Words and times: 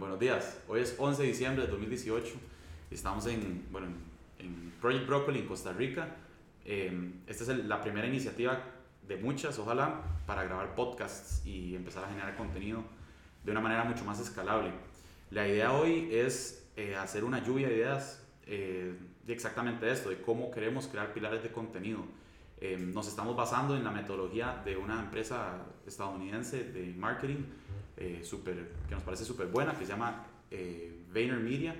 buenos 0.00 0.18
días. 0.18 0.58
Hoy 0.66 0.80
es 0.80 0.96
11 0.98 1.22
de 1.22 1.28
diciembre 1.28 1.64
de 1.66 1.70
2018. 1.70 2.32
Estamos 2.90 3.26
en, 3.26 3.66
bueno, 3.70 3.88
en 4.38 4.72
Project 4.80 5.06
Broccoli 5.06 5.40
en 5.40 5.46
Costa 5.46 5.74
Rica. 5.74 6.16
Eh, 6.64 7.12
esta 7.26 7.44
es 7.44 7.66
la 7.66 7.82
primera 7.82 8.06
iniciativa 8.06 8.62
de 9.06 9.16
muchas, 9.18 9.58
ojalá, 9.58 10.00
para 10.26 10.44
grabar 10.44 10.74
podcasts 10.74 11.44
y 11.44 11.76
empezar 11.76 12.04
a 12.04 12.08
generar 12.08 12.34
contenido 12.34 12.82
de 13.44 13.50
una 13.52 13.60
manera 13.60 13.84
mucho 13.84 14.04
más 14.06 14.18
escalable. 14.20 14.72
La 15.30 15.46
idea 15.46 15.74
hoy 15.74 16.08
es 16.10 16.66
eh, 16.76 16.96
hacer 16.96 17.22
una 17.22 17.44
lluvia 17.44 17.68
de 17.68 17.76
ideas 17.76 18.26
eh, 18.46 18.96
de 19.26 19.32
exactamente 19.34 19.90
esto, 19.92 20.08
de 20.08 20.22
cómo 20.22 20.50
queremos 20.50 20.88
crear 20.88 21.12
pilares 21.12 21.42
de 21.42 21.52
contenido. 21.52 22.00
Eh, 22.58 22.78
nos 22.78 23.06
estamos 23.06 23.36
basando 23.36 23.76
en 23.76 23.84
la 23.84 23.90
metodología 23.90 24.62
de 24.64 24.78
una 24.78 24.98
empresa 25.00 25.58
estadounidense 25.86 26.64
de 26.64 26.94
marketing 26.94 27.44
super, 28.22 28.72
que 28.88 28.94
nos 28.94 29.02
parece 29.02 29.24
súper 29.24 29.48
buena, 29.48 29.78
que 29.78 29.84
se 29.84 29.92
llama 29.92 30.26
VaynerMedia. 31.12 31.74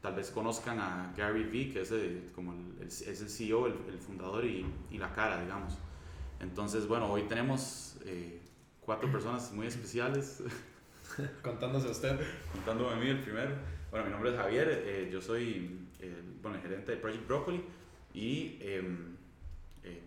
Tal 0.00 0.14
vez 0.14 0.30
conozcan 0.30 0.78
a 0.78 1.12
Gary 1.16 1.44
Vee, 1.44 1.72
que 1.72 1.80
es, 1.82 1.92
como 2.34 2.52
el, 2.52 2.86
es 2.86 3.02
el 3.02 3.28
CEO, 3.28 3.66
el, 3.66 3.74
el 3.88 3.98
fundador 3.98 4.44
y, 4.44 4.64
y, 4.90 4.98
la 4.98 5.12
cara, 5.12 5.40
digamos. 5.42 5.74
Entonces, 6.40 6.86
bueno, 6.86 7.10
hoy 7.10 7.22
tenemos 7.22 7.96
cuatro 8.80 9.12
personas 9.12 9.52
muy 9.52 9.66
especiales. 9.66 10.42
Contándose 11.42 11.88
a 11.88 11.90
usted. 11.90 12.18
Contándome 12.52 12.94
a 12.94 12.96
mí 12.96 13.08
el 13.08 13.20
primero. 13.20 13.50
Bueno, 13.90 14.06
mi 14.06 14.12
nombre 14.12 14.30
es 14.30 14.36
Javier, 14.36 14.68
eh, 14.84 15.08
yo 15.10 15.20
soy 15.20 15.88
el, 16.00 16.38
bueno, 16.42 16.58
el 16.58 16.62
gerente 16.62 16.92
de 16.92 16.98
Project 16.98 17.26
Broccoli 17.26 17.64
y 18.12 18.58
em, 18.60 19.16
eh, 19.82 20.02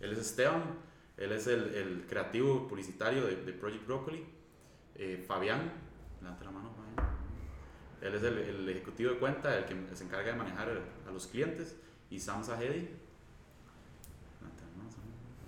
él 0.00 0.12
es 0.12 0.18
Esteban, 0.18 0.62
él 1.16 1.32
es 1.32 1.46
el, 1.46 1.74
el 1.74 2.06
creativo 2.06 2.68
publicitario 2.68 3.26
de, 3.26 3.36
de 3.36 3.52
Project 3.52 3.86
Broccoli. 3.86 4.24
Eh, 4.96 5.24
Fabián, 5.26 5.70
levante 6.20 6.44
la 6.44 6.50
mano 6.50 6.70
Fabián. 6.70 7.12
Él 8.00 8.14
es 8.14 8.22
el, 8.22 8.38
el, 8.38 8.68
ejecutivo 8.68 9.12
de 9.12 9.18
cuenta, 9.18 9.56
el 9.56 9.64
que 9.64 9.96
se 9.96 10.04
encarga 10.04 10.32
de 10.32 10.38
manejar 10.38 10.68
a 11.06 11.10
los 11.10 11.26
clientes. 11.26 11.76
Y 12.10 12.18
Sam 12.18 12.44
Sahedi. 12.44 12.90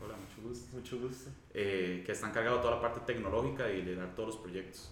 Hola, 0.03 0.15
mucho 0.17 0.49
gusto. 0.49 0.77
Mucho 0.77 0.99
gusto. 0.99 1.31
que 1.53 2.05
está 2.07 2.29
encargado 2.29 2.57
de 2.57 2.63
toda 2.63 2.77
la 2.77 2.81
parte 2.81 3.01
tecnológica 3.13 3.71
y 3.71 3.83
liderar 3.83 4.15
todos 4.15 4.35
los 4.35 4.37
proyectos. 4.39 4.91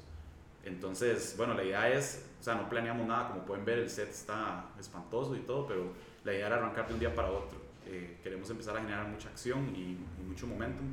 Entonces, 0.64 1.34
bueno, 1.36 1.54
la 1.54 1.64
idea 1.64 1.88
es, 1.92 2.24
o 2.40 2.42
sea, 2.42 2.54
no 2.54 2.68
planeamos 2.68 3.06
nada, 3.06 3.28
como 3.28 3.44
pueden 3.44 3.64
ver, 3.64 3.78
el 3.80 3.90
set 3.90 4.10
está 4.10 4.66
espantoso 4.78 5.34
y 5.34 5.40
todo, 5.40 5.66
pero 5.66 5.92
la 6.24 6.32
idea 6.32 6.46
era 6.46 6.56
arrancar 6.56 6.86
de 6.86 6.94
un 6.94 7.00
día 7.00 7.14
para 7.14 7.30
otro. 7.30 7.60
Eh, 7.86 8.18
queremos 8.22 8.48
empezar 8.48 8.76
a 8.76 8.80
generar 8.80 9.08
mucha 9.08 9.28
acción 9.28 9.74
y, 9.74 9.98
y 10.20 10.24
mucho 10.24 10.46
momentum 10.46 10.86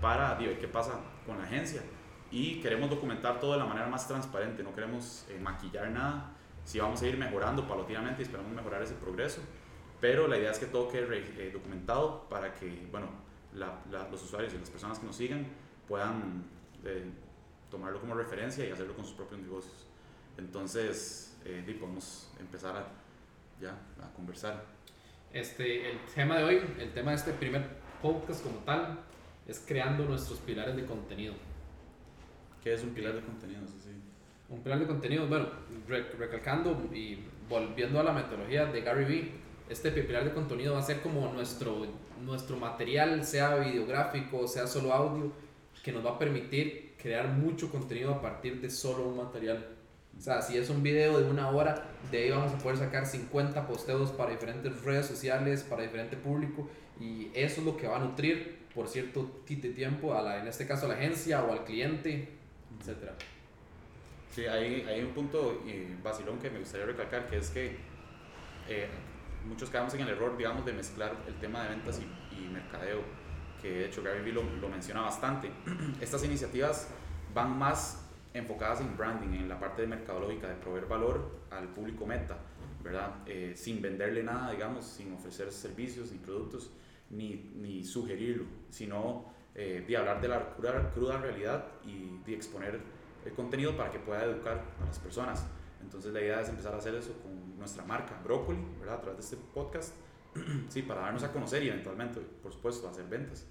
para 0.00 0.34
ver 0.34 0.58
qué 0.58 0.68
pasa 0.68 1.00
con 1.24 1.38
la 1.38 1.44
agencia. 1.44 1.82
Y 2.30 2.60
queremos 2.60 2.90
documentar 2.90 3.40
todo 3.40 3.52
de 3.52 3.58
la 3.58 3.64
manera 3.64 3.86
más 3.86 4.08
transparente, 4.08 4.62
no 4.62 4.74
queremos 4.74 5.26
eh, 5.30 5.38
maquillar 5.40 5.90
nada. 5.90 6.32
Sí 6.64 6.80
vamos 6.80 7.00
a 7.00 7.06
ir 7.06 7.16
mejorando 7.16 7.66
paulatinamente 7.66 8.22
y 8.22 8.24
esperamos 8.24 8.52
mejorar 8.52 8.82
ese 8.82 8.94
progreso, 8.94 9.40
pero 10.00 10.26
la 10.26 10.36
idea 10.36 10.50
es 10.50 10.58
que 10.58 10.66
todo 10.66 10.88
quede 10.88 11.24
eh, 11.38 11.50
documentado 11.52 12.28
para 12.28 12.52
que, 12.52 12.86
bueno, 12.90 13.08
los 13.54 14.22
usuarios 14.22 14.52
y 14.52 14.58
las 14.58 14.68
personas 14.68 14.98
que 14.98 15.06
nos 15.06 15.16
sigan 15.16 15.46
puedan 15.88 16.44
eh, 16.84 17.10
tomarlo 17.70 18.00
como 18.00 18.14
referencia 18.14 18.66
y 18.66 18.70
hacerlo 18.70 18.94
con 18.94 19.04
sus 19.04 19.14
propios 19.14 19.40
negocios. 19.40 19.86
Entonces, 20.36 21.36
eh, 21.44 21.76
podemos 21.80 22.30
empezar 22.38 22.76
a, 22.76 22.86
ya, 23.60 23.70
a 24.04 24.12
conversar. 24.14 24.64
Este, 25.32 25.90
el 25.90 25.98
tema 26.14 26.38
de 26.38 26.44
hoy, 26.44 26.62
el 26.78 26.92
tema 26.92 27.12
de 27.12 27.16
este 27.16 27.32
primer 27.32 27.66
podcast 28.02 28.42
como 28.42 28.58
tal, 28.58 29.00
es 29.46 29.64
creando 29.66 30.04
nuestros 30.04 30.38
pilares 30.40 30.76
de 30.76 30.84
contenido. 30.84 31.34
¿Qué 32.66 32.74
es 32.74 32.82
un 32.82 32.90
pilar 32.90 33.14
de 33.14 33.20
contenido? 33.20 33.60
Sí. 33.78 33.90
Un 34.48 34.60
pilar 34.60 34.80
de 34.80 34.88
contenido, 34.88 35.28
bueno, 35.28 35.46
recalcando 36.18 36.90
y 36.92 37.16
volviendo 37.48 38.00
a 38.00 38.02
la 38.02 38.12
metodología 38.12 38.66
de 38.66 38.80
Gary 38.80 39.04
Vee, 39.04 39.30
este 39.68 39.92
pilar 39.92 40.24
de 40.24 40.32
contenido 40.32 40.72
va 40.72 40.80
a 40.80 40.82
ser 40.82 41.00
como 41.00 41.32
nuestro, 41.32 41.86
nuestro 42.24 42.56
material, 42.56 43.24
sea 43.24 43.54
videográfico, 43.54 44.48
sea 44.48 44.66
solo 44.66 44.92
audio, 44.92 45.30
que 45.84 45.92
nos 45.92 46.04
va 46.04 46.16
a 46.16 46.18
permitir 46.18 46.94
crear 47.00 47.28
mucho 47.28 47.70
contenido 47.70 48.12
a 48.12 48.20
partir 48.20 48.60
de 48.60 48.68
solo 48.68 49.10
un 49.10 49.18
material. 49.18 49.64
O 50.18 50.20
sea, 50.20 50.42
si 50.42 50.58
es 50.58 50.68
un 50.68 50.82
video 50.82 51.20
de 51.20 51.30
una 51.30 51.50
hora, 51.50 51.86
de 52.10 52.18
ahí 52.18 52.30
vamos 52.30 52.52
a 52.52 52.58
poder 52.58 52.78
sacar 52.78 53.06
50 53.06 53.64
posteos 53.68 54.10
para 54.10 54.32
diferentes 54.32 54.82
redes 54.82 55.06
sociales, 55.06 55.62
para 55.62 55.82
diferente 55.82 56.16
público, 56.16 56.68
y 56.98 57.28
eso 57.32 57.60
es 57.60 57.64
lo 57.64 57.76
que 57.76 57.86
va 57.86 57.98
a 57.98 58.00
nutrir 58.00 58.56
por 58.74 58.88
cierto 58.88 59.30
tiempo, 59.46 60.14
a 60.14 60.22
la, 60.22 60.40
en 60.40 60.48
este 60.48 60.66
caso 60.66 60.86
a 60.86 60.88
la 60.88 60.96
agencia 60.96 61.44
o 61.44 61.52
al 61.52 61.64
cliente, 61.64 62.36
etc. 62.80 63.10
Sí, 64.30 64.46
hay, 64.46 64.82
hay 64.82 65.02
un 65.02 65.12
punto 65.12 65.62
vacilón 66.02 66.38
que 66.38 66.50
me 66.50 66.58
gustaría 66.58 66.86
recalcar, 66.86 67.26
que 67.26 67.38
es 67.38 67.50
que 67.50 67.76
eh, 68.68 68.88
muchos 69.46 69.70
quedamos 69.70 69.94
en 69.94 70.00
el 70.02 70.08
error, 70.08 70.36
digamos, 70.36 70.64
de 70.66 70.72
mezclar 70.72 71.16
el 71.26 71.34
tema 71.36 71.62
de 71.62 71.70
ventas 71.70 72.00
y, 72.00 72.36
y 72.36 72.48
mercadeo 72.48 73.02
que 73.60 73.70
de 73.70 73.86
hecho 73.86 74.02
Gary 74.02 74.22
Vee 74.22 74.32
lo, 74.32 74.42
lo, 74.42 74.68
menciona 74.68 75.00
bastante. 75.00 75.50
Estas 76.00 76.22
iniciativas 76.24 76.88
van 77.34 77.58
más 77.58 78.04
enfocadas 78.34 78.80
en 78.80 78.96
branding, 78.96 79.28
en 79.28 79.48
la 79.48 79.58
parte 79.58 79.82
de 79.82 79.88
mercadológica, 79.88 80.48
de 80.48 80.56
proveer 80.56 80.86
valor 80.86 81.40
al 81.50 81.68
público 81.68 82.06
meta, 82.06 82.38
¿verdad? 82.82 83.14
Eh, 83.26 83.54
sin 83.56 83.80
venderle 83.80 84.22
nada, 84.22 84.52
digamos, 84.52 84.84
sin 84.84 85.12
ofrecer 85.14 85.50
servicios 85.52 86.12
ni 86.12 86.18
productos, 86.18 86.70
ni, 87.10 87.52
ni 87.56 87.84
sugerirlo, 87.84 88.44
sino 88.70 89.32
eh, 89.58 89.82
de 89.88 89.96
hablar 89.96 90.20
de 90.20 90.28
la 90.28 90.54
cruda, 90.54 90.90
cruda 90.92 91.16
realidad 91.16 91.64
y 91.82 92.18
de 92.26 92.34
exponer 92.34 92.78
el 93.24 93.32
contenido 93.32 93.74
para 93.74 93.90
que 93.90 93.98
pueda 93.98 94.22
educar 94.22 94.62
a 94.82 94.84
las 94.84 94.98
personas. 94.98 95.46
Entonces 95.80 96.12
la 96.12 96.20
idea 96.20 96.42
es 96.42 96.50
empezar 96.50 96.74
a 96.74 96.76
hacer 96.76 96.94
eso 96.94 97.14
con 97.22 97.58
nuestra 97.58 97.82
marca, 97.82 98.20
Broccoli, 98.22 98.58
¿verdad? 98.78 98.96
A 98.96 99.00
través 99.00 99.30
de 99.30 99.36
este 99.36 99.48
podcast 99.54 99.94
sí, 100.68 100.82
para 100.82 101.00
darnos 101.00 101.22
a 101.22 101.32
conocer 101.32 101.62
y 101.62 101.68
eventualmente, 101.68 102.20
por 102.20 102.52
supuesto, 102.52 102.86
hacer 102.86 103.06
ventas, 103.06 103.46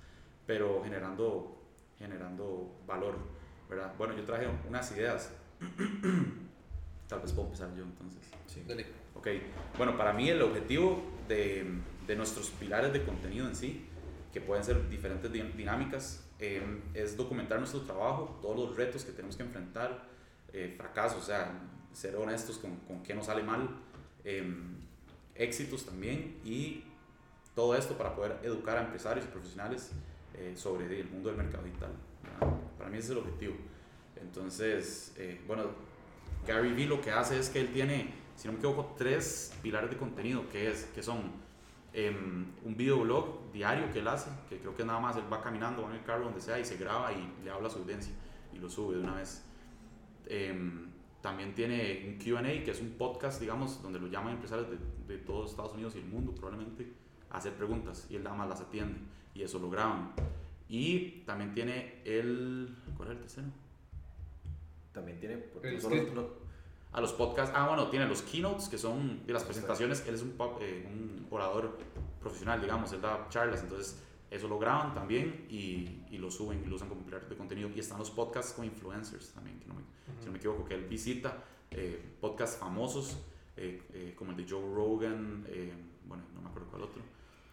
pero 0.46 0.84
generando, 0.84 1.60
generando 1.98 2.76
valor, 2.86 3.18
¿verdad? 3.68 3.92
Bueno, 3.98 4.16
yo 4.16 4.24
traje 4.26 4.48
unas 4.70 4.92
ideas, 4.92 5.34
tal 7.08 7.20
vez 7.20 7.32
puedo 7.32 7.48
empezar 7.48 7.76
yo 7.76 7.84
entonces. 7.84 8.22
Sí. 8.46 8.64
Dale. 8.68 8.86
Ok, 9.16 9.28
bueno, 9.76 9.98
para 9.98 10.14
mí 10.14 10.30
el 10.30 10.44
objetivo 10.44 11.04
de, 11.28 11.66
de 12.06 12.16
nuestros 12.16 12.52
pilares 12.52 12.94
de 12.94 13.04
contenido 13.04 13.48
en 13.48 13.56
sí, 13.56 13.90
que 14.36 14.42
pueden 14.42 14.64
ser 14.64 14.88
diferentes 14.90 15.32
dinámicas, 15.32 16.28
eh, 16.40 16.62
es 16.94 17.16
documentar 17.16 17.58
nuestro 17.58 17.80
trabajo, 17.82 18.38
todos 18.42 18.58
los 18.58 18.76
retos 18.76 19.06
que 19.06 19.14
tenemos 19.14 19.36
que 19.38 19.44
enfrentar, 19.44 20.08
eh, 20.52 20.76
fracasos, 20.78 21.24
o 21.24 21.26
sea, 21.26 21.58
ser 21.94 22.18
honestos 22.18 22.58
con, 22.58 22.76
con 22.82 23.02
qué 23.02 23.16
nos 23.16 23.28
sale 23.28 23.42
mal. 23.42 23.70
Eh, 24.26 24.44
éxitos 25.36 25.86
también 25.86 26.38
y 26.44 26.84
todo 27.54 27.76
esto 27.76 27.98
para 27.98 28.16
poder 28.16 28.40
educar 28.44 28.78
a 28.78 28.84
empresarios 28.84 29.26
y 29.26 29.30
profesionales 29.30 29.92
eh, 30.34 30.54
sobre 30.56 31.00
el 31.00 31.10
mundo 31.10 31.30
del 31.30 31.38
mercado 31.38 31.64
digital. 31.64 31.92
Para 32.78 32.90
mí 32.90 32.98
ese 32.98 33.08
es 33.08 33.12
el 33.12 33.18
objetivo. 33.20 33.56
Entonces, 34.22 35.14
eh, 35.18 35.42
bueno, 35.48 35.64
Gary 36.48 36.74
Vee 36.74 36.88
lo 36.88 37.02
que 37.02 37.12
hace 37.12 37.40
es 37.40 37.50
que 37.50 37.62
él 37.62 37.72
tiene, 37.72 38.14
si 38.36 38.48
no 38.48 38.54
me 38.54 38.60
equivoco, 38.60 38.96
tres 38.98 39.54
pilares 39.62 39.90
de 39.90 39.98
contenido 39.98 40.50
que, 40.50 40.72
es, 40.72 40.86
que 40.96 41.04
son 41.04 41.32
un 42.02 42.76
videoblog 42.76 43.52
diario 43.54 43.92
que 43.92 44.00
él 44.00 44.08
hace, 44.08 44.30
que 44.50 44.60
creo 44.60 44.76
que 44.76 44.84
nada 44.84 45.00
más 45.00 45.16
él 45.16 45.24
va 45.32 45.42
caminando, 45.42 45.84
va 45.84 45.90
en 45.90 45.96
el 45.96 46.04
carro, 46.04 46.26
donde 46.26 46.42
sea, 46.42 46.60
y 46.60 46.66
se 46.66 46.78
graba 46.78 47.14
y 47.14 47.44
le 47.44 47.52
habla 47.52 47.68
a 47.68 47.72
su 47.72 47.80
audiencia 47.80 48.14
y 48.54 48.58
lo 48.60 48.70
sube 48.70 48.96
de 48.96 49.02
una 49.02 49.16
vez. 49.16 49.46
Em, 50.28 50.90
también 51.22 51.56
tiene 51.56 52.06
un 52.08 52.18
QA, 52.18 52.64
que 52.64 52.72
es 52.72 52.82
un 52.82 52.92
podcast, 52.92 53.40
digamos, 53.40 53.82
donde 53.82 54.00
lo 54.00 54.08
llaman 54.08 54.34
empresarios 54.34 54.70
de, 54.70 54.78
de 55.08 55.20
todos 55.20 55.52
Estados 55.52 55.74
Unidos 55.74 55.96
y 55.96 56.00
el 56.00 56.06
mundo 56.06 56.34
probablemente 56.36 56.92
a 57.32 57.38
hacer 57.38 57.54
preguntas 57.54 58.08
y 58.10 58.16
él 58.16 58.24
nada 58.24 58.36
más 58.36 58.50
las 58.50 58.62
atiende 58.62 59.00
y 59.34 59.44
eso 59.44 59.60
lo 59.60 59.70
graban. 59.70 60.14
Y 60.68 61.22
también 61.26 61.54
tiene 61.54 62.02
el. 62.06 62.76
¿Cuál 62.98 63.10
es 63.10 63.16
el 63.16 63.22
tercero? 63.22 63.48
También 64.94 65.20
tiene. 65.20 65.46
El 65.62 65.82
Solo, 65.82 65.96
no, 66.14 66.45
A 66.96 67.02
los 67.02 67.12
podcasts. 67.14 67.54
Ah, 67.56 67.68
bueno, 67.68 67.90
tiene 67.90 68.08
los 68.08 68.22
keynotes, 68.22 68.70
que 68.70 68.78
son 68.78 69.26
de 69.26 69.34
las 69.34 69.44
presentaciones. 69.44 70.06
Él 70.08 70.16
es 70.16 70.22
un, 70.22 70.32
pop- 70.32 70.60
eh, 70.62 70.88
un 70.90 71.28
orador 71.30 71.78
profesional, 72.22 72.62
digamos, 72.62 72.92
él 72.94 73.02
da 73.02 73.28
charlas, 73.30 73.62
entonces 73.62 74.02
eso 74.32 74.48
lo 74.48 74.58
graban 74.58 74.94
también 74.94 75.46
y, 75.50 76.04
y 76.10 76.18
lo 76.18 76.32
suben 76.32 76.64
y 76.64 76.68
lo 76.68 76.76
usan 76.78 76.88
como 76.90 77.02
pilar 77.06 77.28
de 77.28 77.36
contenido. 77.36 77.70
Y 77.76 77.80
están 77.80 78.00
los 78.00 78.10
podcasts 78.12 78.54
con 78.54 78.64
influencers 78.66 79.32
también, 79.34 79.60
que 79.60 79.68
no 79.68 79.74
me, 79.76 79.82
si 80.20 80.26
no 80.28 80.32
me 80.32 80.38
equivoco, 80.38 80.64
que 80.66 80.76
él 80.76 80.86
visita 80.86 81.44
eh, 81.70 82.02
podcasts 82.22 82.58
famosos 82.58 83.18
eh, 83.58 83.82
eh, 83.94 84.14
como 84.18 84.32
el 84.32 84.38
de 84.38 84.46
Joe 84.50 84.62
Rogan, 84.74 85.46
eh, 85.50 85.74
bueno, 86.08 86.24
no 86.34 86.42
me 86.42 86.50
acuerdo 86.50 86.70
cuál 86.70 86.84
otro, 86.84 87.02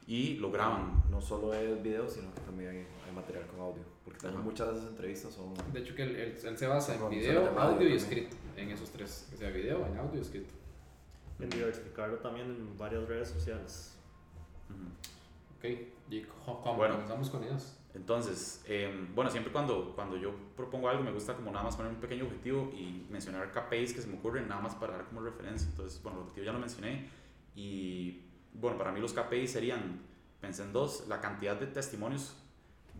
y 0.07 0.35
lo 0.37 0.51
graban. 0.51 1.03
no 1.11 1.21
solo 1.21 1.53
es 1.55 1.83
video, 1.83 2.09
sino 2.09 2.33
que 2.35 2.41
también 2.41 2.71
hay, 2.71 2.77
hay 3.07 3.13
material 3.15 3.47
con 3.47 3.61
audio. 3.61 3.83
Porque 4.05 4.19
también 4.21 4.41
Ajá. 4.41 4.49
muchas 4.51 4.69
de 4.69 4.75
esas 4.79 4.89
entrevistas 4.91 5.33
son. 5.35 5.55
De 5.73 5.81
hecho, 5.81 5.95
que 5.95 6.03
él, 6.03 6.17
él- 6.17 6.39
él 6.43 6.59
se 6.59 6.67
basa 6.67 6.95
en 6.95 7.09
video, 7.11 7.41
de 7.43 7.49
audio 7.49 7.61
audio 7.61 7.89
y 7.89 7.93
escrito, 7.95 8.37
en 8.57 8.71
esos 8.71 8.91
tres, 8.91 9.29
o 9.33 9.37
sea, 9.37 9.51
video, 9.51 9.87
en 9.87 9.97
audio 9.99 10.19
y 10.19 10.23
escrito. 10.23 10.53
En 11.39 11.49
diversificarlo 11.51 12.17
también 12.19 12.47
en 12.47 12.77
varias 12.79 13.07
redes 13.09 13.29
sociales. 13.29 13.97
Ok, 15.59 15.65
y 16.11 16.23
¿cómo 16.45 16.77
Bueno. 16.77 16.95
comenzamos 16.95 17.31
con 17.31 17.45
ellos? 17.45 17.77
Entonces, 17.95 18.65
em, 18.67 19.15
bueno, 19.15 19.31
siempre 19.31 19.53
cuando, 19.53 19.95
cuando 19.95 20.17
yo 20.17 20.33
propongo 20.57 20.89
algo 20.89 21.03
me 21.05 21.13
gusta 21.13 21.35
como 21.35 21.51
nada 21.53 21.65
más 21.65 21.77
poner 21.77 21.93
un 21.93 22.01
pequeño 22.01 22.25
objetivo 22.25 22.71
y 22.75 23.07
mencionar 23.11 23.51
KPIs 23.53 23.93
que 23.93 24.01
se 24.01 24.09
me 24.09 24.17
ocurren 24.19 24.49
nada 24.49 24.61
más 24.63 24.75
para 24.75 24.95
dar 24.97 25.05
como 25.07 25.21
referencia. 25.21 25.69
Entonces, 25.69 26.03
bueno, 26.03 26.19
el 26.19 26.23
objetivo 26.25 26.47
ya 26.47 26.53
lo 26.53 26.59
mencioné 26.59 27.09
y 27.55 28.23
bueno, 28.53 28.79
para 28.79 28.93
mí 28.93 29.01
los 29.01 29.13
KPIs 29.13 29.53
serían, 29.53 30.01
pensé 30.41 30.63
en 30.63 30.73
dos, 30.73 31.07
la 31.09 31.21
cantidad 31.21 31.59
de 31.59 31.67
testimonios 31.67 32.37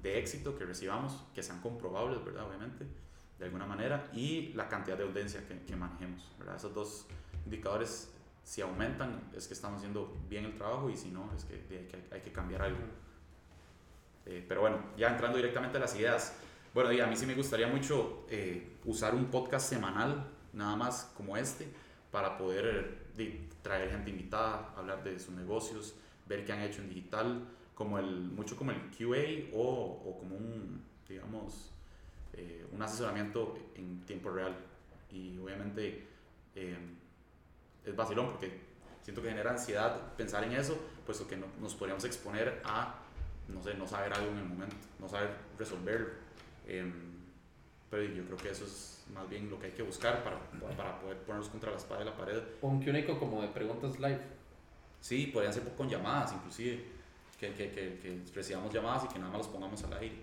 de 0.03 0.19
éxito 0.19 0.57
que 0.57 0.65
recibamos, 0.65 1.25
que 1.35 1.43
sean 1.43 1.61
comprobables, 1.61 2.25
¿verdad? 2.25 2.49
Obviamente, 2.49 2.87
de 3.39 3.45
alguna 3.45 3.67
manera, 3.67 4.09
y 4.13 4.53
la 4.55 4.69
cantidad 4.69 4.97
de 4.97 5.05
audiencia 5.05 5.47
que, 5.47 5.61
que 5.63 5.77
manejemos, 5.77 6.31
¿verdad? 6.39 6.57
Esos 6.57 6.75
dos 6.75 7.07
indicadores, 7.45 8.11
si 8.43 8.61
aumentan, 8.61 9.31
es 9.35 9.47
que 9.47 9.55
estamos 9.55 9.79
haciendo 9.79 10.17
bien 10.29 10.45
el 10.45 10.57
trabajo 10.57 10.91
y 10.91 10.97
si 10.97 11.11
no, 11.11 11.31
es 11.37 11.45
que 11.45 11.55
hay 11.55 11.87
que, 11.87 12.15
hay 12.15 12.21
que 12.21 12.33
cambiar 12.33 12.63
algo. 12.63 12.81
Eh, 14.27 14.45
pero 14.47 14.61
bueno, 14.61 14.79
ya 14.97 15.09
entrando 15.09 15.37
directamente 15.37 15.77
a 15.79 15.81
las 15.81 15.95
ideas. 15.97 16.37
Bueno, 16.75 16.93
y 16.93 17.01
a 17.01 17.07
mí 17.07 17.17
sí 17.17 17.27
me 17.27 17.35
gustaría 17.35 17.67
mucho 17.67 18.25
eh, 18.29 18.79
usar 18.85 19.15
un 19.15 19.27
podcast 19.27 19.69
semanal, 19.69 20.27
nada 20.53 20.77
más 20.77 21.13
como 21.17 21.37
este, 21.37 21.69
para 22.11 22.39
poder 22.39 23.02
traer 23.63 23.91
gente 23.91 24.11
invitada, 24.11 24.73
hablar 24.77 25.03
de 25.05 25.19
sus 25.19 25.35
negocios, 25.35 25.95
ver 26.27 26.45
qué 26.45 26.53
han 26.53 26.61
hecho 26.61 26.81
en 26.81 26.89
digital, 26.89 27.49
como 27.75 27.99
el, 27.99 28.31
mucho 28.31 28.57
como 28.57 28.71
el 28.71 28.79
QA 28.91 29.57
o, 29.57 29.63
o 29.63 30.19
como 30.19 30.37
un, 30.37 30.83
digamos, 31.09 31.71
eh, 32.35 32.67
un 32.73 32.83
asesoramiento 32.83 33.59
en 33.75 34.01
tiempo 34.03 34.31
real. 34.31 34.55
Y 35.11 35.39
obviamente 35.39 36.07
es 36.55 37.97
vacilón 37.97 38.29
porque 38.29 38.61
siento 39.03 39.23
que 39.23 39.29
genera 39.29 39.51
ansiedad 39.51 40.15
pensar 40.17 40.45
en 40.45 40.53
eso, 40.53 40.79
puesto 41.05 41.27
que 41.27 41.37
no, 41.37 41.47
nos 41.61 41.75
podríamos 41.75 42.05
exponer 42.05 42.63
a 42.65 42.99
no 43.49 43.63
sé, 43.63 43.75
no 43.75 43.87
saber 43.87 44.13
algo 44.13 44.31
en 44.31 44.39
el 44.39 44.45
momento, 44.45 44.77
no 44.99 45.09
saber 45.09 45.31
resolverlo. 45.59 46.09
Em, 46.67 47.12
pero 47.93 48.05
yo 48.05 48.25
creo 48.25 48.39
que 48.39 48.49
eso 48.49 48.65
es 48.65 49.05
más 49.13 49.29
bien 49.29 49.51
lo 49.51 49.59
que 49.59 49.67
hay 49.67 49.73
que 49.73 49.83
buscar 49.83 50.25
para, 50.25 50.39
para 50.75 50.99
poder 50.99 51.19
ponernos 51.19 51.51
contra 51.51 51.71
la 51.71 51.77
espada 51.77 51.99
de 51.99 52.07
la 52.07 52.17
pared. 52.17 52.41
Un 52.63 52.77
único 52.89 53.19
como 53.19 53.43
de 53.43 53.49
preguntas 53.49 54.01
live. 54.01 54.19
Sí, 54.99 55.27
podrían 55.27 55.53
ser 55.53 55.63
con 55.77 55.91
llamadas 55.91 56.33
inclusive, 56.33 56.83
que, 57.39 57.53
que, 57.53 57.71
que, 57.71 57.99
que 57.99 58.23
recibamos 58.35 58.73
llamadas 58.73 59.05
y 59.05 59.09
que 59.09 59.19
nada 59.19 59.31
más 59.31 59.41
los 59.41 59.49
pongamos 59.49 59.85
al 59.85 59.93
aire. 59.99 60.23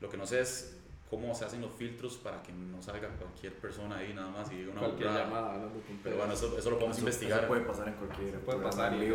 Lo 0.00 0.10
que 0.10 0.16
no 0.16 0.26
sé 0.26 0.40
es 0.40 0.78
cómo 1.08 1.32
se 1.32 1.44
hacen 1.44 1.60
los 1.60 1.72
filtros 1.72 2.16
para 2.16 2.42
que 2.42 2.52
no 2.52 2.82
salga 2.82 3.08
cualquier 3.10 3.54
persona 3.54 3.98
ahí 3.98 4.12
nada 4.12 4.30
más 4.30 4.50
y 4.50 4.56
diga 4.56 4.72
una 4.72 4.80
cualquier 4.80 5.10
llamada. 5.10 5.70
Pero 6.02 6.16
bueno, 6.16 6.32
eso, 6.32 6.58
eso 6.58 6.70
lo 6.70 6.76
podemos 6.76 6.98
investigar. 6.98 7.38
Eso 7.38 7.48
puede 7.48 7.60
pasar 7.60 7.86
en 7.86 7.94
cualquier. 7.94 8.40
Puede 8.40 8.58
pasar 8.58 8.94
y, 8.94 9.12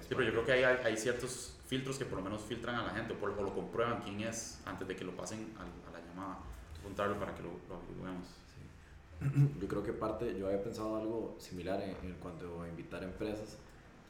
Sí, 0.00 0.08
pero 0.10 0.22
yo 0.22 0.30
creo 0.30 0.44
que 0.44 0.52
hay, 0.52 0.62
hay 0.62 0.96
ciertos 0.96 1.56
filtros 1.66 1.98
que 1.98 2.04
por 2.04 2.18
lo 2.18 2.24
menos 2.24 2.42
filtran 2.42 2.76
a 2.76 2.84
la 2.84 2.90
gente 2.90 3.14
o, 3.14 3.16
por, 3.16 3.30
lo 3.30 3.52
comprueban 3.52 4.02
quién 4.02 4.20
es 4.20 4.60
antes 4.64 4.86
de 4.86 4.94
que 4.94 5.02
lo 5.02 5.16
pasen 5.16 5.52
a, 5.58 5.62
a 5.62 5.92
la 5.92 6.06
llamada. 6.06 6.51
Contarlo 6.82 7.18
para 7.18 7.34
que 7.34 7.42
lo, 7.42 7.50
lo. 7.50 7.80
Sí. 8.50 9.58
Yo 9.60 9.68
creo 9.68 9.82
que 9.82 9.92
parte, 9.92 10.36
yo 10.38 10.46
había 10.46 10.62
pensado 10.62 10.96
algo 10.96 11.36
similar 11.38 11.80
en, 11.80 11.90
en, 12.02 12.14
cuanto 12.20 12.62
a 12.62 12.68
invitar 12.68 13.02
a 13.02 13.06
empresas, 13.06 13.58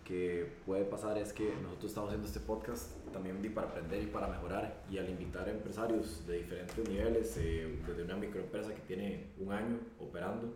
que 0.04 0.50
puede 0.66 0.84
pasar 0.84 1.16
es 1.18 1.32
que 1.32 1.54
nosotros 1.62 1.90
estamos 1.90 2.08
haciendo 2.08 2.26
este 2.26 2.40
podcast 2.40 2.90
también 3.12 3.36
para 3.54 3.68
aprender 3.68 4.02
y 4.02 4.06
para 4.06 4.26
mejorar 4.26 4.82
y 4.90 4.98
al 4.98 5.08
invitar 5.08 5.48
a 5.48 5.52
empresarios 5.52 6.26
de 6.26 6.38
diferentes 6.38 6.88
niveles, 6.88 7.36
eh, 7.38 7.78
desde 7.86 8.02
una 8.02 8.16
microempresa 8.16 8.74
que 8.74 8.80
tiene 8.82 9.26
un 9.38 9.52
año 9.52 9.78
operando, 10.00 10.52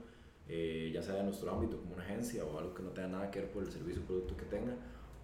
eh, 0.49 0.91
ya 0.93 1.03
sea 1.03 1.19
en 1.19 1.27
nuestro 1.27 1.51
ámbito 1.51 1.79
como 1.79 1.95
una 1.95 2.05
agencia 2.05 2.45
o 2.45 2.59
algo 2.59 2.75
que 2.75 2.83
no 2.83 2.91
tenga 2.91 3.09
nada 3.09 3.31
que 3.31 3.41
ver 3.41 3.51
por 3.51 3.63
el 3.63 3.71
servicio 3.71 4.03
o 4.03 4.07
producto 4.07 4.37
que 4.37 4.45
tenga, 4.45 4.75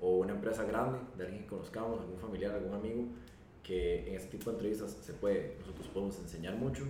o 0.01 0.19
una 0.19 0.33
empresa 0.33 0.65
grande, 0.65 0.99
de 1.17 1.25
alguien 1.25 1.43
que 1.43 1.49
conozcamos, 1.49 2.01
algún 2.01 2.19
familiar, 2.19 2.53
algún 2.53 2.75
amigo, 2.75 3.05
que 3.63 4.09
en 4.09 4.15
este 4.15 4.37
tipo 4.37 4.51
de 4.51 4.57
entrevistas 4.57 4.97
se 5.01 5.13
puede, 5.13 5.57
nosotros 5.61 5.87
podemos 5.89 6.19
enseñar 6.19 6.57
mucho 6.57 6.85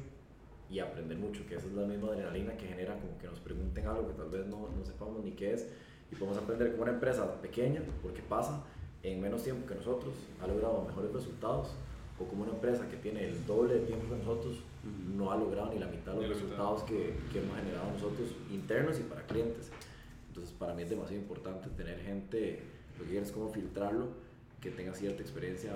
y 0.71 0.79
aprender 0.79 1.19
mucho, 1.19 1.47
que 1.47 1.57
esa 1.57 1.67
es 1.67 1.73
la 1.73 1.87
misma 1.87 2.09
adrenalina 2.09 2.57
que 2.57 2.67
genera 2.67 2.99
como 2.99 3.19
que 3.19 3.27
nos 3.27 3.41
pregunten 3.41 3.87
algo 3.87 4.09
que 4.09 4.15
tal 4.15 4.31
vez 4.31 4.47
no, 4.47 4.69
no 4.69 4.85
sepamos 4.85 5.23
ni 5.23 5.33
qué 5.33 5.53
es 5.53 5.67
y 6.11 6.15
podemos 6.15 6.39
aprender 6.39 6.71
como 6.73 6.85
una 6.85 6.93
empresa 6.93 7.41
pequeña, 7.41 7.83
porque 8.03 8.23
pasa 8.23 8.63
en 9.03 9.21
menos 9.21 9.43
tiempo 9.43 9.67
que 9.67 9.75
nosotros, 9.75 10.15
ha 10.41 10.47
logrado 10.47 10.85
mejores 10.87 11.13
resultados, 11.13 11.69
o 12.21 12.25
como 12.25 12.45
una 12.45 12.53
empresa 12.53 12.87
que 12.89 12.97
tiene 12.97 13.27
el 13.27 13.47
doble 13.47 13.75
de 13.75 13.81
tiempo 13.81 14.09
que 14.09 14.19
nosotros, 14.19 14.59
no 15.17 15.33
ha 15.33 15.37
logrado 15.37 15.73
ni 15.73 15.79
la 15.79 15.87
mitad 15.87 16.13
de 16.13 16.29
los 16.29 16.41
resultados 16.41 16.83
que, 16.83 17.15
que 17.33 17.39
hemos 17.39 17.57
generado 17.57 17.91
nosotros 17.93 18.29
internos 18.51 18.99
y 19.01 19.03
para 19.03 19.23
clientes. 19.27 19.71
Entonces 20.29 20.55
para 20.59 20.75
mí 20.75 20.83
es 20.83 20.91
demasiado 20.91 21.21
importante 21.21 21.69
tener 21.71 21.99
gente 22.01 22.61
lo 22.99 23.05
que 23.05 23.11
quieres 23.11 23.29
es 23.29 23.35
cómo 23.35 23.51
filtrarlo, 23.51 24.09
que 24.61 24.71
tenga 24.71 24.95
cierta 24.95 25.23
experiencia 25.23 25.73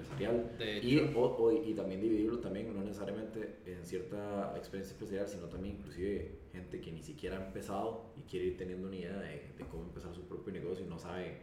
empresarial 0.00 0.50
y, 0.82 0.98
o, 1.14 1.52
y 1.64 1.74
también 1.74 2.00
dividirlo 2.00 2.38
también, 2.38 2.74
no 2.74 2.82
necesariamente 2.82 3.56
en 3.66 3.84
cierta 3.84 4.54
experiencia 4.56 4.94
empresarial, 4.94 5.28
sino 5.28 5.46
también 5.46 5.76
inclusive 5.76 6.40
gente 6.52 6.80
que 6.80 6.92
ni 6.92 7.02
siquiera 7.02 7.38
ha 7.38 7.46
empezado 7.46 8.12
y 8.16 8.22
quiere 8.22 8.46
ir 8.46 8.56
teniendo 8.56 8.88
una 8.88 8.96
idea 8.96 9.16
de, 9.18 9.52
de 9.56 9.64
cómo 9.70 9.84
empezar 9.84 10.14
su 10.14 10.22
propio 10.26 10.52
negocio 10.52 10.84
y 10.84 10.88
no 10.88 10.98
sabe, 10.98 11.38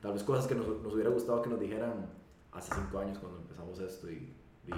tal 0.00 0.12
vez 0.12 0.22
cosas 0.22 0.46
que 0.46 0.54
nos, 0.54 0.66
nos, 0.82 0.94
hubiera 0.94 1.10
gustado 1.10 1.42
que 1.42 1.50
nos 1.50 1.60
dijeran 1.60 2.10
hace 2.52 2.74
cinco 2.74 2.98
años 2.98 3.18
cuando 3.18 3.38
empezamos 3.40 3.78
esto 3.80 4.10
y, 4.10 4.32
y 4.66 4.72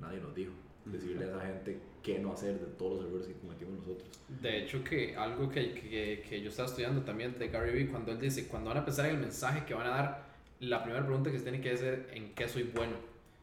nadie 0.00 0.20
nos 0.20 0.34
dijo. 0.34 0.52
Decirle 0.84 1.26
a 1.26 1.28
esa 1.28 1.40
gente 1.40 1.78
qué 2.02 2.18
no 2.18 2.32
hacer 2.32 2.58
de 2.58 2.66
todos 2.78 3.02
los 3.02 3.10
errores 3.10 3.26
que 3.26 3.34
cometimos 3.34 3.78
nosotros. 3.80 4.08
De 4.40 4.62
hecho, 4.62 4.82
que 4.82 5.14
algo 5.14 5.50
que, 5.50 5.74
que, 5.74 6.24
que 6.26 6.40
yo 6.40 6.48
estaba 6.48 6.66
estudiando 6.66 7.02
también 7.02 7.38
de 7.38 7.48
Gary 7.48 7.72
Vee, 7.72 7.88
cuando 7.88 8.10
él 8.12 8.18
dice, 8.18 8.48
cuando 8.48 8.70
van 8.70 8.78
a 8.78 8.84
pensar 8.86 9.06
en 9.06 9.16
el 9.16 9.20
mensaje 9.20 9.66
que 9.66 9.74
van 9.74 9.86
a 9.86 9.90
dar, 9.90 10.27
la 10.60 10.82
primera 10.82 11.04
pregunta 11.04 11.30
que 11.30 11.38
se 11.38 11.44
tiene 11.44 11.60
que 11.60 11.72
hacer 11.72 12.10
en 12.12 12.34
qué 12.34 12.48
soy 12.48 12.64
bueno. 12.64 12.94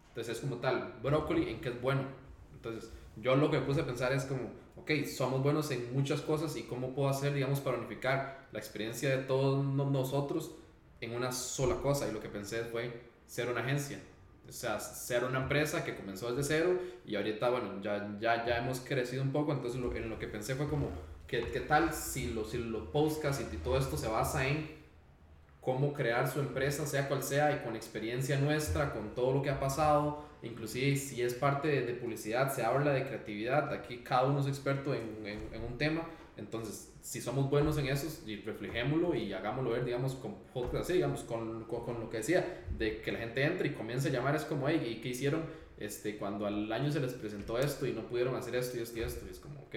Entonces 0.10 0.36
es 0.36 0.42
como 0.42 0.58
tal, 0.58 0.96
brócoli, 1.02 1.50
¿en 1.50 1.62
qué 1.62 1.70
es 1.70 1.82
bueno? 1.82 2.02
Entonces 2.54 2.92
yo 3.18 3.36
lo 3.36 3.50
que 3.50 3.60
me 3.60 3.66
puse 3.66 3.82
a 3.82 3.86
pensar 3.86 4.14
es 4.14 4.26
como, 4.26 4.52
ok, 4.76 4.92
somos 5.06 5.42
buenos 5.42 5.72
en 5.72 5.94
muchas 5.94 6.22
cosas 6.22 6.56
y 6.58 6.64
cómo 6.64 6.94
puedo 6.94 7.10
hacer, 7.10 7.34
digamos, 7.34 7.60
para 7.60 7.78
unificar 7.78 8.48
la 8.52 8.60
experiencia 8.60 9.10
de 9.10 9.24
todos 9.24 9.66
nosotros 9.66 10.52
en 11.02 11.14
una 11.14 11.32
sola 11.32 11.76
cosa. 11.78 12.08
Y 12.08 12.12
lo 12.12 12.20
que 12.20 12.30
pensé 12.30 12.64
fue 12.64 13.02
ser 13.28 13.50
una 13.50 13.62
agencia 13.62 14.00
o 14.48 14.52
sea, 14.52 14.80
ser 14.80 15.24
una 15.24 15.40
empresa 15.40 15.84
que 15.84 15.96
comenzó 15.96 16.32
desde 16.34 16.56
cero 16.58 16.80
y 17.06 17.16
ahorita, 17.16 17.50
bueno, 17.50 17.82
ya, 17.82 18.16
ya, 18.20 18.46
ya 18.46 18.58
hemos 18.58 18.80
crecido 18.80 19.24
un 19.24 19.32
poco, 19.32 19.52
entonces 19.52 19.80
lo, 19.80 19.94
en 19.96 20.10
lo 20.10 20.20
que 20.20 20.28
pensé 20.28 20.56
fue 20.56 20.68
como, 20.68 20.90
¿qué, 21.28 21.50
qué 21.52 21.62
tal 21.62 21.94
si 21.94 22.28
los 22.28 22.52
si 22.52 22.60
lo 22.60 22.92
podcasts 22.92 23.44
y 23.52 23.58
todo 23.58 23.78
esto 23.78 23.98
se 23.98 24.08
basa 24.08 24.48
en 24.48 24.75
cómo 25.66 25.92
crear 25.94 26.32
su 26.32 26.40
empresa, 26.40 26.86
sea 26.86 27.10
cual 27.10 27.24
sea, 27.24 27.52
y 27.52 27.66
con 27.66 27.76
experiencia 27.76 28.40
nuestra, 28.40 28.94
con 28.94 29.16
todo 29.16 29.34
lo 29.34 29.42
que 29.42 29.50
ha 29.50 29.60
pasado, 29.60 30.24
inclusive 30.44 30.96
si 30.96 31.24
es 31.24 31.34
parte 31.34 31.68
de, 31.68 31.82
de 31.82 31.94
publicidad, 31.96 32.54
se 32.54 32.64
habla 32.64 32.94
de 32.94 33.04
creatividad, 33.04 33.74
aquí 33.74 33.98
cada 33.98 34.26
uno 34.28 34.40
es 34.42 34.48
experto 34.48 34.94
en, 34.94 35.26
en, 35.26 35.50
en 35.52 35.64
un 35.64 35.78
tema, 35.80 36.08
entonces, 36.38 36.94
si 37.02 37.22
somos 37.22 37.50
buenos 37.50 37.78
en 37.78 37.88
eso, 37.88 38.08
reflejémoslo 38.46 39.16
y 39.16 39.32
hagámoslo 39.32 39.72
ver, 39.72 39.86
digamos, 39.86 40.16
con 40.16 40.36
así, 40.80 40.94
digamos, 40.94 41.24
con, 41.24 41.64
con, 41.64 41.86
con, 41.86 42.00
lo 42.00 42.10
que 42.10 42.18
decía, 42.18 42.66
de 42.78 43.02
que 43.02 43.12
la 43.12 43.20
gente 43.20 43.44
entre 43.44 43.70
y 43.70 43.72
comience 43.72 44.10
a 44.10 44.12
llamar, 44.12 44.36
es 44.36 44.44
como, 44.44 44.68
hey, 44.68 44.86
¿y 44.86 45.02
qué 45.02 45.10
hicieron 45.10 45.44
este, 45.78 46.18
cuando 46.18 46.46
al 46.46 46.72
año 46.72 46.92
se 46.92 47.00
les 47.00 47.14
presentó 47.14 47.58
esto 47.58 47.86
y 47.88 47.94
no 47.94 48.06
pudieron 48.08 48.36
hacer 48.36 48.56
esto 48.56 48.78
y 48.78 48.82
esto 48.82 49.00
y 49.00 49.04
esto? 49.04 49.26
Y 49.26 49.32
es 49.32 49.40
como, 49.40 49.62
ok, 49.62 49.76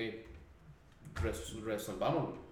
res, 1.23 1.63
resolvámoslo. 1.63 2.48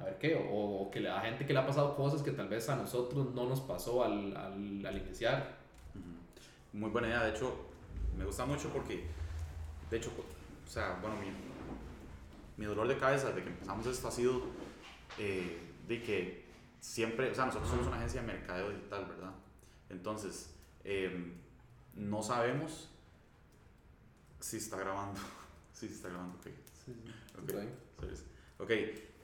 A 0.00 0.04
ver 0.04 0.18
qué, 0.18 0.34
o, 0.34 0.82
o, 0.82 0.90
que 0.90 1.00
la 1.00 1.20
gente 1.20 1.44
que 1.44 1.52
le 1.52 1.58
ha 1.58 1.66
pasado 1.66 1.96
cosas 1.96 2.22
que 2.22 2.30
tal 2.30 2.48
vez 2.48 2.68
a 2.68 2.76
nosotros 2.76 3.34
no 3.34 3.48
nos 3.48 3.60
pasó 3.60 4.04
al, 4.04 4.36
al, 4.36 4.86
al 4.86 4.96
iniciar. 4.96 5.58
Muy 6.72 6.90
buena 6.90 7.08
idea, 7.08 7.24
de 7.24 7.30
hecho, 7.30 7.66
me 8.16 8.24
gusta 8.24 8.44
mucho 8.44 8.68
porque, 8.68 9.04
de 9.90 9.96
hecho, 9.96 10.10
o 10.66 10.70
sea, 10.70 10.98
bueno, 11.00 11.16
mi, 11.16 11.28
mi 12.56 12.66
dolor 12.66 12.86
de 12.88 12.98
cabeza 12.98 13.28
desde 13.28 13.42
que 13.42 13.48
empezamos 13.50 13.86
esto 13.86 14.08
ha 14.08 14.10
sido 14.10 14.42
eh, 15.18 15.58
de 15.86 16.02
que 16.02 16.44
siempre, 16.80 17.30
o 17.30 17.34
sea, 17.34 17.46
nosotros 17.46 17.70
somos 17.70 17.86
una 17.86 17.96
agencia 17.96 18.20
de 18.20 18.26
mercadeo 18.26 18.70
digital, 18.70 19.06
¿verdad? 19.06 19.32
Entonces, 19.88 20.54
eh, 20.84 21.32
no 21.94 22.22
sabemos 22.22 22.90
si 24.40 24.58
está 24.58 24.76
grabando. 24.76 25.20
sí, 25.72 25.86
está 25.86 26.08
grabando, 26.08 26.36
ok. 26.38 26.46
Sí, 26.84 26.92
okay. 27.42 27.74
Ok, 28.58 28.70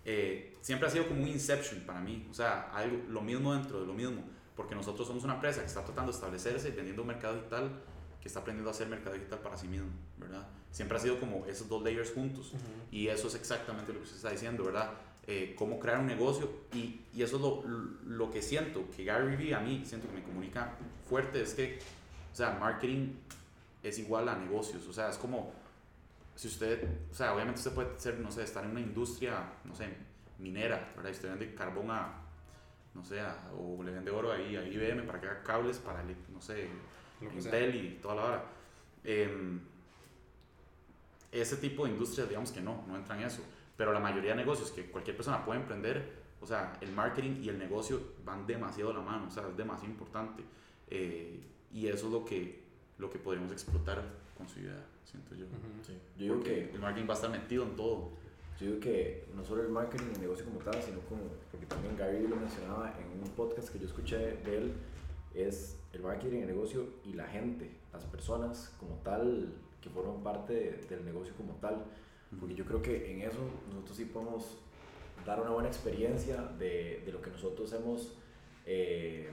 eh, 0.04 0.53
siempre 0.64 0.88
ha 0.88 0.90
sido 0.90 1.06
como 1.06 1.22
un 1.22 1.28
inception 1.28 1.82
para 1.82 2.00
mí, 2.00 2.26
o 2.30 2.32
sea, 2.32 2.70
algo, 2.72 2.96
lo 3.10 3.20
mismo 3.20 3.52
dentro 3.52 3.82
de 3.82 3.86
lo 3.86 3.92
mismo, 3.92 4.22
porque 4.56 4.74
nosotros 4.74 5.06
somos 5.06 5.22
una 5.22 5.34
empresa 5.34 5.60
que 5.60 5.66
está 5.66 5.84
tratando 5.84 6.10
de 6.10 6.16
establecerse 6.16 6.70
vendiendo 6.70 7.02
un 7.02 7.08
mercado 7.08 7.34
digital 7.34 7.70
que 8.18 8.28
está 8.28 8.40
aprendiendo 8.40 8.70
a 8.70 8.72
hacer 8.72 8.88
mercado 8.88 9.14
digital 9.14 9.40
para 9.40 9.58
sí 9.58 9.68
mismo, 9.68 9.90
¿verdad? 10.16 10.48
Siempre 10.70 10.96
ha 10.96 11.00
sido 11.02 11.20
como 11.20 11.44
esos 11.44 11.68
dos 11.68 11.82
layers 11.82 12.12
juntos 12.12 12.54
uh 12.54 12.56
-huh. 12.56 12.60
y 12.90 13.08
eso 13.08 13.28
es 13.28 13.34
exactamente 13.34 13.92
lo 13.92 13.98
que 13.98 14.04
usted 14.04 14.16
está 14.16 14.30
diciendo, 14.30 14.64
¿verdad? 14.64 14.92
Eh, 15.26 15.54
cómo 15.58 15.78
crear 15.78 15.98
un 15.98 16.06
negocio 16.06 16.50
y, 16.72 17.02
y 17.12 17.22
eso 17.22 17.36
es 17.36 17.42
lo, 17.42 17.62
lo, 18.06 18.30
que 18.30 18.40
siento, 18.40 18.86
que 18.96 19.04
Gary 19.04 19.36
Vee 19.36 19.52
a 19.52 19.60
mí 19.60 19.82
siento 19.84 20.08
que 20.08 20.14
me 20.14 20.22
comunica 20.22 20.78
fuerte, 21.06 21.42
es 21.42 21.52
que, 21.52 21.78
o 22.32 22.34
sea, 22.34 22.56
marketing 22.58 23.12
es 23.82 23.98
igual 23.98 24.30
a 24.30 24.36
negocios, 24.36 24.86
o 24.86 24.94
sea, 24.94 25.10
es 25.10 25.18
como, 25.18 25.52
si 26.34 26.48
usted, 26.48 26.88
o 27.12 27.14
sea, 27.14 27.34
obviamente 27.34 27.58
usted 27.58 27.72
puede 27.72 28.00
ser, 28.00 28.18
no 28.18 28.30
sé, 28.30 28.44
estar 28.44 28.64
en 28.64 28.70
una 28.70 28.80
industria, 28.80 29.52
no 29.64 29.74
sé, 29.74 30.13
minera, 30.44 30.92
¿verdad? 30.94 31.10
Y 31.10 31.12
usted 31.12 31.30
vende 31.30 31.54
carbón 31.54 31.90
a, 31.90 32.12
no 32.94 33.02
sé, 33.02 33.20
a, 33.20 33.36
o 33.58 33.82
le 33.82 33.90
vende 33.90 34.10
oro 34.10 34.30
ahí 34.30 34.54
a 34.56 34.62
IBM 34.62 35.04
para 35.06 35.20
que 35.20 35.26
haga 35.26 35.42
cables 35.42 35.78
para, 35.78 36.04
no 36.32 36.40
sé, 36.40 36.68
Intel 37.20 37.74
y 37.74 37.98
toda 38.02 38.14
la 38.14 38.24
hora. 38.24 38.44
Em, 39.02 39.60
ese 41.32 41.56
tipo 41.56 41.84
de 41.84 41.92
industrias, 41.92 42.28
digamos 42.28 42.52
que 42.52 42.60
no, 42.60 42.84
no 42.86 42.96
entran 42.96 43.20
en 43.20 43.26
eso. 43.26 43.42
Pero 43.76 43.92
la 43.92 44.00
mayoría 44.00 44.30
de 44.30 44.36
negocios 44.36 44.70
que 44.70 44.90
cualquier 44.90 45.16
persona 45.16 45.44
puede 45.44 45.60
emprender, 45.60 46.22
o 46.40 46.46
sea, 46.46 46.74
el 46.80 46.92
marketing 46.92 47.42
y 47.42 47.48
el 47.48 47.58
negocio 47.58 48.00
van 48.24 48.46
demasiado 48.46 48.90
de 48.90 48.98
la 48.98 49.02
mano, 49.02 49.26
o 49.26 49.30
sea, 49.30 49.48
es 49.48 49.56
demasiado 49.56 49.90
importante. 49.90 50.44
Eh, 50.88 51.40
y 51.72 51.88
eso 51.88 52.06
es 52.06 52.12
lo 52.12 52.24
que, 52.24 52.62
lo 52.98 53.10
que 53.10 53.18
podríamos 53.18 53.50
explotar 53.50 54.02
con 54.36 54.46
su 54.46 54.60
idea, 54.60 54.84
siento 55.04 55.34
yo. 55.34 55.46
Sí. 55.84 55.98
Yo 56.16 56.22
digo 56.22 56.34
Porque 56.36 56.68
que 56.68 56.74
el 56.74 56.80
marketing 56.80 57.08
va 57.08 57.14
a 57.14 57.16
estar 57.16 57.30
metido 57.30 57.64
en 57.64 57.74
todo. 57.74 58.12
Yo 58.60 58.66
digo 58.66 58.80
que 58.80 59.24
no 59.34 59.44
solo 59.44 59.62
el 59.62 59.68
marketing 59.68 60.06
y 60.12 60.14
el 60.14 60.20
negocio 60.22 60.44
como 60.44 60.60
tal, 60.60 60.80
sino 60.82 61.00
como, 61.08 61.22
porque 61.50 61.66
también 61.66 61.96
Gary 61.96 62.26
lo 62.28 62.36
mencionaba 62.36 62.94
en 63.00 63.20
un 63.22 63.30
podcast 63.30 63.68
que 63.70 63.78
yo 63.80 63.86
escuché 63.86 64.16
de 64.18 64.56
él, 64.58 64.72
es 65.34 65.76
el 65.92 66.02
marketing, 66.02 66.38
el 66.42 66.46
negocio 66.46 66.86
y 67.04 67.14
la 67.14 67.26
gente, 67.26 67.70
las 67.92 68.04
personas 68.04 68.72
como 68.78 68.94
tal, 69.02 69.52
que 69.80 69.90
forman 69.90 70.22
parte 70.22 70.52
de- 70.54 70.86
del 70.88 71.04
negocio 71.04 71.34
como 71.36 71.54
tal. 71.54 71.84
Porque 72.38 72.54
yo 72.54 72.64
creo 72.64 72.80
que 72.80 73.12
en 73.12 73.22
eso 73.22 73.38
nosotros 73.68 73.96
sí 73.96 74.04
podemos 74.06 74.58
dar 75.26 75.40
una 75.40 75.50
buena 75.50 75.68
experiencia 75.68 76.42
de, 76.58 77.02
de 77.04 77.12
lo 77.12 77.20
que 77.20 77.30
nosotros 77.30 77.72
hemos, 77.72 78.16
eh, 78.66 79.28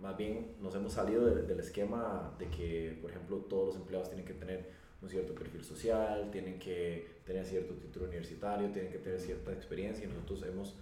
más 0.00 0.16
bien 0.16 0.54
nos 0.60 0.74
hemos 0.74 0.92
salido 0.92 1.24
del- 1.26 1.46
del 1.46 1.60
esquema 1.60 2.34
de 2.38 2.46
que, 2.48 2.98
por 3.00 3.10
ejemplo, 3.10 3.38
todos 3.48 3.68
los 3.68 3.76
empleados 3.76 4.08
tienen 4.08 4.26
que 4.26 4.34
tener 4.34 4.70
un 5.02 5.08
cierto 5.08 5.34
perfil 5.34 5.64
social, 5.64 6.30
tienen 6.30 6.58
que 6.58 7.17
tener 7.28 7.44
cierto 7.44 7.74
título 7.74 8.06
universitario, 8.06 8.70
tienen 8.70 8.90
que 8.90 8.98
tener 8.98 9.20
cierta 9.20 9.52
experiencia 9.52 10.06
y 10.06 10.08
nosotros 10.08 10.42
hemos 10.44 10.74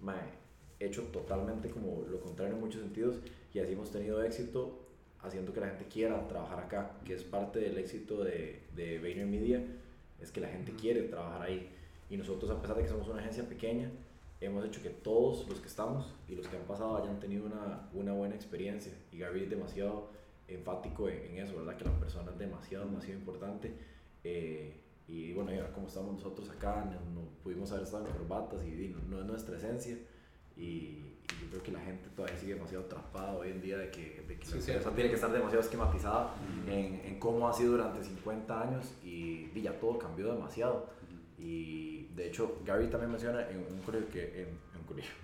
mae, 0.00 0.30
hecho 0.80 1.02
totalmente 1.12 1.68
como 1.68 2.06
lo 2.10 2.20
contrario 2.20 2.54
en 2.54 2.60
muchos 2.60 2.80
sentidos 2.80 3.16
y 3.52 3.58
así 3.58 3.74
hemos 3.74 3.92
tenido 3.92 4.22
éxito 4.22 4.80
haciendo 5.20 5.52
que 5.52 5.60
la 5.60 5.68
gente 5.68 5.84
quiera 5.84 6.26
trabajar 6.26 6.58
acá, 6.58 6.92
que 7.04 7.12
es 7.12 7.22
parte 7.22 7.58
del 7.58 7.76
éxito 7.76 8.24
de, 8.24 8.62
de 8.74 8.98
VaynerMedia, 8.98 9.62
es 10.18 10.32
que 10.32 10.40
la 10.40 10.48
gente 10.48 10.72
quiere 10.72 11.02
trabajar 11.02 11.42
ahí 11.42 11.68
y 12.08 12.16
nosotros 12.16 12.50
a 12.50 12.60
pesar 12.62 12.78
de 12.78 12.84
que 12.84 12.88
somos 12.88 13.06
una 13.06 13.20
agencia 13.20 13.46
pequeña, 13.46 13.90
hemos 14.40 14.64
hecho 14.64 14.82
que 14.82 14.88
todos 14.88 15.46
los 15.50 15.60
que 15.60 15.68
estamos 15.68 16.14
y 16.30 16.34
los 16.34 16.48
que 16.48 16.56
han 16.56 16.62
pasado 16.62 16.96
hayan 16.96 17.20
tenido 17.20 17.44
una, 17.44 17.90
una 17.92 18.14
buena 18.14 18.34
experiencia 18.34 18.94
y 19.12 19.18
Gary 19.18 19.42
es 19.42 19.50
demasiado 19.50 20.08
enfático 20.48 21.10
en, 21.10 21.18
en 21.26 21.44
eso, 21.44 21.58
¿verdad? 21.58 21.76
Que 21.76 21.84
la 21.84 22.00
persona 22.00 22.30
es 22.32 22.38
demasiado, 22.38 22.86
demasiado 22.86 23.18
importante. 23.20 23.74
eh, 24.24 24.80
y 25.10 25.32
bueno, 25.32 25.52
y 25.52 25.56
ahora 25.56 25.72
como 25.72 25.88
estamos 25.88 26.14
nosotros 26.14 26.48
acá, 26.50 26.84
no, 26.84 27.20
no 27.20 27.28
pudimos 27.42 27.70
haber 27.72 27.82
estado 27.84 28.06
en 28.06 28.12
corbatas 28.12 28.62
y, 28.64 28.68
y 28.68 28.88
no, 28.88 29.00
no 29.08 29.20
es 29.20 29.26
nuestra 29.26 29.56
esencia. 29.56 29.98
Y, 30.56 30.62
y 30.62 31.42
yo 31.42 31.48
creo 31.50 31.62
que 31.62 31.72
la 31.72 31.80
gente 31.80 32.08
todavía 32.10 32.38
sigue 32.38 32.54
demasiado 32.54 32.84
atrapada 32.84 33.32
hoy 33.36 33.50
en 33.50 33.60
día 33.60 33.78
de 33.78 33.90
que, 33.90 34.24
de 34.26 34.38
que 34.38 34.46
Sí, 34.46 34.52
la 34.52 34.74
empresa 34.74 34.94
tiene 34.94 35.10
que 35.10 35.16
estar 35.16 35.32
demasiado 35.32 35.60
esquematizada 35.62 36.34
en, 36.66 37.00
en 37.04 37.18
cómo 37.18 37.48
ha 37.48 37.52
sido 37.52 37.72
durante 37.72 38.04
50 38.04 38.60
años 38.62 38.94
y, 39.02 39.50
y 39.54 39.62
ya 39.62 39.78
todo 39.78 39.98
cambió 39.98 40.32
demasiado. 40.32 40.86
Y 41.38 42.06
de 42.14 42.28
hecho, 42.28 42.60
Gary 42.64 42.88
también 42.88 43.10
menciona 43.10 43.48
en 43.48 43.58
un, 43.58 43.80
colegio 43.80 44.08
que, 44.10 44.42
en, 44.42 44.48
en 44.48 44.80
un 44.80 44.86
colegio, 44.86 45.14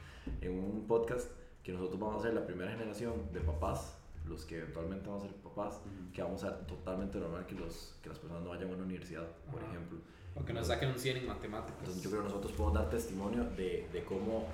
en 0.41 0.59
un 0.59 0.87
podcast 0.87 1.31
que 1.63 1.73
nosotros 1.73 2.01
vamos 2.01 2.21
a 2.21 2.27
ser 2.27 2.35
la 2.35 2.47
primera 2.47 2.71
generación 2.71 3.33
de 3.33 3.41
papás, 3.41 3.99
los 4.29 4.45
que 4.45 4.59
eventualmente 4.59 5.07
vamos 5.09 5.25
a 5.25 5.29
ser 5.29 5.37
papás, 5.37 5.81
que 6.13 6.23
vamos 6.23 6.43
a 6.45 6.51
ser 6.51 6.67
totalmente 6.67 7.19
normal 7.19 7.47
que, 7.47 7.55
los, 7.55 7.95
que 8.03 8.09
las 8.09 8.19
personas 8.19 8.43
no 8.45 8.51
vayan 8.51 8.71
a 8.71 8.75
una 8.75 8.85
universidad, 8.85 9.27
por 9.51 9.61
Ajá. 9.63 9.71
ejemplo. 9.73 9.99
O 10.35 10.45
que 10.45 10.53
nos 10.53 10.67
saquen 10.67 10.91
un 10.91 10.99
100 10.99 11.17
en 11.19 11.27
matemáticas. 11.27 11.79
Entonces 11.81 12.03
yo 12.03 12.11
creo 12.11 12.23
que 12.23 12.29
nosotros 12.29 12.53
podemos 12.53 12.75
dar 12.75 12.91
testimonio 12.91 13.45
de, 13.57 13.89
de 13.93 14.05
cómo 14.05 14.47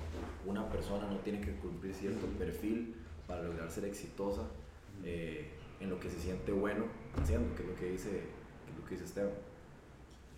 una 0.47 0.69
persona 0.69 1.09
no 1.09 1.17
tiene 1.19 1.41
que 1.41 1.53
cumplir 1.57 1.95
cierto 1.95 2.27
perfil 2.39 2.95
para 3.27 3.43
lograr 3.43 3.71
ser 3.71 3.85
exitosa 3.87 4.43
eh, 5.05 5.51
en 5.81 5.91
lo 5.91 5.99
que 5.99 6.09
se 6.09 6.21
siente 6.21 6.53
bueno 6.53 6.85
haciendo, 7.21 7.53
que 7.57 7.63
es 7.63 7.69
lo 7.69 7.75
que 7.75 7.91
dice, 7.91 8.11
que 8.11 8.71
es 8.73 8.79
lo 8.81 8.85
que 8.85 8.91
dice 8.95 9.05
Esteban. 9.07 9.33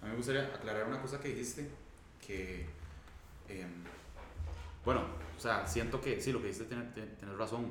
A 0.00 0.04
mí 0.06 0.10
me 0.12 0.16
gustaría 0.16 0.44
aclarar 0.54 0.86
una 0.86 1.00
cosa 1.02 1.20
que 1.20 1.28
dijiste, 1.28 1.68
que, 2.26 2.66
em, 3.48 3.84
bueno, 4.84 5.02
o 5.36 5.40
sea, 5.40 5.66
siento 5.66 6.00
que 6.00 6.20
sí, 6.20 6.32
lo 6.32 6.38
que 6.40 6.46
dijiste 6.46 6.64
tiene- 6.66 6.84
tiene- 6.94 7.10
tienes 7.18 7.36
razón. 7.36 7.66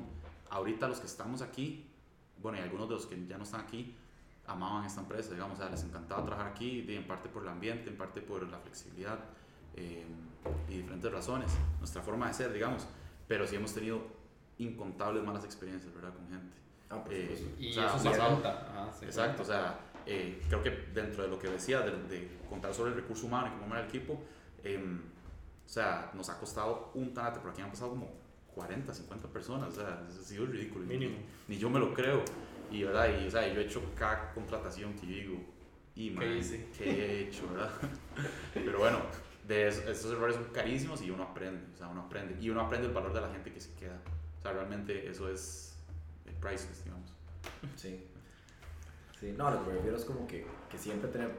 Ahorita 0.54 0.86
los 0.88 1.00
que 1.00 1.06
estamos 1.06 1.42
aquí, 1.42 1.84
bueno, 2.40 2.58
y 2.58 2.60
algunos 2.60 2.88
de 2.88 2.94
los 2.94 3.06
que 3.06 3.26
ya 3.26 3.36
no 3.36 3.42
están 3.44 3.60
aquí, 3.62 3.94
amaban 4.46 4.84
esta 4.84 5.00
empresa, 5.00 5.32
digamos, 5.32 5.58
o 5.58 5.62
sea, 5.62 5.70
les 5.70 5.82
encantaba 5.82 6.24
trabajar 6.24 6.52
aquí, 6.52 6.82
de- 6.82 6.96
en 6.96 7.06
parte 7.06 7.28
por 7.28 7.42
el 7.42 7.48
ambiente, 7.48 7.90
en 7.90 7.96
parte 7.96 8.20
por 8.20 8.48
la 8.48 8.58
flexibilidad 8.58 9.18
em, 9.76 10.06
y 10.68 10.76
diferentes 10.76 11.10
razones, 11.10 11.50
nuestra 11.80 12.00
forma 12.02 12.28
de 12.28 12.34
ser, 12.34 12.52
digamos, 12.52 12.86
pero 13.26 13.46
sí 13.46 13.56
hemos 13.56 13.74
tenido 13.74 14.00
incontables 14.58 15.24
malas 15.24 15.44
experiencias, 15.44 15.92
¿verdad? 15.92 16.14
Con 16.14 16.28
gente. 16.28 16.56
Ah, 16.90 17.02
Eh. 17.10 17.56
Y 17.58 17.70
o 17.70 17.74
sea, 17.74 17.86
eso 17.86 17.98
se 17.98 18.08
cuenta. 18.40 18.92
Se 18.92 19.04
Exacto, 19.06 19.42
o 19.42 19.44
sea, 19.46 19.80
eh, 20.06 20.40
creo 20.48 20.62
que 20.62 20.70
dentro 20.94 21.22
de 21.24 21.28
lo 21.30 21.38
que 21.38 21.48
decía, 21.48 21.80
de, 21.80 21.90
de 22.04 22.38
contar 22.48 22.72
sobre 22.72 22.90
el 22.92 22.96
recurso 22.96 23.26
humano 23.26 23.48
y 23.48 23.58
cómo 23.58 23.74
era 23.74 23.82
el 23.82 23.88
equipo, 23.88 24.22
em, 24.62 25.00
o 25.66 25.68
sea, 25.68 26.10
nos 26.14 26.28
ha 26.30 26.38
costado 26.38 26.92
un 26.94 27.12
tanate, 27.12 27.40
por 27.40 27.50
aquí 27.50 27.62
han 27.62 27.70
pasado 27.70 27.90
como 27.90 28.12
40, 28.54 28.94
50 28.94 29.28
personas, 29.28 29.68
o 29.68 29.72
sea, 29.72 30.06
eso 30.08 30.20
ha 30.20 30.24
sido 30.24 30.46
ridículo. 30.46 30.84
Ni- 30.84 30.96
Mínimo. 30.98 31.16
Ni, 31.48 31.58
yo 31.58 31.68
me 31.70 31.78
lo 31.78 31.92
creo. 31.94 32.22
Y, 32.70 32.82
¿verdad? 32.84 33.08
Y, 33.20 33.26
o 33.26 33.30
sea, 33.30 33.46
yo 33.52 33.60
he 33.60 33.64
hecho 33.64 33.82
cada 33.96 34.32
contratación 34.32 34.94
que 34.94 35.06
yo 35.06 35.14
digo, 35.14 35.40
y, 35.94 36.10
¿Qué 36.10 36.14
man, 36.26 36.36
hice? 36.36 36.66
¿qué 36.76 36.84
he 36.90 37.20
hecho, 37.28 37.48
verdad? 37.52 37.70
Pero 38.54 38.78
bueno, 38.78 38.98
de 39.46 39.68
eso- 39.68 39.88
esos 39.90 40.12
errores 40.12 40.36
son 40.36 40.44
carísimos 40.46 41.02
y 41.02 41.10
uno 41.10 41.24
aprende, 41.24 41.62
o 41.74 41.76
sea, 41.76 41.88
uno 41.88 42.02
aprende. 42.02 42.36
Y 42.40 42.50
uno 42.50 42.62
aprende 42.62 42.88
el 42.88 42.94
valor 42.94 43.12
de 43.12 43.20
la 43.20 43.30
gente 43.30 43.52
que 43.52 43.60
se 43.60 43.72
queda. 43.74 44.00
O 44.38 44.42
sea, 44.42 44.52
realmente 44.52 45.08
eso 45.08 45.28
es 45.30 45.76
eh, 46.26 46.32
priceless, 46.40 46.84
digamos. 46.84 47.12
Sí. 47.76 48.04
Sí, 49.20 49.32
no, 49.36 49.50
lo 49.50 49.60
que 49.64 49.70
me 49.70 49.76
refiero 49.76 49.96
es 49.96 50.04
como 50.04 50.26
que, 50.26 50.46
que 50.70 50.78
siempre 50.78 51.08
tener 51.10 51.30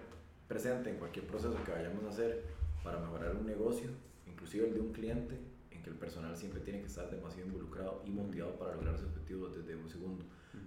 presente 0.48 0.90
en 0.90 0.98
cualquier 0.98 1.26
proceso 1.28 1.56
que 1.64 1.72
vayamos 1.72 2.04
a 2.06 2.10
hacer 2.10 2.44
para 2.84 3.00
mejorar 3.00 3.36
un 3.36 3.46
negocio, 3.46 3.90
inclusive 4.28 4.68
el 4.68 4.74
de 4.76 4.80
un 4.80 4.92
cliente, 4.94 5.36
en 5.36 5.65
que 5.86 5.92
el 5.92 5.98
personal 5.98 6.36
siempre 6.36 6.60
tiene 6.62 6.80
que 6.82 6.88
estar 6.88 7.08
demasiado 7.12 7.46
involucrado 7.48 8.02
y 8.06 8.10
motivado 8.10 8.58
para 8.58 8.74
lograr 8.74 8.96
ese 8.96 9.06
objetivo 9.06 9.48
desde 9.50 9.76
un 9.76 9.88
segundo. 9.88 10.26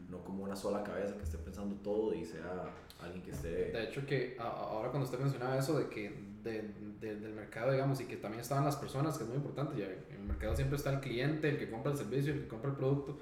No 0.08 0.22
como 0.22 0.44
una 0.44 0.54
sola 0.54 0.84
cabeza 0.84 1.16
que 1.16 1.24
esté 1.24 1.38
pensando 1.38 1.74
todo 1.82 2.14
y 2.14 2.24
sea 2.24 2.70
alguien 3.00 3.22
que 3.24 3.32
esté... 3.32 3.72
De 3.72 3.82
hecho, 3.84 4.06
que 4.06 4.36
ahora 4.38 4.90
cuando 4.90 5.06
usted 5.06 5.18
mencionaba 5.18 5.58
eso 5.58 5.76
de 5.78 5.88
que 5.88 6.10
de- 6.44 6.72
de- 7.00 7.16
del 7.16 7.32
mercado, 7.34 7.72
digamos, 7.72 8.00
y 8.00 8.04
que 8.04 8.16
también 8.16 8.40
estaban 8.42 8.64
las 8.64 8.76
personas, 8.76 9.18
que 9.18 9.24
es 9.24 9.28
muy 9.28 9.38
importante, 9.38 9.76
ya 9.76 9.86
en 9.86 10.20
el 10.20 10.26
mercado 10.26 10.54
siempre 10.54 10.76
está 10.76 10.92
el 10.92 11.00
cliente, 11.00 11.48
el 11.48 11.58
que 11.58 11.68
compra 11.68 11.90
el 11.92 11.98
servicio, 11.98 12.32
el 12.32 12.42
que 12.42 12.48
compra 12.48 12.70
el 12.70 12.76
producto. 12.76 13.18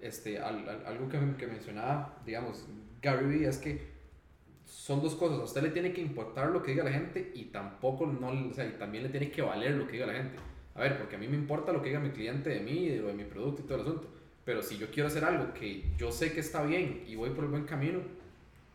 Este, 0.00 0.38
al- 0.38 0.68
al- 0.68 0.86
algo 0.86 1.08
que, 1.08 1.18
que 1.36 1.46
mencionaba, 1.48 2.18
digamos, 2.24 2.66
Gary 3.02 3.26
Vee 3.26 3.46
es 3.48 3.58
que 3.58 3.90
son 4.64 5.02
dos 5.02 5.16
cosas. 5.16 5.40
A 5.40 5.42
usted 5.44 5.62
le 5.62 5.70
tiene 5.70 5.92
que 5.92 6.00
importar 6.00 6.50
lo 6.50 6.62
que 6.62 6.70
diga 6.70 6.84
la 6.84 6.92
gente 6.92 7.32
y 7.34 7.46
tampoco, 7.46 8.06
no, 8.06 8.28
o 8.48 8.54
sea, 8.54 8.64
y 8.66 8.72
también 8.78 9.02
le 9.04 9.10
tiene 9.10 9.30
que 9.30 9.42
valer 9.42 9.72
lo 9.72 9.86
que 9.86 9.94
diga 9.94 10.06
la 10.06 10.14
gente. 10.14 10.36
A 10.74 10.80
ver, 10.80 10.98
porque 10.98 11.16
a 11.16 11.18
mí 11.18 11.28
me 11.28 11.36
importa 11.36 11.72
lo 11.72 11.82
que 11.82 11.88
diga 11.88 12.00
mi 12.00 12.10
cliente 12.10 12.50
de 12.50 12.60
mí, 12.60 12.88
de, 12.88 12.98
lo 13.00 13.08
de 13.08 13.14
mi 13.14 13.24
producto 13.24 13.62
y 13.62 13.64
todo 13.64 13.74
el 13.76 13.82
asunto. 13.82 14.08
Pero 14.44 14.62
si 14.62 14.78
yo 14.78 14.90
quiero 14.90 15.06
hacer 15.08 15.24
algo 15.24 15.52
que 15.54 15.84
yo 15.96 16.10
sé 16.10 16.32
que 16.32 16.40
está 16.40 16.62
bien 16.62 17.04
y 17.06 17.14
voy 17.14 17.30
por 17.30 17.44
el 17.44 17.50
buen 17.50 17.64
camino, 17.64 18.00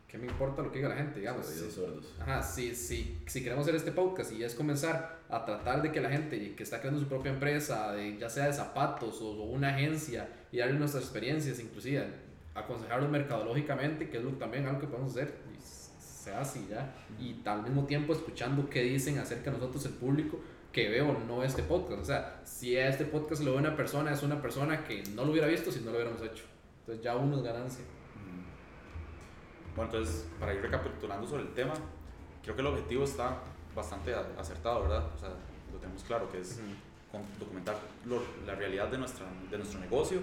¿qué 0.06 0.16
me 0.16 0.26
importa 0.26 0.62
lo 0.62 0.70
que 0.70 0.78
diga 0.78 0.88
la 0.88 0.96
gente? 0.96 1.20
Digamos, 1.20 1.44
si, 1.46 1.70
sordos. 1.70 2.14
ajá, 2.20 2.42
si, 2.42 2.74
si, 2.74 3.18
si 3.26 3.42
queremos 3.42 3.64
hacer 3.64 3.74
este 3.74 3.92
podcast 3.92 4.32
y 4.32 4.42
es 4.44 4.54
comenzar 4.54 5.18
a 5.28 5.44
tratar 5.44 5.82
de 5.82 5.92
que 5.92 6.00
la 6.00 6.08
gente 6.08 6.54
que 6.54 6.62
está 6.62 6.80
creando 6.80 6.98
su 7.00 7.06
propia 7.08 7.32
empresa, 7.32 7.92
de, 7.92 8.16
ya 8.16 8.30
sea 8.30 8.46
de 8.46 8.52
zapatos 8.54 9.20
o, 9.20 9.30
o 9.32 9.42
una 9.50 9.68
agencia, 9.74 10.28
y 10.50 10.58
darle 10.58 10.78
nuestras 10.78 11.02
experiencias, 11.04 11.60
inclusive 11.60 12.06
aconsejarlos 12.54 13.10
mercadológicamente, 13.10 14.08
que 14.08 14.16
es 14.18 14.24
lo, 14.24 14.30
también 14.32 14.66
algo 14.66 14.80
que 14.80 14.86
podemos 14.86 15.10
hacer, 15.12 15.34
y 15.54 15.58
s- 15.58 15.90
se 16.00 16.32
hace 16.32 16.60
y 16.60 16.68
ya. 16.70 16.94
Y 17.20 17.36
al 17.46 17.62
mismo 17.62 17.84
tiempo 17.84 18.14
escuchando 18.14 18.70
qué 18.70 18.82
dicen 18.84 19.18
acerca 19.18 19.50
de 19.50 19.58
nosotros, 19.58 19.84
el 19.84 19.92
público, 19.92 20.40
que 20.78 20.88
veo 20.88 21.12
no 21.26 21.42
este 21.42 21.62
podcast. 21.64 22.00
O 22.00 22.04
sea, 22.04 22.40
si 22.44 22.76
a 22.76 22.88
este 22.88 23.04
podcast 23.04 23.42
lo 23.42 23.52
ve 23.52 23.58
una 23.58 23.74
persona, 23.74 24.12
es 24.12 24.22
una 24.22 24.40
persona 24.40 24.84
que 24.84 25.02
no 25.14 25.24
lo 25.24 25.32
hubiera 25.32 25.48
visto 25.48 25.72
si 25.72 25.80
no 25.80 25.86
lo 25.90 25.96
hubiéramos 25.96 26.22
hecho. 26.22 26.44
Entonces 26.80 27.02
ya 27.02 27.16
uno 27.16 27.36
es 27.38 27.42
ganancia. 27.42 27.84
Mm. 28.14 29.74
Bueno, 29.76 29.90
entonces, 29.92 30.28
para 30.38 30.54
ir 30.54 30.62
recapitulando 30.62 31.26
sobre 31.26 31.42
el 31.42 31.52
tema, 31.54 31.74
creo 32.44 32.54
que 32.54 32.60
el 32.60 32.66
objetivo 32.68 33.02
está 33.02 33.38
bastante 33.74 34.14
acertado, 34.14 34.82
¿verdad? 34.82 35.04
O 35.16 35.18
sea, 35.18 35.30
lo 35.72 35.78
tenemos 35.80 36.04
claro, 36.04 36.30
que 36.30 36.40
es 36.40 36.60
con- 37.10 37.22
documentar 37.40 37.76
lo- 38.06 38.22
la 38.46 38.54
realidad 38.54 38.86
de, 38.88 38.98
nuestra, 38.98 39.26
de 39.50 39.58
nuestro 39.58 39.80
negocio 39.80 40.20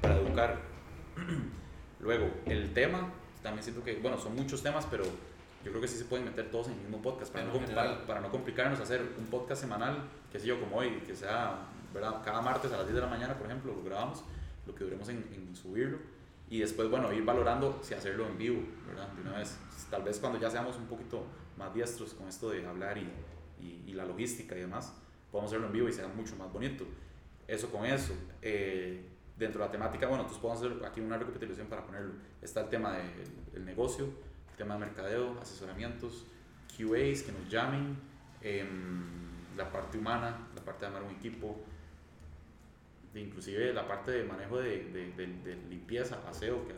para 0.00 0.16
educar. 0.16 0.56
Luego, 2.00 2.30
el 2.46 2.72
tema, 2.72 3.10
también 3.42 3.64
siento 3.64 3.82
que, 3.82 3.96
bueno, 3.96 4.18
son 4.18 4.36
muchos 4.36 4.62
temas, 4.62 4.86
pero 4.88 5.02
yo 5.64 5.70
creo 5.70 5.80
que 5.80 5.88
sí 5.88 5.98
se 5.98 6.04
pueden 6.04 6.24
meter 6.24 6.50
todos 6.50 6.68
en 6.68 6.74
el 6.74 6.80
mismo 6.80 7.02
podcast 7.02 7.32
para, 7.32 7.44
En 7.44 7.52
no, 7.52 7.74
para, 7.74 8.06
para 8.06 8.20
no 8.20 8.30
complicarnos 8.30 8.80
hacer 8.80 9.02
un 9.18 9.26
podcast 9.26 9.60
semanal, 9.60 10.08
que 10.32 10.38
sé 10.38 10.46
yo, 10.46 10.58
como 10.60 10.76
hoy, 10.76 10.90
que 11.06 11.14
sea, 11.14 11.66
¿verdad? 11.92 12.22
Cada 12.24 12.40
martes 12.40 12.72
a 12.72 12.78
las 12.78 12.86
10 12.86 12.94
de 12.94 13.00
la 13.00 13.06
mañana, 13.06 13.36
por 13.36 13.46
ejemplo, 13.46 13.74
lo 13.74 13.82
grabamos, 13.82 14.24
lo 14.66 14.74
que 14.74 14.84
duremos 14.84 15.08
en, 15.08 15.26
en 15.32 15.54
subirlo. 15.54 15.98
Y 16.48 16.58
después, 16.58 16.88
bueno, 16.88 17.12
ir 17.12 17.24
valorando 17.24 17.78
si 17.82 17.94
hacerlo 17.94 18.26
en 18.26 18.38
vivo, 18.38 18.62
¿verdad? 18.86 19.08
De 19.08 19.22
una 19.22 19.38
vez. 19.38 19.56
Tal 19.90 20.02
vez 20.02 20.18
cuando 20.18 20.38
ya 20.38 20.50
seamos 20.50 20.76
un 20.76 20.86
poquito 20.86 21.24
más 21.56 21.72
diestros 21.74 22.14
con 22.14 22.26
esto 22.28 22.50
de 22.50 22.66
hablar 22.66 22.98
y, 22.98 23.08
y, 23.60 23.84
y 23.86 23.92
la 23.92 24.04
logística 24.04 24.56
y 24.56 24.60
demás, 24.60 24.92
podamos 25.30 25.50
hacerlo 25.50 25.66
en 25.66 25.72
vivo 25.72 25.88
y 25.88 25.92
sea 25.92 26.08
mucho 26.08 26.34
más 26.36 26.52
bonito. 26.52 26.84
Eso 27.46 27.70
con 27.70 27.84
eso. 27.84 28.14
Eh, 28.42 29.04
dentro 29.36 29.60
de 29.60 29.66
la 29.66 29.72
temática, 29.72 30.06
bueno, 30.06 30.22
entonces 30.22 30.40
podemos 30.40 30.64
hacer 30.64 30.86
aquí 30.86 31.00
una 31.00 31.18
recapitulación 31.18 31.66
para 31.66 31.84
ponerlo. 31.84 32.14
Está 32.42 32.62
el 32.62 32.68
tema 32.68 32.92
del 32.92 33.06
el 33.54 33.64
negocio, 33.64 34.06
tema 34.60 34.74
de 34.74 34.80
mercadeo, 34.80 35.38
asesoramientos, 35.40 36.26
QAs 36.68 37.22
que 37.22 37.32
nos 37.32 37.48
llamen, 37.48 37.96
em, 38.42 39.56
la 39.56 39.72
parte 39.72 39.96
humana, 39.96 40.48
la 40.54 40.62
parte 40.62 40.80
de 40.80 40.86
armar 40.88 41.02
un 41.02 41.16
equipo, 41.16 41.56
de 43.14 43.20
inclusive 43.22 43.72
la 43.72 43.88
parte 43.88 44.10
de 44.10 44.24
manejo 44.24 44.58
de, 44.58 44.84
de, 44.84 45.12
de, 45.12 45.26
de 45.26 45.56
limpieza, 45.68 46.18
aseo 46.28 46.66
que 46.66 46.74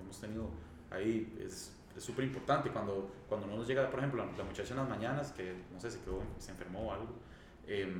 hemos 0.00 0.20
tenido 0.20 0.50
ahí 0.90 1.34
es 1.44 1.72
súper 1.98 2.24
importante 2.24 2.70
cuando, 2.70 3.10
cuando 3.28 3.46
no 3.46 3.56
nos 3.56 3.66
llega, 3.66 3.88
por 3.88 4.00
ejemplo, 4.00 4.24
la, 4.36 4.44
muchacha 4.44 4.74
en 4.74 4.80
las 4.80 4.88
mañanas 4.88 5.32
que 5.32 5.54
no 5.72 5.80
sé 5.80 5.90
si 5.90 5.98
quedó, 6.00 6.22
se 6.38 6.50
enfermó 6.50 6.88
o 6.88 6.92
algo, 6.92 7.14
eh, 7.66 7.90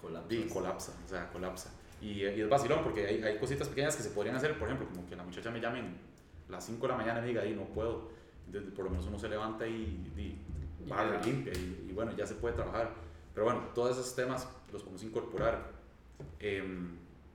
Colapsa. 0.00 0.34
y 0.34 0.48
colapsa, 0.48 0.92
o 1.04 1.08
sea, 1.08 1.28
colapsa. 1.30 1.70
Y, 2.00 2.22
y 2.22 2.40
es 2.40 2.48
vacilón 2.48 2.82
porque 2.82 3.06
hay, 3.06 3.22
hay, 3.22 3.38
cositas 3.38 3.68
pequeñas 3.68 3.94
que 3.96 4.02
se 4.04 4.10
podrían 4.10 4.36
hacer, 4.36 4.58
por 4.58 4.68
ejemplo, 4.68 4.88
como 4.88 5.06
que 5.06 5.16
la 5.16 5.24
muchacha 5.24 5.50
me 5.50 5.60
llame 5.60 5.80
a 5.80 6.52
las 6.52 6.64
5 6.64 6.80
de 6.80 6.92
la 6.92 6.96
mañana 6.96 7.18
y 7.18 7.22
me 7.22 7.28
diga, 7.28 7.42
ahí 7.42 7.54
no 7.54 7.64
puedo. 7.64 8.17
Entonces, 8.48 8.72
por 8.72 8.86
lo 8.86 8.90
menos 8.90 9.06
uno 9.06 9.18
se 9.18 9.28
levanta 9.28 9.66
y, 9.66 10.10
y 10.16 10.88
barre, 10.88 11.22
limpia 11.22 11.52
y, 11.52 11.88
y, 11.90 11.92
bueno, 11.92 12.12
ya 12.16 12.26
se 12.26 12.34
puede 12.34 12.54
trabajar. 12.54 12.94
Pero 13.34 13.44
bueno, 13.44 13.60
todos 13.74 13.92
esos 13.92 14.16
temas 14.16 14.48
los 14.72 14.82
podemos 14.82 15.02
incorporar. 15.02 15.70
Eh, 16.40 16.64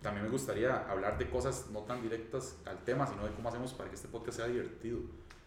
también 0.01 0.25
me 0.25 0.31
gustaría 0.31 0.89
hablar 0.89 1.17
de 1.17 1.29
cosas 1.29 1.69
no 1.71 1.81
tan 1.81 2.01
directas 2.01 2.57
al 2.65 2.83
tema, 2.83 3.05
sino 3.05 3.23
de 3.25 3.31
cómo 3.31 3.49
hacemos 3.49 3.73
para 3.73 3.89
que 3.89 3.95
este 3.95 4.07
podcast 4.07 4.37
sea 4.37 4.47
divertido, 4.47 4.99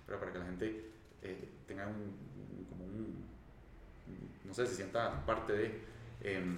pero 0.07 0.19
para 0.19 0.33
que 0.33 0.39
la 0.39 0.45
gente 0.47 0.91
eh, 1.23 1.49
tenga 1.67 1.87
un, 1.87 1.95
un, 1.95 2.65
como 2.71 2.85
un, 2.85 3.25
no 4.45 4.55
sé, 4.55 4.67
se 4.67 4.77
sienta 4.77 5.27
parte 5.27 5.53
de... 5.53 5.81
Eh, 6.23 6.57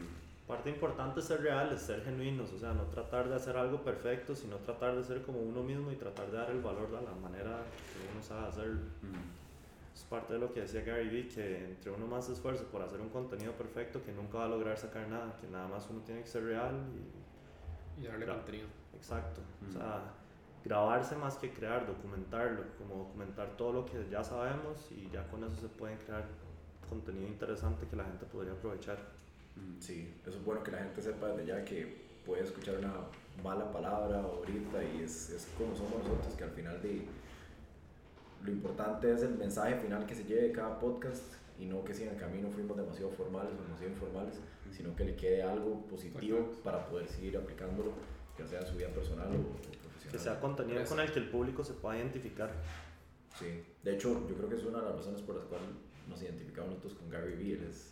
Parte 0.48 0.70
importante 0.70 1.20
es 1.20 1.26
ser 1.26 1.42
reales, 1.42 1.82
ser 1.82 2.02
genuinos, 2.02 2.50
o 2.54 2.58
sea, 2.58 2.72
no 2.72 2.84
tratar 2.84 3.28
de 3.28 3.34
hacer 3.34 3.54
algo 3.58 3.82
perfecto, 3.82 4.34
sino 4.34 4.56
tratar 4.56 4.96
de 4.96 5.04
ser 5.04 5.20
como 5.20 5.40
uno 5.40 5.62
mismo 5.62 5.92
y 5.92 5.96
tratar 5.96 6.30
de 6.30 6.38
dar 6.38 6.50
el 6.50 6.62
valor 6.62 6.88
a 6.96 7.02
la 7.02 7.14
manera 7.14 7.64
que 7.92 8.10
uno 8.10 8.22
sabe 8.22 8.48
hacerlo. 8.48 8.80
Mm. 9.02 9.94
Es 9.94 10.04
parte 10.04 10.32
de 10.32 10.38
lo 10.38 10.50
que 10.50 10.62
decía 10.62 10.80
Gary 10.80 11.10
Vee, 11.10 11.28
que 11.28 11.66
entre 11.66 11.90
uno 11.90 12.06
más 12.06 12.30
esfuerzo 12.30 12.64
por 12.72 12.80
hacer 12.80 12.98
un 12.98 13.10
contenido 13.10 13.52
perfecto, 13.52 14.02
que 14.02 14.10
nunca 14.10 14.38
va 14.38 14.46
a 14.46 14.48
lograr 14.48 14.78
sacar 14.78 15.06
nada, 15.08 15.36
que 15.38 15.46
nada 15.48 15.68
más 15.68 15.86
uno 15.90 16.00
tiene 16.00 16.22
que 16.22 16.28
ser 16.28 16.44
real 16.44 16.74
y... 16.94 18.00
Y 18.00 18.06
darle 18.06 18.24
contenido. 18.24 18.68
Exacto, 18.96 19.42
mm. 19.60 19.68
o 19.68 19.72
sea, 19.72 20.00
grabarse 20.64 21.14
más 21.16 21.36
que 21.36 21.52
crear, 21.52 21.86
documentarlo, 21.86 22.62
como 22.78 23.04
documentar 23.04 23.54
todo 23.58 23.74
lo 23.74 23.84
que 23.84 24.08
ya 24.10 24.24
sabemos 24.24 24.90
y 24.92 25.10
ya 25.10 25.28
con 25.28 25.44
eso 25.44 25.56
se 25.56 25.68
pueden 25.68 25.98
crear 25.98 26.24
contenido 26.88 27.26
interesante 27.26 27.86
que 27.86 27.96
la 27.96 28.04
gente 28.04 28.24
podría 28.24 28.52
aprovechar. 28.52 28.96
Sí, 29.80 30.14
eso 30.26 30.38
es 30.38 30.44
bueno 30.44 30.62
que 30.62 30.70
la 30.70 30.78
gente 30.78 31.02
sepa 31.02 31.28
desde 31.28 31.46
ya 31.46 31.64
que 31.64 32.08
puede 32.26 32.42
escuchar 32.42 32.76
una 32.78 32.92
mala 33.42 33.70
palabra 33.72 34.20
ahorita 34.20 34.82
y 34.82 35.02
es, 35.02 35.30
es 35.30 35.48
como 35.56 35.74
somos 35.76 36.02
nosotros, 36.04 36.34
que 36.36 36.44
al 36.44 36.50
final 36.50 36.82
de 36.82 37.02
lo 38.44 38.50
importante 38.52 39.12
es 39.12 39.22
el 39.22 39.36
mensaje 39.36 39.76
final 39.76 40.06
que 40.06 40.14
se 40.14 40.24
lleve 40.24 40.42
de 40.42 40.52
cada 40.52 40.78
podcast 40.78 41.22
y 41.58 41.66
no 41.66 41.84
que 41.84 41.94
si 41.94 42.04
en 42.04 42.10
el 42.10 42.16
camino 42.16 42.50
fuimos 42.50 42.76
demasiado 42.76 43.10
formales 43.10 43.52
o 43.58 43.62
demasiado 43.62 43.92
informales, 43.92 44.34
sino 44.70 44.94
que 44.94 45.04
le 45.04 45.16
quede 45.16 45.42
algo 45.42 45.84
positivo 45.86 46.38
Exacto. 46.38 46.62
para 46.62 46.86
poder 46.86 47.08
seguir 47.08 47.36
aplicándolo, 47.36 47.92
ya 48.38 48.46
sea 48.46 48.60
en 48.60 48.66
su 48.66 48.76
vida 48.76 48.88
personal 48.88 49.26
o, 49.26 49.40
o 49.40 49.56
profesional. 49.56 50.12
Que 50.12 50.18
sea 50.18 50.40
contenido 50.40 50.84
con 50.84 51.00
el 51.00 51.10
que 51.10 51.18
el 51.18 51.30
público 51.30 51.64
se 51.64 51.72
pueda 51.74 51.96
identificar. 51.98 52.52
Sí, 53.38 53.62
de 53.82 53.94
hecho 53.94 54.26
yo 54.28 54.36
creo 54.36 54.48
que 54.48 54.56
es 54.56 54.64
una 54.64 54.78
de 54.78 54.84
las 54.84 54.96
razones 54.96 55.22
por 55.22 55.36
las 55.36 55.44
cuales 55.44 55.66
nos 56.08 56.22
identificamos 56.22 56.70
nosotros 56.70 56.94
con 56.94 57.10
Gary 57.10 57.34
Vee, 57.34 57.54
él 57.54 57.66
es 57.68 57.90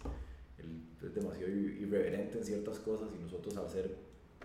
él 0.67 1.09
es 1.09 1.15
demasiado 1.15 1.51
irreverente 1.53 2.39
en 2.39 2.45
ciertas 2.45 2.79
cosas 2.81 3.09
y 3.15 3.23
nosotros 3.23 3.57
al 3.57 3.69
ser 3.69 3.97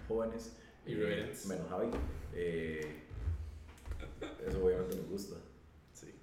jóvenes, 0.07 0.57
eh, 0.85 1.33
menos 1.47 1.69
Javi, 1.69 1.89
eh, 2.33 3.03
eso 4.47 4.65
obviamente 4.65 4.95
nos 4.97 5.07
gusta. 5.07 5.35
Sí. 5.93 6.13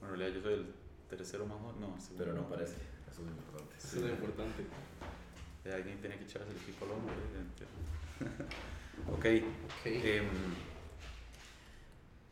Bueno, 0.00 0.14
en 0.14 0.20
realidad 0.20 0.40
yo 0.40 0.42
soy 0.42 0.54
el 0.54 0.66
tercero 1.08 1.46
más 1.46 1.58
joven, 1.58 1.80
no, 1.80 1.96
pero 2.16 2.32
no 2.34 2.48
parece, 2.48 2.76
eso 3.10 3.22
es 3.22 3.28
importante. 3.28 3.76
Eso 3.76 4.06
es 4.06 4.12
importante. 4.12 4.62
Eh, 5.64 5.72
alguien 5.72 6.00
tiene 6.00 6.16
que 6.16 6.24
echarse 6.24 6.50
el 6.50 6.56
equipo 6.56 6.84
al 6.86 6.92
hombro. 6.92 7.14
ok. 9.12 9.18
okay. 9.18 9.44
Eh, 9.84 10.22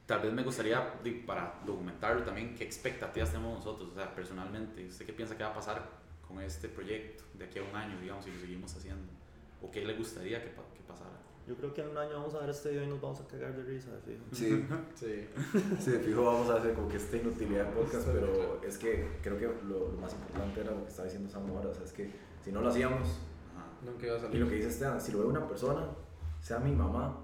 tal 0.07 0.21
vez 0.21 0.33
me 0.33 0.43
gustaría, 0.43 0.95
para 1.27 1.61
documentarlo 1.67 2.23
también, 2.23 2.55
qué 2.55 2.65
expectativas 2.65 3.31
tenemos 3.31 3.59
nosotros, 3.59 3.91
o 3.91 3.95
sea, 3.95 4.15
personalmente. 4.15 4.87
¿Usted 4.87 5.05
qué 5.05 5.13
piensa 5.13 5.37
que 5.37 5.43
va 5.43 5.51
a 5.51 5.55
pasar 5.55 5.98
con 6.29 6.41
este 6.43 6.69
proyecto 6.69 7.25
de 7.35 7.47
aquí 7.47 7.59
a 7.59 7.63
un 7.63 7.75
año, 7.75 7.99
digamos, 8.01 8.25
si 8.25 8.31
lo 8.31 8.39
seguimos 8.39 8.77
haciendo? 8.77 9.11
¿O 9.63 9.71
qué 9.71 9.85
le 9.85 9.95
gustaría 9.95 10.41
que, 10.43 10.51
que 10.51 10.83
pasara? 10.87 11.19
Yo 11.49 11.57
creo 11.57 11.73
que 11.73 11.81
en 11.81 11.89
un 11.89 11.97
año 11.97 12.13
vamos 12.13 12.35
a 12.35 12.41
ver 12.41 12.51
este 12.51 12.71
video 12.71 12.85
y 12.85 12.89
nos 12.89 13.01
vamos 13.01 13.21
a 13.21 13.27
cagar 13.27 13.57
de 13.57 13.63
risa, 13.65 13.91
de 13.93 14.01
fijo. 14.03 14.25
Sí, 14.33 14.67
sí. 14.95 15.29
sí, 15.81 15.91
de 15.93 15.99
fijo 16.01 16.23
vamos 16.23 16.51
a 16.51 16.57
hacer 16.57 16.75
como 16.75 16.89
que 16.89 16.99
esta 16.99 17.17
inutilidad 17.17 17.65
de 17.65 17.73
podcast, 17.73 18.07
pero 18.09 18.63
es 18.63 18.77
que 18.77 19.09
creo 19.23 19.39
que 19.39 19.47
lo, 19.67 19.89
lo, 19.91 19.99
más 19.99 20.13
importante 20.13 20.61
era 20.61 20.73
lo 20.73 20.83
que 20.83 20.91
estaba 20.91 21.07
diciendo 21.07 21.31
Sam 21.31 21.51
ahora, 21.51 21.71
o 21.71 21.75
sea, 21.75 21.85
es 21.85 21.93
que 21.93 22.11
si 22.45 22.53
no 22.53 22.61
lo 22.61 22.69
hacíamos, 22.69 23.09
nunca 23.83 24.07
iba 24.07 24.17
a 24.17 24.21
salir. 24.21 24.37
Y 24.37 24.39
lo 24.41 24.49
que 24.49 24.57
dice 24.57 24.69
Esteban, 24.69 25.01
si 25.01 25.13
lo 25.13 25.21
ve 25.21 25.25
una 25.25 25.49
persona, 25.49 25.89
sea 26.41 26.59
mi 26.59 26.73
mamá, 26.73 27.19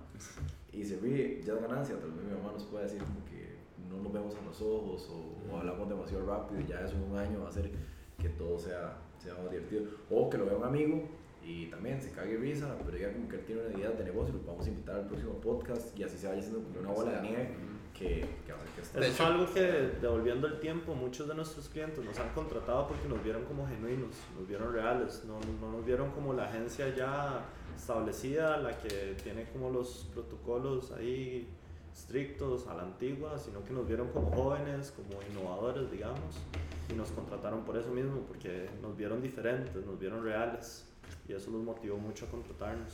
y 0.72 0.84
se 0.84 0.96
ríe, 0.96 1.42
ya 1.42 1.52
es 1.52 1.60
ganancia, 1.60 1.98
tal 1.98 2.10
vez 2.12 2.24
mi 2.24 2.32
mamá 2.32 2.52
nos 2.52 2.64
puede 2.64 2.84
decir 2.84 3.00
como 3.00 3.24
que 3.26 3.58
no 3.90 4.02
nos 4.02 4.12
vemos 4.12 4.34
a 4.34 4.44
los 4.44 4.60
ojos 4.62 5.10
o, 5.10 5.52
o 5.52 5.58
hablamos 5.58 5.86
demasiado 5.86 6.24
rápido 6.26 6.60
y 6.60 6.66
ya 6.66 6.80
eso 6.80 6.96
en 6.96 7.02
un 7.12 7.18
año 7.18 7.42
va 7.42 7.48
a 7.50 7.52
ser 7.52 7.70
que 8.18 8.29
todo 8.31 8.59
sea, 8.59 8.98
sea 9.18 9.35
más 9.35 9.50
divertido. 9.50 9.85
O 10.11 10.29
que 10.29 10.38
lo 10.38 10.46
vea 10.46 10.57
un 10.57 10.64
amigo 10.64 11.09
y 11.42 11.66
también 11.66 12.00
se 12.00 12.11
cague 12.11 12.37
risa, 12.37 12.74
pero 12.85 12.96
diga 12.96 13.12
como 13.12 13.29
que 13.29 13.37
él 13.37 13.44
tiene 13.44 13.62
una 13.62 13.79
idea 13.79 13.90
de 13.90 14.05
negocio, 14.05 14.35
lo 14.35 14.40
vamos 14.46 14.66
a 14.66 14.68
invitar 14.70 14.96
al 14.96 15.07
próximo 15.07 15.35
podcast 15.35 15.98
y 15.98 16.03
así 16.03 16.16
se 16.16 16.27
vaya 16.27 16.40
haciendo 16.40 16.62
como 16.62 16.81
una 16.81 16.90
bola 16.90 17.20
de 17.20 17.29
nieve 17.29 17.48
que, 17.92 18.27
que 18.46 18.53
va 18.53 18.59
a 18.59 18.62
hacer 18.62 18.74
que 18.74 18.81
esté. 18.81 19.07
Es 19.07 19.20
algo 19.20 19.53
que, 19.53 19.61
devolviendo 20.00 20.46
el 20.46 20.59
tiempo, 20.59 20.94
muchos 20.94 21.29
de 21.29 21.35
nuestros 21.35 21.68
clientes 21.68 22.03
nos 22.03 22.18
han 22.18 22.31
contratado 22.31 22.88
porque 22.88 23.09
nos 23.09 23.22
vieron 23.22 23.44
como 23.44 23.66
genuinos, 23.66 24.16
nos 24.38 24.48
vieron 24.48 24.72
reales, 24.72 25.22
no, 25.27 25.38
no 25.61 25.72
nos 25.72 25.85
vieron 25.85 26.11
como 26.12 26.33
la 26.33 26.44
agencia 26.44 26.94
ya 26.94 27.44
establecida, 27.77 28.57
la 28.59 28.79
que 28.79 29.14
tiene 29.22 29.44
como 29.53 29.70
los 29.70 30.09
protocolos 30.12 30.92
ahí 30.92 31.48
estrictos 31.92 32.66
a 32.66 32.74
la 32.74 32.83
antigua, 32.83 33.38
sino 33.38 33.62
que 33.64 33.72
nos 33.72 33.87
vieron 33.87 34.09
como 34.09 34.31
jóvenes, 34.31 34.92
como 34.92 35.20
innovadores, 35.31 35.90
digamos, 35.90 36.40
y 36.88 36.94
nos 36.94 37.11
contrataron 37.11 37.64
por 37.64 37.77
eso 37.77 37.90
mismo, 37.90 38.20
porque 38.29 38.68
nos 38.83 38.97
vieron 38.97 39.23
diferentes, 39.23 39.85
nos 39.85 39.99
vieron 39.99 40.25
reales, 40.25 40.85
y 41.29 41.33
eso 41.33 41.51
nos 41.51 41.62
motivó 41.62 41.97
mucho 41.97 42.27
a 42.27 42.29
contratarnos. 42.29 42.92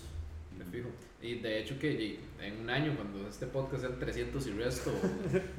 Me 0.59 0.65
fijo. 0.65 0.89
Y 1.23 1.37
de 1.37 1.61
hecho 1.61 1.79
que 1.79 2.19
en 2.41 2.61
un 2.61 2.71
año, 2.71 2.95
cuando 2.97 3.27
este 3.29 3.47
podcast 3.47 3.81
sea 3.83 3.91
el 3.91 3.99
300 3.99 4.47
y 4.47 4.51
resto, 4.53 4.93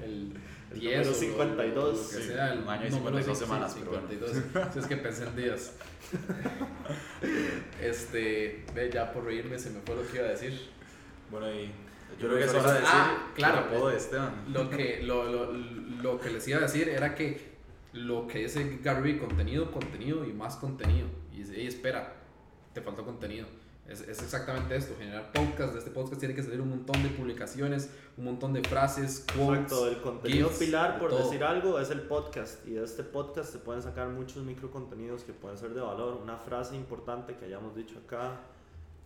el 0.04 0.34
10 0.74 1.08
el 1.08 1.14
52, 1.14 1.84
o 1.84 1.92
lo 1.92 2.10
que 2.10 2.26
sea, 2.26 2.54
el 2.54 2.68
año 2.68 2.88
y 2.88 2.92
52 2.92 3.38
semanas, 3.38 3.74
52, 3.74 4.32
si 4.74 4.80
es 4.80 4.86
que 4.86 4.98
pensé 4.98 5.26
en 5.26 5.36
días. 5.36 5.74
este, 7.82 8.66
ve, 8.76 8.92
ya 8.92 9.12
por 9.12 9.24
reírme 9.26 9.58
se 9.58 9.70
me 9.70 9.80
fue 9.82 9.96
lo 9.96 10.08
que 10.08 10.18
iba 10.18 10.26
a 10.26 10.30
decir. 10.32 10.70
Bueno, 11.30 11.52
y 11.52 11.72
yo 12.20 12.28
creo 12.28 12.38
que 12.38 12.44
es 12.44 12.54
hora 12.54 12.74
de 12.74 12.80
decir 12.82 12.94
ah, 12.94 13.32
claro, 13.34 13.60
el 13.60 13.64
apodo 13.64 13.90
de 13.90 13.98
Esteban. 13.98 14.34
Lo 14.50 14.70
que, 14.70 15.02
lo, 15.04 15.24
lo, 15.24 15.54
lo 15.54 16.20
que 16.20 16.30
les 16.30 16.48
iba 16.48 16.60
a 16.60 16.64
decir 16.64 16.90
era 16.90 17.16
que 17.16 17.51
lo 17.94 18.28
que 18.28 18.46
es 18.46 18.56
el 18.56 18.80
Gary 18.80 19.18
contenido, 19.18 19.72
contenido 19.72 20.26
y 20.26 20.34
más 20.34 20.56
contenido. 20.56 21.08
Y 21.34 21.38
dice, 21.38 21.54
hey, 21.56 21.68
espera, 21.68 22.16
te 22.74 22.82
faltó 22.82 23.06
contenido. 23.06 23.48
Es, 23.88 24.02
es, 24.02 24.22
exactamente 24.22 24.76
esto, 24.76 24.96
generar 24.98 25.32
podcast. 25.34 25.74
De 25.74 25.80
este 25.80 25.92
podcast 25.92 26.20
tiene 26.20 26.34
que 26.34 26.44
salir 26.44 26.62
un 26.62 26.70
montón 26.70 27.04
de 27.04 27.10
publicaciones, 27.10 27.90
un 28.16 28.26
montón 28.26 28.54
de 28.54 28.64
frases, 28.64 29.26
quotes. 29.36 29.64
Exacto, 29.64 29.88
el 29.90 30.02
contenido 30.02 30.48
gifs, 30.48 30.60
pilar, 30.60 31.00
por 31.00 31.12
de 31.12 31.24
decir 31.24 31.44
algo, 31.44 31.80
es 31.80 31.90
el 31.90 32.02
podcast. 32.02 32.66
Y 32.66 32.72
de 32.72 32.84
este 32.86 33.04
podcast 33.04 33.52
se 33.52 33.58
pueden 33.58 33.82
sacar 33.82 34.08
muchos 34.10 34.44
micro 34.44 34.72
contenidos 34.72 35.24
que 35.24 35.34
pueden 35.34 35.58
ser 35.58 35.74
de 35.74 35.82
valor. 35.82 36.20
Una 36.22 36.38
frase 36.38 36.76
importante 36.76 37.36
que 37.36 37.46
hayamos 37.46 37.76
dicho 37.76 38.00
acá, 38.06 38.40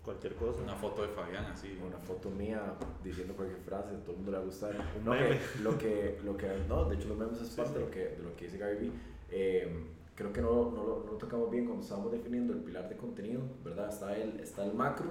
cualquier 0.06 0.36
cosa. 0.36 0.62
Una 0.62 0.76
foto 0.76 1.02
de 1.02 1.10
Fabián, 1.10 1.46
así. 1.46 1.78
Una 1.86 1.98
foto 1.98 2.30
mía 2.30 2.62
diciendo 3.04 3.36
cualquier 3.36 3.60
frase, 3.62 3.96
todo 4.04 4.12
el 4.12 4.18
mundo 4.18 4.32
le 4.32 4.38
va 4.38 4.44
a 4.44 4.46
gustar. 4.46 4.72
Un 4.98 5.04
no, 5.04 5.12
meme. 5.12 5.40
Que, 5.40 5.60
lo, 5.62 5.78
que, 5.78 6.20
lo 6.24 6.38
que, 6.38 6.48
no, 6.70 6.86
de 6.86 6.96
hecho 6.96 7.10
los 7.10 7.18
memes 7.18 7.42
es 7.42 7.50
parte 7.50 7.74
sí, 7.74 7.74
sí. 7.74 7.80
De, 7.80 7.86
lo 7.86 7.92
que, 7.92 8.00
de 8.00 8.24
lo 8.24 8.36
que 8.36 8.46
dice 8.46 8.58
Gary 8.58 8.78
Vee. 8.78 8.92
Eh, 9.32 9.86
creo 10.16 10.32
que 10.32 10.42
no, 10.42 10.72
no, 10.72 10.84
lo, 10.84 11.04
no 11.06 11.12
lo 11.14 11.18
tocamos 11.18 11.52
bien 11.52 11.66
cuando 11.66 11.84
estábamos 11.84 12.12
definiendo 12.12 12.54
el 12.54 12.60
pilar 12.60 12.88
de 12.88 12.96
contenido, 12.96 13.42
¿verdad? 13.64 13.90
Está 13.90 14.16
el, 14.16 14.40
está 14.40 14.64
el 14.64 14.74
macro, 14.74 15.10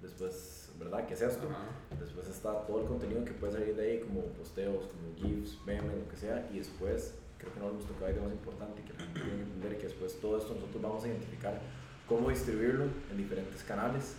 después, 0.00 0.72
¿verdad? 0.78 1.06
¿Qué 1.06 1.14
es 1.14 1.22
esto? 1.22 1.48
Ajá. 1.48 1.66
Después 1.98 2.28
está 2.28 2.64
todo 2.66 2.80
el 2.80 2.86
contenido 2.86 3.24
que 3.24 3.32
puede 3.32 3.54
salir 3.54 3.74
de 3.74 3.90
ahí, 3.90 4.00
como 4.00 4.20
posteos, 4.26 4.86
como 4.86 5.16
GIFs, 5.16 5.58
memes, 5.66 5.96
lo 5.98 6.08
que 6.08 6.16
sea, 6.16 6.48
y 6.52 6.58
después, 6.58 7.14
creo 7.38 7.52
que 7.52 7.58
no 7.58 7.66
lo 7.66 7.72
hemos 7.72 7.86
tocado 7.86 8.12
de 8.12 8.20
más 8.20 8.32
importante, 8.32 8.82
que 8.82 8.92
la 8.92 9.00
gente 9.00 9.20
tiene 9.20 9.36
que 9.36 9.42
entender 9.42 9.78
que 9.78 9.84
después 9.84 10.20
todo 10.20 10.38
esto 10.38 10.54
nosotros 10.54 10.80
vamos 10.80 11.04
a 11.04 11.08
identificar 11.08 11.60
cómo 12.06 12.30
distribuirlo 12.30 12.84
en 13.10 13.16
diferentes 13.16 13.64
canales 13.64 14.14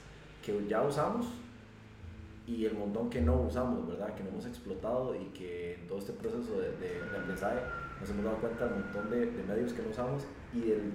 que 0.47 0.67
ya 0.67 0.81
usamos 0.81 1.27
y 2.47 2.63
el 2.65 2.73
montón 2.75 3.09
que 3.09 3.21
no 3.21 3.41
usamos, 3.41 3.85
¿verdad? 3.87 4.15
Que 4.15 4.23
no 4.23 4.29
hemos 4.29 4.45
explotado 4.45 5.13
y 5.13 5.25
que 5.33 5.75
en 5.75 5.87
todo 5.87 5.97
este 5.99 6.13
proceso 6.13 6.59
de, 6.61 6.71
de, 6.77 7.01
de 7.01 7.17
aprendizaje 7.17 7.59
nos 7.99 8.09
hemos 8.09 8.23
dado 8.23 8.37
cuenta 8.37 8.65
del 8.67 8.79
montón 8.83 9.09
de, 9.09 9.25
de, 9.31 9.43
medios 9.43 9.73
que 9.73 9.81
no 9.81 9.89
usamos 9.89 10.23
y 10.53 10.71
el, 10.71 10.93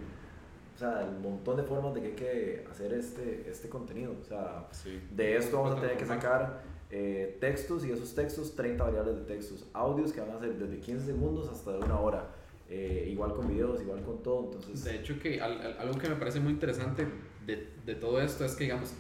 o 0.75 0.79
sea, 0.79 1.03
el 1.03 1.19
montón 1.21 1.59
de 1.59 1.63
formas 1.65 1.93
de 1.95 2.01
que 2.01 2.07
hay 2.07 2.15
que 2.15 2.67
hacer 2.71 2.95
este, 2.95 3.51
este 3.51 3.69
contenido. 3.69 4.15
O 4.19 4.25
sea, 4.25 4.67
Sí. 4.71 4.99
de 5.15 5.37
esto 5.37 5.59
vamos 5.63 5.77
a 5.77 5.81
tener 5.83 5.99
que 5.99 6.07
sacar 6.07 6.63
eh, 6.91 7.37
textos 7.39 7.85
y 7.85 7.91
esos 7.93 8.15
textos 8.15 8.55
30 8.55 8.83
variables 8.85 9.17
de 9.17 9.23
textos, 9.25 9.67
audios 9.75 10.13
que 10.15 10.21
van 10.23 10.31
a 10.31 10.39
ser 10.41 10.55
desde 10.59 10.79
15 10.81 11.05
segundos 11.05 11.49
hasta 11.51 11.73
de 11.73 11.79
una 11.81 12.01
hora, 12.01 12.29
eh, 12.71 13.09
igual 13.11 13.35
con 13.35 13.47
videos, 13.49 13.79
igual 13.83 14.01
con 14.03 14.23
todo. 14.23 14.45
Entonces, 14.45 14.85
De 14.85 14.97
hecho, 14.97 15.19
que 15.21 15.39
al- 15.39 15.61
al- 15.61 15.79
algo 15.79 15.99
que 15.99 16.09
me 16.09 16.17
parece 16.17 16.41
muy 16.41 16.53
interesante 16.53 17.07
de, 17.47 17.69
de 17.85 17.95
todo 17.95 18.23
esto 18.23 18.47
es 18.47 18.55
que, 18.57 18.65
digamos, 18.65 18.95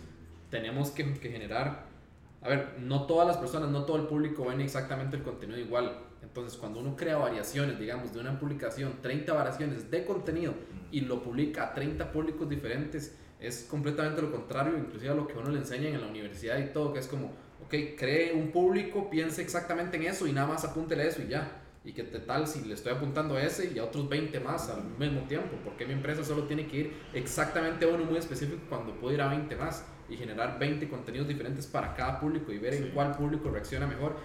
tenemos 0.52 0.90
que, 0.90 1.14
que 1.14 1.30
generar, 1.30 1.86
a 2.42 2.48
ver, 2.48 2.76
no 2.78 3.06
todas 3.06 3.26
las 3.26 3.38
personas, 3.38 3.70
no 3.70 3.86
todo 3.86 3.96
el 3.96 4.06
público 4.06 4.44
ven 4.44 4.60
exactamente 4.60 5.16
el 5.16 5.22
contenido 5.22 5.58
igual. 5.58 5.98
Entonces, 6.22 6.58
cuando 6.58 6.80
uno 6.80 6.94
crea 6.94 7.16
variaciones, 7.16 7.78
digamos, 7.78 8.12
de 8.12 8.20
una 8.20 8.38
publicación, 8.38 8.98
30 9.00 9.32
variaciones 9.32 9.90
de 9.90 10.04
contenido 10.04 10.52
y 10.90 11.00
lo 11.00 11.22
publica 11.22 11.64
a 11.64 11.74
30 11.74 12.12
públicos 12.12 12.48
diferentes, 12.50 13.16
es 13.40 13.66
completamente 13.68 14.20
lo 14.20 14.30
contrario, 14.30 14.76
inclusive 14.76 15.10
a 15.10 15.14
lo 15.14 15.26
que 15.26 15.38
uno 15.38 15.48
le 15.50 15.58
enseñan 15.58 15.94
en 15.94 16.02
la 16.02 16.06
universidad 16.06 16.58
y 16.58 16.66
todo, 16.66 16.92
que 16.92 16.98
es 16.98 17.06
como, 17.06 17.28
ok, 17.64 17.74
cree 17.96 18.34
un 18.34 18.52
público, 18.52 19.08
piense 19.08 19.40
exactamente 19.40 19.96
en 19.96 20.02
eso 20.02 20.26
y 20.26 20.32
nada 20.32 20.48
más 20.48 20.64
apúntele 20.64 21.04
a 21.04 21.06
eso 21.06 21.22
y 21.22 21.28
ya. 21.28 21.62
Y 21.82 21.94
que 21.94 22.02
tal 22.02 22.46
si 22.46 22.60
le 22.60 22.74
estoy 22.74 22.92
apuntando 22.92 23.36
a 23.36 23.42
ese 23.42 23.72
y 23.74 23.78
a 23.78 23.84
otros 23.84 24.06
20 24.06 24.38
más 24.40 24.68
al 24.68 24.84
mismo 24.98 25.22
tiempo, 25.22 25.56
porque 25.64 25.86
mi 25.86 25.94
empresa 25.94 26.22
solo 26.22 26.44
tiene 26.44 26.66
que 26.66 26.76
ir 26.76 26.92
exactamente 27.14 27.86
a 27.86 27.88
uno 27.88 28.04
muy 28.04 28.18
específico 28.18 28.60
cuando 28.68 28.94
puedo 28.94 29.14
ir 29.14 29.22
a 29.22 29.28
20 29.28 29.56
más 29.56 29.84
y 30.08 30.16
generar 30.16 30.58
20 30.58 30.88
contenidos 30.88 31.28
diferentes 31.28 31.66
para 31.66 31.94
cada 31.94 32.20
público 32.20 32.52
y 32.52 32.58
ver 32.58 32.74
en 32.74 32.84
Sí. 32.84 32.90
cuál 32.94 33.12
público 33.16 33.50
reacciona 33.50 33.86
mejor. 33.86 34.16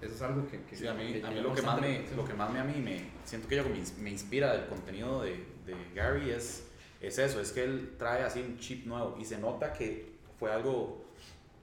Eso 0.00 0.14
es 0.14 0.22
algo 0.22 0.46
que, 0.46 0.62
que 0.64 0.76
Sí, 0.76 0.86
a 0.86 0.92
mí, 0.94 1.12
que 1.14 1.22
a 1.26 1.30
mí 1.30 1.40
lo, 1.40 1.54
que 1.54 1.62
más 1.62 1.80
me, 1.80 2.04
lo 2.14 2.24
que 2.24 2.34
más 2.34 2.50
me, 2.52 2.58
a 2.58 2.64
mí 2.64 2.80
me 2.80 3.10
siento 3.24 3.48
que 3.48 3.56
yo 3.56 3.64
me, 3.64 3.82
me 4.02 4.10
inspira 4.10 4.52
del 4.52 4.66
contenido 4.66 5.22
de, 5.22 5.44
de 5.64 5.74
Gary 5.94 6.30
es, 6.30 6.68
es 7.00 7.18
eso, 7.18 7.40
es 7.40 7.52
que 7.52 7.64
él 7.64 7.94
trae 7.98 8.22
así 8.22 8.40
un 8.40 8.58
chip 8.58 8.86
nuevo 8.86 9.16
y 9.18 9.24
se 9.24 9.38
nota 9.38 9.72
que 9.72 10.12
fue 10.38 10.52
algo 10.52 11.04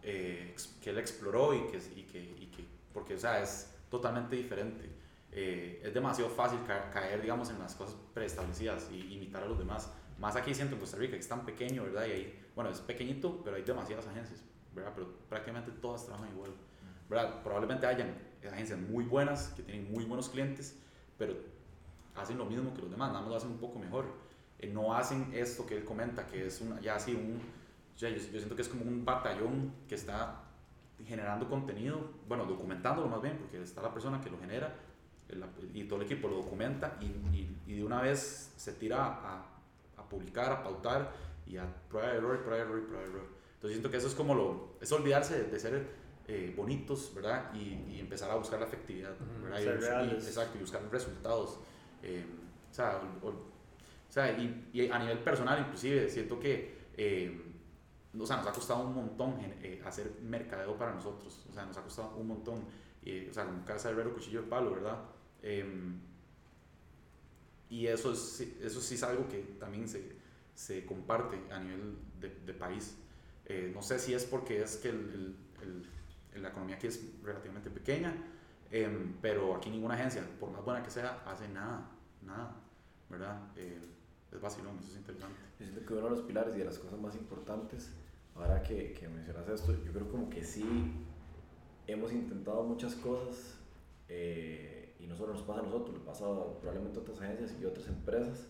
eh, 0.03 0.55
que 0.81 0.89
él 0.89 0.97
exploró 0.97 1.53
y 1.53 1.67
que, 1.71 1.77
y 1.95 2.03
que, 2.03 2.19
y 2.19 2.47
que 2.47 2.63
porque 2.93 3.13
o 3.15 3.19
sea, 3.19 3.41
es 3.41 3.69
totalmente 3.89 4.35
diferente. 4.35 4.89
Eh, 5.33 5.81
es 5.85 5.93
demasiado 5.93 6.29
fácil 6.29 6.59
ca- 6.67 6.89
caer, 6.89 7.21
digamos, 7.21 7.49
en 7.51 7.59
las 7.59 7.75
cosas 7.75 7.95
preestablecidas 8.13 8.89
y 8.91 9.13
imitar 9.13 9.43
a 9.43 9.45
los 9.45 9.57
demás. 9.59 9.89
Más 10.17 10.35
aquí 10.35 10.53
siento 10.53 10.75
en 10.75 10.81
Costa 10.81 10.97
Rica, 10.97 11.13
que 11.13 11.19
es 11.19 11.27
tan 11.27 11.45
pequeño, 11.45 11.83
¿verdad? 11.83 12.05
Y 12.07 12.11
ahí, 12.11 12.39
bueno, 12.61 12.75
es 12.75 12.81
pequeñito, 12.81 13.41
pero 13.43 13.55
hay 13.55 13.63
demasiadas 13.63 14.07
agencias, 14.07 14.43
¿verdad? 14.75 14.91
Pero 14.95 15.07
prácticamente 15.29 15.71
todas 15.71 16.05
trabajan 16.05 16.29
igual. 16.31 16.51
¿verdad? 17.09 17.41
Probablemente 17.43 17.85
hayan 17.87 18.13
agencias 18.51 18.79
muy 18.79 19.03
buenas, 19.05 19.53
que 19.55 19.63
tienen 19.63 19.91
muy 19.91 20.05
buenos 20.05 20.29
clientes, 20.29 20.77
pero 21.17 21.33
hacen 22.15 22.37
lo 22.37 22.45
mismo 22.45 22.73
que 22.73 22.81
los 22.81 22.91
demás, 22.91 23.09
nada 23.09 23.21
más 23.21 23.29
lo 23.29 23.35
hacen 23.37 23.51
un 23.51 23.57
poco 23.57 23.79
mejor. 23.79 24.05
Eh, 24.59 24.67
no 24.67 24.93
hacen 24.93 25.31
esto 25.33 25.65
que 25.65 25.75
él 25.77 25.83
comenta, 25.83 26.25
que 26.27 26.45
es 26.47 26.61
una, 26.61 26.79
ya 26.79 26.95
así 26.95 27.13
un... 27.13 27.41
sea, 27.95 28.09
yo, 28.09 28.17
yo 28.17 28.37
siento 28.39 28.55
que 28.55 28.61
es 28.61 28.69
como 28.69 28.83
un 28.85 29.03
batallón 29.03 29.73
que 29.89 29.95
está 29.95 30.43
generando 31.05 31.49
contenido, 31.49 31.99
bueno, 32.27 32.45
documentándolo 32.45 33.07
más 33.07 33.21
bien, 33.21 33.37
porque 33.39 33.61
está 33.61 33.81
la 33.81 33.91
persona 33.91 34.21
que 34.21 34.29
lo 34.29 34.37
genera 34.39 34.75
el- 35.29 35.43
y 35.73 35.85
todo 35.85 35.99
el 35.99 36.05
equipo 36.05 36.27
lo 36.27 36.35
documenta 36.37 36.97
y, 37.01 37.05
y, 37.05 37.57
y 37.65 37.75
de 37.77 37.83
una 37.83 38.01
vez 38.01 38.53
se 38.55 38.73
tira 38.73 39.03
a, 39.05 39.45
a 39.97 40.03
publicar, 40.09 40.51
a 40.51 40.63
pautar 40.63 41.11
y 41.47 41.57
a 41.57 41.65
prueba 41.89 42.09
de 42.11 42.17
error, 42.17 42.39
prueba 42.43 42.57
de 42.57 42.61
error, 42.63 42.85
prueba 42.85 43.03
de 43.03 43.09
error. 43.09 43.25
Entonces 43.55 43.71
siento 43.71 43.91
que 43.91 43.97
eso 43.97 44.07
es 44.07 44.15
como 44.15 44.33
lo, 44.35 44.75
es 44.81 44.91
olvidarse 44.91 45.43
de, 45.43 45.51
de 45.51 45.59
ser 45.59 45.87
eh, 46.27 46.53
bonitos, 46.55 47.11
¿verdad? 47.13 47.53
Y, 47.53 47.93
y 47.93 47.99
empezar 47.99 48.31
a 48.31 48.35
buscar 48.35 48.59
la 48.59 48.65
efectividad, 48.67 49.13
¿verdad? 49.43 49.59
Y 49.59 50.09
exacto, 50.27 50.57
y 50.57 50.61
buscar 50.61 50.81
resultados. 50.91 51.59
eh, 52.03 52.25
o 52.69 52.73
sea, 52.73 52.99
ol- 53.01 53.19
ol- 53.29 53.35
o 54.09 54.11
sea, 54.13 54.31
y, 54.37 54.89
a 54.91 54.99
nivel 54.99 55.19
personal 55.19 55.59
inclusive 55.59 56.09
siento 56.09 56.39
que 56.39 56.79
eh, 56.97 57.41
o 58.19 58.25
sea, 58.25 58.37
nos 58.37 58.47
ha 58.47 58.51
costado 58.51 58.83
un 58.85 58.93
montón 58.93 59.35
eh, 59.61 59.81
hacer 59.85 60.11
mercadeo 60.21 60.75
para 60.77 60.93
nosotros, 60.93 61.45
o 61.49 61.53
sea, 61.53 61.65
nos 61.65 61.77
ha 61.77 61.81
costado 61.83 62.15
un 62.17 62.27
montón, 62.27 62.59
o 62.59 63.33
sea, 63.33 63.45
como 63.45 63.63
casa 63.65 63.87
de 63.89 63.93
herrero, 63.95 64.13
cuchillo 64.13 64.41
de 64.41 64.47
palo, 64.47 64.71
¿verdad? 64.71 64.97
Em, 65.41 65.99
y 67.69 67.87
eso, 67.87 68.11
es, 68.11 68.41
eso 68.61 68.81
sí 68.81 68.95
es 68.95 69.03
algo 69.03 69.27
que 69.29 69.39
también 69.59 69.87
se, 69.87 70.11
se 70.53 70.85
comparte 70.85 71.37
a 71.51 71.59
nivel 71.59 71.97
de, 72.19 72.29
de 72.45 72.53
país. 72.53 72.97
Eh, 73.45 73.71
no 73.73 73.81
sé 73.81 73.99
si 73.99 74.13
es 74.13 74.25
porque 74.25 74.61
es 74.61 74.77
que 74.77 74.89
el, 74.89 75.35
el- 75.61 75.87
el- 76.33 76.41
la 76.41 76.49
economía 76.49 76.75
aquí 76.75 76.87
es 76.87 77.03
relativamente 77.23 77.69
pequeña, 77.69 78.15
em, 78.71 79.13
pero 79.21 79.55
aquí 79.55 79.69
ninguna 79.69 79.95
agencia, 79.95 80.23
por 80.39 80.49
más 80.51 80.63
buena 80.63 80.81
que 80.83 80.89
sea, 80.89 81.21
hace 81.25 81.47
nada, 81.49 81.89
nada, 82.21 82.55
¿verdad? 83.09 83.41
Eh, 83.57 83.79
es 84.31 84.39
vacilón, 84.39 84.77
eso 84.79 84.91
es 84.91 84.97
interesante. 84.97 85.37
Yo 85.59 85.65
siento 85.65 85.85
que 85.85 85.93
uno 85.93 86.03
de 86.05 86.09
los 86.11 86.21
pilares 86.21 86.55
y 86.55 86.59
de 86.59 86.65
las 86.65 86.79
cosas 86.79 86.97
más 86.99 87.15
importantes, 87.15 87.91
ahora 88.35 88.61
que, 88.63 88.93
que 88.93 89.09
mencionas 89.09 89.49
esto, 89.49 89.73
yo 89.83 89.91
creo 89.91 90.09
como 90.09 90.29
que 90.29 90.41
sí 90.43 90.63
hemos 91.87 92.13
intentado 92.13 92.63
muchas 92.63 92.95
cosas 92.95 93.57
eh, 94.07 94.95
y 94.99 95.07
no 95.07 95.15
solo 95.17 95.33
nos 95.33 95.41
pasa 95.43 95.59
a 95.59 95.63
nosotros, 95.63 95.93
le 95.97 95.99
pasa 96.05 96.25
probablemente 96.61 96.97
a 96.99 97.01
otras 97.01 97.19
agencias 97.19 97.55
y 97.59 97.65
otras 97.65 97.87
empresas, 97.87 98.47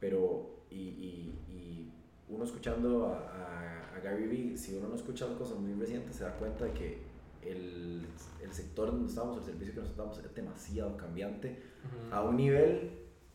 pero 0.00 0.57
y, 0.70 0.74
y, 0.76 1.34
y 1.48 1.92
uno 2.28 2.44
escuchando 2.44 3.06
a, 3.06 3.18
a, 3.18 3.96
a 3.96 4.00
Gary 4.00 4.26
Vee, 4.26 4.56
si 4.56 4.74
uno 4.76 4.88
no 4.88 4.94
escucha 4.94 5.26
cosas 5.38 5.58
muy 5.58 5.72
recientes, 5.74 6.16
se 6.16 6.24
da 6.24 6.32
cuenta 6.34 6.64
de 6.66 6.72
que 6.72 6.98
el, 7.42 8.06
el 8.42 8.52
sector 8.52 8.90
donde 8.90 9.08
estamos, 9.08 9.38
el 9.38 9.44
servicio 9.44 9.74
que 9.74 9.80
nosotros 9.80 10.06
damos 10.06 10.18
es 10.24 10.34
demasiado 10.34 10.96
cambiante 10.96 11.62
Ujú. 11.84 12.14
a 12.14 12.22
un 12.22 12.36
nivel 12.36 12.90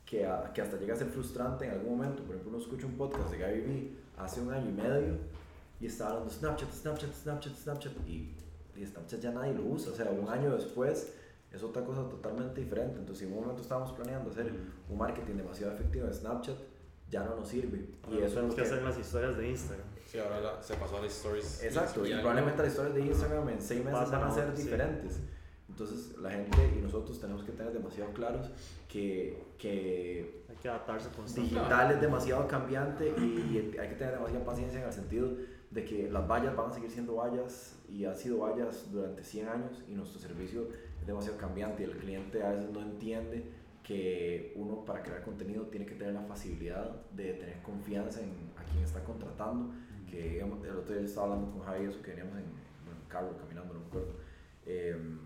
que, 0.05 0.25
a- 0.25 0.51
que 0.53 0.61
hasta 0.61 0.77
llega 0.77 0.93
a 0.93 0.97
ser 0.97 1.07
frustrante 1.07 1.65
en 1.65 1.71
algún 1.71 1.97
momento. 1.97 2.21
Por 2.23 2.35
ejemplo, 2.35 2.51
uno 2.55 2.61
escucha 2.63 2.85
un 2.85 2.93
podcast 2.97 3.31
de 3.31 3.37
Gary 3.39 3.61
Vee 3.61 3.91
hace 4.17 4.41
un 4.41 4.51
año 4.53 4.69
y 4.69 4.73
medio 4.73 5.15
y 5.79 5.85
estaba 5.87 6.11
hablando 6.11 6.31
Snapchat, 6.31 6.71
Snapchat, 6.71 7.13
Snapchat, 7.13 7.55
Snapchat 7.55 7.93
y, 8.07 8.33
y 8.75 8.85
Snapchat 8.85 9.19
ya 9.21 9.31
nadie 9.31 9.53
lo 9.53 9.63
usa. 9.63 9.91
O 9.91 9.95
sea, 9.95 10.11
un 10.11 10.27
año 10.29 10.53
después 10.55 11.13
es 11.51 11.63
otra 11.63 11.83
cosa 11.83 12.07
totalmente 12.09 12.61
diferente. 12.61 12.99
Entonces, 12.99 13.19
si 13.19 13.25
en 13.25 13.37
un 13.37 13.41
momento 13.43 13.61
estábamos 13.63 13.91
planeando 13.93 14.29
hacer 14.29 14.53
un 14.89 14.97
marketing 14.97 15.35
demasiado 15.35 15.73
efectivo 15.73 16.05
en 16.07 16.13
Snapchat, 16.13 16.57
ya 17.13 17.23
no 17.23 17.35
nos 17.35 17.47
sirve. 17.47 17.77
Y 18.09 18.13
Ahora 18.15 18.17
eso 18.17 18.25
es 18.27 18.33
tenemos 18.33 18.49
lo 18.49 18.55
que 18.55 18.61
que... 18.61 18.67
hacer 18.75 18.83
las 18.83 18.97
historias 18.97 19.37
de 19.37 19.49
Instagram. 19.49 19.87
Sí, 20.05 20.19
ahora 20.19 20.39
la- 20.41 20.61
se 20.63 20.73
pasó 20.75 20.97
a 20.97 21.01
las 21.01 21.11
stories. 21.13 21.63
Exacto, 21.63 22.05
Y 22.05 22.11
y 22.11 22.15
probablemente 22.15 22.61
las 22.63 22.71
historias 22.71 22.95
de 22.95 23.01
Instagram 23.01 23.49
en 23.49 23.61
seis 23.61 23.83
meses 23.85 23.99
Pasan 23.99 24.19
van 24.21 24.29
a 24.29 24.33
ser 24.33 24.43
ahora, 24.43 24.55
sí. 24.55 24.63
diferentes. 24.63 25.19
Entonces 25.69 26.17
la 26.19 26.29
gente 26.29 26.57
y 26.77 26.81
nosotros 26.81 27.19
tenemos 27.19 27.43
que 27.43 27.51
tener 27.51 27.73
demasiado 27.73 28.11
claros 28.13 28.51
que, 28.87 29.41
que 29.57 30.43
Hay 30.49 30.55
que 30.57 30.69
adaptarse 30.69 31.09
constantemente. 31.09 31.55
digital 31.59 31.91
es 31.91 32.01
demasiado 32.01 32.47
cambiante 32.47 33.07
y 33.17 33.57
hay 33.79 33.89
que 33.89 33.95
tener 33.95 34.13
demasiada 34.15 34.45
paciencia 34.45 34.79
en 34.81 34.85
el 34.87 34.93
sentido 34.93 35.29
de 35.71 35.83
que 35.85 36.11
las 36.11 36.27
vallas 36.27 36.55
van 36.55 36.69
a 36.69 36.73
seguir 36.73 36.91
siendo 36.91 37.15
vallas 37.15 37.75
y 37.89 38.05
han 38.05 38.15
sido 38.15 38.37
vallas 38.39 38.91
durante 38.91 39.23
100 39.23 39.47
años 39.47 39.83
y 39.87 39.93
nuestro 39.95 40.19
servicio 40.19 40.67
es 41.01 41.07
demasiado 41.07 41.37
cambiante 41.39 41.81
y 41.81 41.85
el 41.85 41.97
cliente 41.97 42.43
a 42.43 42.51
veces 42.51 42.69
no 42.69 42.81
entiende 42.81 43.43
que 43.83 44.53
uno 44.55 44.85
para 44.85 45.03
crear 45.03 45.23
contenido 45.23 45.65
tiene 45.67 45.85
que 45.85 45.95
tener 45.95 46.13
la 46.13 46.23
facilidad 46.23 46.89
de 47.11 47.33
tener 47.33 47.61
confianza 47.61 48.21
en 48.21 48.31
a 48.57 48.63
quien 48.63 48.83
está 48.83 49.03
contratando 49.03 49.73
que 50.09 50.29
digamos, 50.29 50.63
el 50.63 50.77
otro 50.77 50.93
día 50.93 51.01
yo 51.01 51.07
estaba 51.07 51.33
hablando 51.33 51.51
con 51.51 51.61
Javi 51.61 51.85
eso 51.85 52.01
que 52.01 52.11
veníamos 52.11 52.37
en, 52.37 52.45
bueno, 52.85 53.01
en 53.01 53.09
carro 53.09 53.37
caminando 53.37 53.73
no 53.73 53.79
me 53.81 53.85
acuerdo 53.87 54.13
Em, 54.65 55.19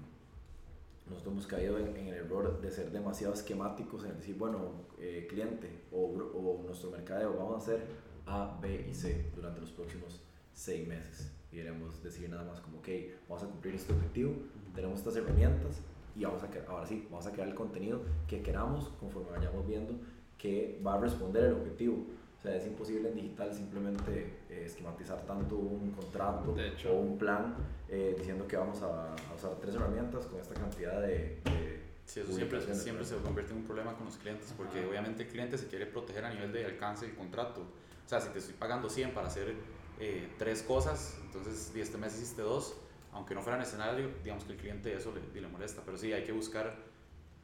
nosotros 1.06 1.34
hemos 1.34 1.48
caído 1.48 1.78
en, 1.80 1.96
en 1.96 2.08
el 2.08 2.16
error 2.16 2.60
de 2.60 2.72
ser 2.72 2.92
demasiado 2.92 3.34
esquemáticos 3.34 4.04
en 4.04 4.18
decir, 4.18 4.36
bueno, 4.38 4.88
eh, 5.00 5.26
cliente 5.30 5.70
o, 5.92 6.06
o 6.06 6.64
nuestro 6.66 6.92
mercadeo, 6.92 7.36
vamos 7.38 7.56
a 7.56 7.58
hacer 7.58 7.86
A, 8.26 8.60
B 8.62 8.88
y 8.90 8.94
C 8.94 9.32
durante 9.36 9.62
los 9.62 9.72
próximos 9.72 10.22
seis 10.54 10.88
meses. 10.88 11.32
Y 11.52 11.58
queremos 11.58 12.04
decir 12.04 12.30
nada 12.30 12.44
más 12.44 12.60
como, 12.60 12.80
ok, 12.80 12.88
vamos 13.30 13.44
a 13.44 13.48
cumplir 13.48 13.76
este 13.76 13.94
objetivo, 13.94 14.34
tenemos 14.76 15.00
estas 15.00 15.16
herramientas 15.16 15.82
y 16.18 16.24
vamos 16.24 16.42
a, 16.44 16.50
ahora 16.72 16.86
sí, 16.86 17.08
vamos 17.12 17.28
a 17.28 17.32
crear 17.32 17.48
el 17.48 17.56
contenido 17.56 18.02
que 18.28 18.42
queramos 18.42 18.90
conforme 19.00 19.32
vayamos 19.32 19.66
viendo 19.68 19.94
que 20.38 20.80
va 20.86 20.96
a 20.96 21.00
responder 21.00 21.46
el 21.46 21.54
objetivo. 21.54 22.06
O 22.38 22.42
sea, 22.42 22.56
es 22.56 22.68
imposible 22.68 23.10
en 23.10 23.16
digital 23.16 23.54
simplemente 23.54 24.38
eh, 24.50 24.64
esquematizar 24.66 25.26
tanto 25.26 25.56
un 25.56 25.92
contrato 25.92 26.54
De 26.54 26.68
hecho. 26.70 26.94
o 26.94 27.00
un 27.02 27.18
plan 27.18 27.56
eh, 27.90 28.16
diciendo 28.18 28.48
que 28.48 28.56
vamos 28.56 28.82
a, 28.84 29.14
a 29.14 29.36
usar 29.36 29.56
tres 29.60 29.76
herramientas 29.76 30.26
con 30.28 30.40
esta 30.40 30.54
cantidad 30.54 31.02
de... 31.02 31.40
de 31.44 31.88
Sí, 32.06 32.22
eso 32.22 32.32
siempre, 32.32 32.62
siempre 32.74 33.04
se 33.04 33.18
convierte 33.18 33.52
en 33.52 33.58
un 33.58 33.64
problema 33.66 33.94
con 33.94 34.06
los 34.06 34.16
clientes, 34.16 34.54
porque 34.56 34.80
Ajá. 34.80 34.88
obviamente 34.88 35.24
el 35.24 35.30
cliente 35.30 35.58
se 35.58 35.68
quiere 35.68 35.86
proteger 35.88 36.24
a 36.24 36.34
nivel 36.34 36.54
de 36.54 36.64
alcance 36.64 37.06
del 37.06 37.16
contrato. 37.16 37.62
O 38.06 38.08
sea, 38.10 38.22
si 38.22 38.30
te 38.30 38.40
estoy 38.40 38.54
pagando 38.54 38.90
100 38.90 39.12
para 39.12 39.28
hacer 39.28 39.54
eh, 40.00 40.30
tres 40.38 40.62
cosas, 40.62 41.18
entonces 41.26 41.74
este 41.76 41.98
mes 41.98 42.16
hiciste 42.16 42.44
dos, 42.44 42.78
aunque 43.18 43.34
no 43.34 43.42
fuera 43.42 43.58
necesario, 43.58 44.10
digamos 44.24 44.44
que 44.44 44.54
el 44.54 44.60
cliente 44.60 44.94
eso 44.94 45.12
le, 45.14 45.42
le 45.42 45.48
molesta. 45.48 45.82
Pero 45.84 45.98
sí, 45.98 46.14
hay 46.14 46.24
que 46.24 46.32
buscar, 46.32 46.76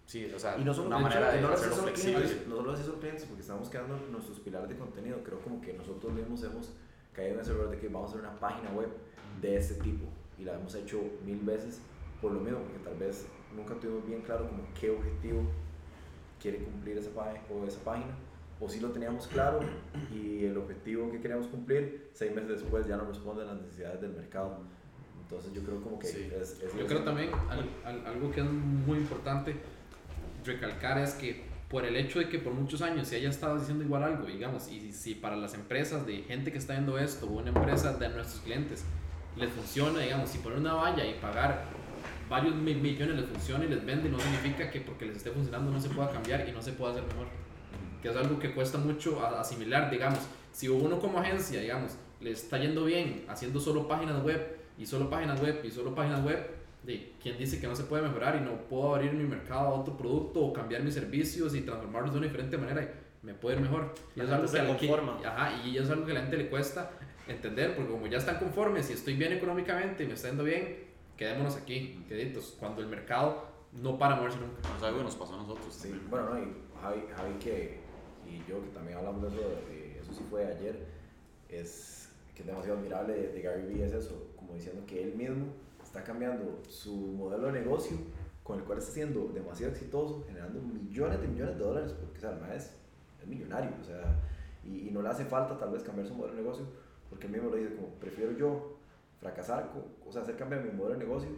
sí, 0.05 0.31
o 0.33 0.39
sea, 0.39 0.57
Y 0.57 0.63
no 0.63 0.73
solo, 0.73 0.87
una 0.87 0.99
manera 0.99 1.31
de 1.31 1.41
no 1.41 1.47
lo 1.47 1.53
hace 1.55 1.65
hacerlo 1.65 1.83
flexible. 1.83 2.21
clientes, 2.21 2.47
no 2.47 2.77
solo 2.77 2.99
clientes 2.99 3.25
porque 3.25 3.41
estamos 3.41 3.69
quedando 3.69 3.97
nuestros 4.11 4.39
pilares 4.39 4.69
de 4.69 4.77
contenido. 4.77 5.17
Creo 5.23 5.39
como 5.39 5.59
que 5.61 5.73
nosotros 5.73 6.13
mismos 6.13 6.43
hemos 6.43 6.73
caído 7.11 7.33
en 7.33 7.39
ese 7.41 7.51
error 7.51 7.69
de 7.71 7.79
que 7.79 7.87
vamos 7.87 8.11
a 8.11 8.13
hacer 8.13 8.27
una 8.27 8.39
página 8.39 8.69
web 8.71 8.89
de 9.41 9.57
este 9.57 9.75
tipo 9.75 10.05
y 10.37 10.43
la 10.43 10.53
hemos 10.53 10.75
hecho 10.75 11.01
mil 11.25 11.39
veces 11.39 11.81
por 12.21 12.31
lo 12.31 12.39
mismo, 12.39 12.59
porque 12.59 12.79
tal 12.79 12.95
vez 12.95 13.25
nunca 13.55 13.73
tuvimos 13.75 14.05
bien 14.05 14.21
claro 14.21 14.47
como 14.47 14.63
qué 14.79 14.91
objetivo 14.91 15.41
quiere 16.39 16.59
cumplir 16.59 16.97
esa, 16.97 17.09
o 17.49 17.65
esa 17.65 17.83
página 17.83 18.13
o 18.59 18.69
sí 18.69 18.79
lo 18.79 18.91
teníamos 18.91 19.27
claro 19.27 19.59
y 20.11 20.45
el 20.45 20.57
objetivo 20.57 21.11
que 21.11 21.19
queríamos 21.19 21.47
cumplir, 21.47 22.09
seis 22.13 22.33
meses 22.33 22.61
después 22.61 22.87
ya 22.87 22.95
no 22.95 23.05
responde 23.05 23.43
a 23.43 23.45
las 23.45 23.61
necesidades 23.61 23.99
del 24.01 24.13
mercado. 24.13 24.59
Entonces 25.33 25.53
yo 25.53 25.63
creo 25.67 25.81
como 25.81 25.97
que 25.99 26.07
Sí. 26.07 26.29
es, 26.39 26.59
es- 26.61 26.77
Yo 26.77 26.85
creo 26.85 27.03
también 27.03 27.29
al- 27.49 27.67
al- 27.85 28.05
algo 28.05 28.29
que 28.31 28.41
es 28.41 28.45
muy 28.45 28.99
importante 28.99 29.55
recalcar 30.45 30.97
es 30.99 31.13
que 31.13 31.43
por 31.69 31.85
el 31.85 31.95
hecho 31.95 32.19
de 32.19 32.29
que 32.29 32.37
por 32.37 32.53
muchos 32.53 32.81
años 32.83 33.07
se 33.07 33.15
haya 33.15 33.29
estado 33.29 33.57
diciendo 33.57 33.83
igual 33.83 34.03
algo, 34.03 34.25
digamos, 34.27 34.69
y 34.71 34.91
si 34.91 35.15
para 35.15 35.35
las 35.35 35.55
empresas 35.55 36.05
de 36.05 36.17
gente 36.23 36.51
que 36.51 36.59
está 36.59 36.73
viendo 36.73 36.99
esto 36.99 37.25
o 37.25 37.39
una 37.39 37.49
empresa 37.49 37.93
de 37.93 38.09
nuestros 38.09 38.41
clientes 38.41 38.83
les 39.35 39.49
funciona, 39.49 39.99
digamos, 39.99 40.29
si 40.29 40.37
poner 40.37 40.59
una 40.59 40.73
valla 40.75 41.03
y 41.05 41.15
pagar 41.15 41.63
varios 42.29 42.53
mi- 42.55 42.75
millones 42.75 43.15
les 43.15 43.25
funciona 43.25 43.65
y 43.65 43.69
les 43.69 43.83
vende, 43.83 44.09
no 44.09 44.19
significa 44.19 44.69
que 44.69 44.81
porque 44.81 45.05
les 45.07 45.17
esté 45.17 45.31
funcionando 45.31 45.71
no 45.71 45.81
se 45.81 45.89
pueda 45.89 46.11
cambiar 46.11 46.47
y 46.47 46.51
no 46.51 46.61
se 46.61 46.73
pueda 46.73 46.91
hacer 46.91 47.03
mejor. 47.05 47.25
Que 48.03 48.09
es 48.09 48.15
algo 48.15 48.37
que 48.37 48.53
cuesta 48.53 48.77
mucho 48.77 49.25
asimilar, 49.25 49.89
digamos, 49.89 50.19
si 50.51 50.67
uno 50.67 50.99
como 50.99 51.19
agencia, 51.19 51.59
digamos, 51.59 51.93
le 52.19 52.31
está 52.31 52.59
yendo 52.59 52.85
bien 52.85 53.25
haciendo 53.27 53.59
solo 53.59 53.87
páginas 53.87 54.21
web 54.23 54.57
y 54.77 54.85
solo 54.85 55.09
páginas 55.09 55.41
web 55.41 55.61
y 55.63 55.71
solo 55.71 55.93
páginas 55.95 56.23
web, 56.23 56.45
de 56.83 57.13
quién 57.21 57.37
dice 57.37 57.59
que 57.61 57.67
no 57.67 57.75
se 57.75 57.83
puede 57.83 58.03
mejorar 58.03 58.35
y 58.35 58.41
no 58.41 58.57
puedo 58.67 58.95
abrir 58.95 59.13
mi 59.13 59.23
mercado 59.23 59.67
a 59.67 59.69
otro 59.73 59.95
producto 59.95 60.41
o 60.41 60.51
cambiar 60.53 60.83
mis 60.83 60.93
servicios 60.93 61.55
y 61.55 61.61
transformarlos 61.61 62.11
de 62.11 62.17
una 62.17 62.27
diferente 62.27 62.57
manera 62.57 62.83
y 62.83 63.25
me 63.25 63.33
puede 63.33 63.55
ir 63.55 63.61
mejor. 63.61 63.93
Y 64.15 64.19
La 64.19 64.25
es 64.25 64.31
algo 64.31 64.51
que, 64.51 64.59
a 64.59 64.63
la- 64.63 64.77
que- 64.77 64.87
conforma. 64.87 65.19
ajá, 65.25 65.63
y 65.65 65.77
es 65.77 65.89
algo 65.89 66.05
que 66.05 66.11
a 66.11 66.15
la 66.15 66.21
gente 66.21 66.37
le 66.37 66.49
cuesta 66.49 66.91
entender 67.27 67.75
porque 67.75 67.89
como 67.91 68.07
ya 68.07 68.17
están 68.17 68.37
conformes 68.37 68.89
y 68.89 68.93
estoy 68.93 69.15
bien 69.15 69.31
económicamente 69.31 70.03
y 70.03 70.07
me 70.07 70.13
está 70.13 70.27
yendo 70.27 70.43
bien, 70.43 70.77
quedémonos 71.15 71.55
aquí, 71.55 72.03
queditos, 72.09 72.55
cuando 72.59 72.81
el 72.81 72.87
mercado 72.87 73.45
no 73.71 73.97
para 73.97 74.15
moverse 74.17 74.39
nunca. 74.39 74.59
Es 74.77 74.83
algo 74.83 74.97
que 74.97 75.03
nos 75.05 75.15
pasó 75.15 75.35
a 75.35 75.37
nosotros. 75.37 75.73
Sí, 75.73 75.87
también. 75.89 76.09
bueno, 76.09 76.29
no, 76.33 76.39
y 76.39 76.53
Javi, 76.81 77.03
Javi 77.15 77.33
que, 77.39 77.79
y 78.29 78.37
yo 78.49 78.61
que 78.61 78.69
también 78.73 78.97
hablamos 78.97 79.21
de 79.21 79.27
eso, 79.29 79.39
eh, 79.71 79.99
eso 80.01 80.13
sí 80.13 80.25
fue 80.29 80.45
ayer, 80.45 80.85
es 81.49 82.09
que 82.35 82.41
es 82.41 82.47
demasiado 82.47 82.79
admirable 82.79 83.13
de, 83.13 83.27
de 83.31 83.41
Gary 83.41 83.61
Vee 83.67 83.83
es 83.85 83.93
eso, 83.93 84.27
como 84.53 84.57
diciendo 84.57 84.83
que 84.85 85.03
él 85.03 85.15
mismo 85.15 85.47
está 85.83 86.03
cambiando 86.03 86.61
su 86.69 86.95
modelo 86.95 87.47
de 87.47 87.53
negocio 87.53 87.97
con 88.43 88.59
el 88.59 88.65
cual 88.65 88.77
está 88.77 88.91
siendo 88.91 89.29
demasiado 89.29 89.71
exitoso, 89.71 90.23
generando 90.27 90.61
millones 90.61 91.21
de 91.21 91.27
millones 91.27 91.57
de 91.57 91.63
dólares, 91.63 91.93
porque 91.93 92.17
o 92.19 92.21
sea, 92.21 92.55
es, 92.55 92.75
es 93.21 93.27
millonario, 93.27 93.71
o 93.81 93.83
sea, 93.83 94.19
y, 94.63 94.89
y 94.89 94.91
no 94.91 95.01
le 95.01 95.09
hace 95.09 95.25
falta 95.25 95.57
tal 95.57 95.71
vez 95.71 95.81
cambiar 95.81 96.07
su 96.07 96.13
modelo 96.13 96.35
de 96.35 96.41
negocio, 96.41 96.65
porque 97.09 97.27
él 97.27 97.33
mismo 97.33 97.49
lo 97.49 97.55
dice 97.55 97.75
como, 97.75 97.87
prefiero 97.95 98.31
yo 98.33 98.77
fracasar, 99.19 99.71
o 100.05 100.11
sea, 100.11 100.21
hacer 100.21 100.35
cambiar 100.35 100.63
mi 100.63 100.71
modelo 100.71 100.99
de 100.99 101.05
negocio 101.05 101.29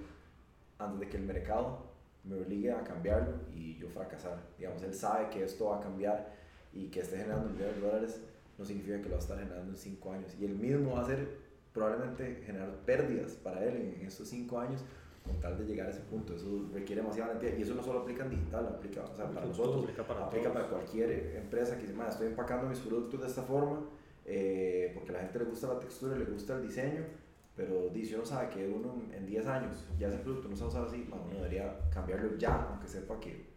antes 0.80 1.00
de 1.00 1.10
que 1.10 1.18
el 1.18 1.24
mercado 1.24 1.86
me 2.24 2.36
obligue 2.36 2.72
a 2.72 2.84
cambiarlo 2.84 3.34
y 3.54 3.78
yo 3.78 3.88
fracasar. 3.90 4.40
Digamos, 4.58 4.82
él 4.84 4.94
sabe 4.94 5.30
que 5.30 5.44
esto 5.44 5.68
va 5.68 5.78
a 5.78 5.82
cambiar 5.82 6.34
y 6.74 6.88
que 6.88 7.02
esté 7.02 7.18
generando 7.18 7.50
millones 7.50 7.76
de 7.76 7.82
dólares 7.82 8.22
no 8.58 8.66
significa 8.66 8.98
que 8.98 9.04
lo 9.04 9.12
va 9.12 9.18
a 9.18 9.20
estar 9.20 9.38
generando 9.38 9.72
en 9.72 9.78
5 9.78 10.12
años. 10.12 10.36
Y 10.40 10.46
él 10.46 10.56
mismo 10.56 10.94
va 10.94 11.00
a 11.00 11.04
hacer 11.04 11.45
probablemente 11.76 12.42
generar 12.46 12.72
pérdidas 12.86 13.34
para 13.34 13.64
él 13.64 13.76
en, 13.76 14.02
en 14.02 14.08
estos 14.08 14.28
5 14.30 14.60
años 14.60 14.84
con 15.24 15.40
tal 15.40 15.58
de 15.58 15.66
llegar 15.66 15.88
a 15.88 15.90
ese 15.92 16.02
punto. 16.02 16.36
Eso 16.36 16.70
requiere 16.74 17.02
demasiada 17.02 17.34
valentía 17.34 17.60
y 17.60 17.62
eso 17.62 17.76
no 17.76 17.84
solo 17.84 18.00
aplica 18.00 18.24
en 18.24 18.32
digital, 18.32 18.66
aplica 18.68 19.04
o 19.04 19.16
sea, 19.16 19.30
para 19.30 19.46
nosotros, 19.46 19.84
aplica 19.84 20.08
para 20.08 20.26
aplica 20.26 20.52
para 20.52 20.68
cualquier 20.68 21.36
empresa 21.36 21.76
que 21.76 21.84
dice, 21.84 21.94
"Ma, 21.94 22.08
estoy 22.08 22.28
empacando 22.28 22.68
mis 22.68 22.80
productos 22.80 23.22
de 23.22 23.28
esta 23.28 23.44
forma 23.44 23.82
eh, 24.26 24.92
porque 24.96 25.12
a 25.12 25.14
la 25.14 25.20
gente 25.20 25.40
le 25.40 25.46
gusta 25.46 25.68
la 25.68 25.80
textura, 25.80 26.18
le 26.18 26.26
gusta 26.26 26.56
el 26.56 26.64
diseño, 26.64 27.04
pero 27.56 27.90
di, 27.90 28.04
si 28.04 28.16
uno 28.16 28.26
sabe 28.26 28.50
que 28.50 28.68
uno 28.68 29.04
en 29.14 29.26
10 29.26 29.46
años 29.46 29.86
ya 30.00 30.08
ese 30.08 30.18
producto 30.18 30.50
no 30.50 30.56
se 30.56 30.64
va 30.64 30.68
a 30.68 30.72
usar 30.72 30.86
así, 30.86 31.06
ma, 31.10 31.18
uno 31.18 31.36
debería 31.36 31.80
cambiarlo 31.94 32.36
ya, 32.38 32.70
aunque 32.70 32.88
sepa 32.88 33.20
que 33.20 33.54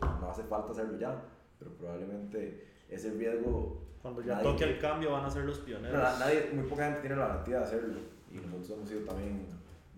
no 0.00 0.28
hace 0.28 0.42
falta 0.42 0.72
hacerlo 0.72 0.98
ya, 0.98 1.22
pero 1.58 1.72
probablemente 1.72 2.66
ese 2.88 3.12
riesgo, 3.12 3.87
Cuando 4.02 4.22
ya 4.22 4.34
Nadie 4.34 4.44
toque 4.44 4.64
que- 4.64 4.70
el 4.72 4.78
cambio 4.78 5.12
van 5.12 5.24
a 5.24 5.30
ser 5.30 5.44
los 5.44 5.58
pioneros. 5.58 5.96
no, 6.00 6.18
nadie, 6.18 6.50
muy 6.52 6.64
poca 6.64 6.84
gente 6.86 7.00
tiene 7.00 7.16
la 7.16 7.28
garantía 7.28 7.58
de 7.58 7.64
hacerlo 7.64 7.98
y 8.30 8.34
nosotros 8.36 8.70
hemos 8.70 8.88
sido 8.88 9.00
también 9.02 9.46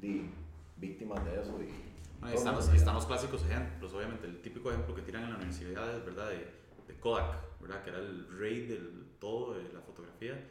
di, 0.01 0.31
víctimas 0.77 1.25
de 1.25 1.41
eso. 1.41 1.59
Y 1.63 1.69
No, 2.21 2.29
están, 2.29 2.55
los, 2.55 2.69
están 2.75 2.95
los 2.95 3.07
clásicos 3.07 3.43
ejemplos, 3.45 3.93
obviamente. 3.95 4.27
El 4.27 4.41
típico 4.43 4.71
ejemplo 4.71 4.95
que 4.95 5.03
tiran 5.03 5.25
en 5.25 5.31
la 5.31 5.37
universidad 5.37 5.95
es 5.97 6.05
¿verdad? 6.05 6.29
De, 6.31 6.37
de 6.89 7.01
Kodak, 7.01 7.61
¿verdad? 7.61 7.83
que 7.83 7.91
era 7.91 7.99
el 7.99 8.27
rey 8.39 8.67
del 8.67 9.07
todo 9.19 9.55
de 9.55 9.73
la 9.73 9.81
fotografía 9.81 10.43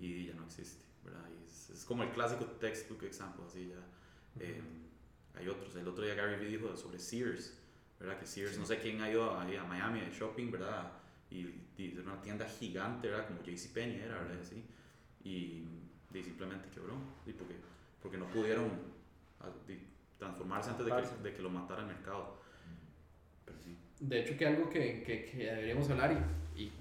y 0.00 0.26
ya 0.26 0.34
no 0.34 0.44
existe. 0.44 0.84
¿verdad? 1.04 1.20
Y 1.38 1.44
es, 1.44 1.70
es 1.70 1.84
como 1.84 2.02
el 2.02 2.10
clásico 2.10 2.44
textbook 2.46 3.02
example, 3.04 3.44
así 3.46 3.68
ya. 3.68 4.42
Eh, 4.42 4.60
hay 5.34 5.48
otros. 5.48 5.74
El 5.76 5.86
otro 5.88 6.04
día 6.04 6.14
Gary 6.14 6.36
Vee 6.36 6.48
dijo 6.56 6.76
sobre 6.76 6.98
Sears, 6.98 7.58
¿verdad? 8.00 8.18
que 8.18 8.26
Sears, 8.26 8.58
no 8.58 8.64
sé 8.66 8.78
quién 8.78 9.00
ha 9.02 9.10
ido 9.10 9.38
ahí 9.38 9.56
a 9.56 9.64
Miami 9.64 10.00
de 10.00 10.10
shopping, 10.10 10.50
¿verdad? 10.50 10.92
Y, 11.30 11.63
era 11.78 12.02
una 12.02 12.20
tienda 12.22 12.46
gigante, 12.46 13.08
¿verdad? 13.08 13.26
Como 13.26 13.40
JCPenney 13.42 14.00
era, 14.00 14.18
¿verdad? 14.20 14.38
Así. 14.40 14.64
Y, 15.24 15.64
simplemente 16.22 16.68
quebró, 16.72 16.94
y 17.26 17.32
porque, 17.32 17.54
porque 18.00 18.18
no 18.18 18.26
pudieron 18.28 18.70
ah, 19.40 19.48
transformarse 20.18 20.70
antes 20.70 20.86
de 20.86 20.92
que, 20.92 21.22
de 21.28 21.34
que 21.34 21.42
lo 21.42 21.50
matara 21.50 21.80
el 21.82 21.88
mercado. 21.88 22.38
Pero 23.44 23.58
sí. 23.58 23.76
De 24.00 24.20
hecho, 24.20 24.36
que 24.36 24.46
algo 24.46 24.70
que, 24.70 25.02
que, 25.02 25.24
que 25.24 25.36
deberíamos 25.38 25.90
hablar 25.90 26.12
y, 26.56 26.62
y 26.62 26.72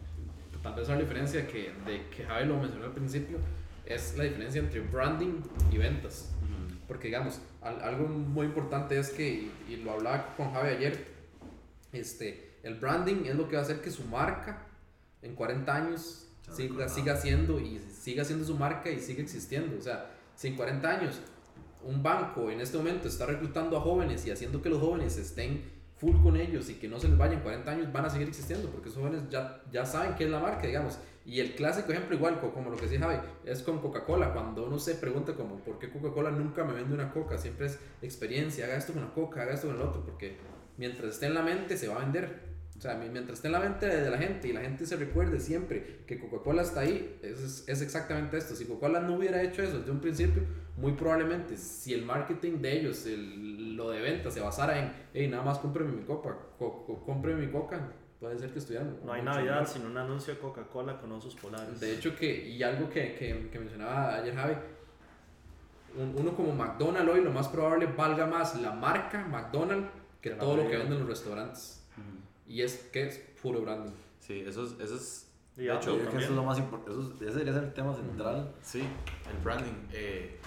tal 0.61 0.75
vez 0.75 0.87
la 0.87 0.97
diferencia 0.99 1.47
que, 1.47 1.73
de 1.85 2.07
que 2.09 2.25
Javi 2.25 2.45
lo 2.47 2.59
mencionó 2.59 2.85
al 2.85 2.93
principio 2.93 3.39
es 3.85 4.15
la 4.17 4.23
diferencia 4.25 4.61
entre 4.61 4.81
branding 4.81 5.41
y 5.71 5.77
ventas. 5.77 6.29
Porque 6.87 7.07
digamos, 7.07 7.41
al- 7.61 7.81
algo 7.81 8.07
muy 8.07 8.45
importante 8.45 8.99
es 8.99 9.09
que, 9.09 9.27
y, 9.27 9.51
y 9.69 9.77
lo 9.77 9.93
hablaba 9.93 10.35
con 10.35 10.53
Javi 10.53 10.69
ayer, 10.69 11.07
este, 11.91 12.59
el 12.63 12.75
branding 12.75 13.25
es 13.25 13.35
lo 13.35 13.47
que 13.47 13.55
va 13.55 13.61
a 13.61 13.65
hacer 13.65 13.81
que 13.81 13.89
su 13.89 14.03
marca 14.05 14.67
en 15.23 15.35
40 15.35 15.75
años 15.75 16.27
siga, 16.51 16.89
siga 16.89 17.15
siendo 17.17 17.59
y 17.59 17.79
siga 17.79 18.23
siendo 18.23 18.45
su 18.45 18.55
marca 18.55 18.89
y 18.89 18.99
siga 18.99 19.21
existiendo. 19.21 19.77
O 19.77 19.81
sea, 19.81 20.11
si 20.35 20.49
en 20.49 20.55
40 20.55 20.89
años 20.89 21.21
un 21.83 22.01
banco 22.03 22.49
en 22.49 22.61
este 22.61 22.77
momento 22.77 23.07
está 23.07 23.25
reclutando 23.25 23.77
a 23.77 23.81
jóvenes 23.81 24.25
y 24.25 24.31
haciendo 24.31 24.61
que 24.61 24.69
los 24.69 24.79
jóvenes 24.79 25.17
estén 25.17 25.63
full 25.97 26.21
con 26.21 26.35
ellos 26.37 26.69
y 26.69 26.75
que 26.75 26.87
no 26.87 26.99
se 26.99 27.07
les 27.07 27.17
vayan 27.17 27.41
40 27.41 27.71
años, 27.71 27.91
van 27.93 28.05
a 28.05 28.09
seguir 28.09 28.27
existiendo 28.27 28.69
porque 28.69 28.89
esos 28.89 29.01
jóvenes 29.01 29.23
ya, 29.29 29.61
ya 29.71 29.85
saben 29.85 30.15
qué 30.15 30.25
es 30.25 30.29
la 30.29 30.39
marca, 30.39 30.67
digamos. 30.67 30.97
Y 31.25 31.39
el 31.39 31.55
clásico 31.55 31.93
ejemplo, 31.93 32.15
igual 32.17 32.41
co- 32.41 32.53
como 32.53 32.69
lo 32.69 32.75
que 32.75 32.83
decía 32.83 32.99
Javi, 32.99 33.15
es 33.45 33.61
con 33.63 33.79
Coca-Cola. 33.79 34.33
Cuando 34.33 34.65
uno 34.65 34.77
se 34.77 34.95
pregunta 34.95 35.33
como, 35.35 35.55
¿por 35.59 35.79
qué 35.79 35.89
Coca-Cola 35.89 36.31
nunca 36.31 36.65
me 36.65 36.73
vende 36.73 36.93
una 36.93 37.13
Coca? 37.13 37.37
Siempre 37.37 37.67
es 37.67 37.79
experiencia, 38.01 38.65
haga 38.65 38.75
esto 38.75 38.91
con 38.91 39.03
la 39.03 39.13
Coca, 39.13 39.41
haga 39.43 39.53
esto 39.53 39.67
con 39.67 39.77
el 39.77 39.81
otro, 39.83 40.03
porque 40.03 40.35
mientras 40.77 41.13
esté 41.13 41.27
en 41.27 41.33
la 41.35 41.41
mente 41.41 41.77
se 41.77 41.87
va 41.87 41.95
a 41.95 41.99
vender. 41.99 42.52
O 42.83 42.85
sea, 42.85 42.95
mi- 42.95 43.07
mientras 43.07 43.37
esté 43.39 43.47
en 43.47 43.53
la 43.53 43.61
mente 43.61 43.87
de 43.87 44.09
la 44.09 44.17
gente 44.17 44.49
y 44.49 44.51
la 44.51 44.59
gente 44.59 44.85
se 44.85 44.97
recuerde 44.97 45.39
siempre 45.39 46.01
que 46.05 46.19
Coca-Cola 46.19 46.63
está 46.63 46.81
ahí, 46.81 47.17
es, 47.23 47.63
es- 47.65 47.81
exactamente 47.81 48.37
esto. 48.37 48.55
Si 48.57 48.65
Coca-Cola 48.65 48.99
no 48.99 49.15
hubiera 49.15 49.41
hecho 49.41 49.63
eso 49.63 49.79
desde 49.79 49.89
un 49.91 50.01
principio, 50.01 50.43
muy 50.75 50.91
probablemente 50.91 51.55
si 51.55 51.93
el 51.93 52.03
marketing 52.03 52.57
de 52.61 52.79
ellos, 52.81 53.05
el- 53.05 53.77
lo 53.77 53.89
de 53.91 54.01
venta, 54.01 54.29
se 54.31 54.41
basara 54.41 54.77
en, 54.79 54.91
hey, 55.13 55.29
nada 55.29 55.43
más 55.43 55.59
cómpreme 55.59 55.93
mi 55.93 56.03
copa, 56.03 56.35
co- 56.59 56.83
co- 56.85 57.05
cómpreme 57.05 57.45
mi 57.45 57.51
coca, 57.53 57.79
puede 58.19 58.37
ser 58.37 58.49
que 58.51 58.59
estuvieran. 58.59 58.97
No 59.05 59.13
hay 59.13 59.21
Navidad 59.21 59.61
mejor. 59.61 59.67
sin 59.69 59.85
un 59.85 59.97
anuncio 59.97 60.33
de 60.33 60.41
Coca-Cola 60.41 60.99
con 60.99 61.09
osos 61.13 61.35
polares. 61.37 61.79
De 61.79 61.93
hecho, 61.93 62.13
que, 62.17 62.49
y 62.49 62.61
algo 62.63 62.89
que, 62.89 63.15
que, 63.15 63.47
que 63.49 63.59
mencionaba 63.59 64.15
ayer 64.15 64.35
Javi, 64.35 64.55
un- 65.97 66.15
uno 66.19 66.35
como 66.35 66.51
McDonald's 66.53 67.13
hoy 67.13 67.23
lo 67.23 67.31
más 67.31 67.47
probable 67.47 67.85
valga 67.85 68.25
más 68.25 68.59
la 68.59 68.71
marca 68.73 69.25
McDonald's 69.25 69.87
que 70.19 70.31
Que 70.31 70.35
todo 70.35 70.57
lo 70.57 70.67
que 70.69 70.75
venden 70.75 70.99
los 70.99 71.07
restaurantes. 71.07 71.79
Y 72.53 72.61
es 72.61 72.77
que 72.91 73.07
es 73.07 73.17
puro 73.41 73.61
branding. 73.61 73.91
Sí, 74.19 74.41
eso 74.45 74.63
es, 74.65 74.79
eso 74.79 74.95
es 74.95 75.27
de 75.55 75.65
hecho, 75.65 75.91
Yo 75.91 75.99
creo 75.99 76.11
que 76.11 76.17
eso 76.17 76.29
es 76.29 76.35
lo 76.35 76.43
más 76.43 76.57
importante, 76.59 76.91
ese 77.25 77.33
debería 77.39 77.53
ser 77.53 77.63
el 77.63 77.73
tema 77.73 77.95
central. 77.95 78.53
sí, 78.61 78.81
el 78.81 79.43
branding. 79.43 79.87
eh, 79.91 80.37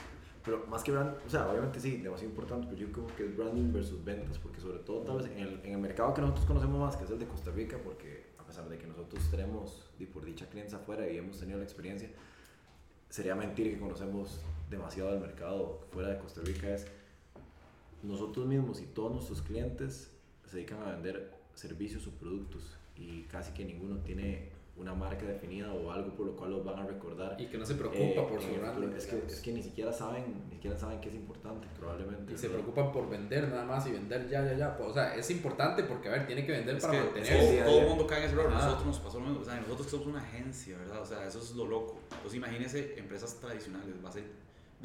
Pero 0.45 0.65
más 0.69 0.83
que 0.85 0.93
brand, 0.93 1.17
o 1.27 1.29
sea, 1.31 1.49
obviamente 1.49 1.81
sí, 1.81 1.97
demasiado 1.99 2.31
importante, 2.31 2.67
pero 2.71 2.79
yo 2.79 2.93
creo 2.93 3.07
que 3.17 3.25
es 3.25 3.37
branding 3.37 3.73
versus 3.73 4.05
ventas, 4.05 4.39
porque 4.39 4.61
sobre 4.61 4.79
todo 4.81 5.01
tal 5.03 5.19
vez 5.19 5.27
en 5.33 5.39
el, 5.39 5.61
en 5.65 5.73
el 5.73 5.79
mercado 5.79 6.15
que 6.15 6.21
nosotros 6.21 6.47
conocemos 6.47 6.79
más, 6.81 6.97
que 6.97 7.05
es 7.05 7.11
el 7.11 7.19
de 7.19 7.27
Costa 7.27 7.51
Rica, 7.51 7.77
porque 7.83 8.27
a 8.39 8.45
pesar 8.45 8.69
de 8.69 8.79
que 8.79 8.87
nosotros 8.87 9.29
tenemos, 9.31 9.91
y 9.99 10.07
por 10.07 10.25
dicha 10.25 10.47
clientes 10.49 10.75
afuera 10.75 11.09
y 11.11 11.17
hemos 11.19 11.39
tenido 11.41 11.59
la 11.59 11.65
experiencia, 11.65 12.09
sería 13.09 13.35
mentir 13.35 13.73
que 13.73 13.79
conocemos 13.81 14.41
demasiado 14.71 15.11
del 15.11 15.21
mercado 15.21 15.81
fuera 15.91 16.09
de 16.11 16.19
Costa 16.19 16.41
Rica, 16.45 16.73
es 16.75 16.87
nosotros 18.03 18.47
mismos 18.47 18.81
y 18.81 18.87
todos 18.87 19.13
nuestros 19.13 19.43
clientes 19.43 20.11
se 20.45 20.57
dedican 20.57 20.81
a 20.83 20.93
vender 20.93 21.36
servicios 21.57 22.07
o 22.07 22.11
productos 22.13 22.77
y 22.97 23.23
casi 23.25 23.53
que 23.53 23.65
ninguno 23.65 23.97
tiene 23.99 24.55
una 24.77 24.93
marca 24.95 25.25
definida 25.25 25.73
o 25.73 25.91
algo 25.91 26.15
por 26.15 26.27
lo 26.27 26.37
cual 26.37 26.51
los 26.51 26.63
van 26.63 26.79
a 26.79 26.87
recordar 26.87 27.41
Y 27.41 27.47
que 27.47 27.57
no 27.57 27.65
se 27.65 27.77
preocupa 27.77 28.03
eh, 28.21 28.27
por 28.29 28.43
su 28.43 28.55
branding. 28.61 28.95
Es 28.95 29.07
que, 29.07 29.17
es 29.27 29.41
que 29.41 29.53
ni 29.53 29.63
siquiera 29.63 29.91
saben, 29.91 30.45
ni 30.51 30.57
siquiera 30.57 30.79
saben 30.79 31.01
que 31.01 31.09
es 31.09 31.15
importante, 31.15 31.67
probablemente. 31.79 32.35
y 32.35 32.37
se 32.37 32.51
preocupan 32.51 32.93
por 32.93 33.09
vender 33.09 33.49
nada 33.49 33.65
más 33.65 33.87
y 33.87 33.93
vender 33.93 34.29
ya, 34.29 34.45
ya, 34.45 34.53
ya. 34.53 34.79
O 34.79 34.93
sea, 34.93 35.15
es 35.17 35.31
importante 35.31 35.83
porque, 35.85 36.09
a 36.09 36.13
ver, 36.13 36.27
tiene 36.27 36.45
que 36.45 36.53
vender 36.53 36.77
es 36.77 36.85
para 36.85 36.93
que 36.99 37.05
mantenerse. 37.05 37.63
todo, 37.65 37.81
el 37.81 37.89
mundo 37.89 38.07
cae 38.07 38.19
en 38.19 38.25
ese 38.27 38.35
error. 38.35 38.51
Nosotros 38.53 38.85
nos 38.87 38.99
pasó 38.99 39.19
lo 39.19 39.25
mismo. 39.27 39.41
O 39.41 39.45
sea, 39.47 39.59
nosotros 39.61 39.87
somos 39.89 40.07
una 40.09 40.21
agencia, 40.21 40.77
¿verdad? 40.77 41.01
O 41.01 41.07
sea, 41.07 41.27
eso 41.27 41.39
es 41.39 41.55
lo 41.55 41.67
loco. 41.67 41.99
Entonces, 42.11 42.35
imagínense 42.35 42.99
empresas 42.99 43.35
tradicionales. 43.41 43.95
Va 44.05 44.11
a 44.11 44.13
ser, 44.13 44.25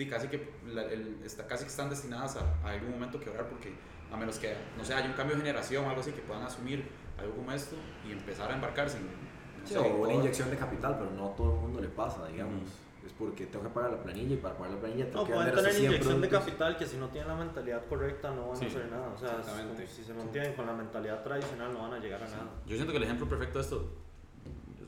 casi 0.10 0.30
que, 0.30 0.48
la- 0.74 0.86
el- 0.86 1.18
está, 1.26 1.46
casi 1.48 1.66
que 1.66 1.70
están 1.70 1.90
destinadas 1.90 2.38
a, 2.38 2.46
a 2.66 2.72
algún 2.72 2.92
momento 2.92 3.20
quebrar 3.20 3.50
porque, 3.50 3.74
a 4.12 4.18
menos 4.18 4.38
que, 4.40 4.56
no 4.78 4.84
sé, 4.84 4.94
haya 4.94 5.08
un 5.08 5.14
cambio 5.14 5.36
de 5.36 5.42
generación 5.42 5.86
o 5.86 5.90
algo 5.90 6.02
así, 6.02 6.12
que 6.12 6.22
puedan 6.22 6.44
asumir 6.44 6.86
algo 7.18 7.34
como 7.36 7.52
esto 7.52 7.76
y 8.08 8.12
empezar 8.12 8.52
a 8.52 8.56
embarcarse 8.56 8.98
en 8.98 9.32
Sí, 9.66 9.74
sé, 9.74 9.80
o 9.80 9.84
una 9.84 10.10
todo- 10.10 10.12
inyección 10.20 10.50
de 10.50 10.58
capital, 10.58 10.98
pero 10.98 11.12
no 11.12 11.28
a 11.28 11.36
todo 11.36 11.54
el 11.54 11.60
mundo 11.62 11.80
le 11.82 11.88
pasa, 11.88 12.26
digamos. 12.28 12.64
Es 13.06 13.14
porque 13.14 13.46
tengo 13.48 13.64
que 13.66 13.70
pagar 13.72 13.92
la 13.92 14.02
planilla 14.04 14.34
y 14.34 14.38
para 14.38 14.56
pagar 14.56 14.74
la 14.74 14.80
planilla 14.80 15.06
tengo 15.06 15.20
No, 15.22 15.26
que 15.26 15.34
pueden 15.34 15.46
vender 15.48 15.56
tener 15.56 15.70
estos 15.72 15.80
100 15.82 15.92
inyección 15.92 16.22
de 16.22 16.28
productos. 16.28 16.48
capital 16.54 16.78
que 16.78 16.86
si 16.88 16.98
no 16.98 17.08
tienen 17.10 17.28
la 17.30 17.36
mentalidad 17.36 17.86
correcta 17.88 18.32
no 18.32 18.48
van 18.50 18.58
Sí, 18.58 18.66
a 18.66 18.68
hacer 18.68 18.92
nada. 18.92 19.08
O 19.14 19.18
sea, 19.18 19.44
si 19.88 20.04
se 20.04 20.14
mantienen 20.14 20.54
con 20.54 20.66
la 20.68 20.74
mentalidad 20.74 21.24
tradicional 21.24 21.74
no 21.74 21.82
van 21.84 21.94
a 21.94 22.00
llegar 22.00 22.22
a 22.24 22.28
nada. 22.28 22.50
Yo 22.66 22.76
siento 22.76 22.92
que 22.92 22.98
el 22.98 23.04
ejemplo 23.04 23.28
perfecto 23.30 23.58
de 23.60 23.64
esto, 23.64 23.90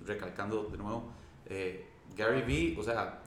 recalcando 0.06 0.64
de 0.66 0.78
nuevo, 0.78 1.12
eh, 1.46 1.88
Gary 2.16 2.42
Vee, 2.42 2.76
o 2.80 2.84
sea, 2.84 3.20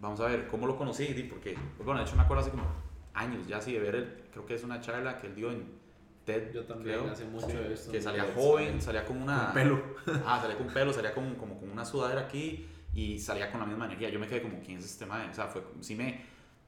vamos 0.00 0.20
a 0.20 0.26
ver, 0.26 0.48
¿cómo 0.48 0.66
lo 0.66 0.76
conocí? 0.76 1.06
Di, 1.12 1.24
Porque, 1.24 1.54
pues 1.76 1.84
bueno, 1.84 2.00
de 2.00 2.06
hecho 2.06 2.16
me 2.16 2.22
acuerdo 2.22 2.42
hace 2.42 2.50
como 2.50 2.64
años 3.18 3.46
ya 3.46 3.58
así 3.58 3.72
de 3.72 3.80
ver, 3.80 3.94
el, 3.94 4.24
creo 4.30 4.46
que 4.46 4.54
es 4.54 4.64
una 4.64 4.80
charla 4.80 5.18
que 5.18 5.26
él 5.28 5.34
dio 5.34 5.50
en 5.50 5.64
TED, 6.24 6.52
Yo 6.52 6.64
también 6.64 6.98
creo, 7.00 7.10
hace 7.12 7.24
mucho 7.24 7.46
de 7.48 7.72
esto. 7.74 7.90
que 7.90 8.00
salía 8.02 8.24
joven, 8.34 8.80
salía 8.82 9.04
con 9.06 9.22
una... 9.22 9.46
Con 9.46 9.54
pelo. 9.54 9.82
Ah, 10.26 10.38
salía 10.40 10.58
con 10.58 10.66
pelo, 10.68 10.92
salía 10.92 11.14
con, 11.14 11.34
como 11.36 11.58
con 11.58 11.70
una 11.70 11.84
sudadera 11.84 12.22
aquí 12.22 12.66
y 12.94 13.18
salía 13.18 13.50
con 13.50 13.60
la 13.60 13.66
misma 13.66 13.86
energía. 13.86 14.08
Yo 14.10 14.18
me 14.18 14.26
quedé 14.26 14.42
como, 14.42 14.60
¿quién 14.60 14.78
es 14.78 14.84
este 14.84 15.06
mae? 15.06 15.28
O 15.30 15.34
sea, 15.34 15.46
fue, 15.46 15.62
sí 15.80 15.94
me, 15.94 16.22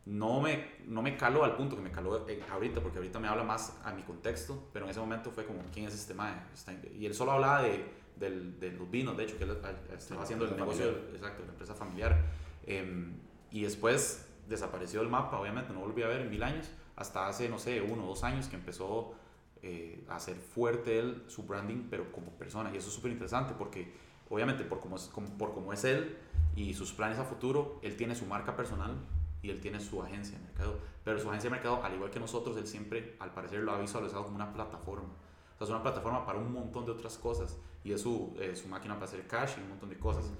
no 0.06 0.40
me, 0.40 0.76
no 0.86 1.02
me 1.02 1.16
caló 1.16 1.44
al 1.44 1.56
punto 1.56 1.76
que 1.76 1.82
me 1.82 1.90
caló 1.92 2.26
eh, 2.28 2.42
ahorita, 2.50 2.80
porque 2.80 2.98
ahorita 2.98 3.18
me 3.18 3.28
habla 3.28 3.44
más 3.44 3.76
a 3.84 3.92
mi 3.92 4.02
contexto, 4.02 4.68
pero 4.72 4.86
en 4.86 4.90
ese 4.92 5.00
momento 5.00 5.30
fue 5.30 5.44
como, 5.44 5.62
¿quién 5.72 5.86
es 5.86 5.94
este? 5.94 6.14
Está- 6.54 6.72
y 6.98 7.04
él 7.06 7.14
solo 7.14 7.32
hablaba 7.32 7.62
de, 7.62 7.84
del- 8.16 8.58
de 8.58 8.72
los 8.72 8.90
vinos, 8.90 9.16
de 9.16 9.24
hecho, 9.24 9.36
que 9.36 9.44
él 9.44 9.50
eh, 9.50 9.94
estaba 9.96 10.20
la 10.20 10.24
haciendo 10.24 10.46
el 10.46 10.56
negocio, 10.56 10.88
exacto, 11.14 11.42
la 11.44 11.52
empresa 11.52 11.74
familiar. 11.74 12.18
Em, 12.66 13.12
y 13.50 13.62
después 13.62 14.26
desapareció 14.50 15.00
del 15.00 15.08
mapa, 15.08 15.40
obviamente, 15.40 15.72
no 15.72 15.80
volví 15.80 16.02
a 16.02 16.08
ver 16.08 16.20
en 16.22 16.30
mil 16.30 16.42
años, 16.42 16.68
hasta 16.96 17.26
hace, 17.26 17.48
no 17.48 17.58
sé, 17.58 17.80
uno 17.80 18.04
o 18.04 18.08
dos 18.08 18.24
años 18.24 18.48
que 18.48 18.56
empezó 18.56 19.14
eh, 19.62 20.04
a 20.08 20.16
hacer 20.16 20.36
fuerte 20.36 20.98
él 20.98 21.24
su 21.28 21.44
branding, 21.44 21.86
pero 21.88 22.12
como 22.12 22.32
persona. 22.32 22.70
Y 22.74 22.76
eso 22.76 22.88
es 22.88 22.94
súper 22.94 23.12
interesante 23.12 23.54
porque, 23.56 23.94
obviamente, 24.28 24.64
por 24.64 24.80
cómo, 24.80 24.96
es, 24.96 25.04
como, 25.04 25.28
por 25.38 25.54
cómo 25.54 25.72
es 25.72 25.84
él 25.84 26.18
y 26.56 26.74
sus 26.74 26.92
planes 26.92 27.18
a 27.18 27.24
futuro, 27.24 27.78
él 27.82 27.96
tiene 27.96 28.14
su 28.14 28.26
marca 28.26 28.56
personal 28.56 28.96
y 29.40 29.50
él 29.50 29.60
tiene 29.60 29.80
su 29.80 30.02
agencia 30.02 30.36
de 30.36 30.44
mercado. 30.44 30.78
Pero 31.04 31.18
su 31.18 31.28
agencia 31.28 31.48
de 31.48 31.56
mercado, 31.56 31.82
al 31.82 31.94
igual 31.94 32.10
que 32.10 32.20
nosotros, 32.20 32.56
él 32.56 32.66
siempre, 32.66 33.16
al 33.20 33.32
parecer, 33.32 33.60
lo 33.60 33.72
ha 33.72 33.78
visualizado 33.78 34.24
como 34.24 34.36
una 34.36 34.52
plataforma. 34.52 35.08
O 35.54 35.58
sea, 35.58 35.64
es 35.64 35.70
una 35.70 35.82
plataforma 35.82 36.26
para 36.26 36.38
un 36.38 36.52
montón 36.52 36.84
de 36.84 36.90
otras 36.90 37.16
cosas. 37.16 37.56
Y 37.84 37.92
es 37.92 38.02
su, 38.02 38.36
eh, 38.38 38.54
su 38.56 38.68
máquina 38.68 38.94
para 38.94 39.06
hacer 39.06 39.26
cash 39.26 39.54
y 39.58 39.62
un 39.62 39.70
montón 39.70 39.88
de 39.88 39.96
cosas. 39.96 40.30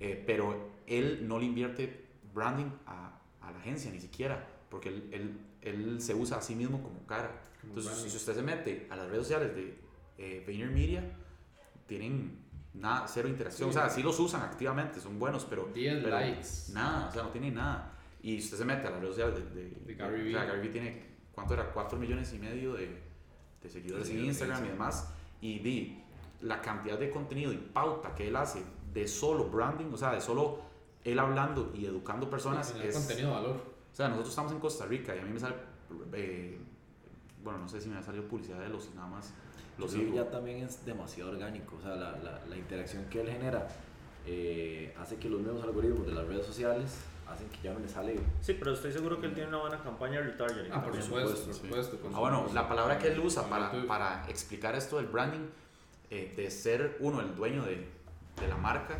Eh, 0.00 0.22
pero 0.26 0.70
él 0.86 1.26
no 1.28 1.38
le 1.38 1.46
invierte 1.46 2.08
branding 2.34 2.70
a, 2.86 3.19
a 3.40 3.50
la 3.50 3.58
agencia, 3.58 3.90
ni 3.90 4.00
siquiera. 4.00 4.46
Porque 4.68 4.88
él, 4.88 5.08
él, 5.12 5.40
él 5.62 6.00
se 6.00 6.14
usa 6.14 6.38
a 6.38 6.42
sí 6.42 6.54
mismo 6.54 6.82
como 6.82 7.06
cara. 7.06 7.42
Como 7.60 7.74
Entonces, 7.74 8.10
si 8.10 8.16
usted 8.16 8.34
se 8.34 8.42
mete 8.42 8.86
a 8.90 8.96
las 8.96 9.06
redes 9.08 9.22
sociales 9.22 9.54
de 9.54 9.78
eh, 10.18 10.44
VaynerMedia, 10.46 11.04
tienen 11.86 12.38
nada, 12.74 13.06
cero 13.08 13.28
interacción. 13.28 13.72
Sí. 13.72 13.76
O 13.76 13.80
sea, 13.80 13.90
sí 13.90 14.02
los 14.02 14.18
usan 14.20 14.42
activamente, 14.42 15.00
son 15.00 15.18
buenos, 15.18 15.44
pero 15.44 15.68
10 15.74 16.04
pero 16.04 16.18
likes. 16.18 16.48
Nada, 16.72 17.08
o 17.08 17.12
sea, 17.12 17.22
no 17.24 17.30
tiene 17.30 17.50
nada. 17.50 17.92
Y 18.22 18.38
usted 18.38 18.58
se 18.58 18.64
mete 18.64 18.86
a 18.86 18.90
las 18.90 19.00
redes 19.00 19.16
sociales 19.16 19.54
de, 19.54 19.62
de, 19.62 19.70
De 19.86 19.94
Gary 19.94 20.28
o 20.28 20.30
sea, 20.32 20.42
Vee. 20.42 20.48
Gary 20.48 20.60
Vee 20.60 20.68
tiene, 20.68 21.06
¿cuánto 21.32 21.54
era? 21.54 21.72
4 21.72 21.98
millones 21.98 22.32
y 22.34 22.38
medio 22.38 22.74
de, 22.74 23.00
de 23.62 23.68
seguidores 23.68 24.08
en 24.08 24.08
seguidores 24.08 24.10
en 24.10 24.24
Instagram 24.24 24.64
y 24.64 24.68
demás. 24.68 25.12
Y 25.40 25.58
di 25.58 26.04
la 26.42 26.60
cantidad 26.60 26.98
de 26.98 27.10
contenido 27.10 27.52
y 27.52 27.56
pauta 27.56 28.14
que 28.14 28.28
él 28.28 28.36
hace 28.36 28.62
de 28.92 29.06
solo 29.06 29.44
branding, 29.44 29.86
o 29.92 29.96
sea, 29.96 30.12
de 30.12 30.20
solo 30.20 30.69
él 31.04 31.18
hablando 31.18 31.72
y 31.74 31.86
educando 31.86 32.28
personas. 32.28 32.68
Generar 32.68 32.88
es, 32.88 32.96
contenido 32.96 33.28
de 33.28 33.34
valor. 33.34 33.56
o 33.92 33.94
sea, 33.94 34.08
nosotros 34.08 34.30
estamos 34.30 34.52
en 34.52 34.60
Costa 34.60 34.86
Rica 34.86 35.14
y 35.14 35.18
a 35.18 35.22
mí 35.22 35.32
me 35.32 35.40
sale, 35.40 35.54
eh, 36.12 36.58
bueno, 37.42 37.60
no 37.60 37.68
sé 37.68 37.80
si 37.80 37.88
me 37.88 37.98
ha 37.98 38.02
salido 38.02 38.24
publicidad 38.24 38.60
de 38.60 38.68
los 38.68 38.86
y 38.86 38.94
nada 38.94 39.08
más. 39.08 39.32
Los 39.78 39.92
sigo. 39.92 40.14
ya 40.14 40.30
también 40.30 40.58
es 40.64 40.84
demasiado 40.84 41.30
orgánico, 41.30 41.76
o 41.78 41.80
sea, 41.80 41.96
la, 41.96 42.12
la, 42.18 42.44
la 42.46 42.56
interacción 42.56 43.04
que 43.06 43.22
él 43.22 43.28
genera 43.30 43.66
eh, 44.26 44.94
hace 45.00 45.16
que 45.16 45.30
los 45.30 45.40
nuevos 45.40 45.64
algoritmos 45.64 46.06
de 46.06 46.12
las 46.12 46.26
redes 46.26 46.44
sociales 46.44 46.98
hacen 47.26 47.48
que 47.48 47.62
ya 47.62 47.72
no 47.72 47.78
le 47.78 47.88
sale 47.88 48.16
Sí, 48.42 48.54
pero 48.58 48.74
estoy 48.74 48.92
seguro 48.92 49.20
que 49.20 49.26
él 49.26 49.34
tiene 49.34 49.48
una 49.48 49.58
buena 49.58 49.82
campaña 49.82 50.20
de 50.20 50.26
retargeting. 50.26 50.72
Ah, 50.72 50.82
por 50.82 50.92
también. 50.92 51.02
supuesto, 51.02 51.44
por 51.46 51.54
supuesto, 51.54 51.96
sí. 51.96 52.08
Ah, 52.12 52.18
bueno, 52.18 52.46
la 52.52 52.68
palabra 52.68 52.98
que 52.98 53.08
él 53.08 53.18
usa 53.20 53.48
para, 53.48 53.70
para 53.86 54.28
explicar 54.28 54.74
esto 54.74 54.98
del 54.98 55.06
branding, 55.06 55.46
eh, 56.10 56.34
de 56.36 56.50
ser 56.50 56.96
uno 57.00 57.20
el 57.20 57.34
dueño 57.34 57.62
de, 57.64 57.86
de 58.40 58.48
la 58.48 58.56
marca, 58.56 58.98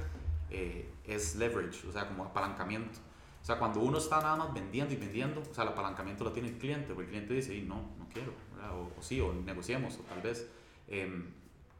eh, 0.48 0.88
es 1.14 1.36
leverage, 1.36 1.86
o 1.88 1.92
sea, 1.92 2.06
como 2.08 2.24
apalancamiento. 2.24 2.98
O 3.42 3.44
sea, 3.44 3.58
cuando 3.58 3.80
uno 3.80 3.98
está 3.98 4.20
nada 4.20 4.36
más 4.36 4.52
vendiendo 4.54 4.92
y 4.92 4.96
vendiendo, 4.96 5.40
o 5.40 5.54
sea, 5.54 5.64
el 5.64 5.70
apalancamiento 5.70 6.24
lo 6.24 6.32
tiene 6.32 6.48
el 6.50 6.58
cliente, 6.58 6.92
porque 6.92 7.04
el 7.04 7.08
cliente 7.10 7.34
dice, 7.34 7.54
"Y 7.54 7.62
no, 7.62 7.76
no 7.98 8.06
quiero, 8.12 8.32
o, 8.72 8.90
o 8.98 9.02
sí, 9.02 9.20
o 9.20 9.32
negociemos, 9.32 9.96
o 9.98 10.02
tal 10.02 10.20
vez. 10.20 10.46
Em, 10.88 11.24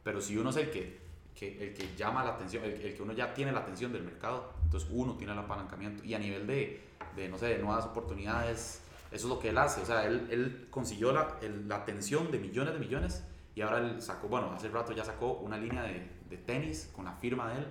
pero 0.03 0.19
si 0.21 0.37
uno 0.37 0.49
es 0.49 0.55
el 0.57 0.71
que, 0.71 0.99
que- 1.35 1.67
el 1.67 1.73
que 1.75 1.95
llama 1.95 2.23
la 2.23 2.31
atención, 2.31 2.63
el, 2.63 2.71
el 2.81 2.95
que 2.95 3.01
uno 3.03 3.13
ya 3.13 3.33
tiene 3.33 3.51
la 3.51 3.59
atención 3.59 3.93
del 3.93 4.03
mercado, 4.03 4.53
entonces 4.63 4.89
uno 4.91 5.15
tiene 5.15 5.33
el 5.33 5.39
apalancamiento. 5.39 6.03
Y 6.03 6.13
a 6.15 6.19
nivel 6.19 6.47
de, 6.47 6.81
de 7.15 7.29
no 7.29 7.37
sé, 7.37 7.45
de 7.47 7.59
nuevas 7.59 7.85
oportunidades, 7.85 8.81
eso 9.11 9.27
es 9.27 9.29
lo 9.29 9.37
que 9.39 9.49
él 9.49 9.57
hace. 9.59 9.81
O 9.81 9.85
sea, 9.85 10.05
él, 10.07 10.27
él 10.31 10.67
consiguió 10.71 11.11
la, 11.13 11.37
el- 11.41 11.67
la 11.69 11.75
atención 11.77 12.31
de 12.31 12.39
millones 12.39 12.73
de 12.73 12.79
millones 12.79 13.23
y 13.55 13.61
ahora 13.61 13.77
él 13.79 14.01
sacó, 14.01 14.27
bueno, 14.29 14.51
hace 14.53 14.69
rato 14.69 14.93
ya 14.93 15.05
sacó 15.05 15.33
una 15.33 15.57
línea 15.57 15.83
de, 15.83 16.07
de 16.29 16.37
tenis 16.37 16.89
con 16.95 17.05
la 17.05 17.13
firma 17.13 17.49
de 17.51 17.59
él, 17.59 17.67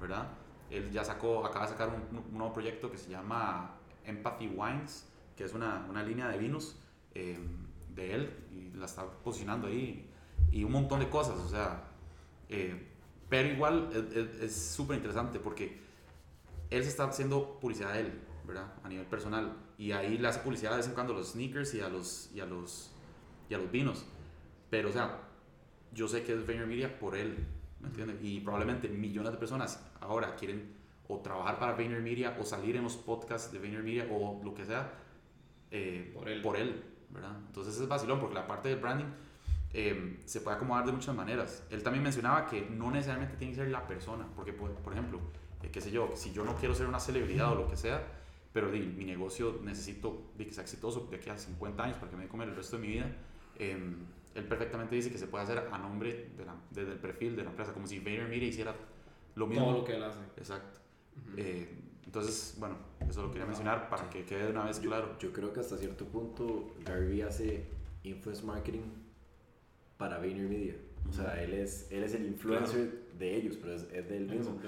¿verdad? 0.00 0.28
Él 0.70 0.90
ya 0.90 1.04
sacó, 1.04 1.44
acaba 1.44 1.66
de 1.66 1.72
sacar 1.72 1.88
un, 1.88 2.18
un 2.18 2.38
nuevo 2.38 2.52
proyecto 2.52 2.90
que 2.90 2.98
se 2.98 3.10
llama 3.10 3.76
Empathy 4.04 4.48
Wines, 4.48 5.06
que 5.36 5.44
es 5.44 5.52
una, 5.54 5.86
una 5.88 6.02
línea 6.02 6.28
de 6.28 6.38
vinos 6.38 6.76
eh, 7.14 7.38
de 7.94 8.14
él 8.14 8.30
y 8.52 8.76
la 8.76 8.86
está 8.86 9.04
posicionando 9.24 9.66
ahí 9.66 10.08
y 10.52 10.64
un 10.64 10.72
montón 10.72 11.00
de 11.00 11.08
cosas, 11.08 11.38
o 11.38 11.48
sea, 11.48 11.84
eh, 12.48 12.86
pero 13.28 13.48
igual 13.48 13.90
es- 14.40 14.54
súper 14.56 14.96
interesante 14.96 15.38
porque 15.38 15.78
él 16.70 16.82
se 16.82 16.88
está 16.88 17.04
haciendo 17.04 17.58
publicidad 17.60 17.92
de 17.94 18.00
él, 18.00 18.20
¿verdad? 18.46 18.72
A 18.84 18.88
nivel 18.88 19.06
personal. 19.06 19.56
Y 19.78 19.92
ahí 19.92 20.18
le 20.18 20.28
hace 20.28 20.40
publicidad 20.40 20.72
de 20.72 20.78
vez 20.78 20.86
en 20.88 20.94
cuando 20.94 21.12
a 21.14 21.16
los 21.16 21.32
sneakers 21.32 21.74
y 21.74 21.80
a 21.80 21.88
los, 21.88 22.30
y 22.34 22.40
a 22.40 22.46
los, 22.46 22.90
y 23.48 23.54
a 23.54 23.58
los 23.58 23.70
vinos. 23.70 24.04
Pero, 24.70 24.88
o 24.90 24.92
sea, 24.92 25.18
yo 25.92 26.06
sé 26.08 26.22
que 26.22 26.32
es 26.32 26.46
VaynerMedia 26.46 26.98
por 26.98 27.16
él, 27.16 27.46
¿me 27.80 27.88
entiendes? 27.88 28.16
Y 28.22 28.40
probablemente 28.40 28.88
millones 28.88 29.32
de 29.32 29.38
personas 29.38 29.84
ahora 30.00 30.34
quieren 30.36 30.72
o 31.08 31.18
trabajar 31.18 31.58
para 31.58 31.72
VaynerMedia 31.72 32.36
o 32.40 32.44
salir 32.44 32.76
en 32.76 32.84
los 32.84 32.96
podcasts 32.96 33.52
de 33.52 33.58
VaynerMedia 33.58 34.06
o 34.10 34.40
lo 34.44 34.54
que 34.54 34.64
sea 34.64 34.92
eh, 35.70 36.12
Por 36.14 36.28
él. 36.28 36.42
por 36.42 36.56
él, 36.56 36.82
¿verdad? 37.10 37.36
Entonces 37.46 37.78
es 37.80 37.88
vacilón 37.88 38.20
porque 38.20 38.34
la 38.34 38.46
parte 38.46 38.68
del 38.68 38.78
branding 38.78 39.06
eh, 39.72 40.18
se 40.24 40.40
puede 40.40 40.56
acomodar 40.56 40.86
de 40.86 40.92
muchas 40.92 41.14
maneras. 41.14 41.64
Él 41.70 41.82
también 41.82 42.02
mencionaba 42.02 42.46
que 42.46 42.62
no 42.62 42.90
necesariamente 42.90 43.36
tiene 43.36 43.52
que 43.52 43.60
ser 43.60 43.68
la 43.68 43.86
persona, 43.86 44.26
porque 44.34 44.52
por, 44.52 44.70
por 44.72 44.92
ejemplo, 44.92 45.20
eh, 45.62 45.70
qué 45.70 45.80
sé 45.80 45.90
yo, 45.90 46.12
si 46.14 46.32
yo 46.32 46.44
no 46.44 46.56
quiero 46.56 46.74
ser 46.74 46.86
una 46.86 47.00
celebridad 47.00 47.52
o 47.52 47.54
lo 47.54 47.68
que 47.68 47.76
sea, 47.76 48.02
pero 48.52 48.70
di, 48.70 48.80
mi 48.80 49.04
negocio 49.04 49.60
necesito 49.62 50.32
di, 50.36 50.44
que 50.46 50.52
sea 50.52 50.64
exitoso 50.64 51.06
de 51.10 51.16
aquí 51.16 51.30
a 51.30 51.38
50 51.38 51.82
años 51.82 51.96
para 51.98 52.10
que 52.10 52.16
me 52.16 52.24
dé 52.24 52.28
comer 52.28 52.48
el 52.48 52.56
resto 52.56 52.76
de 52.76 52.82
mi 52.82 52.88
vida, 52.88 53.16
eh, 53.56 53.94
él 54.34 54.44
perfectamente 54.44 54.94
dice 54.94 55.10
que 55.10 55.18
se 55.18 55.26
puede 55.26 55.44
hacer 55.44 55.58
a 55.70 55.78
nombre 55.78 56.30
de 56.36 56.44
la- 56.44 56.56
desde 56.70 56.92
el 56.92 56.98
perfil 56.98 57.36
de 57.36 57.44
la 57.44 57.50
empresa, 57.50 57.72
como 57.72 57.86
si 57.86 57.98
VaynerMedia 57.98 58.48
hiciera 58.48 58.74
lo 59.34 59.46
mismo. 59.46 59.64
Todo 59.66 59.78
lo 59.78 59.84
que 59.84 59.96
él 59.96 60.02
hace. 60.04 60.20
Exacto. 60.36 60.78
Ujú. 61.16 61.34
Eh, 61.38 61.68
entonces, 62.04 62.56
bueno, 62.58 62.76
eso 63.08 63.22
lo 63.22 63.30
quería 63.30 63.46
mencionar 63.46 63.88
para 63.88 64.08
que 64.10 64.24
quede 64.24 64.44
de 64.46 64.50
una 64.50 64.64
vez 64.64 64.78
claro. 64.80 65.16
Yo 65.18 65.32
creo 65.32 65.52
que 65.52 65.60
hasta 65.60 65.76
cierto 65.76 66.04
punto 66.06 66.74
Gary 66.84 67.06
Vee 67.06 67.22
hace 67.22 67.64
influence 68.02 68.44
marketing 68.44 68.82
para 69.96 70.18
VaynerMedia. 70.18 70.74
O 71.08 71.12
sea, 71.12 71.42
él 71.42 71.54
es, 71.54 71.88
él 71.90 72.02
es 72.04 72.14
el 72.14 72.26
influencer 72.26 73.08
de 73.18 73.36
ellos, 73.36 73.56
pero 73.60 73.74
es, 73.74 73.82
es 73.92 74.08
de 74.08 74.16
él 74.16 74.26
mismo. 74.26 74.58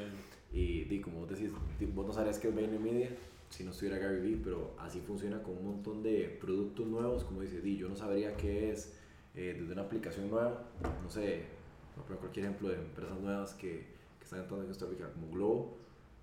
Y 0.52 0.84
di, 0.84 1.00
como 1.00 1.20
vos 1.20 1.28
decís, 1.30 1.50
vos 1.94 2.06
no 2.06 2.12
sabrías 2.12 2.38
qué 2.38 2.48
es 2.48 2.54
VaynerMedia 2.54 3.10
si 3.48 3.64
no 3.64 3.70
estuviera 3.70 3.98
Gary 3.98 4.20
Vee, 4.20 4.40
pero 4.42 4.74
así 4.78 5.00
funciona 5.00 5.42
con 5.42 5.56
un 5.58 5.64
montón 5.66 6.02
de 6.02 6.36
productos 6.40 6.86
nuevos. 6.86 7.24
Como 7.24 7.40
dice, 7.42 7.60
di, 7.60 7.76
yo 7.76 7.88
no 7.88 7.96
sabría 7.96 8.36
qué 8.36 8.70
es 8.70 8.98
eh, 9.34 9.56
desde 9.58 9.72
una 9.72 9.82
aplicación 9.82 10.30
nueva, 10.30 10.62
no 11.02 11.10
sé, 11.10 11.44
poner 11.96 12.18
cualquier 12.18 12.46
ejemplo 12.46 12.68
de 12.68 12.76
empresas 12.76 13.18
nuevas 13.20 13.54
que, 13.54 13.86
que 14.18 14.24
están 14.24 14.40
entrando 14.40 14.62
en 14.64 14.68
Costa 14.68 14.86
Rica, 14.86 15.10
como 15.12 15.30
Globo, 15.32 15.76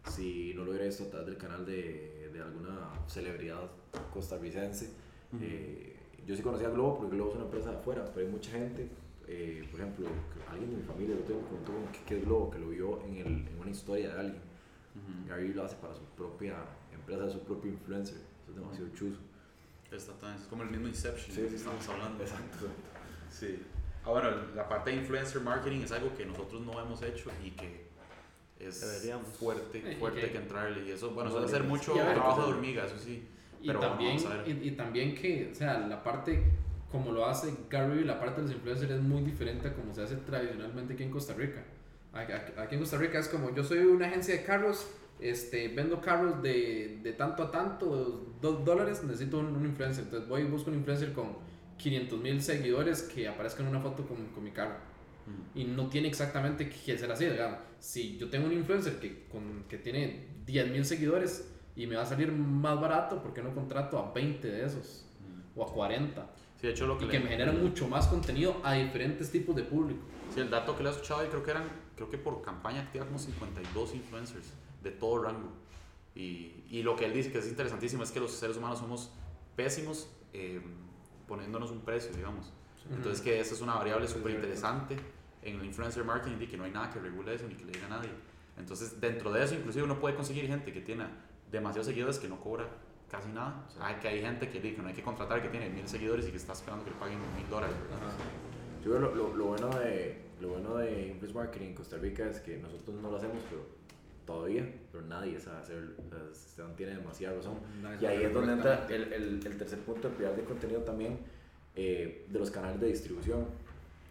si 0.07 0.53
no 0.55 0.63
lo 0.63 0.71
hubiera 0.71 0.85
visto 0.85 1.03
a 1.03 1.09
través 1.09 1.27
del 1.27 1.37
canal 1.37 1.65
de, 1.65 2.29
de 2.33 2.41
alguna 2.41 2.89
celebridad 3.07 3.69
costarricense. 4.13 4.91
Ujú. 5.33 5.43
Eh, 5.43 5.95
yo 6.25 6.35
sí 6.35 6.41
conocía 6.41 6.67
a 6.67 6.71
Globo 6.71 6.97
porque 6.99 7.15
Globo 7.15 7.31
es 7.31 7.35
una 7.37 7.45
empresa 7.45 7.71
de 7.71 7.77
afuera, 7.77 8.05
pero 8.13 8.25
hay 8.25 8.31
mucha 8.31 8.51
gente, 8.51 8.87
eh, 9.27 9.67
por 9.71 9.79
ejemplo, 9.79 10.07
alguien 10.49 10.69
de 10.71 10.77
mi 10.77 10.83
familia 10.83 11.15
lo 11.15 11.21
tengo, 11.21 11.41
preguntó 11.41 11.73
qué 12.07 12.17
es 12.17 12.25
Globo, 12.25 12.51
que 12.51 12.59
lo 12.59 12.69
vio 12.69 13.01
en, 13.05 13.15
el, 13.17 13.27
en 13.47 13.59
una 13.59 13.71
historia 13.71 14.13
de 14.13 14.19
alguien. 14.19 14.41
Ujú. 14.95 15.29
Gary 15.29 15.53
lo 15.53 15.63
hace 15.63 15.75
para 15.77 15.93
su 15.93 16.01
propia 16.17 16.55
empresa, 16.93 17.29
su 17.29 17.39
propio 17.41 17.71
influencer. 17.71 18.17
Eso 18.17 18.51
es 18.51 18.55
demasiado 18.55 18.89
chuzo. 18.95 19.19
Exactamente, 19.91 20.43
es 20.43 20.47
como 20.49 20.63
el 20.63 20.69
mismo 20.69 20.87
Inception 20.87 21.35
Sí, 21.35 21.41
que 21.41 21.49
sí, 21.49 21.55
estamos 21.55 21.83
sí. 21.83 21.91
hablando. 21.91 22.23
Exacto. 22.23 22.67
Sí. 23.29 23.61
Ah, 24.05 24.09
bueno, 24.11 24.29
la 24.55 24.67
parte 24.67 24.91
de 24.91 24.97
influencer 24.97 25.41
marketing 25.41 25.81
es 25.81 25.91
algo 25.91 26.15
que 26.15 26.25
nosotros 26.25 26.61
no 26.61 26.79
hemos 26.81 27.01
hecho 27.03 27.29
y 27.43 27.51
que 27.51 27.87
es 28.59 28.81
Deberíamos. 28.81 29.27
fuerte, 29.29 29.95
fuerte 29.99 30.21
que- 30.21 30.31
que 30.31 30.37
entrarle. 30.37 30.85
Y 30.87 30.91
eso, 30.91 31.11
bueno, 31.11 31.29
No 31.29 31.35
suele 31.37 31.51
ser 31.51 31.63
mucho 31.63 31.93
ver, 31.95 32.13
trabajo 32.13 32.35
pues, 32.37 32.47
de 32.47 32.53
hormiga, 32.53 32.85
eso 32.85 32.97
sí. 32.97 33.27
Y 33.61 33.67
Pero 33.67 33.79
también, 33.79 34.15
vamos 34.17 34.31
a 34.31 34.37
ver. 34.37 34.47
y, 34.47 34.67
y 34.69 34.71
también 34.71 35.15
que, 35.15 35.49
o 35.51 35.55
sea, 35.55 35.79
la 35.79 36.01
parte 36.03 36.43
como 36.91 37.11
lo 37.11 37.25
hace 37.27 37.53
Gary 37.69 38.03
la 38.03 38.19
parte 38.19 38.41
de 38.41 38.47
los 38.47 38.55
influencers 38.55 38.89
es 38.91 39.01
muy 39.01 39.21
diferente 39.21 39.67
a 39.67 39.73
como 39.75 39.93
se 39.93 40.01
hace 40.01 40.15
tradicionalmente 40.15 40.93
aquí 40.95 41.03
en 41.03 41.11
Costa 41.11 41.33
Rica. 41.35 41.63
Aquí, 42.13 42.31
aquí- 42.31 42.53
aquí 42.57 42.75
en 42.75 42.81
Costa 42.81 42.97
Rica 42.97 43.19
es 43.19 43.27
como, 43.27 43.53
yo 43.53 43.63
soy 43.63 43.79
una 43.79 44.07
agencia 44.07 44.33
de 44.35 44.43
carros, 44.43 44.87
este, 45.19 45.67
vendo 45.67 46.01
carros 46.01 46.41
de, 46.41 46.99
de 47.03 47.13
tanto 47.13 47.43
a 47.43 47.51
tanto, 47.51 48.25
dos 48.41 48.65
dólares, 48.65 49.03
necesito 49.03 49.37
un, 49.37 49.47
un 49.55 49.65
influencer. 49.65 50.05
Entonces 50.05 50.27
voy 50.27 50.41
y 50.41 50.45
busco 50.45 50.71
un 50.71 50.77
influencer 50.77 51.13
con 51.13 51.37
500 51.79 52.19
mil 52.21 52.41
seguidores 52.41 53.01
que 53.03 53.27
aparezca 53.27 53.63
en 53.63 53.69
una 53.69 53.79
foto 53.79 54.05
con, 54.05 54.27
con 54.27 54.43
mi 54.43 54.51
carro. 54.51 54.75
Y 55.53 55.63
no 55.65 55.87
tiene 55.89 56.07
exactamente 56.07 56.67
que 56.69 56.97
ser 56.97 57.11
así, 57.11 57.25
digamos. 57.25 57.59
Si 57.79 58.17
yo 58.17 58.29
tengo 58.29 58.47
un 58.47 58.53
influencer 58.53 58.99
que, 58.99 59.25
con, 59.27 59.63
que 59.69 59.77
tiene 59.77 60.27
10 60.45 60.71
mil 60.71 60.83
seguidores 60.85 61.51
y 61.75 61.85
me 61.85 61.95
va 61.95 62.01
a 62.01 62.05
salir 62.05 62.31
más 62.31 62.79
barato, 62.81 63.21
¿por 63.21 63.31
qué 63.33 63.41
no 63.43 63.53
contrato 63.53 63.99
a 63.99 64.11
20 64.11 64.47
de 64.47 64.65
esos? 64.65 65.05
O 65.55 65.63
a 65.63 65.71
40. 65.71 66.27
Sí, 66.59 66.65
de 66.67 66.73
hecho 66.73 66.87
lo 66.87 66.97
que, 66.97 67.03
Y 67.05 67.07
le- 67.07 67.11
que 67.13 67.19
me 67.19 67.29
generan 67.29 67.61
mucho 67.61 67.87
más 67.87 68.07
contenido 68.07 68.59
a 68.63 68.73
diferentes 68.73 69.29
tipos 69.31 69.55
de 69.55 69.63
público. 69.63 70.01
Sí, 70.33 70.39
el 70.41 70.49
dato 70.49 70.75
que 70.75 70.81
le 70.83 70.89
he 70.89 70.91
escuchado, 70.93 71.23
yo 71.23 71.29
creo 71.29 71.43
que 71.43 71.51
eran, 71.51 71.63
creo 71.95 72.09
que 72.09 72.17
por 72.17 72.41
campaña 72.41 72.81
activa 72.81 73.05
como 73.05 73.19
52 73.19 73.93
influencers 73.95 74.47
de 74.83 74.89
todo 74.91 75.21
rango. 75.23 75.51
Y, 76.15 76.63
y 76.71 76.81
lo 76.81 76.95
que 76.95 77.05
él 77.05 77.13
dice 77.13 77.31
que 77.31 77.37
es 77.37 77.47
interesantísimo 77.47 78.01
es 78.03 78.09
que 78.11 78.19
los 78.19 78.31
seres 78.31 78.57
humanos 78.57 78.79
somos 78.79 79.11
pésimos 79.55 80.09
eh, 80.33 80.59
poniéndonos 81.29 81.71
un 81.71 81.81
precio, 81.81 82.11
digamos. 82.13 82.51
Entonces 82.91 83.21
que 83.21 83.39
esa 83.39 83.53
es 83.53 83.61
una 83.61 83.75
variable 83.75 84.07
súper 84.07 84.33
interesante 84.33 84.97
en 85.43 85.59
el 85.59 85.65
influencer 85.65 86.03
marketing 86.03 86.37
y 86.41 86.47
que 86.47 86.57
no 86.57 86.63
hay 86.63 86.71
nada 86.71 86.89
que 86.89 86.99
regule 86.99 87.35
eso 87.35 87.45
ni 87.47 87.55
que 87.55 87.65
le 87.65 87.71
diga 87.71 87.85
a 87.85 87.89
nadie. 87.89 88.09
Entonces 88.57 88.99
dentro 88.99 89.31
de 89.31 89.43
eso 89.43 89.53
inclusive 89.53 89.83
uno 89.83 89.99
puede 89.99 90.15
conseguir 90.15 90.47
gente 90.47 90.73
que 90.73 90.81
tiene 90.81 91.05
demasiados 91.51 91.87
seguidores 91.87 92.17
que 92.17 92.27
no 92.27 92.39
cobra 92.41 92.67
casi 93.09 93.29
nada. 93.29 93.63
O 93.67 93.71
sea, 93.71 93.87
hay 93.87 93.95
que 93.95 94.07
hay 94.07 94.21
gente 94.21 94.49
que, 94.49 94.59
que 94.59 94.81
no 94.81 94.87
hay 94.87 94.93
que 94.93 95.03
contratar 95.03 95.41
que 95.41 95.49
tiene 95.49 95.69
mil 95.69 95.87
seguidores 95.87 96.27
y 96.27 96.31
que 96.31 96.37
está 96.37 96.53
esperando 96.53 96.83
que 96.83 96.91
le 96.91 96.97
paguen 96.97 97.19
mil 97.37 97.47
dólares. 97.49 97.75
Yo 98.83 98.91
creo 98.91 98.99
lo, 98.99 99.15
lo, 99.15 99.35
lo 99.35 99.45
bueno 99.45 99.69
de 99.69 100.29
lo 100.41 100.49
bueno 100.49 100.77
de 100.77 101.07
influence 101.09 101.37
marketing 101.37 101.67
en 101.67 101.75
Costa 101.75 101.97
Rica 101.97 102.27
es 102.27 102.39
que 102.39 102.57
nosotros 102.57 102.95
no 103.01 103.11
lo 103.11 103.17
hacemos, 103.17 103.37
pero 103.49 103.65
todavía, 104.29 104.63
pero 104.91 105.03
nadie 105.05 105.39
sabe 105.39 105.57
hacerlo. 105.57 105.93
O 105.97 106.33
sea, 106.33 106.67
tiene 106.75 106.93
demasiada 106.93 107.35
razón. 107.35 107.55
Y 107.99 108.05
ahí 108.05 108.23
es 108.23 108.33
donde 108.33 108.53
entra 108.53 108.85
el, 108.87 109.11
el, 109.11 109.45
el 109.45 109.57
tercer 109.57 109.79
punto 109.79 110.07
del 110.07 110.17
pilar 110.17 110.35
de 110.35 110.43
contenido 110.43 110.81
también 110.81 111.17
eh, 111.75 112.27
de 112.29 112.39
los 112.39 112.51
canales 112.51 112.79
de 112.79 112.87
distribución. 112.87 113.45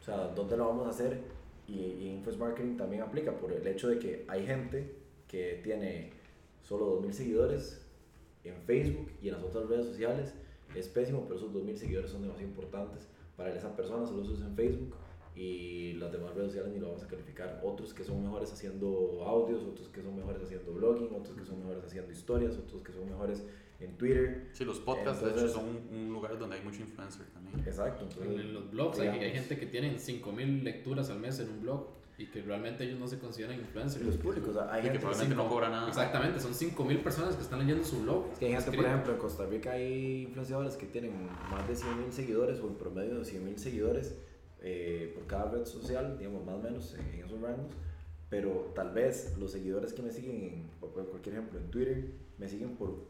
O 0.00 0.04
sea, 0.04 0.28
¿dónde 0.28 0.56
lo 0.56 0.66
vamos 0.66 0.86
a 0.88 0.90
hacer? 0.90 1.20
Y, 1.68 1.72
y 1.72 2.08
influence 2.08 2.38
marketing 2.38 2.76
también 2.76 3.02
aplica 3.02 3.30
por 3.32 3.52
el 3.52 3.64
hecho 3.64 3.88
de 3.88 4.00
que 4.00 4.24
hay 4.26 4.44
gente 4.44 4.92
que 5.28 5.60
tiene 5.62 6.10
solo 6.62 7.00
2.000 7.00 7.12
seguidores 7.12 7.86
en 8.42 8.60
Facebook 8.62 9.12
y 9.22 9.28
en 9.28 9.34
las 9.34 9.44
otras 9.44 9.68
redes 9.68 9.86
sociales. 9.86 10.34
Es 10.74 10.88
pésimo, 10.88 11.24
pero 11.26 11.36
esos 11.36 11.52
2.000 11.52 11.76
seguidores 11.76 12.10
son 12.10 12.22
demasiado 12.22 12.48
importantes 12.48 13.06
para 13.36 13.54
esa 13.54 13.74
persona, 13.76 14.04
solo 14.04 14.22
usa 14.22 14.46
en 14.46 14.56
Facebook 14.56 14.96
y 15.38 15.92
las 15.94 16.10
demás 16.10 16.34
redes 16.34 16.48
sociales 16.48 16.72
ni 16.72 16.80
lo 16.80 16.88
vamos 16.88 17.04
a 17.04 17.06
calificar. 17.06 17.60
Otros 17.64 17.94
que 17.94 18.02
son 18.02 18.20
mejores 18.22 18.52
haciendo 18.52 19.22
audios, 19.24 19.62
otros 19.62 19.88
que 19.88 20.02
son 20.02 20.16
mejores 20.16 20.42
haciendo 20.42 20.72
blogging, 20.72 21.14
otros 21.14 21.36
que 21.36 21.44
son 21.44 21.60
mejores 21.60 21.84
haciendo 21.84 22.10
historias, 22.12 22.56
otros 22.58 22.82
que 22.82 22.92
son 22.92 23.06
mejores 23.08 23.44
en 23.78 23.96
Twitter. 23.96 24.48
Sí, 24.52 24.64
los 24.64 24.80
podcasts 24.80 25.22
de 25.22 25.28
Entonces- 25.28 25.50
hecho 25.52 25.60
son 25.60 25.68
un, 25.92 25.96
un 26.06 26.12
lugar 26.12 26.36
donde 26.38 26.56
hay 26.56 26.64
mucho 26.64 26.80
influencer 26.80 27.26
también. 27.26 27.60
Exacto. 27.60 28.04
En, 28.04 28.10
Entonces, 28.10 28.40
en 28.46 28.54
los 28.54 28.70
blogs 28.72 28.98
hay, 28.98 29.08
hay 29.08 29.14
digamos, 29.20 29.38
gente 29.38 29.58
que 29.58 29.66
tienen 29.66 29.98
5000 30.00 30.64
lecturas 30.64 31.08
al 31.10 31.20
mes 31.20 31.38
en 31.38 31.50
un 31.50 31.60
blog 31.62 31.86
y 32.18 32.26
que 32.26 32.42
realmente 32.42 32.82
ellos 32.82 32.98
no 32.98 33.06
se 33.06 33.20
consideran 33.20 33.60
influencers. 33.60 34.04
los 34.04 34.16
públicos, 34.16 34.48
o 34.48 34.52
sea, 34.54 34.72
hay 34.72 34.80
Y 34.80 34.82
que 34.82 34.88
gente 34.88 34.98
probablemente 34.98 35.36
no 35.36 35.42
cinco- 35.42 35.54
cobra 35.54 35.68
nada. 35.68 35.86
Exactamente, 35.86 36.40
son 36.40 36.52
5000 36.52 36.98
personas 36.98 37.36
que 37.36 37.42
están 37.42 37.60
leyendo 37.60 37.84
su 37.84 38.02
blog. 38.02 38.32
Es 38.32 38.38
que 38.40 38.46
hay 38.46 38.52
gente, 38.60 38.72
por 38.76 38.84
ejemplo, 38.86 39.12
en 39.12 39.18
Costa 39.20 39.46
Rica 39.46 39.70
hay 39.70 40.22
influenciadores 40.22 40.76
que 40.76 40.86
tienen 40.86 41.12
más 41.48 41.68
de 41.68 41.76
100.000 41.76 42.10
seguidores 42.10 42.58
o 42.58 42.66
en 42.66 42.74
promedio 42.74 43.20
de 43.20 43.24
100.000 43.24 43.56
seguidores 43.56 44.18
eh, 44.62 45.12
por 45.14 45.26
cada 45.26 45.50
red 45.50 45.64
social, 45.64 46.16
digamos, 46.18 46.44
más 46.44 46.56
o 46.56 46.58
menos 46.62 46.94
en, 46.94 47.06
en 47.14 47.24
esos 47.24 47.40
rangos. 47.40 47.66
Pero 48.30 48.72
tal 48.74 48.90
vez 48.92 49.36
los 49.38 49.52
seguidores 49.52 49.92
que 49.92 50.02
me 50.02 50.10
siguen, 50.12 50.36
en, 50.44 50.70
por 50.80 50.90
cualquier 50.92 51.36
ejemplo, 51.36 51.58
en 51.58 51.70
Twitter, 51.70 52.12
me 52.36 52.46
siguen 52.48 52.76
por 52.76 53.06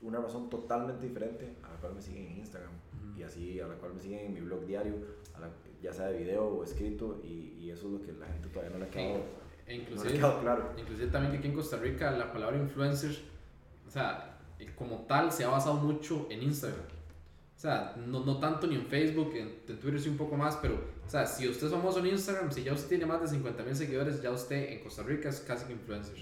una 0.00 0.20
razón 0.20 0.48
totalmente 0.50 1.06
diferente 1.06 1.54
a 1.62 1.70
la 1.72 1.76
cual 1.80 1.94
me 1.94 2.02
siguen 2.02 2.26
en 2.26 2.38
Instagram. 2.38 2.72
Y 3.16 3.22
así, 3.22 3.60
a 3.60 3.66
la 3.68 3.74
cual 3.74 3.94
me 3.94 4.00
siguen 4.00 4.26
en 4.26 4.34
mi 4.34 4.40
blog 4.40 4.64
diario, 4.66 4.94
a 5.34 5.40
la- 5.40 5.50
ya 5.82 5.92
sea 5.92 6.06
de 6.08 6.18
video 6.18 6.44
o 6.46 6.64
escrito. 6.64 7.20
Y, 7.22 7.54
y 7.60 7.70
eso 7.70 7.86
es 7.86 7.92
lo 7.94 8.00
que 8.02 8.12
la 8.12 8.26
gente 8.26 8.48
todavía 8.48 8.72
no 8.72 8.78
le 8.78 8.84
ha 8.86 8.90
quedado, 8.90 9.08
E 9.14 9.18
no 9.18 9.24
le 9.66 9.72
ha 9.72 9.74
inclusive, 9.76 10.12
quedado 10.14 10.40
claro. 10.40 10.72
inclusive 10.78 11.10
también 11.10 11.32
que 11.32 11.38
aquí 11.38 11.48
en 11.48 11.54
Costa 11.54 11.76
Rica 11.76 12.10
la 12.12 12.32
palabra 12.32 12.56
influencer, 12.58 13.16
o 13.86 13.90
sea, 13.90 14.38
como 14.76 15.02
tal 15.06 15.30
se 15.30 15.44
ha 15.44 15.48
basado 15.48 15.76
mucho 15.76 16.26
en 16.30 16.42
Instagram. 16.42 16.80
O 17.58 17.60
sea, 17.60 17.92
no, 18.06 18.24
no 18.24 18.38
tanto 18.38 18.68
ni 18.68 18.76
en 18.76 18.86
Facebook, 18.86 19.32
en, 19.34 19.48
en 19.66 19.80
Twitter 19.80 20.00
sí 20.00 20.08
un 20.08 20.16
poco 20.16 20.36
más, 20.36 20.56
pero, 20.58 20.76
o 21.04 21.10
sea, 21.10 21.26
si 21.26 21.48
usted 21.48 21.66
es 21.66 21.72
famoso 21.72 21.98
en 21.98 22.06
Instagram, 22.06 22.52
si 22.52 22.62
ya 22.62 22.72
usted 22.72 22.88
tiene 22.88 23.04
más 23.04 23.20
de 23.20 23.26
50 23.26 23.64
mil 23.64 23.74
seguidores, 23.74 24.22
ya 24.22 24.30
usted 24.30 24.70
en 24.74 24.80
Costa 24.84 25.02
Rica 25.02 25.28
es 25.28 25.40
casi 25.40 25.66
que 25.66 25.72
influencer. 25.72 26.14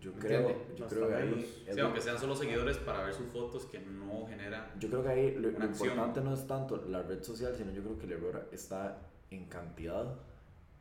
Yo 0.00 0.12
¿Me 0.12 0.18
creo, 0.18 0.40
entiende? 0.40 0.74
yo 0.76 0.86
creo 0.88 1.06
que 1.08 1.14
ahí... 1.14 1.64
Sí, 1.72 1.78
aunque 1.78 2.00
sean 2.00 2.18
solo 2.18 2.34
seguidores 2.34 2.78
para 2.78 3.04
ver 3.04 3.14
sus 3.14 3.26
fotos 3.28 3.66
que 3.66 3.78
no 3.78 4.26
genera. 4.26 4.74
Yo 4.80 4.88
creo 4.90 5.04
que 5.04 5.08
ahí 5.10 5.34
lo, 5.36 5.52
lo 5.52 5.64
importante 5.66 6.20
no 6.20 6.34
es 6.34 6.44
tanto 6.48 6.84
la 6.88 7.02
red 7.04 7.22
social, 7.22 7.54
sino 7.56 7.70
yo 7.70 7.82
creo 7.84 7.98
que 8.00 8.06
el 8.06 8.12
error 8.14 8.48
está 8.50 8.98
en 9.30 9.44
cantidad 9.44 10.12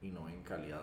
y 0.01 0.09
no 0.09 0.27
en 0.29 0.41
calidad. 0.41 0.81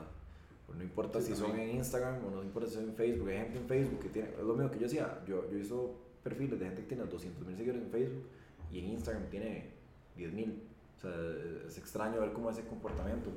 Pues 0.65 0.79
no 0.79 0.85
importa 0.85 1.21
Sí, 1.21 1.33
si 1.33 1.35
son 1.35 1.49
también. 1.49 1.71
en 1.71 1.77
Instagram 1.79 2.25
o 2.25 2.31
no 2.31 2.45
importa 2.45 2.69
si 2.69 2.77
son 2.77 2.85
en 2.85 2.95
Facebook. 2.95 3.31
Hay 3.31 3.39
gente 3.39 3.59
en 3.59 3.67
Facebook 3.67 3.99
que 4.01 4.09
tiene, 4.11 4.29
es 4.29 4.39
lo 4.45 4.55
mismo 4.55 4.71
que 4.71 4.77
yo 4.79 4.85
decía, 4.85 5.19
yo, 5.27 5.51
yo 5.51 5.59
hizo 5.59 5.97
perfiles 6.23 6.61
de 6.61 6.67
gente 6.67 6.83
que 6.83 6.89
tiene 6.89 7.03
200 7.05 7.45
mil 7.45 7.57
seguidores 7.57 7.83
en 7.83 7.91
Facebook 7.91 8.23
y 8.73 8.81
en 8.81 8.87
Instagram 8.91 9.29
tiene 9.31 9.71
10 10.17 10.33
mil. 10.33 10.63
O 10.97 11.01
sea, 11.01 11.13
es 11.67 11.79
extraño 11.79 12.21
ver 12.21 12.33
cómo 12.33 12.51
es 12.51 12.59
ese 12.59 12.69
comportamiento, 12.69 13.31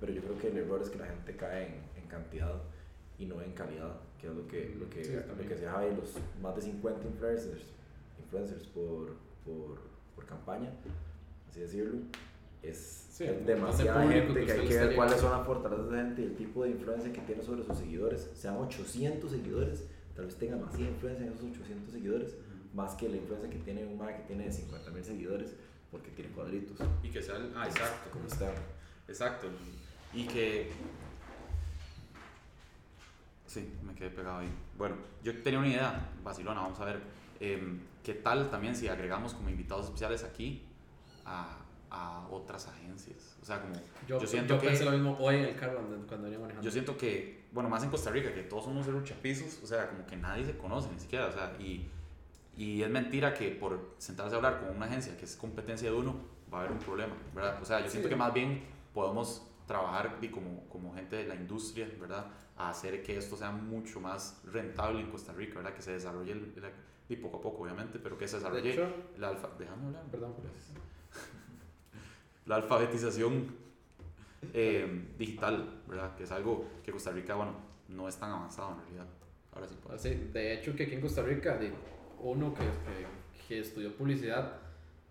pero 0.00 0.12
yo 0.12 0.22
creo 0.22 0.38
que 0.38 0.48
el 0.48 0.58
error 0.58 0.80
es 0.82 0.90
que 0.90 0.98
la 0.98 1.06
gente 1.06 1.36
cae 1.36 1.66
en, 1.66 2.02
en 2.02 2.08
cantidad 2.08 2.54
y 3.18 3.26
no 3.26 3.42
en 3.42 3.52
calidad, 3.52 3.96
que 4.20 4.28
es 4.28 4.34
lo 4.34 4.46
que, 4.46 4.74
lo 4.78 4.88
que, 4.88 5.04
Sí, 5.04 5.12
lo 5.12 5.36
que 5.36 5.48
decía 5.48 5.72
Javi, 5.72 5.96
los 5.96 6.14
más 6.40 6.54
de 6.54 6.62
50 6.62 7.06
influencers, 7.06 7.64
influencers 8.20 8.66
por, 8.68 9.16
por, 9.44 9.80
por 10.14 10.24
campaña, 10.24 10.70
así 11.48 11.60
decirlo, 11.60 11.98
es, 12.62 13.06
Sí, 13.10 13.24
es 13.24 13.44
demasiada 13.44 14.06
gente 14.08 14.40
que 14.40 14.46
que 14.46 14.52
hay 14.52 14.68
que 14.68 14.78
ver 14.78 14.94
cuáles 14.94 15.20
son 15.20 15.32
las 15.32 15.44
fortalezas 15.44 15.90
de 15.90 15.96
gente 15.96 16.22
y 16.22 16.24
el 16.26 16.36
tipo 16.36 16.62
de 16.62 16.70
influencia 16.70 17.12
que 17.12 17.20
tiene 17.22 17.42
sobre 17.42 17.64
sus 17.64 17.76
seguidores, 17.76 18.30
sean 18.34 18.56
800 18.56 19.28
seguidores, 19.28 19.88
tal 20.14 20.26
vez 20.26 20.36
tenga 20.36 20.56
más 20.56 20.78
influencia 20.78 21.26
en 21.26 21.32
esos 21.32 21.44
800 21.50 21.92
seguidores, 21.92 22.36
más 22.74 22.94
que 22.94 23.08
la 23.08 23.16
influencia 23.16 23.48
que 23.50 23.58
tiene 23.58 23.84
un 23.84 23.98
que 23.98 24.22
tiene 24.26 24.50
50 24.52 24.90
mil 24.90 25.04
seguidores, 25.04 25.54
porque 25.90 26.10
tiene 26.10 26.30
cuadritos, 26.32 26.76
Y 27.02 27.08
que 27.10 27.22
sea. 27.22 27.36
el- 27.36 27.52
Ah, 27.56 27.66
exacto. 27.66 28.10
como 28.12 28.26
está. 28.26 28.52
Exacto. 29.08 29.48
Y 30.12 30.26
que. 30.26 30.70
Sí, 33.46 33.72
me 33.82 33.94
quedé 33.94 34.10
pegado 34.10 34.38
ahí. 34.38 34.50
Bueno, 34.76 34.96
yo 35.24 35.42
tenía 35.42 35.58
una 35.58 35.68
idea, 35.68 36.08
Barcelona, 36.22 36.60
vamos 36.60 36.78
a 36.80 36.84
ver. 36.84 37.00
em, 37.40 37.80
¿Qué 38.02 38.14
tal 38.14 38.50
también 38.50 38.74
si 38.74 38.88
agregamos 38.88 39.34
como 39.34 39.50
invitados 39.50 39.84
especiales 39.86 40.24
aquí 40.24 40.62
a, 41.26 41.58
a 41.90 42.26
otras 42.30 42.66
agencias? 42.68 43.36
O 43.42 43.44
sea, 43.44 43.60
como. 43.60 43.74
Yo, 44.06 44.18
Yo 44.20 44.26
siento 44.26 44.54
yo 44.54 44.60
que- 44.60 44.68
pensé 44.68 44.84
lo 44.84 44.92
mismo 44.92 45.16
hoy 45.20 45.36
en 45.36 45.44
el 45.44 45.56
carro 45.56 45.74
cuando, 46.06 46.22
venía 46.24 46.38
manejando. 46.38 46.62
Yo 46.64 46.70
siento 46.70 46.96
que, 46.96 47.44
bueno, 47.52 47.68
más 47.68 47.82
en 47.84 47.90
Costa 47.90 48.10
Rica, 48.10 48.32
que 48.34 48.42
todos 48.44 48.64
somos 48.64 48.86
luchapisos, 48.86 49.60
o 49.62 49.66
sea, 49.66 49.88
como 49.90 50.06
que 50.06 50.16
nadie 50.16 50.44
se 50.46 50.56
conoce 50.56 50.90
ni 50.92 50.98
siquiera, 51.00 51.26
o 51.26 51.32
sea, 51.32 51.54
y, 51.60 51.88
y 52.58 52.82
es 52.82 52.90
mentira 52.90 53.32
que 53.32 53.50
por 53.52 53.94
sentarse 53.98 54.34
a 54.34 54.36
hablar 54.36 54.60
con 54.60 54.76
una 54.76 54.86
agencia 54.86 55.16
que 55.16 55.24
es 55.24 55.36
competencia 55.36 55.90
de 55.90 55.96
uno, 55.96 56.16
va 56.52 56.58
a 56.58 56.60
haber 56.62 56.72
un 56.72 56.78
problema, 56.78 57.14
¿verdad? 57.34 57.58
O 57.62 57.64
sea, 57.64 57.80
yo 57.80 57.88
siento 57.88 58.08
Sí. 58.08 58.14
que 58.14 58.18
más 58.18 58.34
bien 58.34 58.62
podemos 58.92 59.42
trabajar 59.66 60.18
y 60.20 60.28
como, 60.28 60.64
como 60.68 60.94
gente 60.94 61.16
de 61.16 61.26
la 61.26 61.34
industria, 61.36 61.88
¿verdad? 62.00 62.26
A 62.56 62.70
hacer 62.70 63.02
que 63.02 63.16
esto 63.16 63.36
sea 63.36 63.50
mucho 63.52 64.00
más 64.00 64.42
rentable 64.52 65.00
en 65.00 65.10
Costa 65.10 65.32
Rica, 65.32 65.56
¿verdad? 65.56 65.74
Que 65.74 65.82
se 65.82 65.92
desarrolle, 65.92 66.32
el, 66.32 66.52
el- 66.56 66.88
y 67.10 67.16
poco 67.16 67.38
a 67.38 67.40
poco, 67.40 67.62
obviamente, 67.62 67.98
pero 67.98 68.18
que 68.18 68.28
se 68.28 68.36
de 68.36 68.42
desarrolle 68.42 68.70
hecho, 68.72 68.86
el 69.16 69.24
alfa... 69.24 69.48
Déjame 69.58 69.86
hablar. 69.86 70.02
perdón, 70.10 70.34
la 72.46 72.56
alfabetización 72.56 73.54
eh, 74.52 75.06
digital, 75.18 75.82
¿verdad? 75.86 76.14
Que 76.16 76.24
es 76.24 76.30
algo 76.32 76.66
que 76.84 76.92
Costa 76.92 77.10
Rica, 77.12 77.34
bueno, 77.34 77.52
no 77.88 78.08
es 78.08 78.16
tan 78.16 78.30
avanzado 78.30 78.72
en 78.72 78.78
realidad. 78.80 79.06
Ahora 79.54 79.68
sí 79.68 79.76
puedo. 79.82 79.98
Sí, 79.98 80.10
de 80.32 80.54
hecho 80.54 80.74
que 80.76 80.84
aquí 80.84 80.94
en 80.94 81.00
Costa 81.00 81.22
Rica, 81.22 81.56
de 81.56 81.72
uno 82.22 82.54
que, 82.54 82.60
que, 82.60 83.46
que 83.48 83.60
estudió 83.60 83.94
publicidad, 83.96 84.60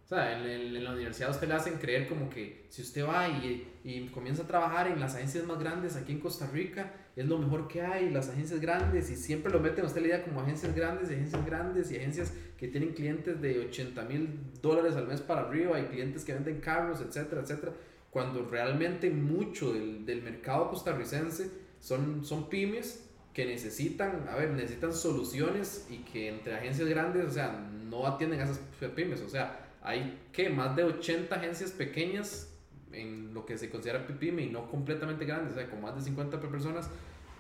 o 0.06 0.08
sea, 0.08 0.40
en, 0.40 0.46
en- 0.50 0.76
en 0.76 0.84
la 0.84 0.92
universidad 0.94 1.32
usted 1.32 1.48
le 1.50 1.56
hacen 1.56 1.74
creer 1.80 2.08
como 2.08 2.30
que 2.30 2.66
si 2.70 2.82
usted 2.82 3.06
va 3.06 3.28
y, 3.28 3.68
y 3.84 4.08
comienza 4.08 4.44
a 4.44 4.48
trabajar 4.48 4.88
en 4.88 5.00
las 5.02 5.16
agencias 5.16 5.46
más 5.46 5.60
grandes 5.60 5.96
aquí 5.98 6.14
en 6.14 6.20
Costa 6.20 6.48
Rica, 6.48 6.94
es 7.16 7.26
lo 7.26 7.38
mejor 7.40 7.68
que 7.68 7.82
hay, 7.82 8.10
las 8.10 8.30
agencias 8.30 8.62
grandes, 8.62 9.10
y 9.10 9.16
siempre 9.16 9.52
lo 9.52 9.60
meten 9.60 9.84
a 9.84 9.88
usted 9.88 10.02
la 10.02 10.08
idea 10.08 10.24
como 10.24 10.40
agencias 10.42 10.74
grandes, 10.76 11.10
y 11.10 11.16
agencias 11.16 11.46
grandes, 11.46 11.92
y 11.92 11.98
agencias 11.98 12.32
que 12.58 12.68
tienen 12.70 12.94
clientes 12.94 13.42
de 13.42 13.60
80 13.60 14.04
mil 14.04 14.30
dólares 14.62 14.96
al 14.96 15.08
mes 15.08 15.20
para 15.22 15.42
arriba, 15.42 15.80
y 15.80 15.86
clientes 15.88 16.24
que 16.24 16.34
venden 16.34 16.62
carros, 16.62 17.02
etcétera, 17.02 17.42
etcétera, 17.42 17.74
cuando 18.12 18.48
realmente 18.50 19.10
mucho 19.10 19.74
del, 19.74 20.06
del 20.06 20.22
mercado 20.22 20.70
costarricense 20.70 21.50
son, 21.82 22.24
son 22.24 22.50
pymes 22.50 23.07
que 23.38 23.46
necesitan, 23.46 24.28
a 24.32 24.36
ver, 24.36 24.50
necesitan 24.50 24.92
soluciones 24.92 25.86
y 25.92 25.98
que 25.98 26.28
entre 26.28 26.56
agencias 26.56 26.90
grandes, 26.90 27.24
o 27.24 27.30
sea, 27.30 27.52
no 27.88 28.08
atienden 28.08 28.40
a 28.40 28.46
esas 28.46 28.60
pymes, 28.96 29.22
o 29.22 29.30
sea, 29.30 29.60
hay 29.84 30.22
que 30.34 30.50
más 30.50 30.76
de 30.76 30.84
80 30.84 31.36
agencias 31.36 31.70
pequeñas 31.70 32.52
en 32.92 33.36
lo 33.36 33.46
que 33.46 33.56
se 33.60 33.70
considera 33.70 34.08
pyme 34.08 34.42
y 34.42 34.50
no 34.50 34.68
completamente 34.68 35.24
grandes, 35.24 35.52
o 35.52 35.56
sea, 35.56 35.70
con 35.70 35.80
más 35.84 35.96
de 35.96 36.02
50 36.02 36.42
personas, 36.42 36.90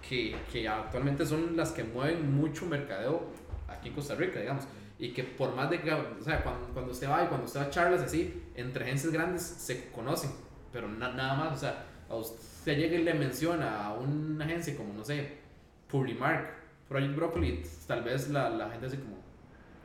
que, 0.07 0.35
que 0.51 0.67
actualmente 0.67 1.25
son 1.25 1.57
las 1.57 1.71
que 1.71 1.83
mueven 1.83 2.31
mucho 2.31 2.67
mercadeo 2.67 3.31
aquí 3.67 3.89
en 3.89 3.95
Costa 3.95 4.13
Rica, 4.13 4.39
digamos. 4.39 4.65
Y 4.99 5.13
que 5.13 5.23
por 5.23 5.55
más 5.55 5.71
de 5.71 5.81
que, 5.81 5.91
o 5.91 6.23
sea, 6.23 6.43
cuando, 6.43 6.67
cuando 6.75 6.91
usted 6.91 7.09
va 7.09 7.23
y 7.23 7.27
cuando 7.27 7.47
usted 7.47 7.59
va 7.59 7.63
a 7.63 7.69
charlas 7.71 8.01
así, 8.01 8.43
entre 8.53 8.83
agencias 8.83 9.11
grandes 9.11 9.41
se 9.41 9.89
conocen, 9.89 10.29
pero 10.71 10.87
nada 10.87 11.33
más, 11.33 11.57
o 11.57 11.59
sea, 11.59 11.87
a 12.07 12.13
usted 12.13 12.77
llega 12.77 12.97
y 12.97 13.03
le 13.03 13.15
menciona 13.15 13.83
a 13.83 13.93
una 13.95 14.45
agencia 14.45 14.77
como, 14.77 14.93
no 14.93 15.03
sé, 15.03 15.46
Publimark, 15.89 16.49
Project 16.87 17.15
Broccoli, 17.15 17.63
tal 17.87 18.03
vez 18.03 18.29
la, 18.29 18.49
la 18.49 18.69
gente 18.69 18.85
así 18.87 18.97
como, 18.97 19.17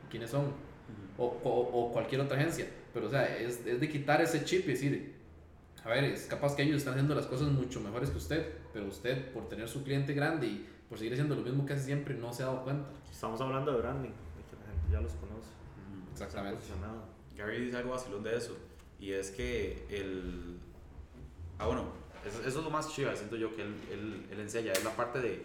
¿quiénes 0.09 0.29
son? 0.29 0.53
o, 1.17 1.25
o, 1.43 1.49
o, 1.49 1.91
cualquier 1.91 2.21
otra 2.21 2.37
agencia. 2.37 2.67
Pero, 2.93 3.07
o 3.07 3.09
sea, 3.09 3.37
es, 3.37 3.65
es, 3.65 3.79
de 3.79 3.89
quitar 3.89 4.21
ese 4.21 4.43
chip 4.45 4.65
y 4.65 4.71
decir, 4.71 5.15
a 5.83 5.89
ver, 5.89 6.03
es 6.05 6.25
capaz 6.25 6.55
que 6.55 6.63
ellos 6.63 6.77
están 6.77 6.93
haciendo 6.93 7.15
las 7.15 7.25
cosas 7.25 7.49
mucho 7.49 7.79
mejores 7.81 8.09
que 8.09 8.17
usted, 8.17 8.53
pero 8.71 8.87
usted, 8.87 9.31
por 9.31 9.49
tener 9.49 9.67
su 9.67 9.83
cliente 9.83 10.13
grande 10.13 10.47
y 10.47 10.69
por 10.89 10.97
seguir 10.97 11.13
haciendo 11.13 11.35
lo 11.35 11.41
mismo 11.41 11.65
que 11.65 11.73
hace 11.73 11.85
siempre, 11.85 12.15
no 12.15 12.31
se 12.33 12.43
ha 12.43 12.47
dado 12.47 12.63
cuenta. 12.63 12.89
Estamos 13.11 13.39
hablando 13.41 13.71
de 13.71 13.77
branding, 13.79 14.09
de 14.09 14.43
que 14.49 14.55
la 14.63 14.71
gente 14.71 14.91
ya 14.91 15.01
los 15.01 15.13
conoce. 15.13 15.49
Exactamente. 16.11 16.63
Gary 17.35 17.65
dice 17.65 17.77
algo 17.77 17.91
vacilón 17.91 18.23
de 18.23 18.37
eso, 18.37 18.55
y 18.99 19.11
es 19.11 19.31
que 19.31 19.85
el... 19.89 20.59
Ah, 21.57 21.65
bueno, 21.65 21.85
eso, 22.25 22.39
eso 22.41 22.59
es 22.59 22.63
lo 22.63 22.69
más 22.69 22.93
chido, 22.93 23.15
siento 23.15 23.35
yo, 23.35 23.55
que 23.55 23.63
él, 23.63 23.75
él, 23.91 24.27
él 24.31 24.39
enseña, 24.39 24.71
es 24.71 24.83
la 24.83 24.91
parte 24.91 25.19
de, 25.19 25.43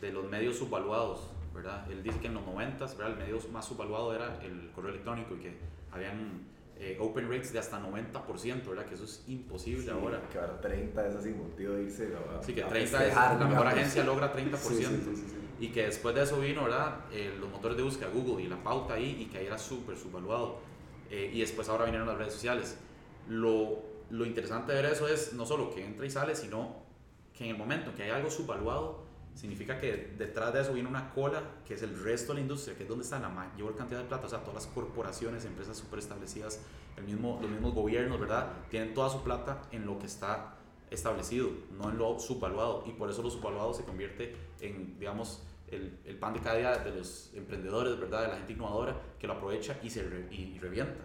de 0.00 0.12
los 0.12 0.24
medios 0.30 0.56
subvaluados 0.56 1.30
¿verdad? 1.54 1.90
Él 1.90 2.02
dice 2.02 2.18
que 2.20 2.28
en 2.28 2.34
los 2.34 2.46
90 2.46 2.86
¿verdad? 2.86 3.10
el 3.10 3.16
medio 3.16 3.38
más 3.52 3.64
subvaluado 3.64 4.14
era 4.14 4.38
el 4.42 4.70
correo 4.74 4.90
electrónico 4.90 5.34
y 5.34 5.38
que 5.38 5.56
habían 5.90 6.46
eh, 6.78 6.96
open 7.00 7.28
rates 7.28 7.52
de 7.52 7.58
hasta 7.58 7.80
90%, 7.80 8.68
¿verdad? 8.68 8.86
Que 8.86 8.94
eso 8.94 9.04
es 9.04 9.24
imposible 9.26 9.82
sí, 9.82 9.90
ahora. 9.90 10.22
Que 10.30 10.38
ahora 10.38 10.60
30 10.60 11.08
es 11.08 11.16
así 11.16 11.30
motivo 11.30 11.74
de 11.74 11.82
irse. 11.82 12.06
¿verdad? 12.06 12.40
Sí, 12.40 12.54
que 12.54 12.62
30 12.62 13.06
es 13.06 13.14
la 13.14 13.46
mejor 13.48 13.66
agencia 13.66 14.04
logra 14.04 14.32
30%. 14.36 14.56
Sí, 14.56 14.84
sí, 14.84 15.24
y 15.60 15.68
que 15.68 15.86
después 15.86 16.14
de 16.14 16.22
eso 16.22 16.38
vino, 16.38 16.64
¿verdad? 16.64 17.00
Eh, 17.10 17.36
los 17.40 17.50
motores 17.50 17.76
de 17.76 17.82
búsqueda, 17.82 18.08
Google 18.14 18.44
y 18.44 18.46
la 18.46 18.62
pauta 18.62 18.94
ahí, 18.94 19.16
y 19.20 19.26
que 19.26 19.38
ahí 19.38 19.46
era 19.46 19.58
súper 19.58 19.96
subvaluado. 19.96 20.60
Eh, 21.10 21.32
y 21.34 21.40
después 21.40 21.68
ahora 21.68 21.84
vinieron 21.84 22.06
las 22.06 22.16
redes 22.16 22.34
sociales. 22.34 22.78
Lo, 23.28 23.82
lo 24.10 24.24
interesante 24.24 24.72
de 24.72 24.82
ver 24.82 24.92
eso 24.92 25.08
es 25.08 25.32
no 25.32 25.44
solo 25.44 25.74
que 25.74 25.84
entra 25.84 26.06
y 26.06 26.10
sale, 26.10 26.36
sino 26.36 26.76
que 27.36 27.44
en 27.44 27.50
el 27.50 27.56
momento 27.56 27.92
que 27.96 28.04
hay 28.04 28.10
algo 28.10 28.30
subvaluado, 28.30 29.07
significa 29.38 29.78
que 29.78 30.14
detrás 30.18 30.52
de 30.52 30.62
eso 30.62 30.72
viene 30.72 30.88
una 30.88 31.12
cola 31.12 31.40
que 31.64 31.74
es 31.74 31.82
el 31.82 32.02
resto 32.02 32.32
de 32.32 32.38
la 32.38 32.40
industria, 32.40 32.76
que 32.76 32.82
es 32.82 32.88
donde 32.88 33.04
está 33.04 33.20
la 33.20 33.28
mayor 33.28 33.76
cantidad 33.76 34.00
de 34.00 34.06
plata, 34.06 34.26
o 34.26 34.28
sea, 34.28 34.40
todas 34.40 34.64
las 34.64 34.66
corporaciones, 34.66 35.44
empresas 35.44 35.76
súper 35.76 36.00
establecidas, 36.00 36.60
el 36.96 37.04
mismo, 37.04 37.38
los 37.40 37.48
mismos 37.48 37.72
gobiernos, 37.72 38.18
¿verdad? 38.18 38.50
Tienen 38.68 38.94
toda 38.94 39.08
su 39.08 39.22
plata 39.22 39.62
en 39.70 39.86
lo 39.86 39.96
que 40.00 40.06
está 40.06 40.56
establecido, 40.90 41.50
no 41.78 41.88
en 41.88 41.98
lo 41.98 42.18
subvaluado, 42.18 42.82
y 42.84 42.90
por 42.94 43.10
eso 43.10 43.22
lo 43.22 43.30
subvaluado 43.30 43.72
se 43.74 43.84
convierte 43.84 44.34
en, 44.60 44.98
digamos, 44.98 45.44
el, 45.68 45.96
el 46.04 46.18
pan 46.18 46.34
de 46.34 46.40
cada 46.40 46.56
día 46.56 46.76
de 46.78 46.90
los 46.90 47.30
emprendedores, 47.32 47.96
¿verdad? 47.96 48.22
De 48.22 48.28
la 48.28 48.36
gente 48.38 48.54
innovadora 48.54 49.00
que 49.20 49.28
lo 49.28 49.34
aprovecha 49.34 49.78
y 49.84 49.90
se 49.90 50.00
y 50.32 50.58
revienta. 50.58 51.00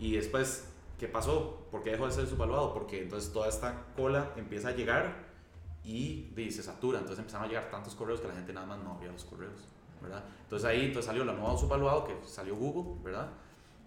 Y 0.00 0.16
después, 0.16 0.66
¿qué 0.98 1.06
pasó? 1.06 1.68
¿Por 1.70 1.84
qué 1.84 1.92
dejó 1.92 2.06
de 2.06 2.12
ser 2.12 2.26
subvaluado? 2.26 2.74
Porque 2.74 3.00
entonces 3.00 3.32
toda 3.32 3.48
esta 3.48 3.84
cola 3.94 4.32
empieza 4.36 4.70
a 4.70 4.72
llegar 4.72 5.29
y, 5.84 6.32
y, 6.36 6.50
se 6.50 6.62
satura, 6.62 6.98
entonces 6.98 7.18
empezaron 7.20 7.46
a 7.46 7.48
llegar 7.48 7.70
tantos 7.70 7.94
correos 7.94 8.20
que 8.20 8.28
la 8.28 8.34
gente 8.34 8.52
nada 8.52 8.66
más 8.66 8.78
no 8.78 8.92
abría 8.92 9.10
los 9.12 9.24
correos, 9.24 9.66
¿verdad? 10.02 10.24
Entonces 10.42 10.68
ahí 10.68 10.84
entonces 10.84 11.06
salió 11.06 11.24
la 11.24 11.32
nueva 11.32 11.56
subvaluado 11.56 12.04
que 12.04 12.16
salió 12.26 12.56
Google, 12.56 13.02
¿verdad? 13.02 13.30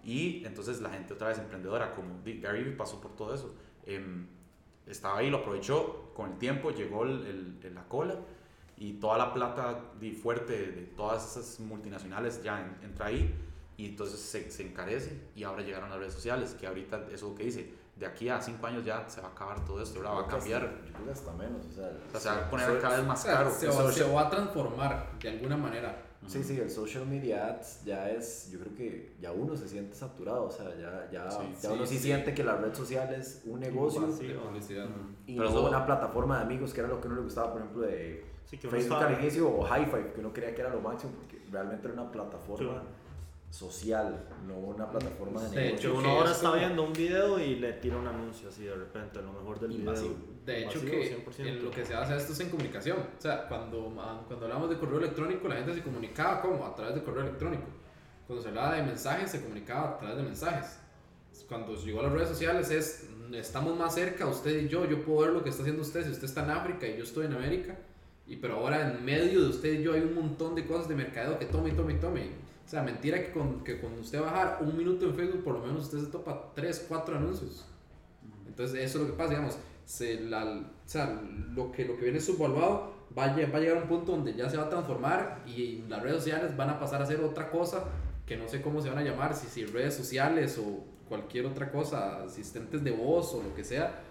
Y 0.02 0.44
entonces 0.44 0.80
la 0.80 0.90
gente 0.90 1.14
otra 1.14 1.28
vez 1.28 1.38
emprendedora, 1.38 1.94
como 1.94 2.20
Gary 2.24 2.64
Vee 2.64 2.72
pasó 2.72 3.00
por 3.00 3.16
todo 3.16 3.34
eso, 3.34 3.54
eh, 3.86 4.26
estaba 4.86 5.18
ahí, 5.18 5.30
lo 5.30 5.38
aprovechó, 5.38 6.12
con 6.14 6.32
el 6.32 6.38
tiempo 6.38 6.70
llegó 6.70 7.04
el, 7.04 7.58
el, 7.62 7.74
la 7.74 7.84
cola 7.84 8.16
y 8.76 8.94
toda 8.94 9.16
la 9.16 9.32
plata 9.32 9.92
fuerte 10.22 10.52
de 10.52 10.82
todas 10.96 11.30
esas 11.30 11.60
multinacionales 11.60 12.42
ya 12.42 12.60
en, 12.60 12.84
entra 12.84 13.06
ahí 13.06 13.34
y 13.76 13.86
entonces 13.86 14.20
se, 14.20 14.50
se 14.50 14.66
encarece 14.66 15.20
y 15.34 15.44
ahora 15.44 15.62
llegaron 15.62 15.88
las 15.90 15.98
redes 15.98 16.12
sociales, 16.12 16.54
que 16.54 16.66
ahorita 16.66 17.06
eso 17.12 17.34
que 17.34 17.44
dice, 17.44 17.72
de 17.96 18.06
aquí 18.06 18.28
a 18.28 18.40
cinco 18.40 18.66
años 18.66 18.84
ya 18.84 19.08
se 19.08 19.20
va 19.20 19.28
a 19.28 19.30
acabar 19.30 19.64
todo 19.64 19.80
esto, 19.80 20.00
¿verdad? 20.00 20.16
va 20.16 20.20
a 20.22 20.26
cambiar. 20.26 20.64
Hasta, 20.64 20.86
yo 20.86 20.92
creo 20.92 21.04
que 21.04 21.12
hasta 21.12 21.32
menos, 21.32 21.66
o 21.66 21.72
sea, 21.72 21.92
o 22.08 22.10
sea 22.10 22.20
se 22.20 22.28
va 22.28 22.46
a 22.46 22.50
poner 22.50 22.80
cada 22.80 22.96
vez 22.96 23.06
más 23.06 23.24
caro. 23.24 23.50
Se, 23.50 23.68
va, 23.68 23.92
se 23.92 24.12
va 24.12 24.22
a 24.22 24.30
transformar 24.30 25.18
de 25.20 25.28
alguna 25.28 25.56
manera. 25.56 26.02
Sí, 26.26 26.42
sí, 26.42 26.58
el 26.58 26.70
social 26.70 27.06
media 27.06 27.48
ads 27.48 27.84
ya 27.84 28.08
es, 28.08 28.50
yo 28.50 28.58
creo 28.58 28.74
que 28.74 29.12
ya 29.20 29.30
uno 29.30 29.54
se 29.54 29.68
siente 29.68 29.94
saturado, 29.94 30.44
o 30.44 30.50
sea, 30.50 30.74
ya, 30.74 31.06
ya, 31.12 31.30
sí, 31.30 31.54
ya 31.62 31.70
uno 31.70 31.84
sí, 31.84 31.96
sí, 31.96 32.04
siente 32.04 32.32
que 32.32 32.42
la 32.42 32.56
red 32.56 32.74
social 32.74 33.12
es 33.12 33.42
un 33.44 33.60
negocio 33.60 34.00
publicidad. 34.00 34.88
y 35.26 35.36
Pero 35.36 35.50
no 35.50 35.58
eso, 35.58 35.68
una 35.68 35.84
plataforma 35.84 36.38
de 36.38 36.44
amigos, 36.44 36.72
que 36.72 36.80
era 36.80 36.88
lo 36.88 36.98
que 36.98 37.08
uno 37.08 37.16
le 37.16 37.22
gustaba, 37.22 37.52
por 37.52 37.60
ejemplo, 37.60 37.82
de 37.82 38.24
Facebook 38.46 38.96
al 38.96 39.20
inicio 39.20 39.54
o 39.54 39.62
High 39.64 39.84
Five, 39.84 40.12
que 40.14 40.20
uno 40.20 40.32
creía 40.32 40.54
que 40.54 40.62
era 40.62 40.70
lo 40.70 40.80
máximo, 40.80 41.12
porque 41.12 41.42
realmente 41.52 41.88
era 41.88 42.00
una 42.00 42.10
plataforma 42.10 42.82
social, 43.54 44.28
no 44.48 44.54
una 44.58 44.90
plataforma 44.90 45.40
de, 45.42 45.48
de 45.48 45.64
negocio. 45.66 45.90
hecho, 45.90 45.98
uno 45.98 46.08
ahora 46.08 46.32
está 46.32 46.52
viendo 46.54 46.82
un 46.82 46.92
video 46.92 47.38
y 47.38 47.54
le 47.54 47.74
tira 47.74 47.96
un 47.96 48.06
anuncio 48.06 48.48
así 48.48 48.64
de 48.64 48.74
repente, 48.74 49.22
lo 49.22 49.32
mejor 49.32 49.60
del 49.60 49.72
Invasivo. 49.72 50.14
video. 50.14 50.34
De 50.44 50.64
hecho, 50.64 50.80
que 50.84 51.24
en 51.38 51.64
lo 51.64 51.70
que 51.70 51.86
se 51.86 51.94
hace 51.94 52.16
esto 52.16 52.32
es 52.32 52.40
en 52.40 52.50
comunicación. 52.50 52.98
O 52.98 53.20
sea, 53.20 53.46
cuando, 53.46 53.94
cuando 54.26 54.44
hablamos 54.44 54.68
de 54.70 54.76
correo 54.76 54.98
electrónico, 54.98 55.46
la 55.46 55.54
gente 55.54 55.72
se 55.72 55.82
comunicaba 55.82 56.42
como 56.42 56.66
a 56.66 56.74
través 56.74 56.96
de 56.96 57.04
correo 57.04 57.22
electrónico. 57.22 57.62
Cuando 58.26 58.42
se 58.42 58.48
hablaba 58.48 58.74
de 58.74 58.82
mensajes, 58.82 59.30
se 59.30 59.40
comunicaba 59.40 59.90
a 59.90 59.98
través 59.98 60.16
de 60.16 60.22
mensajes. 60.24 60.78
Cuando 61.48 61.76
llegó 61.76 62.00
a 62.00 62.04
las 62.04 62.12
redes 62.12 62.28
sociales 62.28 62.70
es, 62.70 63.08
estamos 63.32 63.76
más 63.78 63.94
cerca, 63.94 64.26
usted 64.26 64.64
y 64.64 64.68
yo, 64.68 64.84
yo 64.84 65.02
puedo 65.04 65.20
ver 65.20 65.30
lo 65.30 65.44
que 65.44 65.50
está 65.50 65.62
haciendo 65.62 65.82
usted, 65.82 66.04
si 66.04 66.10
usted 66.10 66.24
está 66.24 66.42
en 66.42 66.50
África 66.50 66.88
y 66.88 66.96
yo 66.96 67.04
estoy 67.04 67.26
en 67.26 67.34
América, 67.34 67.78
y 68.26 68.36
pero 68.36 68.56
ahora 68.56 68.90
en 68.90 69.04
medio 69.04 69.42
de 69.42 69.48
usted 69.48 69.74
y 69.74 69.82
yo 69.82 69.92
hay 69.92 70.00
un 70.00 70.14
montón 70.14 70.54
de 70.54 70.66
cosas 70.66 70.88
de 70.88 70.96
mercadeo 70.96 71.38
que 71.38 71.46
tome 71.46 71.70
y 71.70 71.72
tome 71.72 71.92
y 71.94 71.96
tome. 71.96 72.44
O 72.64 72.68
sea, 72.68 72.82
mentira 72.82 73.22
que, 73.22 73.30
con, 73.30 73.62
que 73.62 73.78
cuando 73.78 74.00
usted 74.00 74.20
bajar 74.20 74.58
un 74.60 74.76
minuto 74.76 75.04
en 75.06 75.14
Facebook, 75.14 75.44
por 75.44 75.54
lo 75.54 75.60
menos 75.60 75.82
usted 75.82 75.98
se 75.98 76.06
topa 76.06 76.52
3, 76.54 76.86
4 76.88 77.16
anuncios. 77.16 77.66
Entonces, 78.46 78.80
eso 78.82 78.98
es 78.98 79.04
lo 79.04 79.10
que 79.10 79.18
pasa, 79.18 79.30
digamos. 79.30 79.58
Se 79.84 80.20
la, 80.20 80.44
o 80.44 80.88
sea, 80.88 81.20
lo 81.54 81.70
que, 81.70 81.84
lo 81.84 81.96
que 81.96 82.04
viene 82.04 82.20
subvaluado 82.20 82.94
va 83.16 83.24
a, 83.24 83.28
va 83.28 83.58
a 83.58 83.60
llegar 83.60 83.76
a 83.76 83.82
un 83.82 83.88
punto 83.88 84.12
donde 84.12 84.34
ya 84.34 84.48
se 84.48 84.56
va 84.56 84.64
a 84.64 84.68
transformar 84.70 85.42
y 85.46 85.84
las 85.88 86.02
redes 86.02 86.18
sociales 86.18 86.56
van 86.56 86.70
a 86.70 86.80
pasar 86.80 87.02
a 87.02 87.06
ser 87.06 87.20
otra 87.20 87.50
cosa 87.50 87.84
que 88.26 88.36
no 88.36 88.48
sé 88.48 88.62
cómo 88.62 88.80
se 88.80 88.88
van 88.88 88.98
a 88.98 89.02
llamar, 89.02 89.34
si, 89.34 89.46
si 89.46 89.66
redes 89.66 89.94
sociales 89.94 90.58
o 90.58 90.84
cualquier 91.08 91.46
otra 91.46 91.70
cosa, 91.70 92.22
asistentes 92.24 92.82
de 92.82 92.90
voz 92.90 93.34
o 93.34 93.42
lo 93.42 93.54
que 93.54 93.62
sea, 93.62 94.02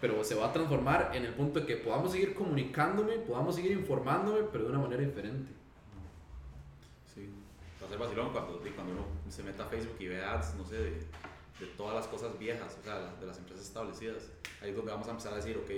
pero 0.00 0.24
se 0.24 0.34
va 0.34 0.48
a 0.48 0.52
transformar 0.52 1.12
en 1.14 1.24
el 1.24 1.34
punto 1.34 1.60
de 1.60 1.66
que 1.66 1.76
podamos 1.76 2.12
seguir 2.12 2.34
comunicándome, 2.34 3.14
podamos 3.18 3.54
seguir 3.54 3.72
informándome, 3.72 4.40
pero 4.50 4.64
de 4.64 4.70
una 4.70 4.80
manera 4.80 5.02
diferente. 5.02 5.52
Ser 7.90 7.98
vacilón 7.98 8.30
cuando, 8.30 8.60
cuando 8.76 8.92
uno 8.92 9.04
se 9.28 9.42
meta 9.42 9.64
a 9.64 9.66
Facebook 9.66 9.96
y 9.98 10.06
ve 10.06 10.24
ads, 10.24 10.54
no 10.54 10.64
sé, 10.64 10.76
de, 10.76 10.90
de 10.90 11.66
todas 11.76 11.96
las 11.96 12.06
cosas 12.06 12.38
viejas, 12.38 12.78
o 12.80 12.84
sea, 12.84 13.16
de 13.18 13.26
las 13.26 13.36
empresas 13.36 13.66
establecidas. 13.66 14.30
Ahí 14.62 14.70
es 14.70 14.76
donde 14.76 14.92
vamos 14.92 15.08
a 15.08 15.10
empezar 15.10 15.32
a 15.32 15.36
decir, 15.36 15.56
ok, 15.56 15.70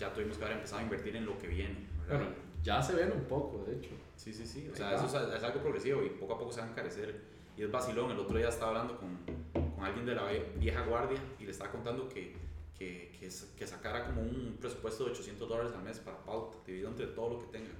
ya 0.00 0.12
tuvimos 0.12 0.36
que 0.36 0.44
haber 0.44 0.56
empezado 0.56 0.80
a 0.80 0.82
invertir 0.82 1.14
en 1.14 1.24
lo 1.24 1.38
que 1.38 1.46
viene. 1.46 1.86
¿verdad? 2.00 2.24
Bueno, 2.24 2.34
ya 2.64 2.82
se 2.82 2.96
ven 2.96 3.12
un 3.12 3.22
poco, 3.22 3.64
de 3.64 3.76
hecho. 3.76 3.90
Sí, 4.16 4.32
sí, 4.32 4.44
sí. 4.44 4.68
O 4.72 4.74
sea, 4.74 4.96
eso 4.96 5.06
es, 5.06 5.34
es, 5.36 5.44
algo 5.44 5.60
progresivo 5.60 6.02
y 6.02 6.10
poco 6.10 6.34
a 6.34 6.38
poco 6.40 6.50
se 6.50 6.60
va 6.60 6.66
a 6.66 6.70
encarecer. 6.70 7.20
Y 7.56 7.62
es 7.62 7.70
vacilón. 7.70 8.10
El 8.10 8.18
otro 8.18 8.36
día 8.36 8.48
estaba 8.48 8.72
hablando 8.72 8.98
con, 8.98 9.16
con 9.52 9.84
alguien 9.84 10.06
de 10.06 10.14
la 10.16 10.24
vieja 10.58 10.82
guardia 10.82 11.20
y 11.38 11.44
le 11.44 11.52
estaba 11.52 11.70
contando 11.70 12.08
que, 12.08 12.34
que, 12.76 13.12
que, 13.20 13.30
que 13.56 13.66
sacara 13.68 14.06
como 14.06 14.22
un 14.22 14.56
presupuesto 14.60 15.04
de 15.04 15.12
800 15.12 15.48
dólares 15.48 15.72
al 15.72 15.84
mes 15.84 16.00
para 16.00 16.18
pauta, 16.24 16.56
dividido 16.66 16.90
entre 16.90 17.06
todo 17.06 17.30
lo 17.30 17.38
que 17.38 17.46
tenga. 17.58 17.70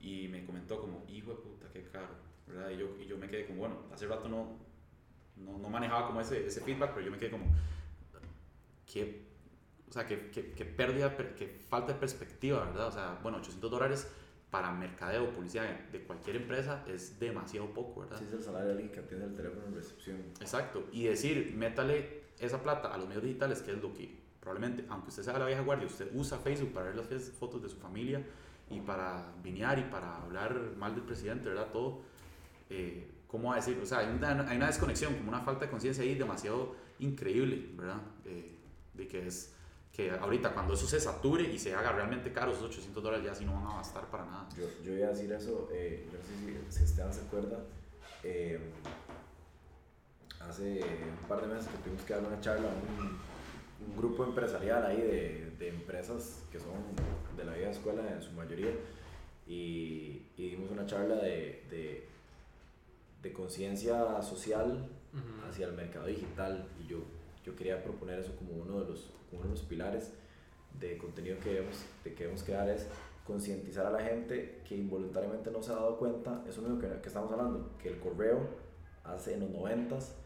Y 0.00 0.28
me 0.28 0.44
comentó 0.44 0.80
como, 0.80 1.04
hijo 1.08 1.30
de 1.32 1.36
puta, 1.38 1.66
qué 1.72 1.82
caro. 1.82 2.33
¿Verdad? 2.46 2.70
Y, 2.70 2.78
yo, 2.78 2.96
y 3.00 3.06
yo 3.06 3.16
me 3.18 3.28
quedé 3.28 3.46
como, 3.46 3.60
bueno, 3.60 3.76
hace 3.92 4.06
rato 4.06 4.28
no, 4.28 4.58
no, 5.36 5.58
no 5.58 5.68
manejaba 5.68 6.06
como 6.06 6.20
ese, 6.20 6.46
ese 6.46 6.60
feedback, 6.60 6.92
pero 6.94 7.06
yo 7.06 7.12
me 7.12 7.18
quedé 7.18 7.30
como, 7.30 7.46
qué, 8.86 9.26
o 9.88 9.92
sea, 9.92 10.06
qué, 10.06 10.30
qué, 10.30 10.52
qué 10.52 10.64
pérdida, 10.64 11.16
qué 11.16 11.48
falta 11.68 11.92
de 11.92 11.98
perspectiva, 11.98 12.64
¿verdad? 12.64 12.88
O 12.88 12.92
sea, 12.92 13.18
bueno, 13.22 13.38
800 13.38 13.70
dólares 13.70 14.08
para 14.50 14.70
mercadeo, 14.70 15.30
publicidad 15.30 15.64
de 15.90 16.04
cualquier 16.04 16.36
empresa 16.36 16.84
es 16.86 17.18
demasiado 17.18 17.74
poco, 17.74 18.02
¿verdad? 18.02 18.18
Sí, 18.18 18.26
es 18.28 18.34
el 18.34 18.42
salario 18.42 18.68
de 18.68 18.72
alguien 18.74 18.92
que 18.92 19.00
atiende 19.00 19.26
el 19.26 19.34
teléfono 19.34 19.66
en 19.66 19.74
recepción. 19.74 20.18
Exacto, 20.40 20.84
y 20.92 21.04
decir, 21.04 21.54
métale 21.56 22.22
esa 22.38 22.62
plata 22.62 22.94
a 22.94 22.98
los 22.98 23.08
medios 23.08 23.24
digitales, 23.24 23.62
que 23.62 23.72
es 23.72 23.82
lo 23.82 23.92
que 23.92 24.16
probablemente, 24.38 24.84
aunque 24.90 25.08
usted 25.08 25.22
sea 25.22 25.38
la 25.38 25.46
vieja 25.46 25.62
guardia, 25.62 25.86
usted 25.86 26.08
usa 26.14 26.38
Facebook 26.38 26.72
para 26.72 26.86
ver 26.86 26.96
las 26.96 27.30
fotos 27.30 27.62
de 27.62 27.68
su 27.68 27.78
familia 27.78 28.22
y 28.70 28.80
para 28.80 29.32
vinear 29.42 29.78
y 29.78 29.84
para 29.84 30.22
hablar 30.22 30.54
mal 30.76 30.94
del 30.94 31.04
presidente, 31.04 31.48
¿verdad? 31.48 31.72
Todo, 31.72 32.02
eh, 32.70 33.10
¿cómo 33.26 33.48
va 33.48 33.54
a 33.54 33.56
decir? 33.56 33.78
O 33.82 33.86
sea, 33.86 33.98
hay 33.98 34.08
una, 34.08 34.48
hay 34.48 34.56
una 34.56 34.66
desconexión, 34.66 35.14
como 35.14 35.28
una 35.28 35.40
falta 35.40 35.64
de 35.64 35.70
conciencia 35.70 36.04
ahí 36.04 36.14
demasiado 36.14 36.76
increíble, 36.98 37.70
¿verdad? 37.74 38.00
Eh, 38.24 38.56
de 38.94 39.08
que 39.08 39.26
es 39.26 39.52
que 39.92 40.10
ahorita 40.10 40.52
cuando 40.52 40.74
eso 40.74 40.86
se 40.86 40.98
sature 40.98 41.44
y 41.44 41.58
se 41.58 41.74
haga 41.74 41.92
realmente 41.92 42.32
caro, 42.32 42.52
esos 42.52 42.64
800 42.64 43.02
dólares 43.02 43.24
ya 43.24 43.34
sí 43.34 43.44
no 43.44 43.54
van 43.54 43.66
a 43.66 43.76
bastar 43.76 44.06
para 44.10 44.24
nada. 44.24 44.48
Yo, 44.56 44.66
yo 44.84 44.92
iba 44.92 45.06
a 45.06 45.10
decir 45.10 45.32
eso, 45.32 45.68
eh, 45.72 46.06
no 46.12 46.18
sé 46.18 46.68
si, 46.70 46.78
si 46.78 46.84
Esteban 46.84 47.12
se 47.12 47.20
acuerda, 47.20 47.60
eh, 48.24 48.58
hace 50.40 50.80
un 50.82 51.28
par 51.28 51.40
de 51.40 51.46
meses 51.46 51.68
que 51.68 51.78
tuvimos 51.78 52.02
que 52.02 52.14
dar 52.14 52.24
una 52.24 52.40
charla 52.40 52.68
un, 52.98 53.18
un 53.86 53.96
grupo 53.96 54.24
empresarial 54.24 54.84
ahí 54.84 55.00
de, 55.00 55.52
de, 55.58 55.68
empresas 55.68 56.42
que 56.50 56.58
son 56.58 56.72
de 57.36 57.44
la 57.44 57.54
vieja 57.54 57.70
escuela 57.70 58.02
en 58.12 58.22
su 58.22 58.32
mayoría 58.32 58.70
y, 59.46 60.26
y 60.36 60.50
dimos 60.50 60.70
una 60.70 60.86
charla 60.86 61.16
de, 61.16 61.64
de, 61.70 62.08
de 63.24 63.32
conciencia 63.32 64.20
social 64.22 64.86
hacia 65.48 65.66
el 65.66 65.72
mercado 65.72 66.06
digital 66.06 66.68
y 66.78 66.86
yo, 66.86 66.98
yo 67.44 67.56
quería 67.56 67.82
proponer 67.82 68.18
eso 68.18 68.36
como 68.36 68.52
uno 68.52 68.80
de 68.80 68.90
los, 68.90 69.10
uno 69.32 69.42
de 69.44 69.48
los 69.48 69.62
pilares 69.62 70.12
de 70.78 70.98
contenido 70.98 71.38
que 71.38 71.50
debemos, 71.50 71.84
de 72.04 72.12
que 72.12 72.24
debemos 72.24 72.42
crear 72.42 72.68
es 72.68 72.86
concientizar 73.24 73.86
a 73.86 73.90
la 73.90 74.00
gente 74.00 74.60
que 74.68 74.76
involuntariamente 74.76 75.50
no 75.50 75.62
se 75.62 75.72
ha 75.72 75.76
dado 75.76 75.96
cuenta, 75.96 76.44
eso 76.46 76.60
mismo 76.60 76.78
que, 76.78 76.88
que 77.00 77.08
estamos 77.08 77.32
hablando, 77.32 77.70
que 77.78 77.88
el 77.88 77.98
correo 77.98 78.46
hace 79.04 79.34
en 79.34 79.40
los 79.40 79.50
noventas 79.50 80.16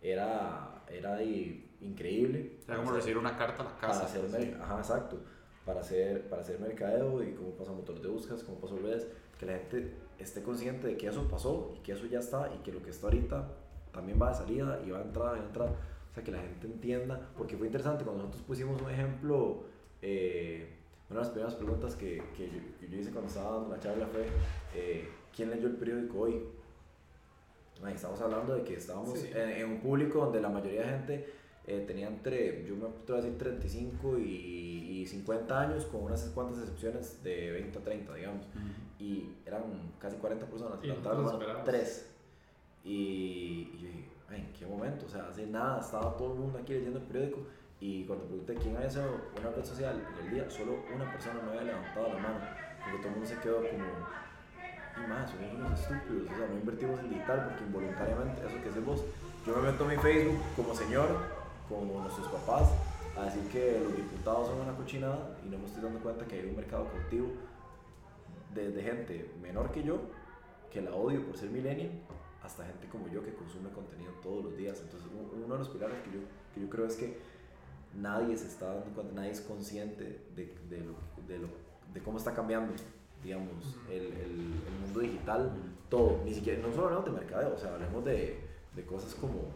era, 0.00 0.82
era 0.88 1.22
increíble. 1.22 2.58
Era 2.66 2.78
como 2.78 2.92
recibir 2.92 3.18
una 3.18 3.36
carta 3.36 3.62
a 3.62 3.66
la 3.66 3.76
casa. 3.76 4.06
Para 4.06 4.26
hacer, 4.28 4.56
Ajá, 4.60 4.78
exacto. 4.78 5.18
Para 5.66 5.80
hacer, 5.80 6.28
para 6.28 6.42
hacer 6.42 6.58
mercadeo 6.60 7.22
y 7.22 7.34
cómo 7.34 7.50
pasa 7.50 7.72
motor 7.72 8.00
de 8.00 8.08
búsquedas, 8.08 8.42
cómo 8.44 8.58
pasó 8.58 8.78
redes, 8.78 9.06
que 9.38 9.46
la 9.46 9.52
gente 9.54 9.92
esté 10.18 10.42
consciente 10.42 10.86
de 10.86 10.96
que 10.96 11.08
eso 11.08 11.28
pasó 11.28 11.72
y 11.76 11.80
que 11.80 11.92
eso 11.92 12.06
ya 12.06 12.20
está 12.20 12.52
y 12.54 12.58
que 12.58 12.72
lo 12.72 12.82
que 12.82 12.90
está 12.90 13.06
ahorita 13.06 13.48
también 13.92 14.20
va 14.20 14.30
de 14.30 14.34
salida 14.34 14.80
y 14.86 14.90
va 14.90 14.98
a 14.98 15.02
entrar, 15.02 15.26
va 15.26 15.34
a 15.34 15.38
entrar. 15.38 15.68
O 15.68 16.14
sea, 16.14 16.22
que 16.24 16.30
la 16.30 16.40
gente 16.40 16.66
entienda, 16.66 17.30
porque 17.36 17.56
fue 17.56 17.66
interesante 17.66 18.04
cuando 18.04 18.22
nosotros 18.22 18.44
pusimos 18.46 18.80
un 18.80 18.90
ejemplo, 18.90 19.64
eh, 20.00 20.76
una 21.10 21.20
de 21.20 21.24
las 21.24 21.30
primeras 21.30 21.54
preguntas 21.54 21.94
que, 21.94 22.22
que, 22.36 22.48
yo, 22.88 22.98
hice 22.98 23.10
cuando 23.10 23.28
estaba 23.28 23.56
dando 23.56 23.68
la 23.70 23.80
charla 23.80 24.06
fue, 24.06 24.26
eh, 24.74 25.08
¿quién 25.34 25.50
leyó 25.50 25.68
el 25.68 25.76
periódico 25.76 26.20
hoy? 26.20 26.42
estamos 27.94 28.20
hablando 28.20 28.54
de 28.54 28.62
que 28.62 28.74
estábamos 28.74 29.22
en, 29.22 29.70
un 29.70 29.80
público 29.80 30.18
donde 30.20 30.40
la 30.40 30.48
mayoría 30.48 30.82
de 30.82 30.88
gente 30.88 31.34
eh, 31.66 31.84
tenía 31.84 32.06
entre, 32.06 32.64
yo 32.64 32.76
me 32.76 32.86
atrevo 32.86 33.18
a 33.18 33.22
decir 33.22 33.38
35 33.38 34.18
y, 34.18 35.00
y, 35.02 35.06
50 35.06 35.60
años, 35.60 35.84
con 35.86 36.02
unas 36.02 36.22
cuantas 36.34 36.58
excepciones 36.60 37.22
de 37.22 37.52
20 37.52 37.78
a 37.78 37.82
30, 37.82 38.14
digamos. 38.14 38.46
Y 38.98 39.30
eran 39.44 39.62
casi 40.00 40.16
40 40.16 40.46
personas, 40.46 40.78
y 40.82 40.90
tres. 41.64 42.08
Y, 42.84 43.78
yo 43.78 43.88
dije, 43.88 44.08
¿en 44.30 44.52
qué 44.52 44.66
momento? 44.66 45.06
O 45.06 45.08
sea, 45.08 45.28
hace 45.28 45.46
nada, 45.46 45.80
estaba 45.80 46.16
todo 46.16 46.34
el 46.34 46.40
mundo 46.40 46.58
aquí 46.58 46.72
leyendo 46.72 47.00
el 47.00 47.04
periódico. 47.04 47.40
Y 47.80 48.04
cuando 48.04 48.24
pregunté 48.26 48.54
quién 48.54 48.76
había 48.76 48.88
sido 48.88 49.10
una 49.38 49.50
red 49.50 49.64
social 49.64 50.00
en 50.18 50.26
el 50.26 50.34
día, 50.34 50.50
solo 50.50 50.76
una 50.94 51.10
persona 51.10 51.40
me 51.42 51.50
había 51.50 51.72
levantado 51.72 52.08
la 52.08 52.18
mano. 52.18 52.38
Porque 52.82 52.98
todo 52.98 53.08
el 53.08 53.14
mundo 53.14 53.26
se 53.26 53.38
quedó 53.40 53.56
como, 53.56 53.84
y 55.04 55.08
más, 55.08 55.30
somos 55.30 55.54
unos 55.54 55.80
estúpidos, 55.80 56.30
o 56.30 56.36
sea, 56.36 56.46
no 56.46 56.54
invertimos 56.54 57.00
en 57.00 57.10
digital 57.10 57.44
porque 57.48 57.64
involuntariamente, 57.64 58.46
eso 58.46 58.62
que 58.62 58.68
hacemos, 58.68 59.04
yo 59.44 59.56
me 59.56 59.70
meto 59.70 59.84
en 59.84 59.90
mi 59.90 59.96
Facebook 59.96 60.40
como 60.56 60.74
señor, 60.74 61.35
como 61.68 62.00
nuestros 62.00 62.28
papás, 62.28 62.70
a 63.16 63.24
decir 63.24 63.42
que 63.50 63.80
los 63.82 63.96
diputados 63.96 64.48
son 64.48 64.60
una 64.60 64.76
cochinada 64.76 65.38
y 65.44 65.48
no 65.48 65.58
me 65.58 65.64
estoy 65.64 65.82
dando 65.82 66.00
cuenta 66.00 66.26
que 66.26 66.40
hay 66.40 66.46
un 66.46 66.56
mercado 66.56 66.86
cautivo 66.90 67.28
desde 68.54 68.82
gente 68.82 69.34
menor 69.40 69.70
que 69.72 69.82
yo, 69.82 69.98
que 70.70 70.80
la 70.80 70.94
odio 70.94 71.24
por 71.24 71.36
ser 71.36 71.50
millennial, 71.50 71.90
hasta 72.42 72.64
gente 72.64 72.88
como 72.88 73.08
yo 73.08 73.24
que 73.24 73.34
consume 73.34 73.70
contenido 73.70 74.12
todos 74.22 74.44
los 74.44 74.56
días. 74.56 74.80
Entonces, 74.80 75.08
uno 75.12 75.52
de 75.54 75.58
los 75.58 75.68
pilares 75.68 75.96
que 76.02 76.12
yo, 76.12 76.20
que 76.54 76.60
yo 76.60 76.68
creo 76.68 76.86
es 76.86 76.96
que 76.96 77.18
nadie 77.94 78.36
se 78.36 78.46
está 78.46 78.66
dando 78.66 78.90
cuenta, 78.94 79.14
nadie 79.14 79.30
es 79.30 79.40
consciente 79.40 80.26
de, 80.34 80.54
de, 80.68 80.80
lo, 80.80 80.94
de, 81.26 81.38
lo, 81.38 81.48
de 81.92 82.02
cómo 82.02 82.18
está 82.18 82.34
cambiando 82.34 82.74
digamos, 83.22 83.76
el, 83.90 84.04
el, 84.06 84.12
el, 84.12 84.80
mundo 84.84 85.00
digital, 85.00 85.50
todo, 85.88 86.20
ni 86.24 86.32
siquiera, 86.32 86.62
no 86.62 86.72
solo 86.72 86.86
hablamos 86.86 87.06
de 87.06 87.12
mercadeo, 87.12 87.54
o 87.54 87.58
sea, 87.58 87.74
hablemos 87.74 88.04
de, 88.04 88.38
de 88.74 88.86
cosas 88.86 89.14
como, 89.16 89.50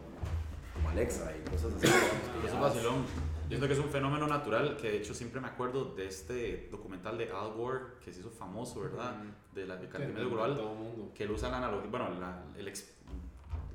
como, 0.73 0.89
Alexa 0.89 1.31
y 1.35 1.49
cosas 1.49 1.73
así. 1.75 1.87
Eso 1.87 2.55
es 2.55 2.59
vacilón. 2.59 3.03
Yo 3.43 3.57
siento 3.57 3.67
que 3.67 3.73
es 3.73 3.79
un 3.79 3.89
fenómeno 3.89 4.27
natural 4.27 4.77
que 4.77 4.91
de 4.91 4.97
hecho 4.97 5.13
siempre 5.13 5.41
me 5.41 5.47
acuerdo 5.47 5.93
de 5.93 6.07
este 6.07 6.69
documental 6.71 7.17
de 7.17 7.29
Al 7.31 7.51
Gore 7.51 7.81
que 8.03 8.13
se 8.13 8.21
hizo 8.21 8.29
famoso, 8.29 8.79
¿verdad? 8.79 9.13
De 9.53 9.65
la 9.65 9.75
de 9.75 9.89
calentamiento 9.89 10.33
global, 10.33 11.11
que 11.13 11.25
él 11.25 11.31
usa 11.31 11.49
la 11.49 11.57
analogía, 11.57 11.89
bueno, 11.89 12.11
la, 12.17 12.45
el 12.57 12.71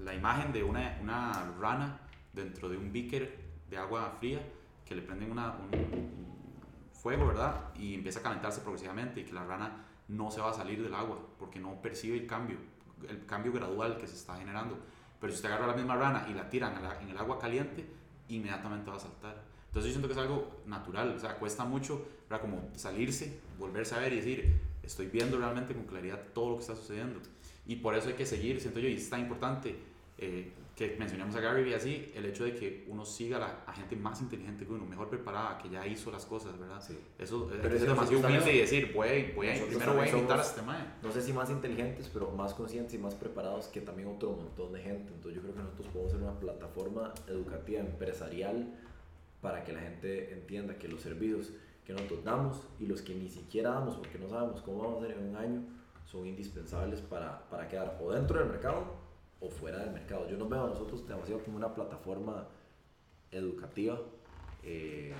la 0.02 0.14
imagen 0.14 0.52
de 0.52 0.62
una, 0.62 0.98
una 1.02 1.52
rana 1.60 2.00
dentro 2.32 2.68
de 2.68 2.76
un 2.76 2.92
beaker 2.92 3.38
de 3.68 3.76
agua 3.76 4.14
fría 4.18 4.40
que 4.84 4.94
le 4.94 5.02
prenden 5.02 5.32
una, 5.32 5.56
un, 5.56 6.26
fuego, 6.92 7.26
¿verdad? 7.26 7.72
Y 7.76 7.94
empieza 7.94 8.20
a 8.20 8.22
calentarse 8.22 8.60
progresivamente 8.62 9.20
y 9.20 9.24
que 9.24 9.32
la 9.32 9.44
rana 9.44 9.84
no 10.08 10.30
se 10.30 10.40
va 10.40 10.50
a 10.50 10.54
salir 10.54 10.82
del 10.82 10.94
agua 10.94 11.18
porque 11.38 11.60
no 11.60 11.80
percibe 11.80 12.16
el 12.16 12.26
cambio, 12.26 12.56
el 13.08 13.26
cambio 13.26 13.52
gradual 13.52 13.98
que 13.98 14.06
se 14.06 14.14
está 14.14 14.36
generando. 14.36 14.78
Pero 15.20 15.32
si 15.32 15.36
usted 15.36 15.48
agarra 15.48 15.68
la 15.68 15.74
misma 15.74 15.96
rana 15.96 16.26
y 16.28 16.34
la 16.34 16.48
tira 16.48 16.98
en, 17.00 17.08
el 17.08 17.16
agua 17.16 17.38
caliente, 17.38 17.84
inmediatamente 18.28 18.90
va 18.90 18.96
a 18.96 19.00
saltar. 19.00 19.42
Entonces 19.68 19.92
yo 19.92 19.98
siento 19.98 20.08
que 20.08 20.14
es 20.14 20.18
algo 20.18 20.62
natural, 20.66 21.14
o 21.16 21.18
sea, 21.18 21.36
cuesta 21.36 21.64
mucho, 21.64 22.06
¿verdad? 22.28 22.42
Como 22.42 22.68
salirse, 22.74 23.40
volverse 23.58 23.94
a 23.94 23.98
ver 23.98 24.12
y 24.12 24.16
decir, 24.16 24.60
estoy 24.82 25.06
viendo 25.06 25.38
realmente 25.38 25.74
con 25.74 25.84
claridad 25.84 26.20
todo 26.34 26.50
lo 26.50 26.56
que 26.56 26.62
está 26.62 26.76
sucediendo. 26.76 27.20
Y 27.66 27.76
por 27.76 27.94
eso 27.94 28.08
hay 28.08 28.14
que 28.14 28.26
seguir, 28.26 28.60
siento 28.60 28.80
yo, 28.80 28.88
y 28.88 28.94
es 28.94 29.10
tan 29.10 29.20
importante 29.20 29.76
eh, 30.18 30.52
que 30.76 30.94
mencionamos 30.98 31.34
a 31.34 31.40
Gary 31.40 31.70
y 31.70 31.72
así, 31.72 32.12
el 32.14 32.26
hecho 32.26 32.44
de 32.44 32.54
que 32.54 32.84
uno 32.88 33.02
siga 33.02 33.38
la, 33.38 33.64
a 33.66 33.72
gente 33.72 33.96
más 33.96 34.20
inteligente 34.20 34.66
que 34.66 34.72
uno, 34.74 34.84
mejor 34.84 35.08
preparada, 35.08 35.56
que 35.56 35.70
ya 35.70 35.86
hizo 35.86 36.10
las 36.10 36.26
cosas, 36.26 36.58
¿verdad? 36.58 36.82
Sí. 36.86 36.98
Eso, 37.18 37.48
pero 37.62 37.74
es 37.74 37.80
demasiado 37.80 38.26
humilde 38.26 38.54
y 38.54 38.58
decir, 38.58 38.92
voy, 38.94 39.32
voy 39.34 39.48
a, 39.48 39.66
primero 39.66 39.94
voy 39.94 40.06
a 40.06 40.10
invitar 40.10 40.38
a 40.38 40.42
este 40.42 40.60
mae. 40.60 40.84
No 41.02 41.10
sé 41.10 41.22
si 41.22 41.32
más 41.32 41.48
inteligentes, 41.48 42.10
pero 42.12 42.30
más 42.30 42.52
conscientes 42.52 42.92
y 42.92 42.98
más 42.98 43.14
preparados 43.14 43.68
que 43.68 43.80
también 43.80 44.08
otro 44.08 44.32
montón 44.32 44.70
de 44.74 44.82
gente. 44.82 45.14
Entonces 45.14 45.36
yo 45.36 45.40
creo 45.40 45.54
que 45.54 45.62
nosotros 45.62 45.88
podemos 45.88 46.12
ser 46.12 46.20
una 46.20 46.38
plataforma 46.38 47.14
educativa 47.26 47.80
empresarial 47.80 48.78
para 49.40 49.64
que 49.64 49.72
la 49.72 49.80
gente 49.80 50.34
entienda 50.34 50.76
que 50.76 50.88
los 50.88 51.00
servicios 51.00 51.52
que 51.86 51.94
nosotros 51.94 52.22
damos 52.22 52.60
y 52.78 52.86
los 52.86 53.00
que 53.00 53.14
ni 53.14 53.30
siquiera 53.30 53.70
damos 53.70 53.96
porque 53.96 54.18
no 54.18 54.28
sabemos 54.28 54.60
cómo 54.60 54.82
vamos 54.82 55.02
a 55.02 55.06
hacer 55.06 55.16
en 55.16 55.28
un 55.28 55.36
año 55.36 55.62
son 56.04 56.26
indispensables 56.26 57.00
para, 57.00 57.48
para 57.48 57.68
quedar 57.68 57.96
o 58.02 58.12
dentro 58.12 58.40
del 58.40 58.48
mercado 58.48 59.05
o 59.40 59.50
fuera 59.50 59.78
del 59.78 59.90
mercado. 59.90 60.28
Yo 60.28 60.36
nos 60.36 60.48
veo 60.48 60.64
a 60.64 60.68
nosotros 60.68 61.06
demasiado 61.06 61.42
como 61.42 61.56
una 61.56 61.74
plataforma 61.74 62.48
educativa 63.30 64.00
eh, 64.62 65.12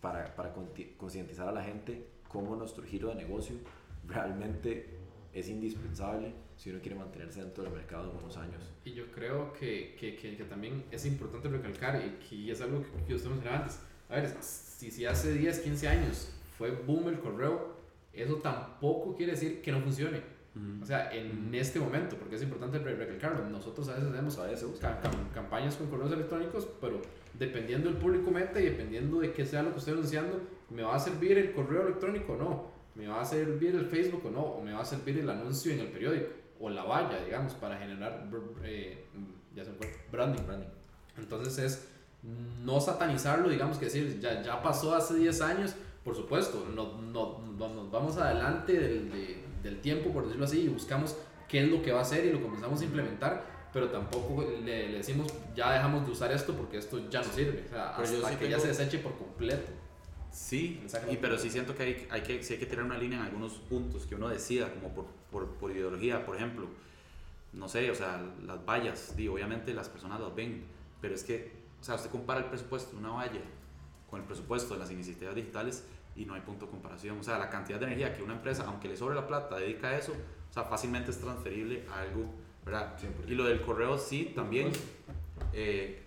para, 0.00 0.34
para 0.34 0.52
concientizar 0.96 1.48
a 1.48 1.52
la 1.52 1.62
gente 1.62 2.06
cómo 2.28 2.56
nuestro 2.56 2.82
giro 2.82 3.08
de 3.08 3.14
negocio 3.16 3.56
realmente 4.06 4.98
es 5.32 5.48
indispensable 5.48 6.32
si 6.56 6.70
uno 6.70 6.80
quiere 6.80 6.96
mantenerse 6.96 7.40
dentro 7.40 7.64
del 7.64 7.72
mercado 7.72 8.10
en 8.10 8.16
unos 8.16 8.36
años. 8.36 8.62
Y 8.84 8.92
yo 8.92 9.06
creo 9.12 9.52
que, 9.52 9.96
que, 9.98 10.16
que, 10.16 10.44
también 10.44 10.84
es 10.90 11.06
importante 11.06 11.48
recalcar, 11.48 12.02
y 12.04 12.24
que 12.24 12.52
es 12.52 12.60
algo 12.60 12.82
que 12.82 13.10
yo 13.10 13.16
estoy 13.16 13.32
mencionando 13.32 13.64
antes, 13.64 13.80
a 14.08 14.16
ver, 14.16 14.36
si, 14.40 14.90
si 14.90 15.06
hace 15.06 15.32
10, 15.32 15.60
15 15.60 15.88
años 15.88 16.32
fue 16.58 16.70
boom 16.70 17.08
el 17.08 17.18
correo, 17.18 17.76
eso 18.12 18.36
tampoco 18.36 19.16
quiere 19.16 19.32
decir 19.32 19.62
que 19.62 19.72
no 19.72 19.80
funcione 19.80 20.20
o 20.82 20.84
sea, 20.84 21.10
en 21.12 21.54
este 21.54 21.80
momento, 21.80 22.16
porque 22.16 22.36
es 22.36 22.42
importante 22.42 22.78
recalcarlo, 22.78 23.48
nosotros 23.48 23.88
a 23.88 23.94
veces 23.94 24.10
hacemos 24.10 24.38
a 24.38 24.44
veces 24.44 24.68
campañas 25.32 25.76
con 25.76 25.88
correos 25.88 26.12
electrónicos, 26.12 26.68
pero 26.80 27.00
dependiendo 27.38 27.88
del 27.88 27.98
público 27.98 28.30
meta 28.30 28.60
y 28.60 28.64
dependiendo 28.64 29.20
de 29.20 29.32
qué 29.32 29.46
sea 29.46 29.62
lo 29.62 29.72
que 29.72 29.78
estoy 29.78 29.94
anunciando, 29.94 30.40
¿me 30.68 30.82
va 30.82 30.96
a 30.96 31.00
servir 31.00 31.38
el 31.38 31.52
correo 31.52 31.82
electrónico 31.82 32.34
o 32.34 32.36
no? 32.36 32.72
¿Me 32.94 33.08
va 33.08 33.22
a 33.22 33.24
servir 33.24 33.74
el 33.74 33.86
Facebook 33.86 34.26
o 34.26 34.30
no? 34.30 34.42
¿O 34.42 34.62
me 34.62 34.74
va 34.74 34.82
a 34.82 34.84
servir 34.84 35.18
el 35.18 35.30
anuncio 35.30 35.72
en 35.72 35.80
el 35.80 35.88
periódico? 35.88 36.28
O 36.60 36.68
la 36.68 36.84
valla, 36.84 37.24
digamos, 37.24 37.54
para 37.54 37.78
generar 37.78 38.28
eh, 38.62 39.06
ya 39.54 39.64
se 39.64 39.70
branding. 40.10 40.44
branding. 40.44 40.68
Entonces 41.16 41.58
es 41.58 41.88
no 42.62 42.80
satanizarlo, 42.80 43.48
digamos 43.48 43.78
que 43.78 43.86
decir, 43.86 44.20
ya, 44.20 44.42
ya 44.42 44.62
pasó 44.62 44.94
hace 44.94 45.14
10 45.14 45.40
años, 45.40 45.74
por 46.04 46.14
supuesto, 46.14 46.66
no, 46.74 47.00
no, 47.00 47.38
nos 47.56 47.90
vamos 47.90 48.16
adelante 48.16 48.72
del, 48.72 49.10
de, 49.10 49.41
del 49.62 49.80
tiempo, 49.80 50.10
por 50.10 50.24
decirlo 50.24 50.44
así, 50.44 50.62
y 50.62 50.68
buscamos 50.68 51.16
qué 51.48 51.64
es 51.64 51.70
lo 51.70 51.82
que 51.82 51.92
va 51.92 52.00
a 52.00 52.02
hacer 52.02 52.24
y 52.24 52.32
lo 52.32 52.42
comenzamos 52.42 52.80
a 52.80 52.84
implementar, 52.84 53.44
pero 53.72 53.88
tampoco 53.88 54.44
le, 54.64 54.92
decimos 54.92 55.32
ya 55.54 55.72
dejamos 55.72 56.06
de 56.06 56.12
usar 56.12 56.32
esto 56.32 56.54
porque 56.54 56.78
esto 56.78 57.08
ya 57.10 57.22
no 57.22 57.32
sirve, 57.32 57.64
o 57.66 57.68
sea, 57.68 57.96
hasta 57.96 58.38
que 58.38 58.48
ya 58.48 58.58
se 58.58 58.68
deseche 58.68 58.98
por 58.98 59.16
completo. 59.16 59.70
Sí, 60.30 60.82
y, 61.10 61.16
pero 61.18 61.36
sí 61.36 61.50
siento 61.50 61.74
que 61.74 61.82
hay, 61.82 62.06
hay 62.10 62.22
que 62.22 62.42
sí 62.42 62.54
hay 62.54 62.58
que 62.58 62.64
tirar 62.64 62.86
una 62.86 62.96
línea 62.96 63.18
en 63.18 63.26
algunos 63.26 63.52
puntos 63.54 64.06
que 64.06 64.14
uno 64.14 64.28
decida, 64.28 64.72
como 64.72 64.94
por, 64.94 65.06
por, 65.30 65.46
por 65.56 65.70
ideología, 65.70 66.24
por 66.24 66.36
ejemplo, 66.36 66.68
no 67.52 67.68
sé, 67.68 67.90
o 67.90 67.94
sea, 67.94 68.22
las 68.46 68.64
vallas, 68.64 69.14
digo, 69.14 69.34
obviamente 69.34 69.74
las 69.74 69.90
personas 69.90 70.20
las 70.20 70.34
ven, 70.34 70.64
pero 71.02 71.14
es 71.14 71.22
que, 71.22 71.52
o 71.80 71.84
sea, 71.84 71.96
usted 71.96 72.10
compara 72.10 72.40
el 72.40 72.46
presupuesto 72.46 72.92
de 72.92 72.98
una 72.98 73.10
valla 73.10 73.42
con 74.08 74.20
el 74.20 74.26
presupuesto 74.26 74.74
de 74.74 74.80
las 74.80 74.90
iniciativas 74.90 75.34
digitales 75.34 75.84
y 76.14 76.24
no 76.24 76.34
hay 76.34 76.40
punto 76.40 76.66
de 76.66 76.70
comparación. 76.70 77.18
O 77.18 77.22
sea, 77.22 77.38
la 77.38 77.48
cantidad 77.48 77.78
de 77.78 77.86
energía 77.86 78.14
que 78.14 78.22
una 78.22 78.34
empresa, 78.34 78.64
aunque 78.66 78.88
le 78.88 78.96
sobre 78.96 79.14
la 79.14 79.26
plata, 79.26 79.56
dedica 79.56 79.88
a 79.88 79.98
eso, 79.98 80.12
o 80.12 80.52
sea, 80.52 80.64
fácilmente 80.64 81.10
es 81.10 81.18
transferible 81.18 81.84
a 81.90 82.00
algo, 82.00 82.26
¿verdad? 82.64 82.96
Y 83.26 83.34
lo 83.34 83.44
del 83.44 83.62
correo 83.62 83.98
sí, 83.98 84.32
también. 84.34 84.70
Eh, 85.52 86.02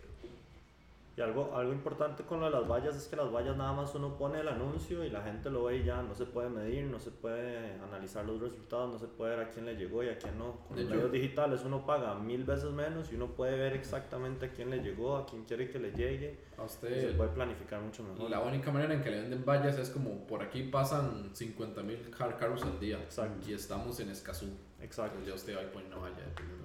Y 1.18 1.22
algo, 1.22 1.56
algo 1.56 1.72
importante 1.72 2.24
con 2.24 2.42
lo 2.42 2.48
de 2.48 2.52
las 2.52 2.68
vallas 2.68 2.94
es 2.94 3.08
que 3.08 3.16
las 3.16 3.32
vallas 3.32 3.56
nada 3.56 3.72
más 3.72 3.96
uno 3.96 4.18
pone 4.18 4.42
el 4.42 4.50
anuncio 4.50 5.02
y 5.06 5.10
la 5.10 5.22
gente 5.22 5.50
lo 5.50 5.64
ve 5.64 5.78
y 5.78 5.84
ya 5.86 6.02
no 6.02 6.14
se 6.14 6.26
puede 6.26 6.50
medir, 6.50 6.84
no 6.88 7.00
se 7.00 7.10
puede 7.10 7.76
analizar 7.82 8.26
los 8.26 8.42
resultados, 8.42 8.92
no 8.92 9.00
se 9.00 9.08
puede 9.08 9.38
ver 9.38 9.46
a 9.46 9.50
quién 9.50 9.66
le 9.66 9.76
llegó 9.78 10.04
y 10.04 10.10
a 10.10 10.18
quién 10.18 10.38
no. 10.38 10.58
Con 10.68 10.76
los 10.76 10.90
medios 10.90 11.12
digitales 11.14 11.62
uno 11.64 11.86
paga 11.86 12.16
mil 12.16 12.44
veces 12.44 12.70
menos 12.72 13.14
y 13.14 13.16
uno 13.16 13.28
puede 13.28 13.58
ver 13.58 13.72
exactamente 13.74 14.48
a 14.48 14.50
quién 14.52 14.70
le 14.70 14.80
llegó, 14.80 15.16
a 15.16 15.26
quién 15.26 15.46
quiere 15.46 15.70
que 15.70 15.80
le 15.80 15.92
llegue 15.94 16.38
A 16.58 16.66
y 16.66 16.68
se 16.68 16.76
usted. 16.76 17.16
puede 17.16 17.30
planificar 17.30 17.82
mucho 17.82 18.04
mejor. 18.04 18.30
La 18.30 18.42
única 18.42 18.70
manera 18.74 18.94
en 18.94 19.02
que 19.02 19.10
le 19.10 19.22
venden 19.22 19.46
vallas 19.46 19.78
es 19.78 19.90
como 19.92 20.28
por 20.28 20.44
aquí 20.44 20.64
pasan 20.64 21.34
50 21.34 21.82
mil 21.84 22.10
car 22.10 22.36
carros 22.36 22.62
al 22.64 22.78
día 22.78 22.98
Exacto. 23.00 23.50
y 23.50 23.54
estamos 23.54 23.98
en 24.02 24.10
Escazú. 24.10 24.48
Exacto. 24.86 25.18
Entonces 25.20 25.28
ya 25.28 25.36
usted 25.36 25.58
va 25.58 25.62
y 25.62 25.66
dependiendo. 25.66 25.96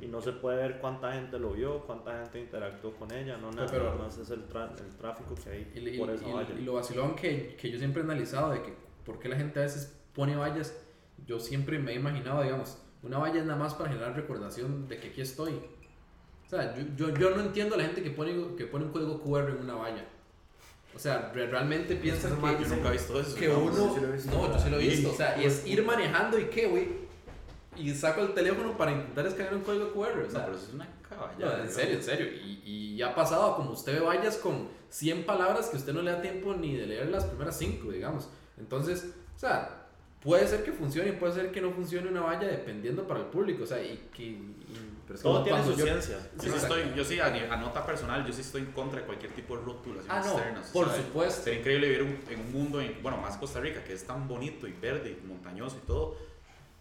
Y 0.00 0.06
no 0.08 0.20
se 0.20 0.32
puede 0.32 0.56
ver 0.58 0.78
cuánta 0.80 1.12
gente 1.12 1.38
lo 1.38 1.52
vio, 1.52 1.80
cuánta 1.86 2.12
gente 2.20 2.38
interactuó 2.40 2.92
con 2.94 3.10
ella, 3.12 3.36
no 3.38 3.50
nada, 3.50 3.66
Pero- 3.70 3.84
nada 3.84 3.96
más 3.96 4.18
es 4.18 4.30
el, 4.30 4.48
tra- 4.48 4.70
el 4.78 4.96
tráfico 4.96 5.34
que 5.34 5.50
hay 5.50 5.72
Y, 5.74 5.88
y- 5.88 5.98
por 5.98 6.10
esa 6.10 6.28
y- 6.28 6.32
valla. 6.32 6.54
y 6.58 6.62
lo 6.62 6.74
vacilón 6.74 7.14
que, 7.16 7.56
que 7.60 7.70
yo 7.70 7.78
siempre 7.78 8.02
he 8.02 8.04
analizado 8.04 8.50
de 8.52 8.62
que 8.62 8.72
por 9.04 9.18
qué 9.18 9.28
la 9.28 9.36
gente 9.36 9.58
a 9.58 9.62
veces 9.62 9.96
pone 10.14 10.36
vallas, 10.36 10.74
yo 11.26 11.40
siempre 11.40 11.78
me 11.78 11.92
he 11.92 11.94
imaginado, 11.96 12.42
digamos, 12.42 12.78
una 13.02 13.18
valla 13.18 13.40
es 13.40 13.46
nada 13.46 13.58
más 13.58 13.74
para 13.74 13.90
generar 13.90 14.14
recordación 14.14 14.86
de 14.88 14.98
que 14.98 15.08
aquí 15.08 15.20
estoy. 15.22 15.54
O 16.46 16.48
sea, 16.50 16.74
yo, 16.76 16.82
yo, 16.96 17.14
yo 17.14 17.30
no 17.36 17.42
entiendo 17.42 17.74
a 17.76 17.78
la 17.78 17.84
gente 17.84 18.02
que 18.02 18.10
pone, 18.10 18.56
que 18.56 18.66
pone 18.66 18.84
un 18.86 18.92
código 18.92 19.20
QR 19.22 19.50
en 19.50 19.58
una 19.58 19.74
valla. 19.74 20.04
O 20.94 20.98
sea, 20.98 21.30
re- 21.32 21.46
realmente 21.46 21.94
piensan 21.94 22.32
que, 22.40 22.64
Yo 22.64 22.68
nunca 22.68 22.88
he 22.88 22.92
visto 22.92 23.20
eso. 23.20 23.36
que 23.36 23.48
uno... 23.48 23.72
yo 23.72 23.94
sí 23.94 24.00
lo 24.00 24.08
he 24.08 24.12
visto. 24.12 24.30
No, 24.32 24.52
yo 24.52 24.58
sí 24.58 24.70
lo 24.70 24.78
he 24.78 24.84
Y- 24.84 24.88
visto. 24.90 25.10
O 25.10 25.14
sea, 25.14 25.40
y 25.40 25.44
es 25.44 25.64
ir 25.66 25.84
manejando 25.84 26.38
y 26.38 26.46
qué, 26.46 26.66
güey. 26.66 26.88
Y 27.80 27.94
saco 27.94 28.20
el 28.22 28.34
teléfono 28.34 28.76
para 28.76 28.92
intentar 28.92 29.26
escanear 29.26 29.54
un 29.54 29.62
código 29.62 29.92
QR. 29.92 30.18
O 30.20 30.24
No, 30.24 30.30
sea, 30.30 30.44
pero 30.46 30.56
eso 30.56 30.66
es 30.68 30.74
una 30.74 30.88
caballa. 31.08 31.36
no, 31.58 31.64
en 31.64 31.70
serio, 31.70 31.96
en 31.96 32.02
serio. 32.02 32.26
Y, 32.26 32.60
y 32.96 33.02
ha 33.02 33.14
pasado, 33.14 33.56
como 33.56 33.70
usted 33.70 33.94
ve 33.94 34.00
vallas 34.00 34.36
con 34.36 34.68
100 34.90 35.24
palabras 35.24 35.68
que 35.68 35.76
usted 35.76 35.92
no 35.92 36.02
le 36.02 36.10
da 36.12 36.20
tiempo 36.20 36.54
ni 36.54 36.76
de 36.76 36.86
leer 36.86 37.08
las 37.08 37.24
primeras 37.24 37.56
5, 37.58 37.90
digamos. 37.90 38.28
Entonces, 38.58 39.12
o 39.34 39.38
sea, 39.38 39.86
puede 40.22 40.46
ser 40.46 40.62
que 40.64 40.72
funcione 40.72 41.08
y 41.10 41.12
puede 41.12 41.32
ser 41.32 41.50
que 41.50 41.60
no 41.62 41.70
funcione 41.70 42.08
una 42.08 42.20
valla 42.20 42.46
dependiendo 42.46 43.06
para 43.06 43.20
el 43.20 43.26
público. 43.26 43.64
O 43.64 43.66
sea, 43.66 43.82
y 43.82 44.08
que... 44.14 44.22
y- 44.24 44.54
Pero 45.06 45.14
es 45.16 45.22
que 45.22 45.28
Todo 45.28 45.42
como 45.42 45.44
tiene 45.44 45.64
su 45.64 45.70
yo- 45.78 45.84
ciencia. 45.86 46.18
Yo 46.36 46.52
sí, 46.52 46.56
estoy, 46.58 46.82
yo 46.94 47.04
sí, 47.04 47.18
a, 47.18 47.56
nota 47.56 47.84
personal, 47.86 48.24
yo 48.26 48.32
sí 48.32 48.42
estoy 48.42 48.60
en 48.62 48.72
contra 48.72 49.00
de 49.00 49.06
cualquier 49.06 49.32
tipo 49.32 49.56
de 49.56 49.64
rotulación 49.64 50.10
Ah, 50.14 50.22
no, 50.24 50.32
externa. 50.34 50.62
por 50.72 50.86
¿sabe? 50.88 50.98
supuesto. 51.02 51.42
Sería 51.42 51.58
increíble 51.60 51.88
vivir 51.88 52.02
un- 52.02 52.32
en 52.32 52.40
un 52.40 52.52
mundo, 52.52 52.80
en- 52.80 53.02
bueno, 53.02 53.16
más 53.18 53.36
Costa 53.38 53.58
Rica, 53.60 53.82
que 53.82 53.92
es 53.94 54.06
tan 54.06 54.28
bonito 54.28 54.68
y 54.68 54.72
verde 54.72 55.18
y 55.20 55.26
montañoso 55.26 55.78
y 55.82 55.86
todo. 55.86 56.16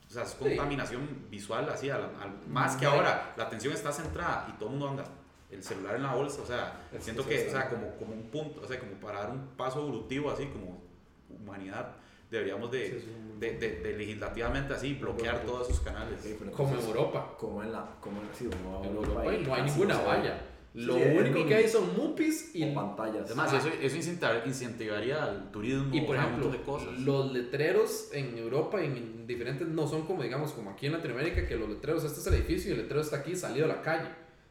O 0.10 0.12
sea, 0.12 0.24
es 0.24 0.34
contaminación 0.34 1.28
visual 1.30 1.70
así, 1.70 1.90
al- 1.90 2.02
al- 2.20 2.48
más 2.48 2.76
que 2.76 2.86
ahora, 2.88 3.34
la 3.38 3.44
atención 3.44 3.74
está 3.74 3.92
centrada 3.92 4.48
y 4.50 4.54
todo 4.54 4.70
el 4.70 4.72
mundo 4.78 4.90
anda 4.90 5.04
el 5.52 5.64
celular 5.64 5.96
en 5.98 6.04
la 6.04 6.16
bolsa, 6.16 6.42
o 6.42 6.46
sea, 6.48 6.82
Es- 6.92 7.04
siento 7.04 7.26
que, 7.28 7.48
o 7.48 7.52
sea, 7.52 7.70
como, 7.70 7.96
como 7.96 8.14
un 8.14 8.24
punto, 8.32 8.62
o 8.62 8.68
sea, 8.68 8.80
como 8.80 8.94
para 8.94 9.20
dar 9.20 9.30
un 9.30 9.48
paso 9.56 9.80
evolutivo 9.82 10.32
así, 10.32 10.48
como 10.48 10.82
humanidad, 11.30 11.96
deberíamos 12.32 12.72
de, 12.72 12.88
Sí, 12.90 13.00
sí. 13.02 13.16
de, 13.40 13.58
de- 13.60 13.80
de 13.82 13.98
legislativamente 13.98 14.74
así 14.74 14.94
bloquear 14.96 15.42
todos 15.42 15.70
esos 15.70 15.82
canales. 15.82 16.22
Como 16.22 16.34
en 16.44 16.50
entonces, 16.50 16.86
Europa. 16.86 17.36
Como 17.38 17.64
en 17.64 17.72
la. 17.72 17.86
Como 18.02 18.22
en, 18.22 18.28
sí, 18.34 18.46
como 18.50 18.84
En 18.84 18.96
Europa 18.96 19.24
Europa 19.24 19.36
y 19.36 19.44
no 19.46 19.54
hay 19.54 19.62
ninguna 19.64 19.98
valla. 20.02 20.42
Lo 20.86 20.94
Sí, 20.96 21.02
único 21.02 21.46
que 21.46 21.56
hay 21.56 21.68
son 21.68 21.94
mupis 21.98 22.52
y, 22.56 22.66
pantallas. 22.74 23.30
Es 23.30 23.36
más, 23.36 23.54
Ah. 23.54 23.58
eso, 23.58 23.70
eso 23.82 23.96
incentivar- 23.98 24.42
incentivaría 24.46 25.24
al 25.24 25.52
turismo, 25.52 25.94
y 25.94 26.02
por 26.02 26.16
ejemplo, 26.16 26.46
un 26.46 26.52
montón 26.54 26.60
de 26.60 26.66
cosas. 26.66 27.00
los 27.02 27.34
letreros 27.34 28.10
en 28.14 28.38
Europa 28.38 28.82
en, 28.82 28.96
en 28.96 29.28
diferentes 29.28 29.68
no 29.68 29.88
son 29.88 30.04
como 30.06 30.24
digamos 30.24 30.54
como 30.54 30.70
aquí 30.70 30.86
en 30.86 30.94
Latinoamérica 30.94 31.46
que 31.48 31.56
los 31.58 31.68
letreros, 31.70 32.04
este 32.06 32.20
es 32.22 32.28
el 32.28 32.34
edificio 32.36 32.70
y 32.72 32.74
el 32.76 32.82
letrero 32.84 33.02
está 33.02 33.18
aquí 33.18 33.36
salido 33.36 33.66
a 33.66 33.68
la 33.68 33.82
calle. 33.82 34.10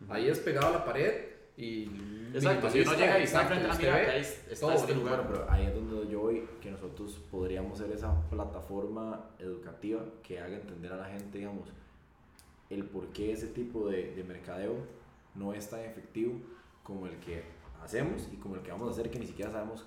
Ahí 0.08 0.28
es 0.28 0.38
pegado 0.40 0.66
a 0.68 0.70
la 0.70 0.84
pared 0.84 1.12
y 1.56 1.84
Exacto, 2.34 2.70
si 2.70 2.80
uno 2.82 2.92
llega 2.94 3.18
y 3.18 3.22
está 3.22 3.42
enfrente 3.42 3.62
de 3.64 3.68
la 3.72 3.78
mira, 3.78 3.94
ve 3.96 4.18
está 4.20 4.54
todo 4.60 4.72
este 4.74 4.94
lugar. 4.94 5.16
Bueno, 5.24 5.30
pero 5.32 5.50
ahí 5.50 5.66
es 5.66 5.74
donde 5.74 6.12
yo 6.12 6.20
voy, 6.20 6.44
que 6.60 6.70
nosotros 6.70 7.18
podríamos 7.30 7.78
ser 7.78 7.90
esa 7.90 8.14
plataforma 8.28 9.30
educativa 9.38 10.04
que 10.22 10.38
haga 10.38 10.56
entender 10.56 10.92
a 10.92 10.96
la 10.98 11.06
gente, 11.06 11.38
digamos, 11.38 11.68
el 12.70 12.84
por 12.84 13.06
qué 13.14 13.32
ese 13.32 13.46
tipo 13.46 13.88
de, 13.88 14.14
de 14.14 14.24
mercadeo 14.24 14.74
no 15.38 15.52
es 15.52 15.70
tan 15.70 15.80
efectivo 15.80 16.34
como 16.82 17.06
el 17.06 17.16
que 17.20 17.42
hacemos 17.82 18.28
y 18.32 18.36
como 18.36 18.56
el 18.56 18.62
que 18.62 18.70
vamos 18.72 18.88
a 18.88 18.90
hacer, 18.92 19.10
que 19.10 19.18
ni 19.18 19.26
siquiera 19.26 19.50
sabemos 19.52 19.84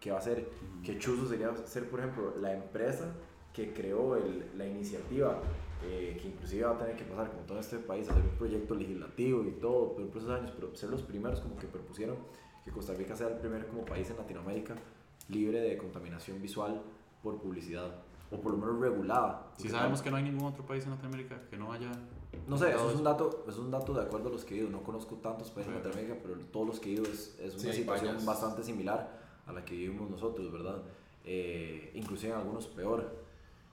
qué 0.00 0.10
va 0.10 0.18
a 0.18 0.22
ser. 0.22 0.48
Qué 0.84 0.98
chuzo 0.98 1.26
sería 1.28 1.54
ser, 1.66 1.88
por 1.90 2.00
ejemplo, 2.00 2.34
la 2.40 2.52
empresa 2.54 3.06
que 3.52 3.72
creó 3.72 4.16
el- 4.16 4.44
la 4.56 4.66
iniciativa, 4.66 5.40
eh, 5.84 6.18
que 6.20 6.28
inclusive 6.28 6.64
va 6.64 6.72
a 6.72 6.78
tener 6.78 6.96
que 6.96 7.04
pasar 7.04 7.30
como 7.30 7.42
todo 7.42 7.58
este 7.60 7.78
país, 7.78 8.08
hacer 8.08 8.22
un 8.22 8.36
proyecto 8.36 8.74
legislativo 8.74 9.42
y 9.44 9.52
todo, 9.52 9.94
pero 9.94 10.08
por 10.08 10.18
esos 10.18 10.30
años, 10.30 10.52
pero 10.54 10.74
ser 10.74 10.90
los 10.90 11.02
primeros 11.02 11.40
como 11.40 11.56
que 11.56 11.66
propusieron 11.66 12.16
que 12.64 12.70
Costa 12.70 12.94
Rica 12.94 13.14
sea 13.14 13.28
el 13.28 13.34
primer 13.38 13.66
como 13.66 13.84
país 13.84 14.08
en 14.10 14.16
Latinoamérica 14.16 14.74
libre 15.28 15.60
de 15.60 15.76
contaminación 15.78 16.40
visual 16.42 16.82
por 17.22 17.38
publicidad, 17.38 17.94
o 18.30 18.40
por 18.40 18.52
lo 18.52 18.58
menos 18.58 18.80
regulada. 18.80 19.52
Si 19.56 19.68
sabemos 19.68 20.02
que 20.02 20.10
no 20.10 20.16
hay 20.16 20.22
ningún 20.24 20.44
otro 20.46 20.64
país 20.66 20.84
en 20.84 20.90
Latinoamérica 20.90 21.40
que 21.48 21.56
no 21.56 21.72
haya... 21.72 21.90
no 22.48 22.56
sé, 22.58 22.70
eso 22.70 22.90
es 22.90 22.96
un 22.96 23.04
dato, 23.04 23.44
es 23.48 23.56
un 23.58 23.70
dato 23.70 23.92
de 23.94 24.02
acuerdo 24.02 24.28
a 24.28 24.32
los 24.32 24.44
que 24.44 24.54
he 24.54 24.58
ido. 24.58 24.70
No 24.70 24.82
conozco 24.82 25.16
tantos 25.16 25.50
países 25.50 25.72
en 25.72 25.78
Ok. 25.78 25.84
Latinoamérica, 25.86 26.20
pero 26.22 26.40
todos 26.52 26.66
los 26.66 26.80
que 26.80 26.90
he 26.90 26.92
ido 26.92 27.04
es, 27.04 27.36
es 27.40 27.54
una 27.54 27.72
Sí, 27.72 27.78
situación 27.80 28.24
bastante 28.26 28.62
similar 28.62 29.20
a 29.46 29.52
la 29.52 29.64
que 29.64 29.74
vivimos 29.74 30.10
nosotros, 30.10 30.50
¿verdad? 30.52 30.82
Eh, 31.24 31.90
inclusive 31.94 32.32
en 32.32 32.38
algunos 32.38 32.66
peor. 32.66 33.22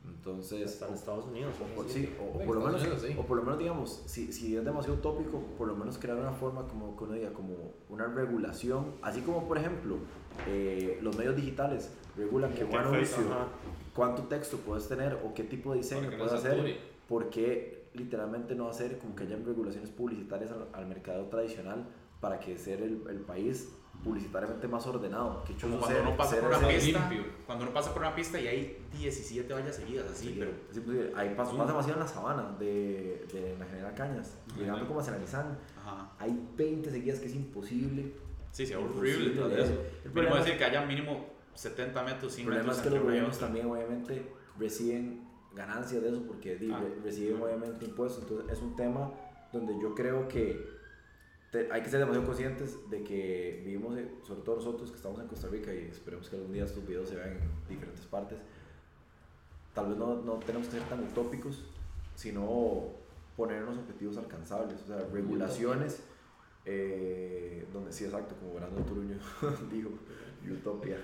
Entonces, 0.04 0.62
Está 0.72 0.88
en 0.88 0.96
Estados 0.96 1.26
Unidos. 1.26 1.54
o, 1.62 1.76
por, 1.76 1.88
sí, 1.88 2.12
o, 2.20 2.38
o 2.38 2.46
por 2.46 2.56
lo 2.56 2.66
menos, 2.66 2.82
Unidos, 2.82 3.04
sí. 3.08 3.16
o 3.20 3.22
por 3.24 3.38
lo 3.38 3.44
menos 3.44 3.60
digamos, 3.60 4.02
si, 4.08 4.34
si 4.34 4.56
es 4.56 4.66
demasiado 4.66 4.96
utópico, 4.98 5.40
por 5.60 5.68
lo 5.68 5.76
menos 5.76 6.00
crear 6.00 6.18
una 6.18 6.32
forma 6.32 6.68
como 6.68 6.98
que 6.98 7.04
uno 7.04 7.14
diga, 7.14 7.32
como 7.34 7.54
una 7.90 8.08
regulación, 8.08 8.96
así 9.04 9.22
como 9.22 9.48
por 9.48 9.60
ejemplo 9.60 9.98
eh, 10.48 10.98
los 11.04 11.16
medios 11.18 11.36
digitales 11.36 11.92
regulan 12.18 12.52
Como 12.54 12.70
que 12.72 12.78
ajá. 12.78 13.48
cuánto 13.96 14.24
texto 14.24 14.58
puedes 14.58 14.88
tener 14.88 15.20
o 15.24 15.36
qué 15.36 15.44
tipo 15.44 15.72
de 15.72 15.78
diseño 15.78 16.10
puedes 16.18 16.34
hacer, 16.34 16.80
porque 17.08 17.81
literalmente 17.94 18.56
no 18.56 18.70
hacer 18.70 18.98
como 18.98 19.16
que 19.16 19.24
hayan 19.24 19.46
regulaciones 19.46 19.90
publicitarias 19.90 20.52
al, 20.52 20.68
al 20.74 20.86
mercado 20.88 21.26
tradicional 21.26 21.86
para 22.20 22.40
que 22.40 22.58
ser 22.58 22.82
el, 22.82 23.02
el 23.10 23.20
país 23.22 23.70
publicitariamente 24.04 24.68
más 24.68 24.88
ordenado. 24.88 25.44
Que 25.44 25.54
cuando 25.54 25.86
ser- 25.86 26.02
uno 26.02 26.16
pasa 26.18 26.32
ser 26.32 26.40
por 26.42 26.50
una 26.58 26.68
pista, 26.68 27.10
limpio. 27.10 27.32
cuando 27.46 27.66
uno 27.66 27.74
pasa 27.74 27.94
por 27.94 28.02
una 28.02 28.16
pista 28.16 28.40
y 28.40 28.48
hay 28.48 28.78
17 28.98 29.54
vallas 29.54 29.76
seguidas 29.76 30.10
así, 30.10 30.28
Sí, 30.28 30.36
pero... 30.40 30.52
sí, 30.72 30.80
pues, 30.80 31.14
ahí 31.16 31.34
pasa, 31.36 31.54
Mm. 31.54 31.58
pasa 31.58 31.72
demasiado 31.72 32.00
en 32.00 32.06
la 32.06 32.12
sabana 32.12 32.56
de, 32.58 33.26
de 33.34 33.56
la 33.60 33.66
General 33.66 33.94
Cañas, 33.94 34.38
llegando 34.58 34.88
como 34.88 35.00
hacia 35.02 35.14
la 35.14 35.20
Nissan. 35.20 35.58
Ajá. 35.80 36.12
Hay 36.20 36.40
20 36.56 36.90
seguidas 36.90 37.20
que 37.20 37.26
es 37.28 37.36
imposible. 37.36 38.14
Sí, 38.52 38.66
sí, 38.66 38.74
horrible 38.74 39.34
eso. 39.62 39.74
El 40.06 40.12
problema- 40.12 40.38
decir 40.38 40.58
que 40.58 40.64
haya 40.66 40.86
mínimo 40.86 41.26
70 41.54 42.04
metros, 42.04 42.34
100 42.34 42.48
El 42.48 42.54
problema 42.54 42.68
metros 42.74 42.78
es 42.78 42.84
que 42.84 42.90
los 42.98 43.04
gobiernos 43.04 43.40
también 43.40 43.66
obviamente 43.68 44.32
reciben 44.58 45.21
ganancias 45.56 46.02
de 46.02 46.10
eso 46.10 46.24
porque 46.28 46.56
di, 46.56 46.72
Ah. 46.72 46.80
re- 46.80 47.02
reciben 47.04 47.42
obviamente 47.42 47.86
impuestos. 47.86 48.24
Entonces 48.24 48.52
es 48.58 48.62
un 48.64 48.76
tema 48.76 49.12
donde 49.52 49.74
yo 49.82 49.94
creo 49.96 50.28
que 50.28 50.80
te- 51.52 51.70
hay 51.72 51.82
que 51.82 51.90
ser 51.90 52.00
demasiado 52.00 52.26
conscientes 52.26 52.78
de 52.90 53.04
que 53.04 53.62
vivimos, 53.66 53.98
eh, 53.98 54.10
sobre 54.24 54.42
todo 54.42 54.56
nosotros 54.58 54.90
que 54.90 54.96
estamos 54.96 55.20
en 55.20 55.28
Costa 55.28 55.48
Rica 55.50 55.74
y 55.74 55.80
esperemos 55.80 56.30
que 56.30 56.38
algún 56.38 56.54
día 56.54 56.64
estos 56.64 56.86
videos 56.88 57.10
se 57.10 57.16
vean 57.16 57.32
en 57.32 57.40
diferentes 57.70 58.06
partes. 58.06 58.38
Tal 59.74 59.88
vez 59.90 59.98
no, 59.98 60.22
no 60.22 60.34
tenemos 60.36 60.68
que 60.68 60.78
ser 60.80 60.88
tan 60.90 61.04
utópicos, 61.04 61.64
sino 62.16 62.90
ponernos 63.38 63.78
objetivos 63.78 64.18
alcanzables, 64.18 64.82
o 64.84 64.88
sea, 64.88 65.00
regulaciones. 65.12 66.02
eh, 66.66 67.66
donde 67.74 67.92
sí, 67.92 68.04
exacto, 68.06 68.36
como 68.40 68.54
Brandon 68.54 68.86
Turuño 68.86 69.18
dijo, 69.72 69.90
utopia. 70.50 70.98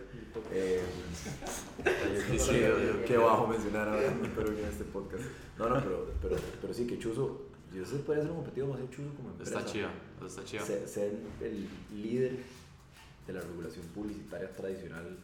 Eh, 0.51 0.81
Sí, 2.29 2.39
sí, 2.39 2.59
qué, 3.05 3.17
bajo 3.17 3.47
mencionar 3.47 3.87
a 3.89 3.95
Brandon 3.95 4.31
Turuño 4.31 4.59
en 4.59 4.65
este 4.65 4.83
podcast. 4.85 5.23
No, 5.57 5.69
no, 5.69 5.75
pero, 5.81 6.11
pero, 6.21 6.35
pero 6.61 6.73
sí, 6.73 6.85
que 6.87 6.97
Chuzo, 6.99 7.41
yo 7.73 7.85
sé 7.85 7.97
puede 7.97 8.21
ser 8.21 8.31
un 8.31 8.39
objetivo 8.39 8.67
demasiado 8.67 8.91
Chuzo 8.91 9.15
como 9.15 9.29
empresa. 9.29 9.59
Está 9.59 9.71
chida, 9.71 9.91
está 10.25 10.43
chida. 10.43 10.65
Ser, 10.65 10.87
ser 10.87 11.11
el 11.41 11.67
líder 11.95 12.37
de 13.27 13.33
la 13.33 13.41
regulación 13.41 13.85
publicitaria 13.87 14.49
tradicional 14.55 15.17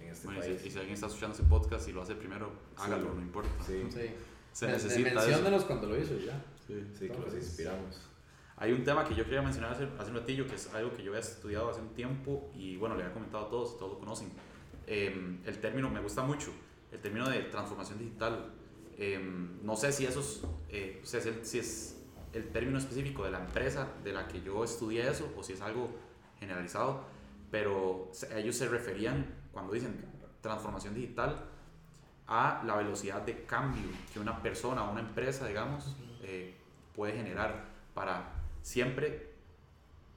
en 0.00 0.08
este 0.08 0.26
Bueno, 0.26 0.40
y 0.40 0.44
si, 0.44 0.48
país. 0.50 0.66
y 0.66 0.70
si 0.70 0.78
alguien 0.78 0.94
está 0.94 1.06
escuchando 1.06 1.34
ese 1.36 1.44
podcast 1.44 1.88
y 1.88 1.92
lo 1.92 2.02
hace 2.02 2.14
primero, 2.14 2.50
hágalo, 2.76 3.14
no 3.14 3.20
importa. 3.20 3.50
Sí, 3.66 3.82
Sí. 3.92 4.10
Se 4.52 4.68
necesita 4.68 5.08
eso. 5.08 5.14
Menciónelos 5.20 5.64
cuando 5.64 5.88
lo 5.88 5.98
hizo 6.00 6.14
y 6.14 6.26
ya. 6.26 6.40
Sí. 6.66 6.74
sí, 6.98 7.08
que 7.08 7.18
nos 7.18 7.34
inspiramos. 7.34 8.00
Hay 8.56 8.72
un 8.72 8.84
tema 8.84 9.04
que 9.04 9.14
yo 9.14 9.24
quería 9.24 9.42
mencionar 9.42 9.72
hace, 9.72 9.88
hace 9.98 10.10
un 10.10 10.16
ratillo, 10.16 10.46
que 10.46 10.54
es 10.54 10.72
algo 10.74 10.92
que 10.92 11.02
yo 11.02 11.10
había 11.10 11.20
estudiado 11.20 11.70
hace 11.70 11.80
un 11.80 11.94
tiempo 11.94 12.50
y 12.54 12.76
bueno, 12.76 12.94
le 12.94 13.02
había 13.02 13.14
comentado 13.14 13.46
a 13.46 13.50
todos, 13.50 13.78
todos 13.78 13.92
lo 13.92 13.98
conocen. 13.98 14.30
Eh, 14.86 15.40
el 15.44 15.60
término 15.60 15.90
me 15.90 16.00
gusta 16.00 16.22
mucho, 16.22 16.52
el 16.92 17.00
término 17.00 17.28
de 17.28 17.40
transformación 17.42 17.98
digital. 17.98 18.52
Eh, 18.96 19.18
no 19.62 19.76
sé 19.76 19.92
si 19.92 20.06
eso 20.06 20.20
es, 20.20 20.42
eh, 20.68 21.00
si 21.02 21.16
es, 21.16 21.38
si 21.42 21.58
es 21.58 22.00
el 22.32 22.50
término 22.50 22.78
específico 22.78 23.24
de 23.24 23.30
la 23.30 23.40
empresa 23.40 23.88
de 24.02 24.12
la 24.12 24.28
que 24.28 24.40
yo 24.40 24.62
estudié 24.62 25.08
eso 25.08 25.32
o 25.36 25.42
si 25.42 25.54
es 25.54 25.60
algo 25.60 25.90
generalizado, 26.38 27.04
pero 27.50 28.10
ellos 28.34 28.56
se 28.56 28.68
referían 28.68 29.26
cuando 29.52 29.72
dicen 29.72 30.04
transformación 30.40 30.94
digital 30.94 31.44
a 32.26 32.62
la 32.66 32.76
velocidad 32.76 33.22
de 33.22 33.44
cambio 33.44 33.88
que 34.12 34.18
una 34.18 34.42
persona 34.42 34.84
o 34.84 34.92
una 34.92 35.00
empresa, 35.00 35.46
digamos, 35.46 35.96
eh, 36.22 36.54
puede 36.94 37.14
generar 37.14 37.64
para 37.94 38.33
siempre 38.64 39.28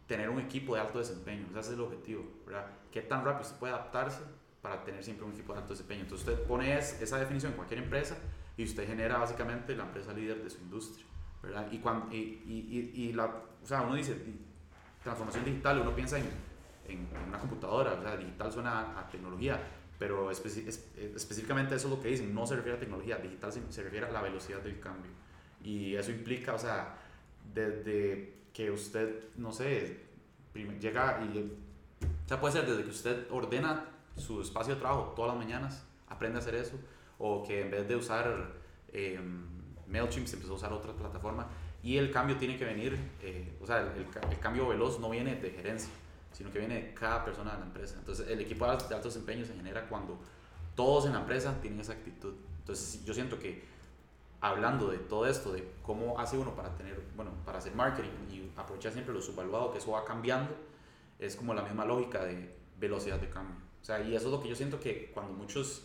tener 0.07 0.29
un 0.29 0.39
equipo 0.39 0.73
de 0.73 0.81
alto 0.81 0.99
desempeño. 0.99 1.47
Ese 1.51 1.59
es 1.59 1.69
el 1.71 1.81
objetivo, 1.81 2.25
¿verdad? 2.45 2.65
¿Qué 2.91 3.01
tan 3.01 3.25
rápido 3.25 3.41
usted 3.41 3.59
puede 3.59 3.73
adaptarse 3.73 4.21
para 4.61 4.83
tener 4.85 5.03
siempre 5.03 5.25
un 5.25 5.33
equipo 5.33 5.51
de 5.51 5.59
alto 5.59 5.73
desempeño? 5.73 6.03
Entonces 6.03 6.27
usted 6.27 6.43
pone 6.45 6.77
esa 6.77 7.19
definición 7.19 7.51
en 7.51 7.57
cualquier 7.57 7.83
empresa 7.83 8.17
y 8.55 8.63
usted 8.63 8.87
genera 8.87 9.17
básicamente 9.17 9.75
la 9.75 9.83
empresa 9.83 10.13
líder 10.13 10.41
de 10.41 10.49
su 10.49 10.59
industria, 10.59 11.05
¿verdad? 11.43 11.67
Y, 11.71 11.79
cuando, 11.79 12.09
y, 12.15 12.41
y, 12.47 12.91
y 12.95 13.13
la, 13.13 13.25
o 13.25 13.67
sea, 13.67 13.81
uno 13.81 13.95
dice 13.95 14.15
transformación 15.03 15.43
digital, 15.43 15.81
uno 15.81 15.93
piensa 15.93 16.17
en, 16.17 16.29
en, 16.87 17.05
una 17.27 17.39
computadora, 17.39 17.93
o 17.93 18.01
sea, 18.01 18.15
digital 18.15 18.51
suena 18.51 18.97
a, 18.97 19.09
tecnología, 19.09 19.59
pero 19.99 20.31
específicamente 20.31 21.75
eso 21.75 21.89
es 21.89 21.93
lo 21.93 22.01
que 22.01 22.07
dicen, 22.07 22.33
no 22.33 22.47
se 22.47 22.55
refiere 22.55 22.77
a 22.77 22.79
tecnología, 22.79 23.17
digital 23.17 23.51
se, 23.51 23.61
se 23.73 23.83
refiere 23.83 24.05
a 24.05 24.11
la 24.11 24.21
velocidad 24.21 24.61
del 24.61 24.79
cambio. 24.79 25.11
Y 25.61 25.95
eso 25.95 26.11
implica, 26.11 26.53
o 26.53 26.59
sea, 26.59 26.95
desde 27.53 28.33
que 28.53 28.71
usted, 28.71 29.23
no 29.35 29.51
sé, 29.51 29.99
llega 30.79 31.21
y, 31.33 31.57
o 32.01 32.27
sea, 32.27 32.39
puede 32.39 32.53
ser 32.53 32.65
desde 32.65 32.83
que 32.83 32.89
usted 32.89 33.27
ordena 33.31 33.85
su 34.15 34.41
espacio 34.41 34.75
de 34.75 34.79
trabajo 34.79 35.13
todas 35.15 35.35
las 35.35 35.43
mañanas, 35.43 35.85
aprende 36.07 36.37
a 36.37 36.41
hacer 36.41 36.55
eso, 36.55 36.75
o 37.19 37.43
que 37.43 37.61
en 37.61 37.71
vez 37.71 37.87
de 37.87 37.95
usar 37.95 38.53
eh, 38.89 39.19
MailChimp 39.87 40.27
se 40.27 40.35
empezó 40.35 40.53
a 40.53 40.55
usar 40.55 40.73
otra 40.73 40.93
plataforma 40.93 41.47
y 41.83 41.97
el 41.97 42.11
cambio 42.11 42.37
tiene 42.37 42.57
que 42.57 42.65
venir, 42.65 42.97
eh, 43.21 43.57
o 43.61 43.65
sea, 43.65 43.79
el, 43.81 44.07
el, 44.31 44.39
cambio 44.39 44.67
veloz 44.67 44.99
no 44.99 45.09
viene 45.09 45.35
de 45.35 45.51
gerencia, 45.51 45.89
sino 46.33 46.51
que 46.51 46.59
viene 46.59 46.75
de 46.75 46.93
cada 46.93 47.23
persona 47.23 47.53
de 47.53 47.59
la 47.59 47.65
empresa. 47.65 47.95
Entonces, 47.99 48.27
el 48.27 48.41
equipo 48.41 48.65
de 48.65 48.71
alto 48.71 48.97
desempeño 49.03 49.45
se 49.45 49.53
genera 49.53 49.87
cuando 49.87 50.19
todos 50.75 51.05
en 51.05 51.13
la 51.13 51.19
empresa 51.19 51.59
tienen 51.61 51.79
esa 51.79 51.93
actitud. 51.93 52.33
Entonces, 52.59 53.05
yo 53.05 53.13
siento 53.13 53.39
que 53.39 53.63
hablando 54.41 54.89
de 54.89 54.97
todo 54.97 55.25
esto, 55.25 55.51
de 55.51 55.67
cómo 55.81 56.19
hace 56.19 56.37
uno 56.37 56.55
para 56.55 56.75
tener, 56.75 57.01
bueno, 57.15 57.31
para 57.45 57.57
hacer 57.57 57.73
marketing 57.73 58.09
y 58.31 58.51
aprovechar 58.55 58.91
siempre 58.91 59.13
lo 59.13 59.21
subvaluado, 59.21 59.71
que 59.71 59.79
eso 59.79 59.91
va 59.91 60.05
cambiando, 60.05 60.53
es 61.19 61.35
como 61.35 61.53
la 61.53 61.63
misma 61.63 61.85
lógica 61.85 62.23
de 62.23 62.55
velocidad 62.79 63.19
de 63.19 63.29
cambio. 63.29 63.55
O 63.81 63.85
sea, 63.85 64.01
y 64.01 64.15
eso 64.15 64.27
es 64.27 64.31
lo 64.31 64.41
que 64.41 64.49
yo 64.49 64.55
siento 64.55 64.79
que 64.79 65.11
cuando 65.13 65.33
muchos 65.33 65.83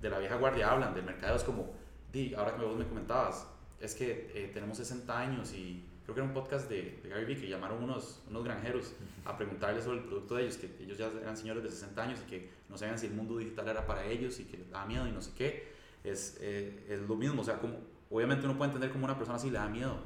de 0.00 0.10
la 0.10 0.18
vieja 0.18 0.36
guardia 0.36 0.70
hablan 0.70 0.94
del 0.94 1.04
mercado, 1.04 1.36
es 1.36 1.44
como, 1.44 1.72
di, 2.12 2.34
ahora 2.34 2.56
que 2.56 2.64
vos 2.64 2.76
me 2.76 2.86
comentabas, 2.86 3.46
es 3.80 3.94
que 3.94 4.30
eh, 4.34 4.50
tenemos 4.52 4.78
60 4.78 5.18
años 5.18 5.52
y 5.52 5.84
creo 6.04 6.14
que 6.14 6.20
era 6.20 6.28
un 6.28 6.34
podcast 6.34 6.68
de, 6.68 6.98
de 7.02 7.08
Gary 7.08 7.24
Vee 7.26 7.40
que 7.40 7.48
llamaron 7.48 7.82
unos, 7.82 8.22
unos 8.28 8.42
granjeros 8.42 8.92
a 9.24 9.36
preguntarles 9.36 9.84
sobre 9.84 9.98
el 9.98 10.04
producto 10.04 10.34
de 10.34 10.44
ellos, 10.44 10.56
que 10.56 10.70
ellos 10.82 10.98
ya 10.98 11.10
eran 11.20 11.36
señores 11.36 11.62
de 11.62 11.70
60 11.70 12.02
años 12.02 12.20
y 12.26 12.30
que 12.30 12.50
no 12.68 12.76
sabían 12.76 12.98
si 12.98 13.06
el 13.06 13.12
mundo 13.12 13.36
digital 13.38 13.68
era 13.68 13.86
para 13.86 14.04
ellos 14.04 14.40
y 14.40 14.44
que 14.44 14.56
les 14.56 14.70
daba 14.70 14.86
miedo 14.86 15.06
y 15.06 15.12
no 15.12 15.20
sé 15.20 15.32
qué. 15.36 15.77
Es, 16.04 16.38
eh, 16.40 16.86
es 16.88 17.00
lo 17.00 17.16
mismo, 17.16 17.42
o 17.42 17.44
sea, 17.44 17.58
como, 17.58 17.78
obviamente 18.10 18.46
uno 18.46 18.56
puede 18.56 18.70
entender 18.70 18.90
como 18.90 19.04
una 19.04 19.16
persona 19.16 19.36
así 19.36 19.50
le 19.50 19.58
da 19.58 19.68
miedo, 19.68 19.96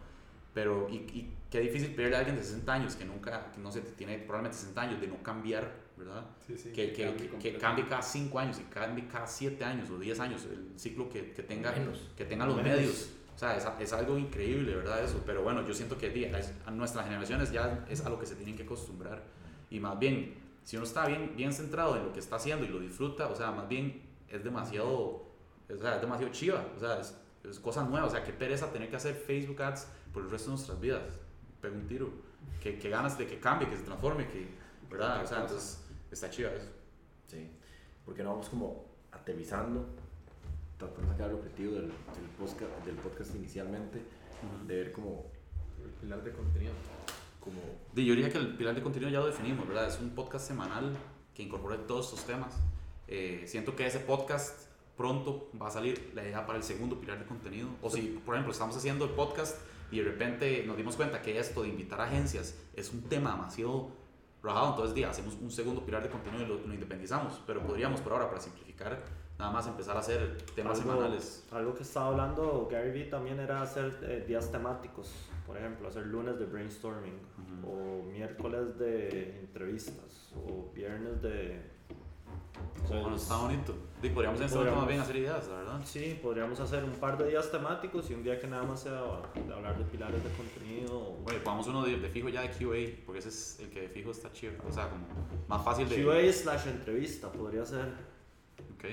pero 0.54 0.88
y, 0.90 0.96
y 0.96 1.34
qué 1.50 1.60
difícil 1.60 1.94
pedirle 1.94 2.16
a 2.16 2.18
alguien 2.20 2.36
de 2.36 2.42
60 2.42 2.72
años 2.72 2.96
que 2.96 3.04
nunca, 3.04 3.52
que 3.52 3.60
no 3.60 3.70
sé, 3.70 3.80
tiene 3.80 4.18
probablemente 4.18 4.58
60 4.58 4.80
años 4.80 5.00
de 5.00 5.08
no 5.08 5.22
cambiar, 5.22 5.70
¿verdad? 5.96 6.24
Sí, 6.46 6.56
sí, 6.56 6.72
que, 6.72 6.92
que, 6.92 7.14
que, 7.14 7.38
que, 7.38 7.58
cambie 7.58 7.86
cada 7.86 8.02
5 8.02 8.38
años 8.38 8.58
y 8.58 8.64
cambie 8.64 9.06
cada 9.06 9.26
7 9.26 9.64
años 9.64 9.90
o 9.90 9.98
10 9.98 10.20
años, 10.20 10.46
el 10.46 10.78
ciclo 10.78 11.08
que, 11.08 11.32
que 11.32 11.42
tenga, 11.42 11.74
que 12.16 12.24
tenga 12.24 12.46
los 12.46 12.62
medios. 12.62 13.10
O 13.34 13.38
sea, 13.38 13.56
es, 13.56 13.66
es, 13.80 13.92
algo 13.92 14.18
increíble, 14.18 14.74
¿verdad? 14.76 15.02
Eso, 15.02 15.22
pero 15.24 15.42
bueno, 15.42 15.66
yo 15.66 15.72
siento 15.72 15.96
que 15.96 16.30
a 16.66 16.70
nuestras 16.70 17.06
generaciones 17.06 17.50
ya 17.50 17.84
es 17.88 18.04
a 18.04 18.10
lo 18.10 18.18
que 18.18 18.26
se 18.26 18.36
tienen 18.36 18.56
que 18.56 18.62
acostumbrar. 18.62 19.22
Y 19.70 19.80
más 19.80 19.98
bien, 19.98 20.34
si 20.64 20.76
uno 20.76 20.84
está 20.84 21.06
bien, 21.06 21.32
bien 21.36 21.52
centrado 21.52 21.96
en 21.96 22.04
lo 22.04 22.12
que 22.12 22.20
está 22.20 22.36
haciendo 22.36 22.64
y 22.64 22.68
lo 22.68 22.78
disfruta, 22.78 23.28
o 23.28 23.34
sea, 23.34 23.50
más 23.50 23.68
bien 23.68 24.02
es 24.28 24.44
demasiado, 24.44 25.31
o 25.72 25.80
sea, 25.80 25.96
es 25.96 26.00
demasiado 26.00 26.32
chiva, 26.32 26.66
o 26.76 26.80
sea, 26.80 27.00
es, 27.00 27.14
es 27.44 27.58
cosa 27.58 27.84
nueva, 27.84 28.06
o 28.06 28.10
sea, 28.10 28.22
qué 28.22 28.32
pereza 28.32 28.72
tener 28.72 28.90
que 28.90 28.96
hacer 28.96 29.14
Facebook 29.14 29.60
Ads 29.62 29.88
por 30.12 30.22
el 30.22 30.30
resto 30.30 30.50
de 30.50 30.56
nuestras 30.56 30.80
vidas. 30.80 31.02
Pega 31.60 31.74
un 31.74 31.86
tiro. 31.86 32.10
Qué, 32.60 32.78
qué 32.78 32.90
ganas 32.90 33.16
de 33.18 33.26
que 33.26 33.38
cambie, 33.38 33.68
que 33.68 33.76
se 33.76 33.82
transforme, 33.82 34.28
que, 34.28 34.48
¿verdad? 34.90 35.22
O 35.22 35.26
sea, 35.26 35.42
entonces 35.42 35.84
está 36.10 36.28
chiva 36.30 36.50
eso. 36.50 36.68
Sí, 37.28 37.48
porque 38.04 38.22
no 38.22 38.30
vamos 38.30 38.48
como 38.48 38.84
aterrizando 39.12 39.86
tratando 40.82 41.02
de 41.02 41.08
sacar 41.08 41.30
el 41.30 41.36
objetivo 41.36 41.72
del, 41.74 41.86
del, 41.86 42.28
podcast, 42.38 42.84
del 42.84 42.96
podcast 42.96 43.34
inicialmente, 43.36 43.98
uh 43.98 44.64
-huh. 44.64 44.66
de 44.66 44.76
ver 44.76 44.92
como 44.92 45.26
el 45.82 45.90
pilar 45.90 46.22
de 46.22 46.32
contenido. 46.32 46.72
Como... 47.40 47.60
yo 47.94 48.14
diría 48.14 48.30
que 48.30 48.38
el 48.38 48.56
pilar 48.56 48.74
de 48.74 48.82
contenido 48.82 49.10
ya 49.10 49.20
lo 49.20 49.26
definimos, 49.26 49.66
¿verdad? 49.66 49.88
Es 49.88 49.98
un 50.00 50.10
podcast 50.10 50.46
semanal 50.46 50.96
que 51.34 51.42
incorpore 51.42 51.78
todos 51.78 52.06
estos 52.06 52.24
temas. 52.24 52.54
Eh, 53.08 53.44
siento 53.46 53.74
que 53.74 53.86
ese 53.86 54.00
podcast 54.00 54.71
pronto 54.96 55.50
va 55.60 55.68
a 55.68 55.70
salir 55.70 56.12
la 56.14 56.22
idea 56.22 56.46
para 56.46 56.58
el 56.58 56.64
segundo 56.64 57.00
pilar 57.00 57.18
de 57.18 57.26
contenido. 57.26 57.68
O 57.82 57.90
si, 57.90 58.20
por 58.24 58.34
ejemplo, 58.34 58.52
estamos 58.52 58.76
haciendo 58.76 59.04
el 59.04 59.12
podcast 59.12 59.58
y 59.90 59.98
de 59.98 60.04
repente 60.04 60.64
nos 60.66 60.76
dimos 60.76 60.96
cuenta 60.96 61.20
que 61.20 61.38
esto 61.38 61.62
de 61.62 61.68
invitar 61.68 62.00
agencias 62.00 62.58
es 62.74 62.92
un 62.92 63.02
tema 63.02 63.32
demasiado 63.32 63.90
rajado, 64.42 64.70
entonces 64.70 64.94
día, 64.94 65.10
hacemos 65.10 65.36
un 65.40 65.50
segundo 65.50 65.84
pilar 65.84 66.02
de 66.02 66.08
contenido 66.08 66.44
y 66.44 66.46
lo, 66.46 66.66
lo 66.66 66.74
independizamos. 66.74 67.40
Pero 67.46 67.62
podríamos 67.62 68.00
por 68.00 68.12
ahora, 68.12 68.28
para 68.28 68.40
simplificar, 68.40 69.02
nada 69.38 69.50
más 69.50 69.66
empezar 69.66 69.96
a 69.96 70.00
hacer 70.00 70.38
temas 70.54 70.78
algo, 70.78 70.92
semanales. 70.92 71.46
Algo 71.50 71.74
que 71.74 71.82
estaba 71.82 72.06
hablando 72.08 72.68
Gary 72.70 72.90
Vee 72.90 73.04
también 73.04 73.40
era 73.40 73.62
hacer 73.62 73.98
eh, 74.02 74.24
días 74.26 74.50
temáticos, 74.50 75.12
por 75.46 75.56
ejemplo, 75.56 75.88
hacer 75.88 76.06
lunes 76.06 76.38
de 76.38 76.46
brainstorming, 76.46 77.14
uh 77.14 77.66
-huh. 77.66 77.68
o 77.68 78.02
miércoles 78.10 78.78
de 78.78 79.40
entrevistas, 79.40 80.32
o 80.36 80.70
viernes 80.72 81.20
de... 81.22 81.60
Bueno, 82.88 83.16
está 83.16 83.36
bonito. 83.36 83.74
Y 84.02 84.08
podríamos 84.08 84.40
en 84.40 84.46
este 84.46 84.58
momento 84.58 84.78
más 84.80 84.88
bien 84.88 85.00
hacer 85.00 85.16
ideas, 85.16 85.48
la 85.48 85.54
verdad. 85.56 85.80
Sí, 85.84 86.18
podríamos 86.20 86.58
hacer 86.58 86.84
un 86.84 86.92
par 86.92 87.16
de 87.16 87.28
días 87.28 87.50
temáticos 87.50 88.10
y 88.10 88.14
un 88.14 88.22
día 88.22 88.40
que 88.40 88.46
nada 88.46 88.64
más 88.64 88.80
sea 88.80 88.92
de 88.92 89.54
hablar 89.54 89.78
de 89.78 89.84
pilares 89.84 90.22
de 90.22 90.30
contenido. 90.30 91.16
Oye, 91.24 91.38
pongamos 91.38 91.68
uno 91.68 91.84
de, 91.84 91.98
de, 91.98 92.08
fijo 92.08 92.28
ya 92.28 92.42
de 92.42 92.50
QA, 92.50 93.04
porque 93.06 93.20
ese 93.20 93.28
es 93.28 93.60
el 93.60 93.70
que 93.70 93.82
de 93.82 93.88
fijo 93.88 94.10
está 94.10 94.32
chido. 94.32 94.54
O 94.68 94.72
sea, 94.72 94.90
como 94.90 95.06
más 95.48 95.64
fácil 95.64 95.88
de. 95.88 96.04
QA 96.04 96.32
slash 96.32 96.66
entrevista 96.66 97.30
podría 97.30 97.64
ser. 97.64 97.86
Ok. 98.74 98.84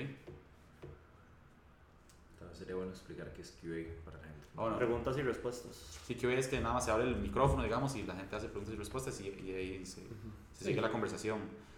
Entonces 2.34 2.58
sería 2.58 2.76
bueno 2.76 2.92
explicar 2.92 3.32
qué 3.32 3.42
es 3.42 3.50
QA 3.60 4.04
para 4.04 4.18
la 4.18 4.24
gente. 4.24 4.46
Bueno, 4.54 4.76
preguntas 4.76 5.18
y 5.18 5.22
respuestas. 5.22 6.00
Sí, 6.06 6.14
QA 6.14 6.34
es 6.34 6.46
que 6.46 6.60
nada 6.60 6.74
más 6.74 6.84
se 6.84 6.92
abre 6.92 7.08
el 7.08 7.16
micrófono, 7.16 7.64
digamos, 7.64 7.96
y 7.96 8.04
la 8.04 8.14
gente 8.14 8.36
hace 8.36 8.46
preguntas 8.46 8.74
y 8.74 8.78
respuestas 8.78 9.20
y, 9.20 9.28
y 9.28 9.54
ahí 9.54 9.84
se, 9.84 10.02
uh 10.02 10.04
-huh. 10.04 10.56
se 10.56 10.64
sigue 10.64 10.76
sí. 10.76 10.80
la 10.80 10.92
conversación. 10.92 11.69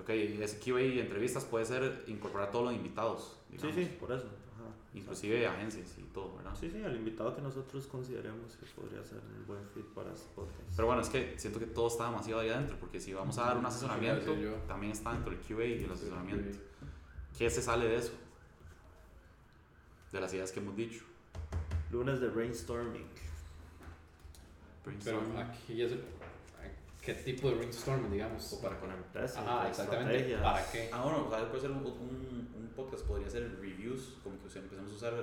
Ok, 0.00 0.10
ese 0.10 0.58
QA 0.58 0.82
y 0.82 1.00
entrevistas 1.00 1.44
puede 1.44 1.64
ser 1.64 2.04
incorporar 2.06 2.48
a 2.48 2.50
todos 2.50 2.66
los 2.66 2.74
invitados. 2.74 3.36
Digamos. 3.50 3.74
Sí, 3.74 3.84
sí, 3.84 3.96
por 3.98 4.12
eso. 4.12 4.26
Ajá. 4.26 4.70
Inclusive 4.94 5.46
agencias 5.46 5.96
y 5.98 6.02
todo, 6.12 6.36
¿verdad? 6.36 6.54
Sí, 6.58 6.70
sí, 6.70 6.78
el 6.78 6.96
invitado 6.96 7.34
que 7.34 7.42
nosotros 7.42 7.86
consideremos 7.86 8.56
que 8.56 8.66
podría 8.66 9.04
ser 9.04 9.18
un 9.18 9.46
buen 9.46 9.66
fit 9.74 9.84
para 9.86 10.10
podcast. 10.10 10.76
Pero 10.76 10.86
bueno, 10.86 11.02
es 11.02 11.08
que 11.08 11.38
siento 11.38 11.58
que 11.58 11.66
todo 11.66 11.88
está 11.88 12.06
demasiado 12.06 12.40
ahí 12.40 12.48
adentro, 12.48 12.76
porque 12.78 13.00
si 13.00 13.12
vamos 13.12 13.36
a 13.38 13.46
dar 13.46 13.58
un 13.58 13.66
asesoramiento, 13.66 14.34
sí, 14.34 14.46
también 14.66 14.92
está 14.92 15.12
dentro 15.12 15.32
del 15.32 15.40
QA 15.40 15.64
y 15.64 15.84
el 15.84 15.92
asesoramiento. 15.92 16.58
¿Qué 17.36 17.50
se 17.50 17.62
sale 17.62 17.86
de 17.86 17.96
eso? 17.96 18.12
De 20.12 20.20
las 20.20 20.32
ideas 20.32 20.50
que 20.52 20.60
hemos 20.60 20.76
dicho. 20.76 21.04
Lunes 21.90 22.20
de 22.20 22.28
brainstorming. 22.28 23.06
brainstorming. 24.84 25.32
Pero 25.32 25.40
aquí 25.40 25.76
ya 25.76 25.88
se 25.88 25.96
qué 27.08 27.14
tipo 27.14 27.48
de 27.48 27.54
brainstorming, 27.54 28.12
digamos. 28.12 28.52
O 28.52 28.60
para 28.60 28.78
con 28.78 28.90
empresas. 28.90 29.38
Ajá, 29.38 29.68
exactamente. 29.68 30.36
¿Para 30.36 30.70
qué? 30.70 30.90
Ah, 30.92 31.02
bueno, 31.02 31.26
o 31.26 31.30
sea, 31.30 31.48
puede 31.48 31.62
ser 31.62 31.70
un, 31.70 31.78
un, 31.78 32.48
un, 32.54 32.70
podcast, 32.76 33.04
podría 33.06 33.30
ser 33.30 33.58
reviews, 33.60 34.18
como 34.22 34.36
que 34.38 34.58
empezamos 34.58 34.92
a 34.92 34.94
usar. 34.94 35.14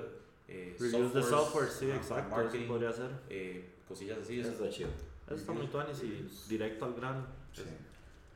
Eh, 0.47 0.75
reviews 0.79 1.13
de 1.13 1.23
software, 1.23 1.69
sí, 1.69 1.89
ajá, 1.89 1.97
exacto. 1.97 2.35
Marketing, 2.35 2.63
eso 2.63 2.73
podría 2.73 2.91
ser. 2.91 3.11
Eh, 3.29 3.69
cosillas 3.87 4.17
así. 4.19 4.39
Eso 4.39 4.51
está 4.51 4.69
chido. 4.69 4.89
Eso 5.27 5.35
está 5.35 5.51
muy 5.53 5.67
tuanis 5.67 6.01
y 6.03 6.27
directo 6.49 6.85
al 6.85 6.95
grano. 6.95 7.25
Sí. 7.53 7.63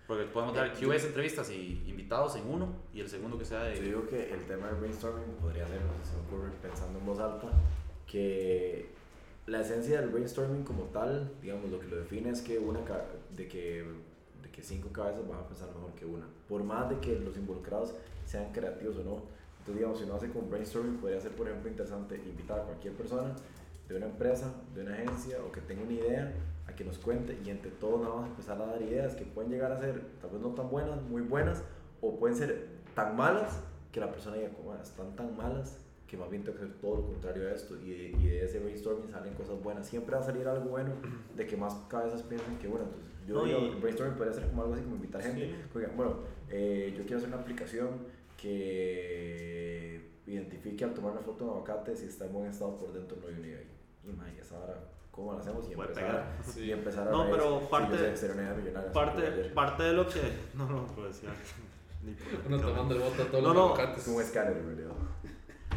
Porque 0.07 0.25
podemos 0.25 0.55
dar 0.55 0.73
QAs, 0.73 1.05
entrevistas 1.05 1.49
y 1.51 1.83
invitados 1.87 2.35
en 2.35 2.47
uno 2.47 2.73
y 2.93 2.99
el 2.99 3.09
segudo 3.09 3.37
que 3.37 3.45
sea 3.45 3.63
de. 3.63 3.77
Yo 3.77 3.81
digo 3.81 4.07
que 4.07 4.31
el 4.31 4.45
tema 4.45 4.67
del 4.67 4.75
brainstorming 4.75 5.35
podría 5.41 5.67
ser, 5.67 5.81
no 5.81 5.93
sé, 6.03 6.11
se 6.11 6.17
me 6.17 6.27
ocurre 6.27 6.51
pensando 6.61 6.99
en 6.99 7.05
voz 7.05 7.19
alta, 7.19 7.47
que 8.05 8.89
la 9.49 9.61
esencia 9.61 9.99
del 9.99 10.09
brainstorming 10.09 10.63
como 10.63 10.83
tal, 10.85 11.31
digamos, 11.41 11.69
lo 11.71 11.79
que 11.79 11.87
lo 11.87 11.97
define 11.97 12.29
es 12.29 12.41
que 12.41 12.59
una 12.59 12.79
de 13.35 13.47
que, 13.47 13.83
de 14.43 14.51
que 14.51 14.61
cinco 14.61 14.89
cabezas 14.89 15.27
van 15.27 15.39
a 15.39 15.47
pensar 15.47 15.69
mejor 15.69 15.91
que 15.93 16.05
una, 16.05 16.27
por 16.47 16.63
más 16.63 16.89
de 16.89 16.99
que 16.99 17.19
los 17.19 17.35
involucrados 17.35 17.95
sean 18.25 18.51
creativos 18.51 18.97
o 18.97 19.03
no. 19.03 19.21
Entonces, 19.59 19.75
digamos, 19.75 19.97
si 19.97 20.03
uno 20.05 20.15
hace 20.15 20.29
con 20.29 20.49
brainstorming, 20.49 20.97
podría 20.97 21.19
ser, 21.19 21.31
por 21.31 21.47
ejemplo, 21.47 21.69
interesante 21.69 22.15
invitar 22.15 22.59
a 22.59 22.63
cualquier 22.63 22.93
persona 22.93 23.35
de 23.87 23.95
una 23.95 24.05
empresa, 24.05 24.53
de 24.75 24.81
una 24.81 24.93
agencia 24.93 25.37
o 25.43 25.51
que 25.51 25.61
tenga 25.61 25.81
una 25.81 25.93
idea 25.93 26.33
a 26.67 26.75
que 26.75 26.85
nos 26.85 26.99
cuente 26.99 27.37
y 27.43 27.49
entre 27.49 27.71
todos 27.71 28.01
nada 28.01 28.15
más 28.15 28.29
empezar 28.29 28.61
a 28.61 28.67
dar 28.67 28.81
ideas 28.81 29.15
que 29.15 29.25
pueden 29.25 29.51
llegar 29.51 29.71
a 29.71 29.79
ser 29.79 30.03
tal 30.21 30.29
vez 30.29 30.41
no 30.41 30.49
tan 30.49 30.69
buenas, 30.69 31.01
muy 31.01 31.23
buenas 31.23 31.63
o 32.01 32.19
pueden 32.19 32.37
ser 32.37 32.67
tan 32.93 33.15
malas 33.15 33.59
que 33.91 33.99
la 33.99 34.11
persona 34.11 34.37
diga 34.37 34.49
como 34.49 34.75
están 34.75 35.15
tan 35.15 35.35
malas 35.35 35.79
que 36.09 36.17
más 36.17 36.29
bien 36.29 36.43
tengo 36.43 36.57
que 36.57 36.63
hacer 36.65 36.75
todo 36.79 36.95
lo 36.97 37.05
contrario 37.05 37.47
a 37.47 37.51
esto 37.51 37.75
y 37.77 37.89
de, 37.91 38.03
y 38.17 38.27
de 38.29 38.43
ese 38.45 38.59
brainstorming 38.59 39.11
salen 39.11 39.33
cosas 39.35 39.61
buenas 39.61 39.85
siempre 39.87 40.15
va 40.15 40.21
a 40.21 40.25
salir 40.25 40.47
algo 40.47 40.69
bueno 40.69 40.91
de 41.35 41.45
que 41.45 41.55
más 41.55 41.73
cabezas 41.87 42.23
piensen 42.23 42.57
que 42.57 42.67
bueno 42.67 42.85
entonces 42.85 43.27
yo 43.27 43.35
No, 43.35 43.43
digo 43.45 43.59
y- 43.77 43.79
brainstorming 43.79 44.17
podría 44.17 44.33
ser 44.33 44.47
como 44.49 44.63
algo 44.63 44.73
así 44.73 44.83
como 44.83 44.95
invitar 44.95 45.21
gente 45.21 45.45
Sí. 45.71 45.79
bueno 45.95 46.15
eh, 46.49 46.93
yo 46.97 47.03
quiero 47.03 47.17
hacer 47.17 47.29
una 47.29 47.37
aplicación 47.37 47.89
que 48.37 50.09
identifique 50.25 50.83
al 50.83 50.93
tomar 50.93 51.11
una 51.11 51.21
foto 51.21 51.43
de 51.45 51.51
un 51.51 51.57
aguacate 51.57 51.95
si 51.95 52.05
está 52.05 52.25
en 52.25 52.33
buen 52.33 52.47
estado 52.49 52.77
por 52.77 52.91
dentro 52.93 53.17
no 53.21 53.27
hay 53.27 53.33
idea 53.41 53.59
ahí 53.59 53.67
y 54.07 54.11
man, 54.13 54.27
esa 54.39 54.57
hora, 54.59 54.79
¿cómo 55.11 55.33
lo 55.33 55.39
hacemos? 55.39 55.67
Y 55.69 55.73
empezar, 55.73 55.93
pegar. 55.93 56.37
Sí. 56.43 56.61
y 56.61 56.71
empezar 56.71 57.07
a 57.07 57.11
No, 57.11 57.29
pero 57.29 57.59
Sí, 57.59 57.65
parte- 57.69 57.97
yo 57.97 58.15
sé, 58.17 58.29
Parte, 58.93 59.21
parte 59.53 59.83
de 59.83 59.93
lo 59.93 60.07
que. 60.07 60.21
No, 60.55 60.67
no, 60.67 60.87
pues 60.95 61.21
ya. 61.21 61.29
ni 62.03 62.13
por- 62.13 62.47
Uno 62.47 62.59
tomando 62.59 62.95
el 62.95 63.01
voto 63.01 63.21
a 63.23 63.25
todos 63.25 63.43
No, 63.43 63.53
los 63.53 63.77
no. 63.77 63.83
Es 63.97 64.03
como 64.05 64.15
un 64.17 64.23
escáner, 64.23 64.57
en 64.57 64.65
realidad. 64.65 64.91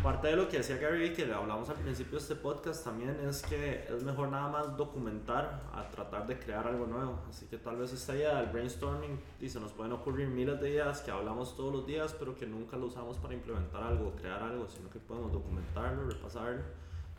Parte 0.02 0.26
de 0.26 0.34
lo 0.34 0.48
que 0.48 0.56
decía 0.56 0.78
Gary 0.78 1.12
que 1.12 1.32
hablamos 1.32 1.68
al 1.68 1.76
principio 1.76 2.18
de 2.18 2.22
este 2.22 2.34
podcast 2.34 2.82
también, 2.84 3.16
es 3.24 3.40
que 3.42 3.86
es 3.88 4.02
mejor 4.02 4.30
nada 4.30 4.48
más 4.48 4.76
documentar 4.76 5.62
a 5.72 5.88
tratar 5.90 6.26
de 6.26 6.40
crear 6.40 6.66
algo 6.66 6.86
nuevo. 6.86 7.20
Así 7.30 7.46
que 7.46 7.56
tal 7.56 7.76
vez 7.76 7.92
esta 7.92 8.16
idea 8.16 8.40
del 8.40 8.50
brainstorming, 8.50 9.20
y 9.40 9.48
se 9.48 9.60
nos 9.60 9.72
pueden 9.72 9.92
ocurrir 9.92 10.26
miles 10.26 10.60
de 10.60 10.70
ideas 10.70 11.02
que 11.02 11.12
hablamos 11.12 11.54
todos 11.56 11.72
los 11.72 11.86
días, 11.86 12.16
pero 12.18 12.34
que 12.34 12.46
nunca 12.46 12.76
lo 12.76 12.86
usamos 12.86 13.16
para 13.18 13.34
implementar 13.34 13.80
algo, 13.80 14.12
crear 14.16 14.42
algo, 14.42 14.66
sino 14.66 14.90
que 14.90 14.98
podemos 14.98 15.30
documentarlo, 15.30 16.10
repasarlo 16.10 16.62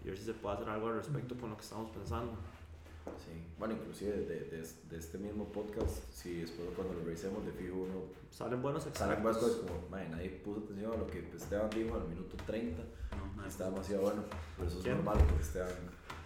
y 0.03 0.09
ver 0.09 0.17
si 0.17 0.25
se 0.25 0.33
puede 0.33 0.55
hacer 0.55 0.67
algo 0.67 0.89
al 0.89 0.95
respecto 0.95 1.35
con 1.37 1.51
lo 1.51 1.55
que 1.55 1.63
estamos 1.63 1.89
pensando. 1.89 2.33
Sí, 3.25 3.31
bueno, 3.59 3.73
inclusive 3.75 4.11
de, 4.11 4.39
de, 4.45 4.67
de 4.89 4.97
este 4.97 5.17
mismo 5.17 5.45
podcast, 5.51 5.89
si 6.11 6.41
después 6.41 6.67
cuando 6.75 6.93
lo 6.93 7.03
revisemos 7.03 7.45
de 7.45 7.51
fijo 7.51 7.75
uno 7.75 8.23
Salen 8.31 8.61
buenos 8.61 8.83
salen 8.93 9.17
extractos. 9.19 9.37
cosas 9.37 9.57
como, 9.59 9.87
"Mae, 9.89 10.09
nadie 10.09 10.29
puso 10.43 10.61
atención 10.61 10.93
a 10.93 10.97
lo 10.97 11.07
que 11.07 11.19
Esteban 11.35 11.69
dijo 11.69 11.95
al 11.95 12.07
minuto 12.07 12.35
30, 12.45 12.81
No, 13.17 13.41
no, 13.41 13.47
está 13.47 13.69
demasiado 13.69 14.01
bueno, 14.03 14.23
pero 14.57 14.67
eso 14.67 14.77
es 14.77 14.83
¿Quién? 14.83 14.95
normal 14.95 15.17
porque 15.27 15.43
Esteban... 15.43 15.69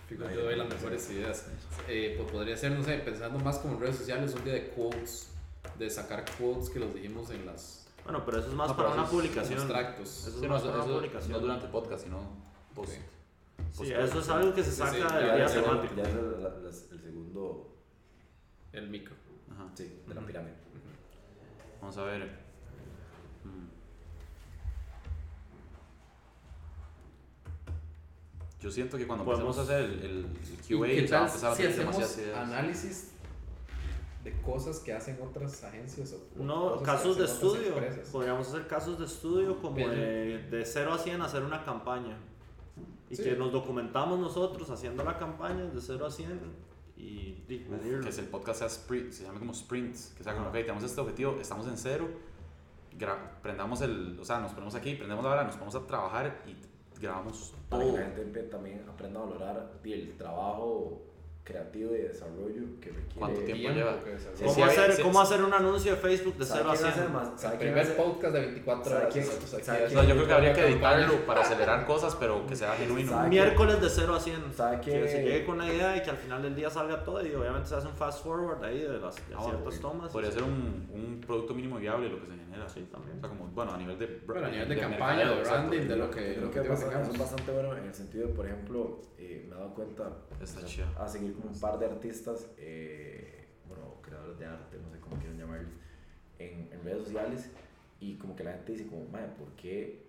Fijo, 0.07 0.23
yo 0.30 0.43
doy 0.43 0.55
las 0.55 0.69
mejores 0.69 1.09
ideas. 1.09 1.45
Eh, 1.89 2.13
pues 2.17 2.32
podría 2.32 2.55
ser, 2.55 2.71
no 2.71 2.82
sé, 2.84 2.97
pensando 2.99 3.38
más 3.39 3.57
como 3.59 3.73
en 3.73 3.82
redes 3.82 3.97
sociales, 3.97 4.34
un 4.36 4.43
día 4.45 4.53
de 4.53 4.69
quotes, 4.69 5.32
de 5.78 5.89
sacar 5.89 6.23
quotes 6.39 6.69
que 6.69 6.80
los 6.80 6.93
dijimos 6.93 7.30
en 7.32 7.45
las 7.45 7.88
Bueno, 8.05 8.23
pero 8.25 8.39
eso 8.39 8.47
es 8.47 8.53
más 8.53 8.69
No, 8.69 8.78
para 8.78 8.89
una 8.93 9.05
publicación. 9.05 9.59
extractos. 9.59 10.07
Eso 10.19 10.30
es 10.30 10.36
Sí, 10.36 10.41
no, 10.43 10.47
más 10.49 10.61
eso, 10.61 10.71
para 10.71 10.84
una 10.86 10.93
publicación. 10.93 11.32
no 11.34 11.39
durante 11.39 11.65
el 11.65 11.71
podcast, 11.71 12.03
sino 12.05 12.19
post. 12.73 12.93
Sí, 13.72 13.78
post- 13.80 13.91
eso 13.91 14.20
es 14.20 14.30
algo 14.30 14.53
que 14.53 14.63
se 14.63 14.72
saca 14.72 14.91
sí, 14.91 14.97
del 14.97 15.36
día 15.36 15.45
temático. 15.47 15.95
ya 15.95 16.03
es 16.03 16.09
el, 16.09 16.43
la- 16.43 16.49
las- 16.59 16.91
el 16.91 17.01
segundo, 17.01 17.76
El 18.74 18.89
micro. 18.89 19.15
Ajá. 19.51 19.70
sí, 19.76 20.01
de 20.07 20.13
la 20.13 20.22
pirámide. 20.26 20.53
Vamos 21.82 21.97
a 21.97 22.03
ver. 22.03 22.24
Mm. 23.43 23.68
Yo 28.61 28.72
siento 28.72 28.97
que 28.97 29.05
cuando 29.05 29.24
Podemos- 29.24 29.55
empecemos 29.57 29.70
a 29.70 29.76
hacer 29.76 29.84
el, 29.86 29.99
el, 30.05 30.26
el 30.26 30.26
¿Y 30.68 30.78
QA, 30.78 30.88
qué 30.88 31.07
ya 31.07 31.18
va 31.20 31.26
a 31.26 31.28
empezar 31.28 31.51
a 31.51 31.55
si 31.55 31.63
demasiadas 31.63 32.18
ideas. 32.18 32.38
análisis 32.38 33.11
de 34.24 34.41
cosas 34.41 34.80
que 34.80 34.93
hacen 34.93 35.20
otras 35.22 35.63
agencias 35.63 36.13
o 36.13 36.43
No, 36.43 36.82
casos 36.82 37.18
de 37.18 37.26
estudio. 37.26 37.74
Podríamos 38.11 38.47
hacer 38.47 38.68
casos 38.68 38.97
de 38.99 39.05
estudio 39.05 39.61
como 39.61 39.78
de, 39.78 40.47
de 40.49 40.65
0 40.65 40.93
a 40.93 40.97
100 40.97 41.22
hacer 41.22 41.43
una 41.43 41.63
campaña. 41.63 42.18
Y 43.09 43.15
Sí. 43.15 43.23
que 43.23 43.35
nos 43.35 43.51
documentamos 43.51 44.19
nosotros 44.19 44.69
haciendo 44.69 45.03
la 45.03 45.17
campaña 45.17 45.63
de 45.65 45.79
0 45.81 46.05
a 46.05 46.11
100 46.11 46.39
y, 46.97 47.43
Uf, 47.69 48.03
que 48.03 48.09
es 48.09 48.17
el 48.17 48.25
podcast 48.25 48.59
sea 48.59 48.67
sprint, 48.67 49.11
se 49.11 49.23
llame 49.23 49.39
como 49.39 49.53
sprints, 49.53 50.13
que 50.17 50.23
sea 50.23 50.33
como, 50.33 50.47
ok, 50.47 50.53
tenemos 50.53 50.83
este 50.83 50.99
objetivo, 50.99 51.37
estamos 51.39 51.67
en 51.67 51.77
cero, 51.77 52.07
gra- 52.97 53.39
prendamos 53.41 53.81
el, 53.81 54.17
o 54.19 54.25
sea, 54.25 54.39
nos 54.39 54.51
ponemos 54.51 54.73
aquí, 54.75 54.95
prendemos 54.95 55.23
ahora, 55.25 55.43
nos 55.43 55.53
ponemos 55.53 55.75
a 55.75 55.85
trabajar 55.87 56.41
y 56.47 56.55
grabamos 56.99 57.53
Para 57.69 57.83
que 57.83 57.89
todo. 57.91 57.99
la 57.99 58.05
gente 58.11 58.43
también 58.43 58.83
aprenda 58.89 59.19
a 59.21 59.23
valorar 59.25 59.71
el 59.83 60.17
trabajo 60.17 61.01
creativo 61.47 61.93
y 61.93 61.97
de 61.99 62.07
desarrollo 62.09 62.61
que 62.81 62.89
requiere. 62.89 63.15
¿Cuánto 63.17 63.39
tiempo 63.41 63.69
lleva? 63.73 64.03
que 64.03 64.19
Sí, 64.19 64.25
¿Cómo, 64.39 64.53
sí, 64.53 64.61
hacer, 64.61 64.91
sí, 64.93 65.01
¿Cómo 65.01 65.21
hacer 65.21 65.43
un 65.43 65.53
anuncio 65.53 65.91
de 65.91 65.97
Facebook 65.97 66.35
de 66.37 66.45
¿Sabe 66.45 66.59
0 66.63 66.71
a 66.71 66.75
quién 66.75 66.87
hace 66.89 66.99
100? 66.99 67.13
más? 67.13 67.27
¿Sabe 67.41 67.53
El 67.53 67.59
quién 67.59 67.71
primer 67.73 67.83
hace- 67.91 67.93
podcast 68.03 68.33
de 68.33 68.39
24 68.41 68.83
¿Sabe 68.83 68.97
horas. 68.97 69.13
quién- 69.13 69.25
sabe 69.25 69.79
No, 69.79 69.85
haciendo 69.85 70.03
yo 70.03 70.13
creo 70.15 70.27
que 70.27 70.33
habría 70.33 70.53
que 70.53 70.59
una 70.61 70.69
campaña. 70.71 70.95
editarlo 70.97 71.25
para 71.25 71.41
acelerar 71.41 71.85
cosas, 71.85 72.15
pero 72.15 72.45
que 72.45 72.55
sea 72.55 72.73
genuino. 72.75 73.09
¿Sabe 73.11 73.29
Miércoles 73.29 73.81
de 73.81 73.89
0 73.89 74.15
a 74.15 74.19
100. 74.19 74.53
¿Sabe 74.53 74.81
Que 74.81 74.91
qué? 74.91 75.07
se 75.07 75.23
llegue 75.23 75.45
con 75.45 75.57
la 75.57 75.67
idea 75.73 75.95
y 75.95 76.01
que 76.03 76.09
al 76.09 76.17
final 76.17 76.41
del 76.43 76.55
día 76.55 76.69
salga 76.69 77.03
todo 77.03 77.25
y 77.25 77.33
obviamente 77.33 77.69
se 77.69 77.75
hace 77.75 77.87
un 77.87 77.95
fast 77.95 78.23
forward 78.23 78.63
ahí 78.63 78.79
de, 78.81 78.99
las, 78.99 79.15
de 79.15 79.21
Ah, 79.35 79.41
ciertas 79.41 79.63
bueno, 79.63 79.79
tomas. 79.81 80.11
Podría 80.11 80.31
ser 80.31 80.43
un, 80.43 80.87
un 80.93 81.21
producto 81.25 81.53
mínimo 81.53 81.77
viable 81.77 82.09
lo 82.09 82.19
que 82.19 82.27
se 82.27 82.33
genera. 82.33 82.67
Sí, 82.67 82.85
también. 82.91 83.17
O 83.17 83.19
sea, 83.21 83.29
como, 83.29 83.47
bueno, 83.51 83.71
a 83.71 83.77
nivel 83.77 83.97
de. 83.97 84.19
Bueno, 84.25 84.47
a 84.47 84.49
nivel 84.49 84.67
de 84.67 84.77
campaña, 84.77 85.15
mercadeo, 85.17 85.35
de 85.35 85.39
exacto. 85.41 85.67
branding, 85.69 85.87
de 85.87 85.95
lo 85.95 86.09
que, 86.11 86.15
creo 86.33 86.41
lo 86.41 86.51
que 86.51 86.59
que 86.59 86.73
es 86.73 87.17
bastante 87.19 87.51
bueno 87.51 87.77
en 87.77 87.83
el 87.85 87.93
sentido 87.93 88.27
de, 88.27 88.33
por 88.33 88.45
ejemplo, 88.47 89.01
eh, 89.17 89.45
me 89.47 89.55
he 89.55 89.57
dado 89.59 89.73
cuenta 89.75 90.09
Está 90.41 90.57
o 90.59 90.61
sea, 90.61 90.67
chido. 90.69 90.87
a 90.97 91.07
seguir 91.07 91.35
como 91.38 91.49
un 91.53 91.59
par 91.59 91.79
de 91.79 91.85
artistas, 91.85 92.47
eh, 92.57 93.47
bueno, 93.67 93.95
creadores 94.01 94.38
de 94.39 94.45
arte, 94.45 94.77
no 94.79 94.89
sé 94.91 94.99
cómo 94.99 95.17
quieren 95.17 95.38
llamarlos, 95.38 95.71
en, 96.39 96.71
en 96.71 96.83
redes 96.83 97.03
sociales 97.05 97.49
y 97.99 98.15
como 98.17 98.35
que 98.35 98.43
la 98.43 98.53
gente 98.53 98.73
dice 98.73 98.88
como, 98.88 99.05
madre, 99.09 99.29
¿por 99.38 99.49
qué 99.55 100.05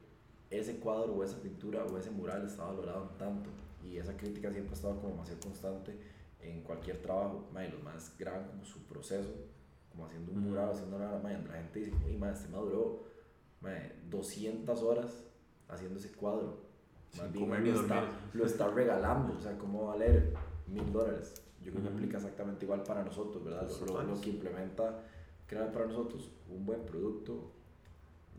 ese 0.51 0.79
cuadro 0.79 1.14
o 1.14 1.24
esa 1.24 1.41
pintura 1.41 1.85
o 1.85 1.97
ese 1.99 2.11
mural 2.11 2.47
está 2.47 2.64
valorado 2.64 3.11
tanto? 3.18 3.51
Y 3.85 3.97
esa 3.99 4.16
crítica 4.16 4.51
siempre 4.51 4.72
ha 4.72 4.74
estado 4.76 4.97
como 4.97 5.09
demasiado 5.11 5.41
constante 5.41 5.97
en 6.41 6.62
cualquier 6.62 6.99
trabajo, 7.03 7.49
madre, 7.53 7.70
los 7.70 7.83
más 7.83 8.14
graban 8.18 8.47
como 8.49 8.64
su 8.64 8.83
proceso, 8.85 9.31
como 9.91 10.07
haciendo 10.07 10.33
un 10.33 10.41
mural, 10.41 10.70
haciendo 10.70 10.97
una, 10.97 11.18
madre, 11.18 11.43
la 11.49 11.55
gente 11.55 11.79
dice, 11.81 11.93
uy, 12.07 12.16
madre, 12.16 12.35
este 12.35 12.49
maduró, 12.49 13.05
madre, 13.61 13.97
200 14.09 14.83
horas 14.83 15.24
haciendo 15.68 15.99
ese 15.99 16.12
cuadro. 16.12 16.66
Más 17.16 17.33
bien, 17.33 17.49
lo 17.74 17.81
está- 17.83 18.01
lo 18.35 18.47
está 18.47 18.68
regalando, 18.68 19.35
o 19.35 19.41
sea, 19.41 19.57
¿cómo 19.59 19.87
va 19.87 19.95
a 19.95 19.97
valer 19.97 20.35
mil 20.69 20.93
dólares? 20.93 21.43
Yo 21.62 21.73
creo 21.73 21.83
que 21.85 21.89
aplica 21.91 22.16
exactamente 22.19 22.64
igual 22.64 22.83
para 22.83 23.03
nosotros, 23.05 23.43
¿verdad? 23.45 23.62
Lo- 23.62 23.87
Lo, 23.87 24.14
lo 24.14 24.21
que 24.21 24.31
implementa, 24.31 25.03
crea 25.47 25.71
para 25.73 25.87
nosotros 25.87 26.31
un 26.49 26.64
buen 26.64 26.85
producto, 26.87 27.53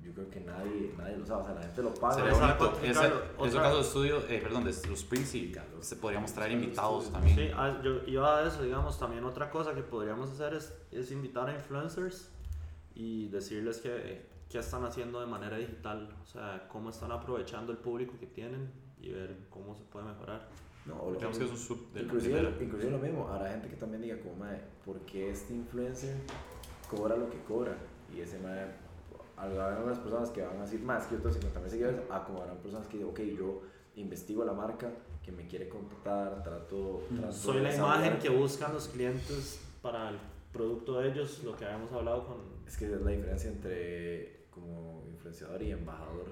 yo 0.02 0.14
creo 0.14 0.30
que 0.30 0.40
nadie, 0.40 0.94
nadie 0.98 1.18
lo 1.18 1.26
sabe, 1.26 1.42
o 1.42 1.46
sea, 1.48 1.56
la 1.56 1.62
gente 1.64 1.84
lo 1.84 1.94
paga. 1.94 2.16
Ese, 2.82 2.90
ese 2.92 3.10
otra- 3.38 3.62
caso 3.62 3.76
de 3.76 3.82
estudio, 3.82 4.18
eh, 4.30 4.40
perdón, 4.42 4.64
de 4.64 4.72
los 4.88 5.00
sprints 5.02 5.36
y 5.36 5.54
se 5.82 5.96
podríamos 5.98 6.32
traer 6.34 6.54
invitados 6.54 7.12
también. 7.12 7.36
Sí, 7.36 7.50
ah, 7.54 7.82
yo 7.84 8.02
iba 8.08 8.40
a 8.40 8.48
eso, 8.48 8.64
digamos, 8.64 8.98
también 8.98 9.26
otra 9.26 9.50
cosa 9.52 9.76
que 9.76 9.82
podríamos 9.82 10.32
hacer 10.32 10.54
es, 10.54 10.74
es 10.92 11.12
invitar 11.12 11.50
a 11.50 11.54
influencers 11.56 12.30
y 12.96 13.28
decirles 13.28 13.80
que, 13.80 14.26
qué 14.50 14.60
están 14.60 14.86
haciendo 14.86 15.20
de 15.20 15.28
manera 15.28 15.58
digital, 15.58 16.10
o 16.24 16.26
sea, 16.26 16.66
cómo 16.72 16.90
están 16.92 17.12
aprovechando 17.12 17.74
el 17.74 17.78
público 17.78 18.14
que 18.20 18.26
tienen 18.28 18.72
y 19.02 19.10
ver 19.12 19.36
cómo 19.50 19.76
se 19.76 19.84
puede 19.84 20.06
mejorar. 20.06 20.48
No, 20.90 21.02
o 21.02 21.12
lo 21.12 21.16
Digamos 21.18 21.38
que 21.38 21.44
mismo. 21.46 21.56
es 21.58 21.62
un 21.62 21.68
sub 21.78 21.92
de 21.94 22.00
la 22.02 22.06
inclusive, 22.06 22.36
primera. 22.40 22.64
inclusive 22.64 22.92
lo 22.92 22.98
mismo, 23.00 23.28
habrá 23.30 23.52
gente 23.52 23.68
que 23.70 23.76
también 23.76 24.02
diga 24.02 24.20
como, 24.20 24.36
mae, 24.36 24.60
¿por 24.86 25.00
qué 25.02 25.30
este 25.32 25.54
influencer 25.54 26.16
cobra 26.90 27.16
lo 27.16 27.30
que 27.30 27.38
cobra? 27.44 27.76
Y 28.16 28.22
ese 28.22 28.40
mae, 28.40 28.66
habrá 29.38 29.76
algunas 29.78 30.00
personas 30.00 30.30
que 30.32 30.42
van 30.42 30.58
a 30.58 30.62
decir, 30.64 30.82
más 30.82 31.06
que 31.06 31.16
yo 31.16 31.22
tengo 31.22 31.34
50 31.34 31.60
mil 31.60 31.70
seguidores, 31.70 32.00
ah, 32.10 32.24
como 32.26 32.42
habrán 32.42 32.58
personas 32.58 32.88
que 32.88 32.98
dicen, 32.98 33.10
ok, 33.12 33.20
yo 33.38 33.62
investigo 33.96 34.44
la 34.44 34.54
marca 34.54 34.92
que 35.24 35.32
me 35.32 35.46
quiere 35.48 35.70
contactar, 35.70 36.42
trato, 36.44 37.04
Mm. 37.10 37.16
trato 37.18 37.32
Soy 37.34 37.60
la 37.62 37.76
imagen 37.76 38.18
que 38.20 38.30
buscan 38.30 38.74
los 38.74 38.88
clientes 38.88 39.62
para 39.82 40.10
el 40.10 40.18
producto 40.52 41.00
de 41.00 41.10
ellos, 41.12 41.44
lo 41.44 41.56
que 41.56 41.66
habíamos 41.66 41.92
hablado 41.92 42.26
con... 42.26 42.38
Es 42.68 42.76
que 42.78 42.86
es 42.86 43.02
la 43.02 43.12
diferencia 43.12 43.50
entre 43.52 44.48
como 44.50 44.99
influenciador 45.30 45.62
y 45.62 45.72
embajador. 45.72 46.26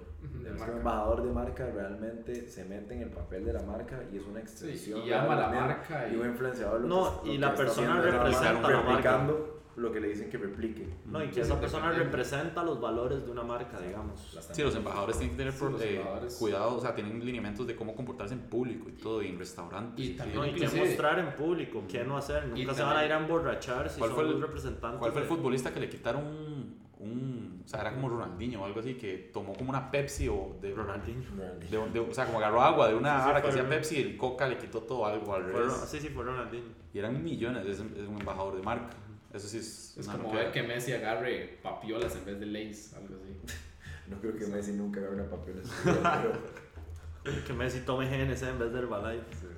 De 0.44 0.50
marca. 0.52 0.72
un 0.72 0.78
embajador 0.80 1.24
de 1.24 1.32
marca 1.32 1.66
realmente 1.72 2.48
se 2.48 2.66
mete 2.66 2.96
en 2.96 3.02
el 3.04 3.10
papel 3.10 3.46
de 3.46 3.54
la 3.54 3.62
marca 3.62 4.04
y 4.12 4.18
es 4.18 4.24
una 4.26 4.40
extensión. 4.40 5.02
y 5.04 5.10
de 5.10 5.16
ama 5.16 5.36
la 5.36 5.48
misma. 5.50 5.68
marca 5.68 6.08
Y 6.10 6.14
y- 6.14 6.18
un 6.18 6.28
influenciador 6.28 6.82
lo 6.82 6.88
No, 6.88 7.22
que, 7.22 7.30
y 7.34 7.38
lo 7.38 7.48
la 7.48 7.56
persona 7.56 8.02
representa 8.02 8.54
la 8.54 8.78
marca. 8.78 8.82
replicando 8.90 9.54
lo 9.76 9.92
que 9.92 10.00
le 10.00 10.08
dicen 10.08 10.28
que 10.32 10.38
replique. 10.40 10.88
No, 11.06 11.24
y 11.24 11.28
que 11.30 11.42
esa 11.42 11.54
Sí, 11.54 11.60
persona 11.62 11.92
representa 11.92 12.64
los 12.64 12.82
valores 12.82 13.24
de 13.24 13.32
una 13.32 13.44
marca, 13.44 13.80
digamos. 13.80 14.34
La 14.34 14.42
Sí, 14.42 14.64
los 14.64 14.76
embajadores 14.76 15.18
tienen 15.20 15.38
que 15.38 15.44
tener 15.44 15.54
Sí, 15.54 15.66
los 15.66 15.82
eh, 15.84 16.38
cuidado, 16.40 16.78
o 16.78 16.82
sea, 16.82 16.96
tienen 16.96 17.24
lineamientos 17.24 17.68
de 17.68 17.76
cómo 17.76 17.96
comportarse 17.96 18.34
en 18.34 18.40
público 18.42 18.90
y 18.90 18.94
todo, 18.94 19.22
y 19.22 19.28
en 19.28 19.38
restaurantes. 19.38 20.04
Y 20.04 20.08
sí. 20.10 20.18
también 20.18 20.40
No, 20.40 20.46
y 20.48 20.54
qué 20.56 20.68
mostrar 20.68 21.20
en 21.20 21.36
público, 21.36 21.84
qué 21.88 22.04
no 22.04 22.18
hacer. 22.18 22.48
Nunca 22.48 22.74
se 22.74 22.82
van 22.82 22.98
a 22.98 23.06
ir 23.06 23.14
a 23.14 23.20
emborrachar 23.20 23.88
si 23.88 24.00
¿Cuál 24.00 24.10
son 24.10 24.16
fue 24.16 24.26
el- 24.26 24.32
los 24.32 24.42
representantes. 24.42 25.00
¿Cuál 25.00 25.12
fue 25.12 25.22
el 25.22 25.28
futbolista 25.28 25.72
que 25.72 25.80
le 25.80 25.90
quitaron 25.90 26.87
un, 27.00 27.62
o 27.66 27.68
sea, 27.68 27.82
era 27.82 27.94
como 27.94 28.10
Ronaldinho 28.10 28.62
o 28.62 28.66
algo 28.66 28.80
así, 28.80 28.96
que 28.96 29.30
tomó 29.34 29.54
como 29.54 29.70
una 29.70 29.92
Pepsi 29.92 30.28
o 30.28 30.58
de 30.62 30.74
Ronaldinho. 30.74 31.22
de- 31.70 31.90
de- 31.92 32.00
o 32.00 32.14
sea, 32.14 32.26
como 32.26 32.40
agarró 32.40 32.62
agua 32.62 32.88
de 32.88 32.96
una 32.96 33.20
Sí, 33.24 33.30
sí, 33.36 33.42
que 33.42 33.48
hacía 33.50 33.70
Pepsi 33.70 33.96
y 33.98 34.02
el 34.02 34.18
Coca 34.18 34.48
le 34.48 34.58
quitó 34.58 34.82
todo 34.82 35.06
algo 35.06 35.36
al 35.36 35.44
revés. 35.46 35.74
Sí, 35.88 36.00
sí, 36.00 36.10
fue 36.10 36.24
Ronaldinho. 36.24 36.66
Y 36.94 37.00
eran 37.00 37.24
millones, 37.24 37.66
es, 37.68 37.80
es 37.80 38.08
un 38.08 38.20
embajador 38.20 38.56
de 38.56 38.64
marca. 38.64 38.96
Eso 39.34 39.48
sí 39.48 39.58
es, 39.58 39.96
Es 39.98 40.08
como 40.08 40.32
ver 40.34 40.52
que 40.52 40.64
Messi 40.64 40.94
agarre 40.94 41.60
papiolas 41.62 42.16
en 42.16 42.26
vez 42.26 42.40
de 42.40 42.46
Lays, 42.46 42.94
algo 42.94 43.16
así. 43.16 43.54
No 44.08 44.16
creo 44.22 44.38
que 44.38 44.48
Messi 44.48 44.72
nunca 44.72 45.02
haga 45.02 45.10
una 45.10 45.24
vida, 45.24 45.62
pero. 45.84 47.44
Que 47.46 47.52
Messi 47.52 47.82
tome 47.82 48.06
GNC 48.06 48.42
en 48.44 48.58
vez 48.60 48.72
de 48.72 48.80
Herbalife. 48.80 49.26
No, 49.46 49.57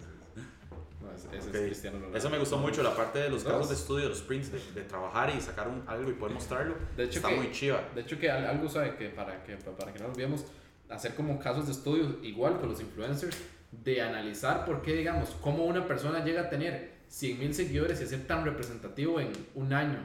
ese, 1.25 1.37
ese 1.37 1.49
Ok. 1.49 1.55
es 1.55 1.61
Cristiano 1.61 1.97
Ronaldo. 1.97 2.17
Eso 2.17 2.29
me 2.29 2.37
gustó 2.39 2.57
mucho, 2.57 2.83
la 2.83 2.95
parte 2.95 3.19
de 3.19 3.29
los 3.29 3.43
casos 3.43 3.69
de 3.69 3.75
estudio, 3.75 4.03
de 4.03 4.09
los 4.09 4.19
sprints, 4.19 4.51
de, 4.51 4.59
de 4.73 4.81
trabajar 4.87 5.33
y 5.35 5.41
sacar 5.41 5.67
un, 5.67 5.83
algo 5.87 6.09
y 6.09 6.13
poder 6.13 6.33
mostrarlo. 6.33 6.75
De 6.97 7.03
hecho 7.05 7.17
está 7.19 7.29
que- 7.29 7.35
muy 7.35 7.51
chiva. 7.51 7.81
De 7.95 8.01
hecho, 8.01 8.17
que 8.19 8.29
al- 8.31 8.45
algo 8.47 8.69
sabe 8.69 8.95
que 8.95 9.09
para 9.09 9.43
que, 9.43 9.55
para 9.57 9.91
que 9.93 9.99
no 9.99 10.07
nos 10.07 10.15
olvidemos, 10.15 10.45
hacer 10.89 11.13
como 11.15 11.37
casos 11.39 11.65
de 11.67 11.71
estudio, 11.73 12.17
igual 12.23 12.59
con 12.59 12.69
los 12.69 12.81
influencers, 12.81 13.37
de 13.71 14.01
analizar 14.01 14.65
por 14.65 14.81
qué, 14.81 14.93
digamos, 14.95 15.29
cómo 15.41 15.65
una 15.65 15.85
persona 15.85 16.23
llega 16.25 16.41
a 16.41 16.49
tener 16.49 16.95
100 17.09 17.39
mil 17.39 17.53
seguidores 17.53 18.01
y 18.01 18.07
ser 18.07 18.25
tan 18.25 18.43
representativo 18.45 19.19
en 19.19 19.31
un 19.55 19.73
año, 19.73 19.99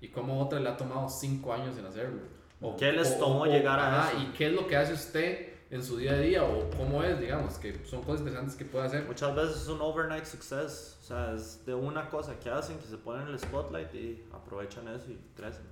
y 0.00 0.08
cómo 0.08 0.40
otra 0.40 0.58
le 0.60 0.68
ha 0.70 0.76
tomado 0.78 1.08
5 1.08 1.52
años 1.52 1.76
en 1.76 1.84
hacerlo. 1.84 2.20
¿Qué 2.78 2.92
les 2.92 3.18
tomó 3.18 3.44
llegar 3.46 3.78
a 3.80 4.08
eso? 4.10 4.18
¿Y 4.22 4.32
qué 4.36 4.46
es 4.48 4.52
lo 4.52 4.66
que 4.66 4.76
hace 4.76 4.92
usted 4.94 5.49
en 5.70 5.82
su 5.84 5.96
día 5.98 6.12
a 6.12 6.18
día 6.18 6.42
o 6.44 6.68
cómo 6.76 7.02
es, 7.04 7.20
digamos, 7.20 7.54
que 7.58 7.84
son 7.86 8.02
cosas 8.02 8.20
interesantes 8.20 8.56
que 8.56 8.64
puede 8.64 8.86
hacer. 8.86 9.04
Muchas 9.06 9.34
veces 9.36 9.62
es 9.62 9.68
un 9.68 9.80
overnight 9.80 10.24
success, 10.24 10.98
o 11.00 11.04
sea, 11.04 11.34
es 11.34 11.64
de 11.64 11.74
una 11.74 12.08
cosa 12.10 12.38
que 12.40 12.50
hacen, 12.50 12.78
que 12.78 12.86
se 12.86 12.96
ponen 12.98 13.22
en 13.28 13.34
el 13.34 13.38
spotlight 13.38 13.94
y 13.94 14.24
aprovechan 14.32 14.88
eso 14.88 15.10
y 15.10 15.18
crecen, 15.36 15.62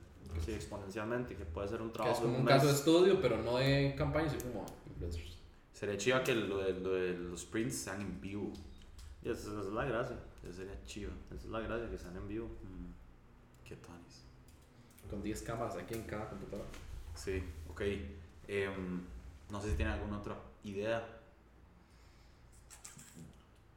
sí, 0.45 0.53
exponencialmente, 0.53 1.35
que 1.35 1.45
puede 1.45 1.69
ser 1.69 1.83
un 1.83 1.89
Que 1.89 1.95
trabajo 1.95 2.15
es 2.17 2.21
como 2.23 2.39
un 2.39 2.45
mes. 2.45 2.55
caso 2.55 2.67
de 2.69 2.73
estudio, 2.75 3.21
pero 3.21 3.43
no 3.43 3.57
de 3.57 3.95
campaña, 3.99 4.29
sino 4.31 4.43
como 4.53 4.67
influencers. 4.89 5.39
Sería 5.73 5.97
chiva 5.97 6.23
que 6.25 6.35
lo 6.35 6.59
de, 6.59 6.73
lo 6.75 6.93
de 6.95 7.15
los 7.19 7.41
sprints 7.43 7.77
sean 7.77 8.01
en 8.01 8.21
vivo. 8.21 8.53
Y 9.23 9.31
esa, 9.31 9.51
esa 9.51 9.61
es 9.61 9.67
la 9.67 9.85
gracia, 9.85 10.17
Eso 10.45 10.53
sería 10.59 10.81
chiva. 10.85 11.13
esa 11.31 11.45
es 11.45 11.51
la 11.51 11.61
gracia, 11.61 11.91
que 11.91 11.99
sean 11.99 12.17
en 12.17 12.29
vivo. 12.29 12.47
Mm, 12.63 13.67
Qué 13.67 13.77
tonis. 13.77 14.25
Con 15.11 15.23
10 15.23 15.43
cámaras 15.43 15.77
aquí 15.77 15.95
en 15.95 16.03
cada 16.05 16.29
computadora. 16.31 16.69
Sí, 17.15 17.43
ok. 17.69 17.83
Em, 18.49 19.03
no 19.51 19.61
sé 19.61 19.71
si 19.71 19.77
tienen 19.77 19.95
alguna 19.95 20.19
otra 20.19 20.37
idea. 20.65 21.07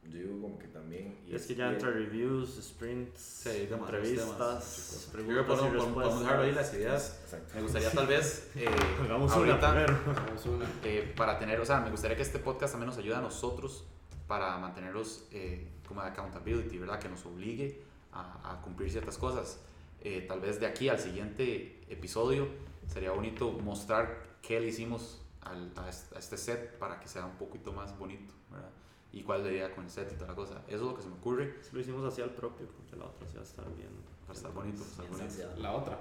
Yo 0.04 0.18
digo 0.18 0.40
como 0.42 0.58
que 0.58 0.66
también... 0.66 1.16
Y 1.28 1.34
es 1.34 1.46
que 1.46 1.54
ya 1.54 1.70
entre 1.70 1.90
reviews, 1.92 2.58
sprints, 2.60 3.20
Sí, 3.20 3.48
hay 3.50 3.66
demasiados 3.66 4.04
entrevistas, 4.08 5.04
Yo 5.06 5.12
creo 5.12 5.26
que 5.26 5.32
preguntas 5.44 5.58
podemos, 5.60 5.94
podemos- 5.94 6.20
dejarlo 6.20 6.42
ahí 6.42 6.52
las 6.52 6.74
ideas. 6.74 7.20
Exacto. 7.22 7.52
Me 7.54 7.62
gustaría 7.62 7.90
tal 7.92 8.06
vez, 8.08 8.50
eh, 8.56 8.66
Hagamos 9.04 9.32
una 9.36 9.52
ahorita, 9.54 9.70
una. 10.50 10.66
eh, 10.82 11.12
para 11.16 11.38
tener, 11.38 11.60
o 11.60 11.64
sea, 11.64 11.80
me 11.80 11.90
gustaría 11.90 12.16
que 12.16 12.22
este 12.24 12.40
podcast 12.40 12.72
también 12.72 12.88
nos 12.88 12.98
ayude 12.98 13.14
a 13.14 13.20
nosotros 13.20 13.84
para 14.26 14.58
mantenerlos 14.58 15.24
eh, 15.30 15.68
como 15.86 16.02
de 16.02 16.08
accountability, 16.08 16.78
¿verdad? 16.78 16.98
Que 16.98 17.08
nos 17.08 17.24
obligue 17.24 17.80
a, 18.12 18.52
a 18.52 18.60
cumplir 18.60 18.90
ciertas 18.90 19.16
cosas. 19.16 19.60
Eh, 20.00 20.24
tal 20.28 20.40
vez 20.40 20.58
de 20.58 20.66
aquí 20.66 20.88
al 20.88 20.98
siguiente 20.98 21.80
episodio 21.88 22.48
sería 22.92 23.12
bonito 23.12 23.52
mostrar 23.52 24.20
qué 24.42 24.58
le 24.58 24.66
hicimos 24.66 25.21
al- 25.42 25.72
a, 25.76 25.88
est- 25.88 26.12
a 26.14 26.18
este 26.18 26.36
set 26.36 26.78
para 26.78 26.98
que 27.00 27.08
sea 27.08 27.24
un 27.26 27.36
poquito 27.36 27.72
más 27.72 27.96
bonito, 27.98 28.32
¿verdad? 28.50 28.70
Y 29.12 29.22
cuál 29.22 29.46
idea 29.46 29.74
con 29.74 29.84
el 29.84 29.90
set 29.90 30.10
y 30.12 30.14
toda 30.14 30.28
la 30.28 30.34
cosa. 30.34 30.62
Eso 30.66 30.76
es 30.76 30.80
lo 30.82 30.94
que 30.96 31.02
se 31.02 31.08
me 31.08 31.16
ocurre 31.16 31.54
Lo 31.72 31.80
hicimos 31.80 32.04
así 32.10 32.22
al 32.22 32.30
propio, 32.30 32.66
porque 32.68 32.96
la 32.96 33.04
otra 33.06 33.26
sí 33.28 33.34
va 33.34 33.40
a 33.42 33.44
estar 33.44 33.64
bien. 33.76 33.90
para 34.26 34.32
estar 34.38 34.52
bonito. 34.52 34.78
para 34.78 34.90
estar 34.90 35.04
Bien 35.06 35.18
bonito. 35.18 35.30
saciado. 35.34 35.56
La 35.60 35.72
otra. 35.72 35.98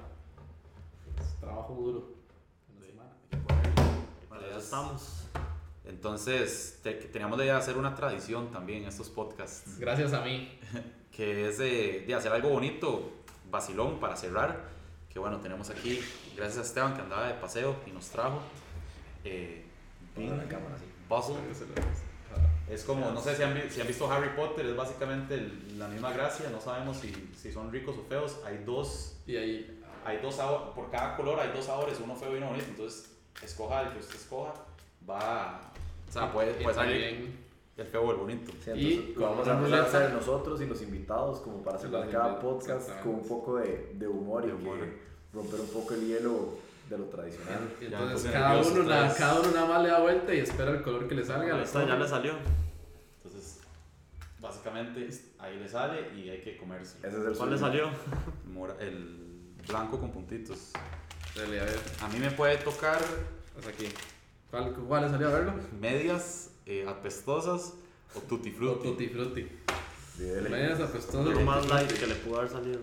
Es 1.20 1.40
trabajo 1.40 1.74
duro. 1.76 2.14
Una 2.76 2.86
semana. 2.86 3.12
Vale, 4.30 4.50
Ya 4.50 4.58
estamos. 4.58 5.28
Entonces, 5.84 6.80
te- 6.84 6.94
teníamos 6.94 7.38
la 7.38 7.44
idea 7.44 7.54
de 7.56 7.60
hacer 7.60 7.78
una 7.78 7.96
tradición 7.96 8.52
también 8.52 8.84
en 8.84 8.90
estos 8.90 9.10
podcasts, 9.10 9.78
Gracias 9.80 10.14
a 10.14 10.22
mí. 10.22 10.58
que 11.12 11.50
es 11.50 11.58
de, 11.58 12.06
de 12.08 12.16
hacer 12.16 12.32
algo 12.32 12.50
bonito, 12.50 13.12
vacilón 13.50 14.00
para 14.00 14.16
cerrar. 14.16 14.70
Que 15.10 15.20
bueno, 15.20 15.42
tenemos 15.42 15.70
aquí, 15.70 16.00
gracias 16.38 16.60
a 16.60 16.62
Esteban 16.62 16.94
que 16.96 17.02
andaba 17.02 17.28
de 17.28 17.34
paseo 17.34 17.76
y 17.86 17.92
nos 17.92 18.08
trajo. 18.10 18.40
Eh, 19.24 19.64
la 20.18 20.44
cámara. 20.48 20.76
Puzzle. 21.08 21.36
Es 22.70 22.84
como, 22.86 23.12
no 23.12 23.20
sé 23.22 23.36
si 23.36 23.44
han, 23.44 23.70
si 23.70 23.82
han 23.82 23.88
visto 23.88 24.10
Harry 24.10 24.30
Potter, 24.36 24.66
es 24.66 24.76
básicamente 24.76 25.34
el- 25.36 25.78
la 25.78 25.88
misma 25.90 26.14
gracia, 26.14 26.50
no 26.50 26.62
sabemos 26.62 26.98
si, 26.98 27.12
si 27.36 27.52
son 27.52 27.72
ricos 27.72 27.96
o 27.98 28.04
feos. 28.08 28.40
Hay 28.46 28.64
dos, 28.66 29.18
Y 29.28 29.36
ahí. 29.36 29.82
hay 30.06 30.18
dos 30.22 30.36
sabores, 30.36 30.70
por 30.74 30.90
cada 30.90 31.18
color 31.18 31.40
hay 31.42 31.52
dos 31.52 31.66
sabores, 31.66 32.00
uno 32.02 32.16
feo 32.16 32.34
y 32.34 32.38
uno 32.38 32.48
bonito. 32.48 32.68
Entonces, 32.70 33.12
escoja 33.44 33.82
el 33.82 33.90
que 33.94 34.00
usted 34.00 34.16
escoja, 34.16 34.54
va, 35.10 35.72
o 36.08 36.12
sea, 36.12 36.32
puede, 36.32 36.54
puede 36.54 36.74
salir 36.76 37.42
el 37.76 37.86
feo 37.88 38.04
o 38.04 38.12
el 38.12 38.18
bonito. 38.18 38.52
Sí, 38.64 38.72
Y 38.72 39.20
vamos 39.20 39.46
a 39.48 39.82
hacer 39.84 40.14
nosotros 40.14 40.62
y 40.62 40.66
los 40.68 40.82
invitados 40.82 41.40
como 41.40 41.62
para 41.62 41.82
Los 41.84 42.10
cada 42.10 42.40
podcast 42.40 42.90
con 43.02 43.16
un 43.16 43.28
poco 43.28 43.58
de, 43.58 43.92
de 43.96 44.08
humor 44.08 44.44
y 44.46 44.48
De 44.48 44.54
humor. 44.54 44.80
que 44.80 44.98
romper 45.34 45.60
un 45.60 45.68
poco 45.68 45.94
el 45.96 46.08
hielo 46.08 46.54
de 46.92 46.98
lo 46.98 47.06
tradicional. 47.06 47.74
Y 47.80 47.84
Ya, 47.90 48.00
entonces 48.00 48.26
entonces, 48.26 48.32
cada 48.32 48.50
nervioso 48.56 48.74
uno, 48.82 49.14
cada 49.18 49.40
uno 49.40 49.52
nada 49.52 49.66
más 49.68 49.84
le 49.84 49.90
da 49.90 50.00
vuelta 50.00 50.36
y 50.36 50.40
espera 50.40 50.72
el 50.72 50.82
color 50.82 51.08
que 51.08 51.16
le 51.16 51.24
salga. 51.24 51.54
Ahí 51.54 51.60
le 51.60 51.66
está, 51.66 51.88
ya 51.88 51.96
le 51.96 52.08
salió. 52.08 52.34
Entonces, 53.24 53.62
básicamente 54.40 55.08
ahí 55.40 55.58
le 55.58 55.70
sale 55.70 56.14
y 56.16 56.30
hay 56.30 56.42
que 56.42 56.58
comerse. 56.58 56.98
Ese 57.02 57.18
es 57.18 57.26
el 57.26 57.38
¿Cuál 57.38 57.52
le 57.52 57.58
salió? 57.58 57.90
El 58.80 59.56
blanco 59.68 60.00
con 60.00 60.12
puntitos. 60.12 60.72
Dale, 61.36 61.62
a 61.62 61.64
ver. 61.64 61.80
A 62.02 62.08
mí 62.10 62.20
me 62.20 62.30
puede 62.32 62.58
tocar 62.58 63.00
Hasta 63.58 63.70
aquí. 63.70 63.88
¿Cuál, 64.50 64.74
cuál 64.74 65.04
le 65.04 65.10
salió 65.10 65.30
a 65.30 65.32
verlo? 65.32 65.54
medias 65.80 66.50
eh, 66.66 66.86
apestosas 66.86 67.74
o 68.14 68.20
tutti 68.20 68.50
O 68.50 68.54
frutti. 68.54 68.90
Tutti 68.90 69.08
Frutti. 69.08 69.48
Medias 70.50 70.82
apestosas. 70.82 71.34
Lo 71.34 71.40
más 71.42 71.68
light 71.70 71.90
que 71.90 72.06
le 72.06 72.16
pudo 72.16 72.40
haber 72.40 72.52
salido. 72.52 72.80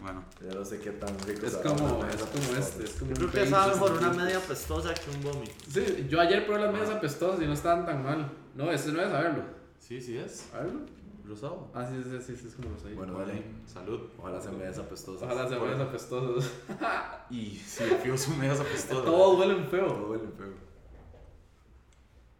Bueno, 0.00 0.24
Yo 0.40 0.58
no 0.58 0.64
sé 0.64 0.78
qué 0.78 0.92
tan 0.92 1.18
rico 1.20 1.46
Es 1.46 1.56
como, 1.56 2.04
es 2.04 2.22
como 2.22 2.56
este. 2.58 2.84
Es 2.84 2.92
como 2.92 3.10
Yo 3.10 3.16
creo 3.16 3.30
que 3.30 3.46
sabe 3.50 3.72
mejor 3.72 3.92
una 3.92 4.10
media 4.10 4.40
pestosa 4.40 4.94
que 4.94 5.10
un 5.10 5.22
vómito. 5.22 5.52
Sí, 5.68 6.06
yo 6.08 6.20
ayer 6.20 6.46
probé 6.46 6.62
las 6.62 6.72
medias 6.72 6.90
apestosas 6.90 7.42
y 7.42 7.46
no 7.46 7.52
estaban 7.52 7.84
tan 7.84 8.04
mal. 8.04 8.30
No, 8.54 8.70
ese 8.70 8.92
no 8.92 9.02
es, 9.02 9.12
a 9.12 9.20
verlo. 9.20 9.42
sí, 9.80 10.00
sí 10.00 10.16
es. 10.16 10.48
A 10.54 10.58
verlo. 10.58 10.80
Rosado. 11.28 11.68
Ah, 11.74 11.86
sí, 11.86 12.02
sí, 12.02 12.18
sí, 12.26 12.36
sí, 12.36 12.46
es 12.48 12.54
como 12.54 12.70
los 12.70 12.84
ahí. 12.86 12.94
Bueno, 12.94 13.12
Vale, 13.12 13.42
salud. 13.66 14.00
Ojalá 14.18 14.40
se 14.40 14.50
me 14.50 14.66
apestosas. 14.66 15.22
Ojalá 15.22 15.46
sean 15.46 15.62
medias 15.62 15.80
apestosas. 15.80 16.50
Y 17.30 17.50
si 17.56 17.82
el 17.84 17.90
fío 17.96 18.16
son 18.16 18.38
medias 18.38 18.58
apestosas. 18.58 19.04
Todos 19.04 19.38
huelen 19.38 19.68
Todo 19.68 19.70
feo. 19.70 20.06
duele 20.06 20.28
feo. 20.38 20.54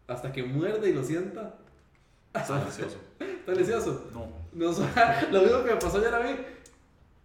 Hasta 0.07 0.31
que 0.31 0.43
muerde 0.43 0.89
y 0.89 0.93
lo 0.93 1.03
sienta. 1.03 1.55
Está 2.33 2.59
delicioso. 2.59 2.97
Está 3.19 3.51
delicioso. 3.51 4.09
No, 4.11 4.27
No, 4.53 4.71
lo 5.31 5.41
mismo 5.43 5.63
que 5.63 5.73
me 5.75 5.79
pasó 5.79 5.99
ayer 5.99 6.15
a 6.15 6.19
mí. 6.21 6.35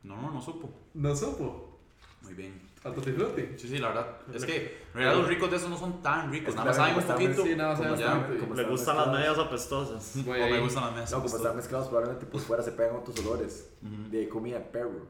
No, 0.05 0.20
no, 0.20 0.30
no 0.30 0.40
supo. 0.40 0.70
No 0.94 1.14
supo. 1.16 1.78
Muy 2.22 2.34
bien. 2.34 2.62
A 2.84 2.92
Tutti 2.92 3.12
Frutti. 3.12 3.42
Sí, 3.57 3.68
sí, 3.68 3.78
la 3.78 3.88
verdad. 3.88 4.07
Es 4.34 4.44
que 4.44 4.57
en 4.88 4.94
realidad 4.94 5.16
los 5.20 5.28
ricos 5.28 5.50
de 5.50 5.57
esos 5.57 5.70
no 5.70 5.76
son 5.78 6.02
tan 6.02 6.30
ricos. 6.30 6.50
Es 6.50 6.55
Nada 6.55 6.66
más 6.68 6.76
saben 6.76 6.94
un 6.94 7.00
están- 7.00 7.16
poquito. 7.16 7.42
sí, 7.42 7.57
nada 7.57 7.68
más 7.70 7.78
como 7.78 7.88
saben 7.90 8.00
ya- 8.05 8.14
bastante. 8.14 8.38
como 8.40 8.55
Le 8.55 8.61
están 8.61 8.70
gustan 8.76 8.96
las 8.96 9.09
medias 9.09 9.38
apestosas. 9.38 10.12
Voy 10.26 10.40
O 10.40 10.48
me 10.48 10.61
gustan 10.61 10.84
las 10.84 10.92
medias 10.92 11.11
No, 11.11 11.16
como 11.16 11.26
están 11.26 11.40
apestosas. 11.40 11.57
mezclados, 11.57 11.88
probablemente 11.88 12.26
por 12.26 12.40
fuera 12.42 12.62
se 12.62 12.72
pegan 12.72 12.96
otros 12.96 13.18
olores. 13.26 13.70
De 14.11 14.28
comida 14.28 14.59
de 14.59 14.64
perro. 14.66 15.07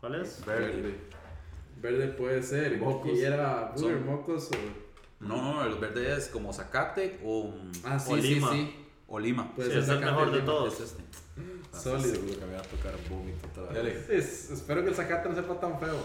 ¿Cuál 0.00 0.14
es? 0.16 0.44
Verde. 0.46 0.94
Verde 1.80 2.08
puede 2.08 2.42
ser. 2.42 2.78
Mocos. 2.78 3.10
Y 3.12 3.20
era 3.22 3.74
mocos 4.06 4.50
o. 4.52 5.24
No, 5.24 5.36
no, 5.42 5.64
el 5.64 5.74
verde 5.78 6.16
es 6.16 6.28
como 6.28 6.52
zacate 6.52 7.20
o, 7.24 7.52
Ah, 7.84 7.98
sí, 7.98 8.12
O 8.12 8.16
sí, 8.16 8.34
lima. 8.34 8.50
sí. 8.52 8.76
O 9.10 9.18
lima. 9.18 9.54
Puede 9.54 9.70
Sí, 9.72 9.78
es 9.78 9.88
el 9.88 10.00
mejor 10.00 10.26
de 10.30 10.36
lima. 10.38 10.46
todos. 10.46 10.74
Es 10.74 10.80
este. 10.92 11.02
Ah, 11.72 11.78
Sólido. 11.78 12.14
Seguro 12.14 12.38
que 12.40 12.46
me 12.46 12.54
va 12.54 12.60
a 12.60 12.62
tocar 12.62 12.94
vómito 13.10 13.46
otra 13.48 13.64
Dale. 13.74 13.82
vez. 13.94 14.08
Es- 14.10 14.50
espero 14.50 14.82
que 14.82 14.88
el 14.88 14.94
zacate 14.94 15.28
no 15.28 15.34
sepa 15.34 15.60
tan 15.60 15.78
feo. 15.78 15.96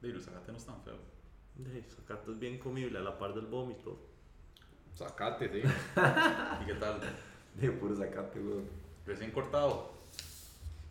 Sí, 0.00 0.06
el 0.08 0.22
zacate 0.22 0.52
no 0.52 0.58
es 0.58 0.64
tan 0.64 0.80
feo. 0.82 0.96
Sí, 1.56 1.84
Zacate 1.94 2.32
es 2.32 2.38
bien 2.40 2.58
comible 2.58 2.98
a 2.98 3.02
la 3.02 3.16
par 3.18 3.32
del 3.34 3.46
vómito. 3.46 3.96
Zacate, 4.96 5.48
sí. 5.48 5.58
¿Y 6.62 6.66
qué 6.66 6.74
tal? 6.74 7.00
De 7.54 7.70
puro 7.70 7.96
zacate, 7.96 8.40
weón. 8.40 8.68
Recién 9.06 9.30
cortado. 9.30 9.92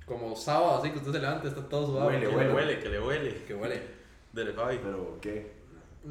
Como 0.06 0.36
sábado, 0.36 0.78
así 0.80 0.92
que 0.92 0.98
usted 1.00 1.12
se 1.14 1.20
levanta, 1.20 1.48
está 1.48 1.68
todo 1.68 1.88
sudado. 1.88 2.08
Huele, 2.08 2.20
Que 2.22 2.26
aquí. 2.28 2.36
le 2.36 2.40
huele. 2.42 2.54
huele, 2.54 2.80
que 2.80 2.90
le 2.90 3.00
huele. 3.00 3.44
Que 3.46 3.54
huele. 3.56 3.82
Dele, 4.34 4.54
Fabi. 4.54 4.80
Pero, 4.84 5.18
¿qué? 5.22 5.54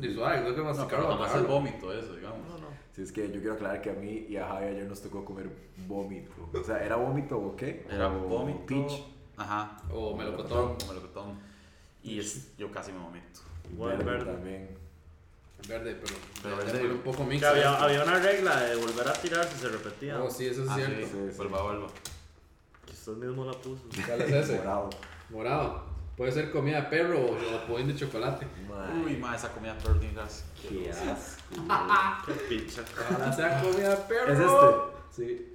Y 0.01 0.15
suave, 0.15 0.41
creo 0.43 0.55
que 0.55 0.63
No, 0.63 0.89
pero 0.89 1.17
no 1.17 1.27
es 1.27 1.35
el 1.35 1.43
vómito 1.45 1.93
eso, 1.93 2.15
digamos. 2.15 2.47
No, 2.49 2.59
no. 2.59 2.72
Si 2.95 3.03
es 3.03 3.11
que 3.13 3.27
yo 3.33 3.41
quiero 3.41 3.55
aclarar 3.55 3.81
que 3.81 3.91
a 3.91 3.95
mí 3.95 4.27
y 4.29 4.37
a 4.37 4.47
Javi 4.47 4.67
ayer 4.67 4.85
nos 4.87 5.01
tocó 5.01 5.25
comer 5.25 5.49
vómito. 5.87 6.31
O 6.53 6.63
sea, 6.63 6.85
¿era 6.85 6.97
vómito 6.97 7.39
o 7.39 7.57
qué? 7.57 7.87
Era 7.91 8.09
O 8.09 8.19
vómito. 8.29 8.67
Peach. 8.67 9.03
Ajá. 9.37 9.79
O 9.91 10.15
melocotón. 10.17 10.77
Como 10.77 10.93
melocotón. 10.93 11.39
Y 12.03 12.19
es, 12.19 12.55
yo 12.59 12.71
casi 12.71 12.93
me 12.93 12.99
vomito. 12.99 13.41
Igual 13.73 13.97
Verde 13.97 14.05
verde. 14.11 14.33
También. 14.33 14.69
Verde, 15.69 15.95
pero. 16.03 16.15
Pero 16.43 16.57
verde- 16.57 16.93
un 16.93 16.99
poco 16.99 17.19
Que 17.19 17.25
mix. 17.31 17.45
había, 17.45 17.75
había 17.83 18.03
una 18.03 18.19
regla 18.19 18.61
de 18.61 18.77
volver 18.77 19.09
a 19.09 19.13
tirar 19.15 19.47
si 19.47 19.59
se 19.59 19.69
repetía. 19.69 20.21
Oh, 20.23 20.29
sí, 20.29 20.47
eso 20.49 20.65
es 20.65 20.69
Ah, 20.69 20.75
cierto. 20.77 20.97
sí, 20.97 21.05
Sí, 21.13 21.19
sí. 21.31 21.37
vuelva, 21.39 21.63
vuelva. 21.63 21.87
Que 22.85 22.93
usted 22.93 23.13
mismo 23.13 23.45
la 23.45 23.53
puso. 23.53 23.85
¿Cuál 24.07 24.21
es 24.23 24.33
ese? 24.33 24.57
Morado. 24.59 24.91
Morado. 25.31 25.92
Puede 26.23 26.35
ser 26.35 26.53
comida 26.53 26.83
de 26.83 26.87
perro 26.89 27.21
o, 27.21 27.67
pudín 27.67 27.89
de 27.89 27.97
chocolate. 27.97 28.47
Uy, 29.05 29.17
ma, 29.17 29.35
esa 29.35 29.53
comida 29.53 29.77
perro 29.77 29.99
tiene 29.99 30.15
gas. 30.15 30.45
qué 30.69 30.89
asco. 30.89 31.43
Qué 32.27 32.33
picha. 32.49 32.85
Ojalá 33.11 33.33
sea 33.33 33.61
comida 33.61 33.91
de 33.91 33.97
perro. 34.05 34.33
¿Es 34.33 34.39
este? 34.39 35.27
Sí. 35.27 35.53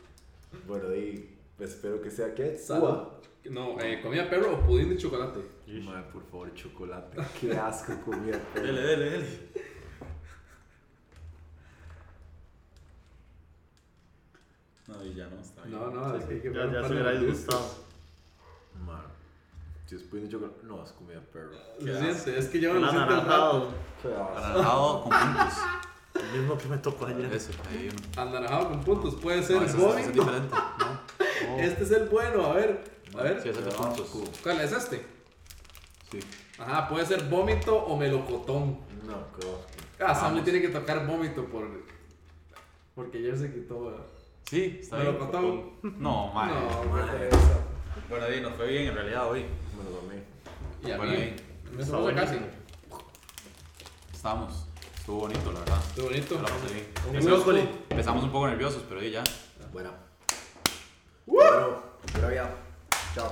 Bueno, 0.68 0.94
y 0.94 1.38
espero 1.58 2.02
que 2.02 2.12
sea 2.12 2.36
qué. 2.36 2.58
Salud. 2.58 2.84
Uva. 2.84 3.20
No, 3.46 3.80
eh, 3.80 4.02
comida 4.02 4.24
de 4.24 4.30
perro 4.30 4.56
o 4.56 4.60
pudín 4.60 4.90
de 4.90 4.98
chocolate. 4.98 5.40
Mae, 5.68 6.04
por 6.12 6.26
favor, 6.26 6.54
chocolate. 6.54 7.18
Qué 7.40 7.56
asco 7.56 7.94
comida. 8.04 8.38
perro. 8.54 8.66
Dele, 8.66 8.82
dele, 8.82 9.10
dele. 9.10 9.40
No, 14.88 15.06
y 15.06 15.14
ya 15.14 15.28
no 15.30 15.40
está 15.40 15.64
bien. 15.64 15.80
No, 15.80 15.92
no, 15.92 16.18
es 16.18 16.26
que 16.26 16.34
hay 16.34 16.42
que 16.42 16.54
Ya, 16.54 16.66
ya 16.66 16.84
se 16.84 16.94
de 16.94 17.02
hubiera 17.02 17.12
disgustado. 17.14 17.88
Mae, 18.86 19.17
si 19.88 19.96
es 19.96 20.04
pudín 20.04 20.26
de 20.26 20.32
chocolate. 20.32 20.60
No, 20.64 20.84
es 20.84 20.92
comida 20.92 21.20
perro. 21.34 21.52
Se 21.80 21.98
siente, 21.98 22.40
es 22.40 22.48
que 22.48 22.60
yo 22.60 22.74
me 22.74 22.80
lo 22.82 22.90
siento 22.90 23.04
al 23.14 23.20
anaranjado. 23.22 23.72
rato. 24.04 25.04
Con 25.04 25.12
puntos. 25.12 25.54
El 26.34 26.40
mismo 26.40 26.58
que 26.58 26.68
me 26.68 26.78
tocó 26.80 27.06
ayer. 27.06 27.32
Ese, 27.34 27.52
ahí 27.70 27.90
uno. 27.92 28.22
Anaranjado 28.22 28.70
con 28.70 28.82
puntos. 28.84 29.16
Puede 29.16 29.44
ser 29.44 29.58
No, 29.58 29.64
ese, 29.64 29.78
vómito. 29.78 29.98
ese 30.00 30.10
es 30.10 30.14
diferente. 30.16 30.56
¿no? 30.80 31.08
Este 31.58 31.84
es 31.84 31.92
el 31.92 32.10
bueno, 32.10 32.46
a 32.46 32.54
ver. 32.54 32.84
A 33.18 33.22
ver. 33.24 33.42
Sí, 33.42 33.50
ese 33.50 33.60
es 33.68 33.74
puntos. 33.76 34.10
¿Cuál 34.44 34.60
es 34.62 34.72
este? 34.72 35.06
Sí. 36.12 36.20
Ajá, 36.60 36.88
puede 36.90 37.06
ser 37.06 37.24
vómito 37.30 37.76
o 37.78 37.96
melocotón. 37.98 38.80
No, 39.06 39.28
qué 39.40 39.48
asco. 39.48 39.62
Ah, 40.00 40.16
Sam 40.16 40.36
le 40.36 40.42
tiene 40.42 40.60
que 40.62 40.70
tocar 40.70 41.06
vómito 41.06 41.46
por. 41.46 41.68
Porque 42.96 43.20
ayer 43.20 43.38
se 43.38 43.54
quitó. 43.54 43.86
¿verdad? 43.86 44.04
Sí, 44.50 44.80
está 44.82 44.98
¿Me 44.98 45.04
bien. 45.04 45.14
lo 45.14 45.20
contó? 45.20 45.42
No, 45.84 46.34
mae. 46.34 46.52
No, 46.52 46.84
madre. 46.92 47.30
Bueno, 48.10 48.26
Di, 48.28 48.42
nos 48.42 48.54
fue 48.54 48.68
bien 48.68 48.88
en 48.88 48.96
realidad 48.96 49.30
hoy. 49.30 49.46
Me 49.78 49.84
lo 49.84 49.90
dormí. 49.92 50.16
Y 50.86 50.92
a 50.92 50.98
Bueno, 50.98 51.12
mí. 51.14 51.18
ahí. 51.18 51.36
Me 51.72 51.82
Está 51.84 51.98
suena 51.98 52.22
casi. 52.22 52.38
Estábamos. 54.14 54.66
Estuvo 54.98 55.20
bonito, 55.22 55.52
la 55.52 55.60
verdad. 55.60 55.82
Qué 55.96 56.02
bonito. 56.02 56.36
Yo 56.36 56.42
la 56.42 56.48
pasé 56.50 56.74
bien. 56.74 56.88
Un 57.10 57.16
Empezamos- 57.90 58.24
un 58.24 58.32
poco 58.32 58.48
nerviosos, 58.48 58.84
pero 58.90 59.00
ahí 59.02 59.12
ya. 59.12 59.24
Bueno. 59.72 59.92
Bueno, 61.26 61.82
pura 62.14 62.28
vida. 62.30 62.56
Chao. 63.16 63.32